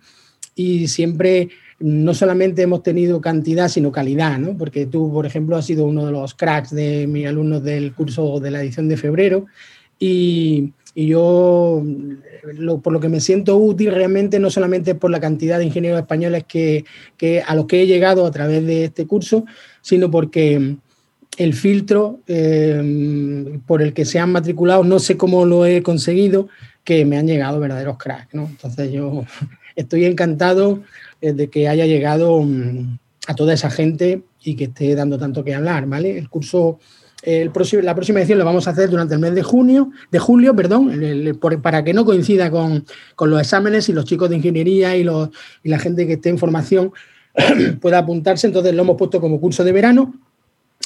y 0.53 0.89
siempre 0.89 1.49
no 1.79 2.13
solamente 2.13 2.63
hemos 2.63 2.81
tenido 2.81 3.21
cantidad, 3.21 3.67
sino 3.69 3.91
calidad, 3.91 4.39
¿no? 4.39 4.57
Porque 4.57 4.85
tú, 4.85 5.11
por 5.11 5.25
ejemplo, 5.25 5.55
has 5.55 5.65
sido 5.65 5.85
uno 5.85 6.05
de 6.05 6.11
los 6.11 6.33
cracks 6.33 6.71
de 6.71 7.05
mis 7.07 7.27
alumnos 7.27 7.63
del 7.63 7.93
curso 7.93 8.39
de 8.39 8.51
la 8.51 8.61
edición 8.61 8.87
de 8.87 8.97
febrero 8.97 9.45
y, 9.99 10.73
yo, 10.95 11.83
por 12.81 12.93
lo 12.93 12.99
que 12.99 13.09
me 13.09 13.19
siento 13.19 13.57
útil 13.57 13.91
realmente, 13.91 14.39
no 14.39 14.49
solamente 14.49 14.95
por 14.95 15.11
la 15.11 15.19
cantidad 15.19 15.59
de 15.59 15.65
ingenieros 15.65 15.99
españoles 15.99 16.45
que, 16.47 16.83
a 17.45 17.53
los 17.53 17.67
que 17.67 17.83
he 17.83 17.87
llegado 17.87 18.25
a 18.25 18.31
través 18.31 18.65
de 18.65 18.85
este 18.85 19.05
curso, 19.05 19.45
sino 19.81 20.09
porque 20.09 20.77
el 21.37 21.53
filtro 21.53 22.21
eh, 22.25 23.59
por 23.67 23.83
el 23.83 23.93
que 23.93 24.05
se 24.05 24.17
han 24.17 24.31
matriculado, 24.31 24.83
no 24.83 24.97
sé 24.97 25.17
cómo 25.17 25.45
lo 25.45 25.67
he 25.67 25.83
conseguido, 25.83 26.47
que 26.83 27.05
me 27.05 27.17
han 27.17 27.27
llegado 27.27 27.59
verdaderos 27.59 27.97
cracks, 27.97 28.33
¿no? 28.33 28.47
Entonces 28.47 28.91
yo 28.91 29.23
estoy 29.77 30.05
encantado 30.05 30.81
eh, 31.21 31.31
de 31.31 31.49
que 31.49 31.69
haya 31.69 31.85
llegado 31.85 32.41
mm, 32.41 32.97
a 33.27 33.35
toda 33.35 33.53
esa 33.53 33.69
gente 33.69 34.23
y 34.43 34.55
que 34.55 34.65
esté 34.65 34.93
dando 34.95 35.17
tanto 35.17 35.43
que 35.43 35.55
hablar, 35.55 35.85
¿vale? 35.85 36.17
El 36.17 36.29
curso, 36.29 36.79
el 37.21 37.51
próximo, 37.51 37.81
la 37.83 37.95
próxima 37.95 38.19
edición 38.19 38.39
lo 38.39 38.45
vamos 38.45 38.67
a 38.67 38.71
hacer 38.71 38.89
durante 38.89 39.13
el 39.13 39.19
mes 39.19 39.35
de 39.35 39.43
junio, 39.43 39.91
de 40.11 40.19
julio, 40.19 40.55
perdón, 40.55 40.91
para 41.61 41.83
que 41.83 41.93
no 41.93 42.05
coincida 42.05 42.49
con, 42.49 42.85
los 43.19 43.39
exámenes 43.39 43.87
y 43.89 43.93
los 43.93 44.05
chicos 44.05 44.29
de 44.29 44.37
ingeniería 44.37 44.97
y, 44.97 45.01
y 45.63 45.69
la 45.69 45.79
gente 45.79 46.07
que 46.07 46.13
esté 46.13 46.29
en 46.29 46.37
formación 46.37 46.91
pueda 47.81 47.99
apuntarse. 47.99 48.47
Entonces 48.47 48.73
lo 48.73 48.81
hemos 48.81 48.97
puesto 48.97 49.21
como 49.21 49.39
curso 49.39 49.63
de 49.63 49.71
verano. 49.71 50.13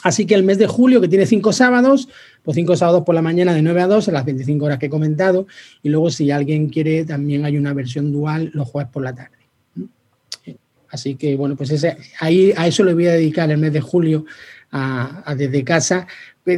Así 0.03 0.25
que 0.25 0.35
el 0.35 0.43
mes 0.43 0.57
de 0.57 0.67
julio, 0.67 0.99
que 0.99 1.07
tiene 1.07 1.25
cinco 1.25 1.53
sábados, 1.53 2.09
pues 2.43 2.55
cinco 2.55 2.75
sábados 2.75 3.03
por 3.03 3.15
la 3.15 3.21
mañana 3.21 3.53
de 3.53 3.61
9 3.61 3.81
a 3.81 3.87
2, 3.87 4.07
en 4.07 4.13
las 4.13 4.25
25 4.25 4.65
horas 4.65 4.79
que 4.79 4.87
he 4.87 4.89
comentado. 4.89 5.47
Y 5.83 5.89
luego, 5.89 6.09
si 6.09 6.31
alguien 6.31 6.69
quiere, 6.69 7.05
también 7.05 7.45
hay 7.45 7.57
una 7.57 7.73
versión 7.73 8.11
dual 8.11 8.51
los 8.53 8.67
jueves 8.67 8.91
por 8.91 9.03
la 9.03 9.13
tarde. 9.13 9.37
Así 10.89 11.15
que, 11.15 11.35
bueno, 11.35 11.55
pues 11.55 11.71
ese, 11.71 11.97
ahí 12.19 12.53
a 12.55 12.67
eso 12.67 12.83
le 12.83 12.93
voy 12.93 13.07
a 13.07 13.13
dedicar 13.13 13.49
el 13.49 13.57
mes 13.57 13.71
de 13.71 13.79
julio 13.79 14.25
a, 14.71 15.35
desde 15.37 15.63
casa. 15.63 16.07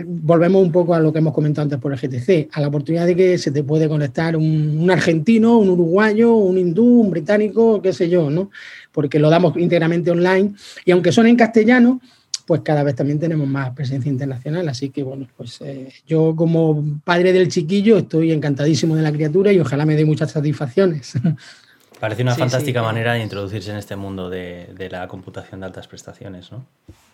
Volvemos 0.05 0.61
un 0.61 0.71
poco 0.71 0.95
a 0.95 0.99
lo 0.99 1.11
que 1.11 1.19
hemos 1.19 1.33
comentado 1.33 1.63
antes 1.63 1.79
por 1.79 1.93
el 1.93 1.99
GTC, 1.99 2.49
a 2.53 2.61
la 2.61 2.67
oportunidad 2.67 3.05
de 3.05 3.15
que 3.15 3.37
se 3.37 3.51
te 3.51 3.63
puede 3.63 3.87
conectar 3.87 4.35
un, 4.35 4.89
argentino, 4.89 5.57
un 5.57 5.69
uruguayo, 5.69 6.33
un 6.33 6.57
hindú, 6.57 7.01
un 7.01 7.11
británico, 7.11 7.81
qué 7.81 7.93
sé 7.93 8.09
yo, 8.09 8.29
¿no? 8.29 8.49
Porque 8.91 9.19
lo 9.19 9.29
damos 9.29 9.55
íntegramente 9.57 10.09
online 10.09 10.53
y 10.85 10.91
aunque 10.91 11.11
son 11.11 11.27
en 11.27 11.35
castellano, 11.35 12.01
pues 12.45 12.61
cada 12.61 12.83
vez 12.83 12.95
también 12.95 13.19
tenemos 13.19 13.47
más 13.47 13.71
presencia 13.71 14.09
internacional. 14.11 14.67
Así 14.69 14.89
que, 14.89 15.03
bueno, 15.03 15.27
pues 15.37 15.61
eh, 15.61 15.89
yo 16.07 16.35
como 16.35 16.83
padre 17.03 17.33
del 17.33 17.47
chiquillo 17.47 17.97
estoy 17.97 18.31
encantadísimo 18.31 18.95
de 18.95 19.01
la 19.01 19.11
criatura 19.11 19.51
y 19.51 19.59
ojalá 19.59 19.85
me 19.85 19.95
dé 19.95 20.05
muchas 20.05 20.31
satisfacciones. 20.31 21.13
Parece 21.99 22.21
una 22.21 22.35
fantástica 22.35 22.81
manera 22.81 23.13
de 23.13 23.23
introducirse 23.23 23.71
en 23.71 23.77
este 23.77 23.95
mundo 23.95 24.29
de, 24.29 24.89
la 24.91 25.07
computación 25.07 25.61
de 25.61 25.67
altas 25.67 25.87
prestaciones, 25.87 26.51
¿no? 26.51 26.65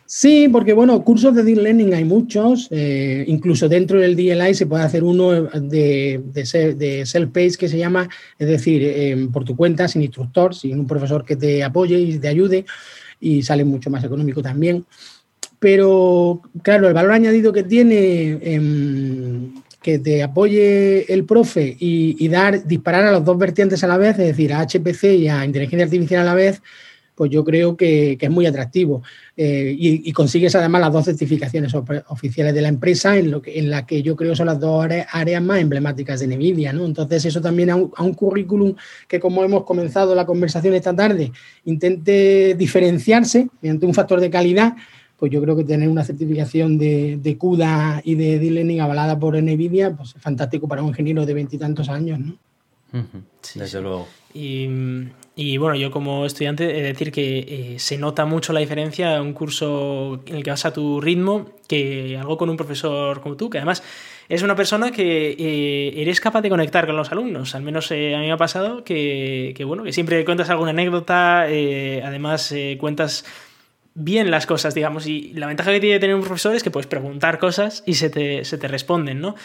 Sí, 0.08 0.50
porque 0.52 0.74
bueno, 0.74 1.04
cursos 1.04 1.36
de 1.36 1.44
Deep 1.44 1.60
Learning 1.60 1.94
hay 1.94 2.04
muchos, 2.04 2.68
eh, 2.72 3.24
incluso 3.28 3.70
dentro 3.70 4.00
del 4.00 4.16
DLI 4.16 4.56
se 4.56 4.66
puede 4.66 4.84
hacer 4.84 5.04
uno 5.04 5.44
de, 5.44 6.20
de, 6.34 7.06
self-paced 7.06 7.58
que 7.58 7.68
se 7.68 7.78
llama, 7.78 8.10
es 8.40 8.48
decir, 8.48 8.82
eh, 8.84 9.28
por 9.32 9.46
tu 9.46 9.56
cuenta, 9.56 9.88
sin 9.88 10.02
instructor, 10.02 10.56
sin 10.56 10.80
un 10.80 10.88
profesor 10.88 11.24
que 11.24 11.36
te 11.36 11.64
apoye 11.64 12.00
y 12.00 12.18
te 12.18 12.28
ayude, 12.28 12.66
y 13.20 13.42
sale 13.44 13.64
mucho 13.64 13.90
más 13.90 14.04
económico 14.04 14.42
también. 14.42 14.86
Pero 15.60 16.42
claro, 16.64 16.88
el 16.88 16.94
valor 16.94 17.12
añadido 17.12 17.52
que 17.52 17.64
tiene 17.64 18.40
em, 18.42 19.52
que 19.82 20.00
te 20.00 20.24
apoye 20.24 21.12
el 21.12 21.26
profe 21.26 21.76
y, 21.80 22.28
dar, 22.28 22.66
disparar 22.66 23.06
a 23.06 23.12
los 23.12 23.26
dos 23.26 23.38
vertientes 23.38 23.84
a 23.84 23.88
la 23.88 23.98
vez, 23.98 24.20
es 24.20 24.28
decir, 24.28 24.54
a 24.54 24.62
HPC 24.62 25.04
y 25.16 25.28
a 25.28 25.46
inteligencia 25.46 25.86
artificial 25.86 26.22
a 26.22 26.26
la 26.26 26.34
vez, 26.34 26.62
pues 27.20 27.30
yo 27.32 27.44
creo 27.44 27.76
que, 27.76 28.18
es 28.18 28.30
muy 28.30 28.46
atractivo. 28.46 29.04
Eh, 29.36 29.76
y, 29.78 30.10
consigues 30.14 30.56
además 30.56 30.80
las 30.80 30.94
dos 30.94 31.04
certificaciones 31.04 31.74
oficiales 32.08 32.54
de 32.54 32.62
la 32.62 32.70
empresa, 32.70 33.18
en, 33.18 33.30
lo 33.30 33.42
que, 33.42 33.60
en 33.60 33.70
la 33.70 33.86
que 33.86 34.02
yo 34.02 34.16
creo 34.16 34.38
son 34.38 34.46
las 34.46 34.58
dos 34.58 34.86
áreas, 34.86 35.44
más 35.44 35.60
emblemáticas 35.60 36.22
de 36.22 36.28
NVIDIA. 36.28 36.72
¿no? 36.72 36.86
Entonces, 36.86 37.26
eso 37.26 37.42
también 37.42 37.72
a 37.72 37.76
un, 37.76 38.14
currículum 38.14 38.74
que, 39.06 39.20
como 39.20 39.44
hemos 39.44 39.66
comenzado 39.66 40.16
la 40.16 40.26
conversación 40.26 40.74
esta 40.76 40.96
tarde, 40.96 41.34
intente 41.66 42.56
diferenciarse 42.58 43.50
mediante 43.62 43.86
un 43.86 43.94
factor 43.94 44.22
de 44.22 44.30
calidad 44.30 44.78
pues 45.18 45.34
yo 45.34 45.42
creo 45.42 45.58
que 45.58 45.66
tener 45.66 45.90
una 45.90 46.06
certificación 46.06 46.78
de, 46.78 47.36
CUDA 47.38 48.02
y 48.06 48.16
de 48.16 48.40
Deep 48.40 48.54
Learning 48.54 48.80
avalada 48.80 49.20
por 49.20 49.36
NVIDIA, 49.36 49.94
pues 49.94 50.16
es 50.16 50.22
fantástico 50.22 50.70
para 50.70 50.82
un 50.82 50.88
ingeniero 50.88 51.26
de 51.26 51.34
veintitantos 51.34 51.90
años. 51.90 52.22
Desde 53.56 53.82
luego. 53.82 54.08
Y, 54.34 55.58
bueno, 55.58 55.76
yo 55.76 55.90
como 55.90 56.26
estudiante 56.26 56.66
he 56.66 56.82
de 56.82 56.88
decir 56.90 57.12
que 57.12 57.40
eh, 57.76 57.80
se 57.80 57.98
nota 57.98 58.26
mucho 58.26 58.54
la 58.54 58.60
diferencia 58.60 59.16
en 59.16 59.22
un 59.22 59.34
curso 59.34 60.22
en 60.26 60.36
el 60.36 60.44
que 60.44 60.52
vas 60.52 60.66
a 60.66 60.74
tu 60.74 61.00
ritmo 61.00 61.50
que 61.68 62.18
algo 62.20 62.38
con 62.38 62.50
un 62.50 62.58
profesor 62.58 63.22
como 63.22 63.38
tú, 63.38 63.50
que 63.50 63.58
además 63.58 63.82
es 64.28 64.44
una 64.44 64.56
persona 64.56 64.92
que 64.92 65.32
eh, 65.32 66.02
eres 66.02 66.20
capaz 66.20 66.42
de 66.42 66.50
conectar 66.50 66.86
con 66.86 66.96
los 66.98 67.12
alumnos. 67.12 67.56
Al 67.56 67.64
menos 67.64 67.90
eh, 67.92 68.16
a 68.16 68.20
mí 68.20 68.26
me 68.26 68.32
ha 68.32 68.38
pasado 68.38 68.84
que, 68.84 69.54
que, 69.56 69.64
bueno, 69.64 69.84
que 69.84 69.94
siempre 69.94 70.24
cuentas 70.26 70.50
alguna 70.50 70.72
anécdota, 70.72 71.44
además 71.44 72.54
cuentas 72.80 73.26
bien 74.00 74.32
las 74.32 74.46
cosas, 74.46 74.74
digamos. 74.74 75.08
Y 75.08 75.34
la 75.34 75.48
ventaja 75.48 75.72
que 75.72 75.80
tiene 75.80 76.00
tener 76.00 76.16
un 76.16 76.24
profesor 76.24 76.56
es 76.56 76.64
que 76.64 76.72
puedes 76.72 76.88
preguntar 76.88 77.38
cosas 77.40 77.84
y 77.86 77.96
se 77.96 78.10
te, 78.10 78.68
responden, 78.68 79.20
¿no? 79.20 79.36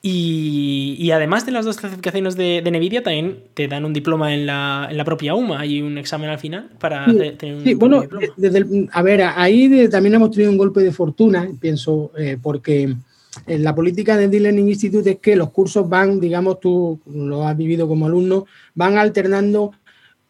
Y, 0.00 1.10
además 1.10 1.44
de 1.44 1.50
las 1.52 1.64
dos 1.64 1.76
certificaciones 1.76 2.36
de, 2.36 2.62
de, 2.62 2.70
NVIDIA, 2.70 3.02
también 3.02 3.42
te 3.54 3.66
dan 3.66 3.84
un 3.84 3.92
diploma 3.92 4.32
en 4.32 4.46
la, 4.46 4.86
en 4.88 4.96
la 4.96 5.04
propia 5.04 5.34
UMA. 5.34 5.58
Hay 5.58 5.82
un 5.82 5.98
examen 5.98 6.30
al 6.30 6.38
final 6.38 6.70
para 6.78 7.06
tener 7.06 7.56
un 7.56 7.64
sí, 7.64 7.74
bueno, 7.74 8.04
desde 8.36 8.88
a 8.92 9.02
ver, 9.02 9.22
ahí 9.22 9.88
también 9.88 10.14
hemos 10.14 10.30
tenido 10.30 10.52
un 10.52 10.58
golpe 10.58 10.80
de 10.82 10.92
fortuna, 10.92 11.48
pienso, 11.60 12.12
eh, 12.16 12.38
porque 12.40 12.94
en 13.46 13.64
la 13.64 13.74
política 13.74 14.16
del 14.16 14.30
D-Learning 14.30 14.68
Institute 14.68 15.10
es 15.10 15.18
que 15.18 15.34
los 15.34 15.50
cursos 15.50 15.88
van, 15.88 16.20
digamos, 16.20 16.60
tú 16.60 17.00
lo 17.12 17.46
has 17.46 17.56
vivido 17.56 17.88
como 17.88 18.06
alumno, 18.06 18.46
van 18.74 18.98
alternando 18.98 19.72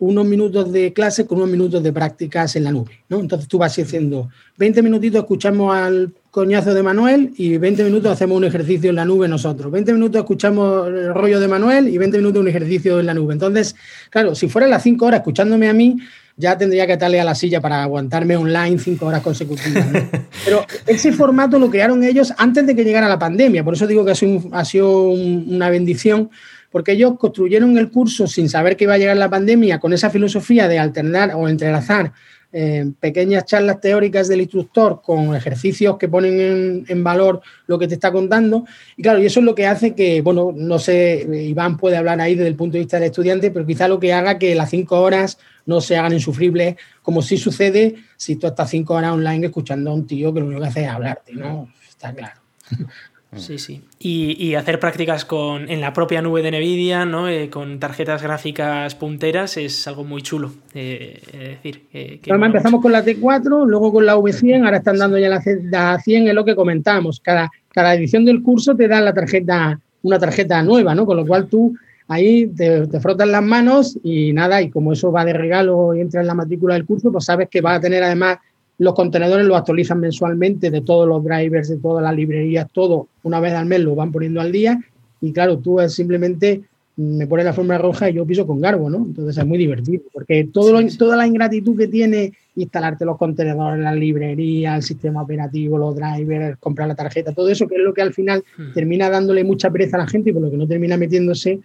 unos 0.00 0.26
minutos 0.26 0.72
de 0.72 0.92
clase 0.92 1.26
con 1.26 1.38
unos 1.38 1.50
minutos 1.50 1.82
de 1.82 1.92
prácticas 1.92 2.54
en 2.56 2.64
la 2.64 2.72
nube, 2.72 3.00
¿no? 3.08 3.18
Entonces 3.18 3.48
tú 3.48 3.58
vas 3.58 3.76
haciendo 3.78 4.28
20 4.56 4.82
minutitos, 4.82 5.20
escuchamos 5.20 5.74
al 5.74 6.12
coñazo 6.30 6.72
de 6.72 6.82
Manuel 6.82 7.32
y 7.36 7.58
20 7.58 7.82
minutos 7.82 8.12
hacemos 8.12 8.36
un 8.36 8.44
ejercicio 8.44 8.90
en 8.90 8.96
la 8.96 9.04
nube 9.04 9.26
nosotros. 9.26 9.72
20 9.72 9.92
minutos 9.92 10.20
escuchamos 10.20 10.86
el 10.88 11.12
rollo 11.14 11.40
de 11.40 11.48
Manuel 11.48 11.88
y 11.88 11.98
20 11.98 12.18
minutos 12.18 12.40
un 12.40 12.48
ejercicio 12.48 13.00
en 13.00 13.06
la 13.06 13.14
nube. 13.14 13.32
Entonces, 13.32 13.74
claro, 14.10 14.36
si 14.36 14.48
fueran 14.48 14.70
las 14.70 14.84
5 14.84 15.04
horas 15.04 15.18
escuchándome 15.18 15.68
a 15.68 15.72
mí, 15.72 15.96
ya 16.36 16.56
tendría 16.56 16.86
que 16.86 16.92
atarle 16.92 17.20
a 17.20 17.24
la 17.24 17.34
silla 17.34 17.60
para 17.60 17.82
aguantarme 17.82 18.36
online 18.36 18.78
5 18.78 19.04
horas 19.04 19.22
consecutivas. 19.22 19.84
Pero 20.44 20.64
ese 20.86 21.12
formato 21.12 21.58
lo 21.58 21.68
crearon 21.68 22.04
ellos 22.04 22.32
antes 22.38 22.64
de 22.64 22.76
que 22.76 22.84
llegara 22.84 23.08
la 23.08 23.18
pandemia. 23.18 23.64
Por 23.64 23.74
eso 23.74 23.88
digo 23.88 24.04
que 24.04 24.12
ha 24.12 24.14
sido, 24.14 24.42
ha 24.52 24.64
sido 24.64 25.08
una 25.08 25.68
bendición 25.70 26.30
porque 26.70 26.92
ellos 26.92 27.14
construyeron 27.18 27.76
el 27.78 27.90
curso 27.90 28.26
sin 28.26 28.48
saber 28.48 28.76
que 28.76 28.84
iba 28.84 28.94
a 28.94 28.98
llegar 28.98 29.16
la 29.16 29.30
pandemia, 29.30 29.78
con 29.78 29.92
esa 29.92 30.10
filosofía 30.10 30.68
de 30.68 30.78
alternar 30.78 31.32
o 31.34 31.48
entrelazar 31.48 32.12
eh, 32.50 32.92
pequeñas 32.98 33.44
charlas 33.44 33.78
teóricas 33.78 34.26
del 34.26 34.40
instructor 34.40 35.02
con 35.02 35.36
ejercicios 35.36 35.98
que 35.98 36.08
ponen 36.08 36.86
en, 36.88 37.04
valor 37.04 37.42
lo 37.66 37.78
que 37.78 37.86
te 37.86 37.92
está 37.92 38.10
contando. 38.10 38.64
Y 38.96 39.02
claro, 39.02 39.18
y 39.18 39.26
eso 39.26 39.40
es 39.40 39.44
lo 39.44 39.54
que 39.54 39.66
hace 39.66 39.94
que, 39.94 40.22
bueno, 40.22 40.54
no 40.56 40.78
sé, 40.78 41.28
Iván 41.30 41.76
puede 41.76 41.98
hablar 41.98 42.22
ahí 42.22 42.34
desde 42.34 42.48
el 42.48 42.56
punto 42.56 42.74
de 42.74 42.78
vista 42.78 42.96
del 42.98 43.10
estudiante, 43.10 43.50
pero 43.50 43.66
quizá 43.66 43.86
lo 43.86 44.00
que 44.00 44.14
haga 44.14 44.38
que 44.38 44.54
las 44.54 44.70
cinco 44.70 44.98
horas 45.00 45.38
no 45.66 45.82
se 45.82 45.98
hagan 45.98 46.14
insufribles, 46.14 46.76
como 47.02 47.20
sí 47.20 47.36
sucede 47.36 47.96
si 48.16 48.36
tú 48.36 48.46
estás 48.46 48.70
cinco 48.70 48.94
horas 48.94 49.12
online 49.12 49.48
escuchando 49.48 49.90
a 49.90 49.94
un 49.94 50.06
tío 50.06 50.32
que 50.32 50.40
lo 50.40 50.46
único 50.46 50.62
que 50.62 50.68
hace 50.68 50.84
es 50.84 50.88
hablarte, 50.88 51.34
¿no? 51.34 51.68
Está 51.86 52.14
claro. 52.14 52.40
Mm. 53.30 53.38
Sí, 53.38 53.58
sí. 53.58 53.82
Y, 53.98 54.54
hacer 54.54 54.80
prácticas 54.80 55.24
con, 55.24 55.70
en 55.70 55.80
la 55.80 55.92
propia 55.92 56.22
nube 56.22 56.42
de 56.42 56.50
NVIDIA, 56.50 57.04
¿no? 57.04 57.28
Eh, 57.28 57.50
con 57.50 57.78
tarjetas 57.78 58.22
gráficas 58.22 58.94
punteras, 58.94 59.58
es 59.58 59.86
algo 59.86 60.04
muy 60.04 60.22
chulo. 60.22 60.52
Eh, 60.74 61.20
decir, 61.32 61.82
que 61.90 62.20
empezamos 62.24 62.80
con 62.80 62.92
la 62.92 63.04
T4, 63.04 63.66
luego 63.66 63.92
con 63.92 64.06
la 64.06 64.16
V100, 64.16 64.64
ahora 64.64 64.78
están 64.78 64.96
dando 64.96 65.18
ya 65.18 65.28
la, 65.28 65.42
la 65.70 66.00
100, 66.00 66.28
es 66.28 66.34
lo 66.34 66.44
que 66.44 66.56
comentamos. 66.56 67.20
Cada, 67.20 67.50
cada 67.70 67.94
edición 67.94 68.24
del 68.24 68.42
curso 68.42 68.74
te 68.74 68.88
da 68.88 69.00
la 69.00 69.12
tarjeta, 69.12 69.78
una 70.02 70.18
tarjeta 70.18 70.62
nueva, 70.62 70.94
¿no? 70.94 71.04
Con 71.04 71.18
lo 71.18 71.26
cual 71.26 71.48
tú 71.48 71.76
ahí 72.08 72.46
te, 72.46 72.86
te, 72.86 73.00
frotas 73.00 73.28
las 73.28 73.42
manos 73.42 73.98
y 74.02 74.32
nada, 74.32 74.62
y 74.62 74.70
como 74.70 74.94
eso 74.94 75.12
va 75.12 75.26
de 75.26 75.34
regalo 75.34 75.94
y 75.94 76.00
entra 76.00 76.22
en 76.22 76.26
la 76.26 76.34
matrícula 76.34 76.74
del 76.74 76.86
curso, 76.86 77.12
pues 77.12 77.26
sabes 77.26 77.48
que 77.50 77.60
va 77.60 77.74
a 77.74 77.80
tener 77.80 78.02
además 78.02 78.38
los 78.78 78.94
contenedores 78.94 79.46
los 79.46 79.56
actualizan 79.56 80.00
mensualmente 80.00 80.70
de 80.70 80.80
todos 80.80 81.06
los 81.08 81.22
drivers, 81.24 81.68
de 81.68 81.78
todas 81.78 82.02
las 82.02 82.14
librerías, 82.14 82.68
todo 82.72 83.08
una 83.24 83.40
vez 83.40 83.52
al 83.52 83.66
mes 83.66 83.80
lo 83.80 83.94
van 83.94 84.12
poniendo 84.12 84.40
al 84.40 84.52
día. 84.52 84.80
Y 85.20 85.32
claro, 85.32 85.58
tú 85.58 85.78
simplemente 85.88 86.62
me 86.96 87.26
pones 87.26 87.44
la 87.44 87.52
forma 87.52 87.78
roja 87.78 88.10
y 88.10 88.14
yo 88.14 88.26
piso 88.26 88.46
con 88.46 88.60
Garbo, 88.60 88.90
¿no? 88.90 88.98
Entonces 88.98 89.38
es 89.38 89.46
muy 89.46 89.58
divertido, 89.58 90.02
porque 90.12 90.48
todo 90.52 90.76
toda 90.96 91.16
la 91.16 91.26
ingratitud 91.26 91.76
que 91.76 91.86
tiene 91.86 92.32
instalarte 92.56 93.04
los 93.04 93.16
contenedores, 93.16 93.80
la 93.80 93.94
librería, 93.94 94.74
el 94.74 94.82
sistema 94.82 95.22
operativo, 95.22 95.78
los 95.78 95.94
drivers, 95.94 96.58
comprar 96.58 96.88
la 96.88 96.96
tarjeta, 96.96 97.32
todo 97.32 97.48
eso 97.48 97.68
que 97.68 97.76
es 97.76 97.82
lo 97.82 97.94
que 97.94 98.02
al 98.02 98.12
final 98.12 98.42
hmm. 98.56 98.72
termina 98.74 99.08
dándole 99.10 99.44
mucha 99.44 99.70
pereza 99.70 99.96
a 99.96 100.00
la 100.00 100.06
gente 100.08 100.30
y 100.30 100.32
por 100.32 100.42
lo 100.42 100.50
que 100.50 100.56
no 100.56 100.66
termina 100.66 100.96
metiéndose 100.96 101.60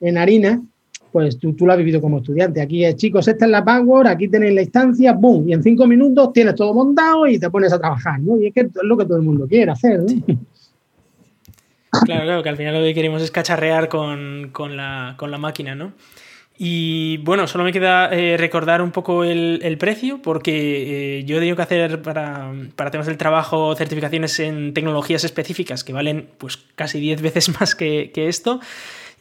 en 0.00 0.18
harina, 0.18 0.60
pues 1.12 1.38
tú, 1.38 1.52
tú, 1.52 1.66
lo 1.66 1.72
has 1.72 1.78
vivido 1.78 2.00
como 2.00 2.18
estudiante. 2.18 2.62
Aquí 2.62 2.82
chicos, 2.94 3.28
esta 3.28 3.44
es 3.44 3.50
la 3.50 3.64
password, 3.64 4.06
aquí 4.06 4.28
tenéis 4.28 4.54
la 4.54 4.62
instancia, 4.62 5.12
boom, 5.12 5.48
y 5.48 5.52
en 5.52 5.62
cinco 5.62 5.86
minutos 5.86 6.32
tienes 6.32 6.54
todo 6.54 6.72
montado 6.72 7.26
y 7.26 7.38
te 7.38 7.50
pones 7.50 7.72
a 7.72 7.78
trabajar, 7.78 8.20
¿no? 8.20 8.38
Y 8.40 8.46
es 8.46 8.54
que 8.54 8.60
es 8.60 8.68
lo 8.82 8.96
que 8.96 9.04
todo 9.04 9.18
el 9.18 9.22
mundo 9.22 9.46
quiere 9.46 9.70
hacer, 9.70 10.00
¿no? 10.00 10.38
Claro, 12.04 12.24
claro, 12.24 12.42
que 12.42 12.48
al 12.48 12.56
final 12.56 12.74
lo 12.74 12.80
que 12.80 12.94
queremos 12.94 13.22
es 13.22 13.30
cacharrear 13.30 13.88
con, 13.88 14.50
la, 14.76 15.38
máquina, 15.38 15.74
¿no? 15.74 15.92
Y 16.56 17.18
bueno, 17.18 17.46
solo 17.46 17.64
me 17.64 17.72
queda 17.72 18.08
eh, 18.12 18.36
recordar 18.38 18.80
un 18.80 18.92
poco 18.92 19.24
el, 19.24 19.76
precio, 19.78 20.22
porque 20.22 21.18
eh, 21.18 21.24
yo 21.24 21.36
he 21.36 21.40
tenido 21.40 21.56
que 21.56 21.62
hacer 21.62 22.00
para, 22.00 22.52
para, 22.76 22.90
temas 22.90 23.06
del 23.06 23.18
trabajo 23.18 23.74
certificaciones 23.76 24.40
en 24.40 24.72
tecnologías 24.72 25.24
específicas 25.24 25.84
que 25.84 25.92
valen 25.92 26.28
pues 26.38 26.56
casi 26.76 26.98
10 26.98 27.20
veces 27.20 27.48
más 27.60 27.74
que, 27.74 28.10
que 28.14 28.28
esto. 28.28 28.60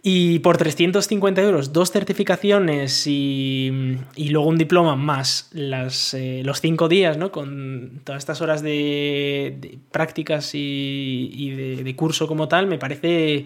Y 0.03 0.39
por 0.39 0.57
350 0.57 1.41
euros, 1.41 1.73
dos 1.73 1.91
certificaciones 1.91 3.05
y, 3.05 3.99
luego 4.17 4.47
un 4.47 4.57
diploma 4.57 4.95
más 4.95 5.49
las, 5.53 6.15
eh, 6.15 6.41
los 6.43 6.59
cinco 6.59 6.87
días, 6.87 7.17
¿no? 7.17 7.31
Con 7.31 8.01
todas 8.03 8.19
estas 8.19 8.41
horas 8.41 8.63
de, 8.63 9.77
prácticas 9.91 10.51
y, 10.55 11.51
de, 11.83 11.95
curso 11.95 12.27
como 12.27 12.47
tal, 12.47 12.65
me 12.65 12.79
parece 12.79 13.45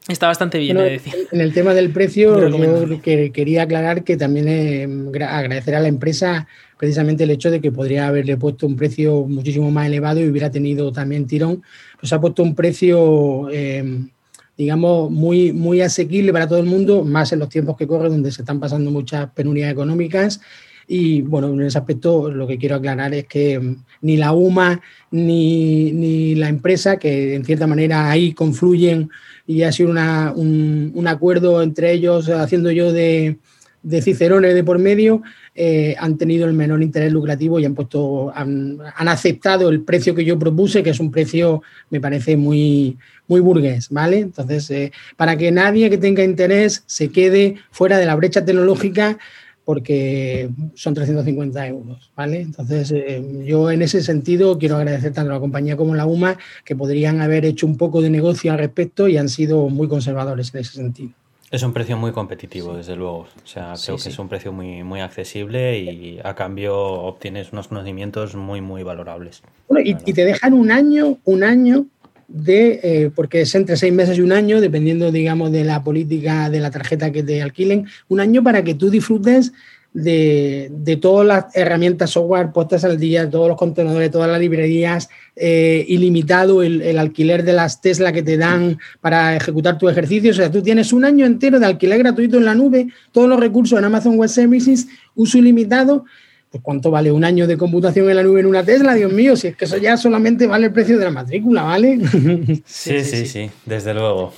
Está 0.08 0.28
bastante 0.28 0.58
bien, 0.58 0.78
decir. 0.78 1.14
En 1.32 1.42
el 1.42 1.54
tema 1.54 1.74
del 1.74 1.92
precio, 1.92 2.50
yo 2.50 3.02
quería 3.02 3.64
aclarar 3.64 4.04
que 4.04 4.18
también 4.18 4.48
eh, 4.48 4.88
agradecer 5.24 5.76
a 5.76 5.80
la 5.80 5.88
empresa 5.88 6.48
precisamente 6.78 7.24
el 7.24 7.30
hecho 7.30 7.52
de 7.52 7.62
que 7.62 7.72
podría 7.72 8.08
haberle 8.08 8.36
puesto 8.38 8.66
un 8.66 8.76
precio 8.76 9.26
muchísimo 9.28 9.70
más 9.70 9.86
elevado 9.86 10.20
y 10.20 10.28
hubiera 10.28 10.50
tenido 10.50 10.92
también 10.92 11.28
tirón. 11.28 11.62
Pues 12.00 12.12
ha 12.14 12.20
puesto 12.20 12.42
un 12.42 12.56
precio, 12.56 13.48
em, 13.52 14.10
digamos, 14.58 15.12
muy, 15.12 15.54
muy 15.54 15.82
asequible 15.82 16.34
para 16.34 16.48
todo 16.48 16.58
el 16.58 16.66
mundo, 16.66 17.04
más 17.04 17.32
en 17.34 17.40
los 17.40 17.50
tiempos 17.50 17.78
que 17.78 17.86
corren, 17.86 18.12
donde 18.12 18.32
se 18.32 18.42
están 18.42 18.60
pasando 18.60 18.90
muchas 18.90 19.30
penurias 19.30 19.72
económicas. 19.72 20.42
Y 20.88 21.22
bueno, 21.22 21.50
en 21.50 21.62
ese 21.62 21.78
aspecto 21.78 22.32
lo 22.32 22.48
que 22.48 22.58
quiero 22.58 22.76
aclarar 22.76 23.14
es 23.14 23.26
que 23.26 23.54
em, 23.54 23.78
ni 24.02 24.18
la 24.18 24.34
UMA 24.34 24.82
ni, 25.12 25.92
ni 25.92 26.36
la 26.36 26.50
empresa, 26.50 26.98
que 26.98 27.36
en 27.36 27.46
cierta 27.46 27.68
manera 27.68 28.10
ahí 28.10 28.34
confluyen 28.34 29.10
y 29.48 29.64
ha 29.64 29.72
sido 29.72 29.92
un, 29.92 31.06
acuerdo 31.08 31.62
entre 31.62 31.92
ellos, 31.92 32.30
haciendo 32.30 32.72
yo 32.72 32.94
de, 32.94 33.38
de 33.84 34.02
cicerones 34.02 34.54
de 34.54 34.64
por 34.64 34.80
medio, 34.80 35.22
eh, 35.54 35.96
han 36.00 36.18
tenido 36.18 36.48
el 36.48 36.54
menor 36.54 36.82
interés 36.82 37.12
lucrativo 37.12 37.60
y 37.60 37.66
han 37.66 37.76
puesto, 37.76 38.32
han, 38.34 38.80
aceptado 38.96 39.70
el 39.70 39.82
precio 39.82 40.16
que 40.16 40.24
yo 40.24 40.40
propuse, 40.40 40.84
que 40.84 40.92
es 40.92 41.00
un 41.00 41.12
precio, 41.12 41.62
me 41.90 42.00
parece, 42.00 42.38
muy, 42.38 42.98
muy 43.28 43.42
burgués, 43.42 43.90
¿vale? 43.90 44.20
Entonces, 44.20 44.70
eh, 44.72 44.92
para 45.18 45.36
que 45.36 45.52
nadie 45.52 45.90
que 45.90 45.98
tenga 45.98 46.24
interés 46.24 46.84
se 46.86 47.10
quede 47.10 47.56
fuera 47.72 47.98
de 47.98 48.06
la 48.06 48.16
brecha 48.16 48.46
tecnológica, 48.46 49.18
porque 49.66 50.50
son 50.74 50.94
350 50.94 51.68
euros, 51.68 52.12
¿vale? 52.16 52.42
Entonces, 52.42 52.92
eh, 52.92 53.24
yo 53.46 53.70
en 53.72 53.82
ese 53.82 54.02
sentido 54.02 54.58
quiero 54.58 54.78
agradecer 54.78 55.14
tanto 55.14 55.32
a 55.32 55.36
la 55.36 55.40
compañía 55.40 55.78
como 55.78 55.94
a 55.94 55.98
la 55.98 56.06
UMA 56.06 56.38
que 56.66 56.76
podrían 56.76 57.22
haber 57.22 57.46
hecho 57.46 57.68
un 57.68 57.78
poco 57.78 58.02
de 58.02 58.10
negocio 58.10 58.52
al 58.52 58.58
respecto 58.58 59.08
y 59.08 59.18
han 59.18 59.30
sido 59.30 59.70
muy 59.70 59.88
conservadores 59.88 60.54
en 60.54 60.62
ese 60.62 60.74
sentido. 60.74 61.12
Es 61.52 61.64
un 61.64 61.74
precio 61.74 61.98
muy 61.98 62.14
competitivo, 62.14 62.78
desde 62.78 62.96
luego. 62.96 63.28
O 63.44 63.48
sea, 63.48 63.74
creo 63.84 63.98
que 63.98 64.08
es 64.08 64.20
un 64.20 64.30
precio 64.30 64.54
muy, 64.54 64.84
muy 64.84 65.02
accesible 65.02 65.80
y 65.80 66.18
a 66.24 66.34
cambio 66.34 66.78
obtienes 66.78 67.52
unos 67.52 67.68
conocimientos 67.68 68.36
muy, 68.36 68.62
muy 68.62 68.84
valorables. 68.84 69.44
Bueno, 69.68 69.86
y, 69.86 69.98
y, 70.06 70.14
te 70.14 70.24
dejan 70.24 70.54
un 70.54 70.72
año, 70.72 71.18
un 71.26 71.44
año 71.44 71.88
de, 72.34 72.80
eh, 72.84 73.12
porque 73.14 73.42
es 73.42 73.56
entre 73.56 73.78
seis 73.78 73.94
meses 73.94 74.18
y 74.18 74.22
un 74.22 74.32
año, 74.32 74.62
dependiendo, 74.62 75.12
digamos, 75.12 75.52
de 75.52 75.64
la 75.64 75.84
política 75.84 76.50
de 76.50 76.60
la 76.60 76.72
tarjeta 76.72 77.12
que 77.12 77.24
te 77.24 77.42
alquilen, 77.42 77.88
un 78.08 78.20
año 78.20 78.44
para 78.44 78.64
que 78.64 78.74
tú 78.74 78.90
disfrutes 78.90 79.52
de, 79.94 81.00
todas 81.02 81.28
las 81.28 81.56
herramientas 81.56 82.12
software 82.12 82.52
puestas 82.54 82.86
al 82.86 82.98
día, 82.98 83.30
todos 83.30 83.50
los 83.50 83.58
contenedores, 83.58 84.10
todas 84.10 84.30
las 84.30 84.40
librerías, 84.40 85.10
eh, 85.36 85.86
ilimitado 85.88 86.64
el, 86.64 86.98
alquiler 86.98 87.44
de 87.44 87.54
las 87.54 87.82
Tesla 87.82 88.14
que 88.14 88.24
te 88.24 88.38
dan 88.38 88.80
para 89.02 89.36
ejecutar 89.36 89.78
tu 89.78 89.90
ejercicio. 89.90 90.32
O 90.32 90.34
sea, 90.34 90.50
tú 90.50 90.62
tienes 90.62 90.94
un 90.94 91.04
año 91.04 91.26
entero 91.26 91.60
de 91.60 91.66
alquiler 91.66 92.00
gratuito 92.00 92.38
en 92.38 92.46
la 92.46 92.56
nube, 92.56 92.88
todos 93.12 93.28
los 93.28 93.40
recursos 93.40 93.78
en 93.78 93.86
Amazon 93.86 94.18
Web 94.18 94.30
Services, 94.30 94.88
uso 95.16 95.38
ilimitado. 95.38 96.06
Pues 96.52 96.62
¿cuánto 96.62 96.92
vale 96.92 97.14
un 97.14 97.24
año 97.24 97.48
de 97.48 97.58
computación 97.58 98.10
en 98.10 98.18
la 98.18 98.24
nube 98.24 98.42
en 98.42 98.46
una 98.46 98.62
Tesla? 98.62 98.94
Dios 98.94 99.14
mío, 99.14 99.38
si 99.38 99.48
es 99.48 99.56
que 99.56 99.64
eso 99.64 99.78
ya 99.78 99.96
solamente 99.96 100.48
vale 100.48 100.68
el 100.68 100.74
precio 100.74 100.98
de 100.98 101.06
la 101.06 101.12
matrícula, 101.12 101.64
¿vale? 101.64 102.00
sí, 102.66 103.04
sí, 103.06 103.26
sí 103.26 103.50
desde 103.66 103.94
luego. 103.94 104.34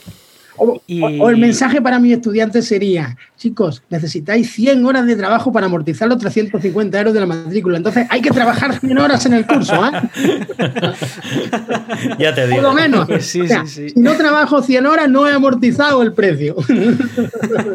O, 0.56 0.80
el 1.30 1.38
mensaje 1.38 1.82
para 1.82 1.98
mis 1.98 2.14
estudiantes 2.14 2.68
sería, 2.68 3.18
chicos, 3.38 3.82
necesitáis 3.90 4.52
100 4.52 4.86
horas 4.86 5.08
de 5.08 5.16
trabajo 5.16 5.52
para 5.52 5.66
amortizar 5.66 6.08
los 6.08 6.20
350 6.20 6.96
euros 7.00 7.14
de 7.14 7.20
la 7.20 7.26
matrícula. 7.26 7.78
Entonces 7.78 8.06
hay 8.10 8.22
que 8.22 8.30
trabajar 8.30 8.80
100 8.80 8.98
horas 9.00 9.26
en 9.26 9.34
el 9.34 9.48
curso, 9.48 9.74
¿eh? 9.84 9.92
ya 12.20 12.36
te 12.36 12.46
digo. 12.48 12.62
Por 12.62 12.70
lo 12.70 12.74
menos. 12.74 13.08
Si 13.26 13.42
no 13.96 14.16
trabajo 14.16 14.62
100 14.62 14.86
horas, 14.86 15.10
no 15.10 15.28
he 15.28 15.34
amortizado 15.34 16.04
el 16.04 16.14
precio. 16.14 16.56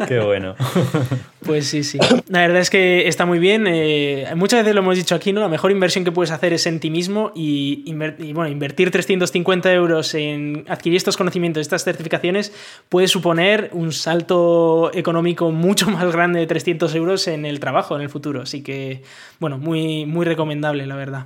Qué 0.07 0.19
bueno. 0.19 0.55
Pues 1.49 1.65
sí, 1.65 1.83
sí. 1.83 1.97
La 2.27 2.41
verdad 2.41 2.59
es 2.61 2.69
que 2.69 3.07
está 3.07 3.25
muy 3.25 3.39
bien. 3.39 3.65
Eh, 3.65 4.27
muchas 4.35 4.59
veces 4.59 4.75
lo 4.75 4.81
hemos 4.81 4.95
dicho 4.95 5.15
aquí, 5.15 5.33
¿no? 5.33 5.41
La 5.41 5.47
mejor 5.47 5.71
inversión 5.71 6.05
que 6.05 6.11
puedes 6.11 6.29
hacer 6.29 6.53
es 6.53 6.67
en 6.67 6.79
ti 6.79 6.91
mismo 6.91 7.31
y, 7.33 7.91
bueno, 8.33 8.47
invertir 8.47 8.91
350 8.91 9.73
euros 9.73 10.13
en 10.13 10.63
adquirir 10.67 10.97
estos 10.97 11.17
conocimientos, 11.17 11.61
estas 11.61 11.83
certificaciones, 11.83 12.53
puede 12.87 13.07
suponer 13.07 13.71
un 13.73 13.91
salto 13.91 14.91
económico 14.93 15.49
mucho 15.49 15.89
más 15.89 16.11
grande 16.11 16.39
de 16.39 16.45
300 16.45 16.93
euros 16.93 17.27
en 17.27 17.45
el 17.45 17.59
trabajo 17.59 17.95
en 17.95 18.03
el 18.03 18.09
futuro. 18.09 18.43
Así 18.43 18.61
que, 18.61 19.01
bueno, 19.39 19.57
muy, 19.57 20.05
muy 20.05 20.27
recomendable, 20.27 20.85
la 20.85 20.95
verdad. 20.97 21.25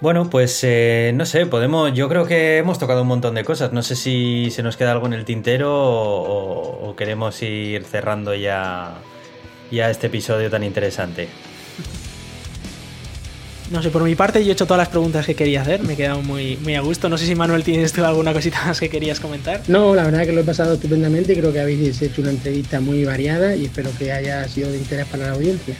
Bueno, 0.00 0.30
pues 0.30 0.60
eh, 0.62 1.12
no 1.14 1.26
sé, 1.26 1.44
podemos. 1.44 1.92
Yo 1.92 2.08
creo 2.08 2.24
que 2.24 2.56
hemos 2.56 2.78
tocado 2.78 3.02
un 3.02 3.08
montón 3.08 3.34
de 3.34 3.44
cosas. 3.44 3.72
No 3.72 3.82
sé 3.82 3.96
si 3.96 4.50
se 4.50 4.62
nos 4.62 4.78
queda 4.78 4.92
algo 4.92 5.06
en 5.06 5.12
el 5.12 5.26
tintero 5.26 5.70
o, 5.70 6.94
queremos 6.96 7.40
ir 7.42 7.84
cerrando 7.84 8.34
ya, 8.34 8.94
ya 9.70 9.90
este 9.90 10.08
episodio 10.08 10.50
tan 10.50 10.64
interesante. 10.64 11.28
No 13.70 13.82
sé, 13.82 13.90
por 13.90 14.02
mi 14.02 14.14
parte 14.14 14.42
yo 14.42 14.50
he 14.50 14.52
hecho 14.52 14.66
todas 14.66 14.80
las 14.80 14.88
preguntas 14.88 15.24
que 15.24 15.34
quería 15.34 15.62
hacer, 15.62 15.82
me 15.82 15.92
he 15.92 15.96
quedado 15.96 16.20
muy, 16.22 16.56
muy 16.56 16.74
a 16.74 16.80
gusto. 16.80 17.08
No 17.08 17.16
sé 17.16 17.26
si 17.26 17.34
Manuel 17.34 17.62
tienes 17.62 17.92
tú 17.92 18.04
alguna 18.04 18.32
cosita 18.32 18.64
más 18.66 18.80
que 18.80 18.88
querías 18.88 19.20
comentar. 19.20 19.62
No, 19.68 19.94
la 19.94 20.04
verdad 20.04 20.24
que 20.24 20.32
lo 20.32 20.40
he 20.40 20.44
pasado 20.44 20.74
estupendamente 20.74 21.34
y 21.34 21.36
creo 21.36 21.52
que 21.52 21.60
habéis 21.60 22.02
hecho 22.02 22.22
una 22.22 22.30
entrevista 22.30 22.80
muy 22.80 23.04
variada 23.04 23.54
y 23.54 23.66
espero 23.66 23.90
que 23.98 24.12
haya 24.12 24.48
sido 24.48 24.72
de 24.72 24.78
interés 24.78 25.06
para 25.06 25.26
la 25.26 25.32
audiencia. 25.32 25.76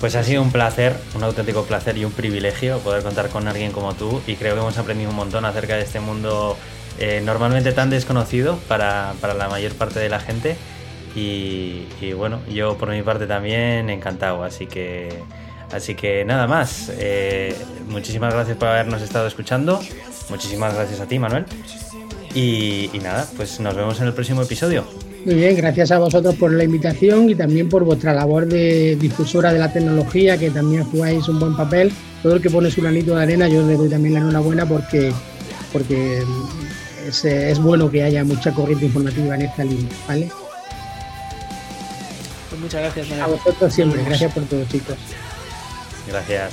Pues 0.00 0.14
ha 0.14 0.22
sido 0.22 0.42
un 0.42 0.52
placer, 0.52 0.94
un 1.14 1.24
auténtico 1.24 1.64
placer 1.64 1.96
y 1.96 2.04
un 2.04 2.12
privilegio 2.12 2.78
poder 2.80 3.02
contar 3.02 3.30
con 3.30 3.48
alguien 3.48 3.72
como 3.72 3.94
tú 3.94 4.20
y 4.26 4.36
creo 4.36 4.54
que 4.54 4.60
hemos 4.60 4.76
aprendido 4.76 5.10
un 5.10 5.16
montón 5.16 5.44
acerca 5.46 5.76
de 5.76 5.82
este 5.82 6.00
mundo 6.00 6.56
eh, 6.98 7.22
normalmente 7.24 7.72
tan 7.72 7.88
desconocido 7.88 8.58
para, 8.68 9.14
la 9.22 9.48
mayor 9.48 9.72
parte 9.72 9.98
de 10.00 10.08
la 10.08 10.20
gente 10.20 10.56
y, 11.14 12.12
bueno, 12.12 12.40
yo 12.46 12.76
por 12.76 12.90
mi 12.90 13.00
parte 13.00 13.26
también 13.26 13.88
encantado, 13.88 14.44
así 14.44 14.66
que, 14.66 15.22
así 15.72 15.94
que 15.94 16.26
nada 16.26 16.46
más, 16.46 16.92
eh, 16.98 17.56
muchísimas 17.88 18.34
gracias 18.34 18.58
por 18.58 18.68
habernos 18.68 19.00
estado 19.00 19.26
escuchando, 19.26 19.80
muchísimas 20.28 20.74
gracias 20.74 21.00
a 21.00 21.06
ti 21.06 21.18
Manuel 21.18 21.46
y 22.34 22.90
nada, 23.02 23.26
pues 23.34 23.60
nos 23.60 23.74
vemos 23.74 23.98
en 24.00 24.08
el 24.08 24.12
próximo 24.12 24.42
episodio. 24.42 25.05
Muy 25.26 25.34
bien, 25.34 25.56
gracias 25.56 25.90
a 25.90 25.98
vosotros 25.98 26.36
por 26.36 26.52
la 26.52 26.62
invitación 26.62 27.28
y 27.28 27.34
también 27.34 27.68
por 27.68 27.82
vuestra 27.82 28.14
labor 28.14 28.46
de 28.46 28.94
difusora 28.94 29.52
de 29.52 29.58
la 29.58 29.72
tecnología, 29.72 30.38
que 30.38 30.50
también 30.50 30.84
jugáis 30.84 31.26
un 31.26 31.40
buen 31.40 31.56
papel. 31.56 31.92
Todo 32.22 32.36
el 32.36 32.40
que 32.40 32.48
pone 32.48 32.70
su 32.70 32.80
granito 32.80 33.16
de 33.16 33.24
arena, 33.24 33.48
yo 33.48 33.66
le 33.66 33.74
doy 33.74 33.88
también 33.88 34.14
la 34.14 34.20
enhorabuena 34.20 34.66
porque, 34.66 35.12
porque 35.72 36.22
es, 37.08 37.24
es 37.24 37.58
bueno 37.58 37.90
que 37.90 38.04
haya 38.04 38.22
mucha 38.22 38.52
corriente 38.52 38.86
informativa 38.86 39.34
en 39.34 39.42
esta 39.42 39.64
línea, 39.64 39.90
¿vale? 40.06 40.30
Pues 42.48 42.60
muchas 42.60 42.82
gracias. 42.82 43.20
A 43.20 43.26
vosotros 43.26 43.74
siempre, 43.74 44.04
gracias 44.04 44.32
por 44.32 44.44
todo, 44.44 44.64
chicos. 44.66 44.94
Gracias. 46.06 46.52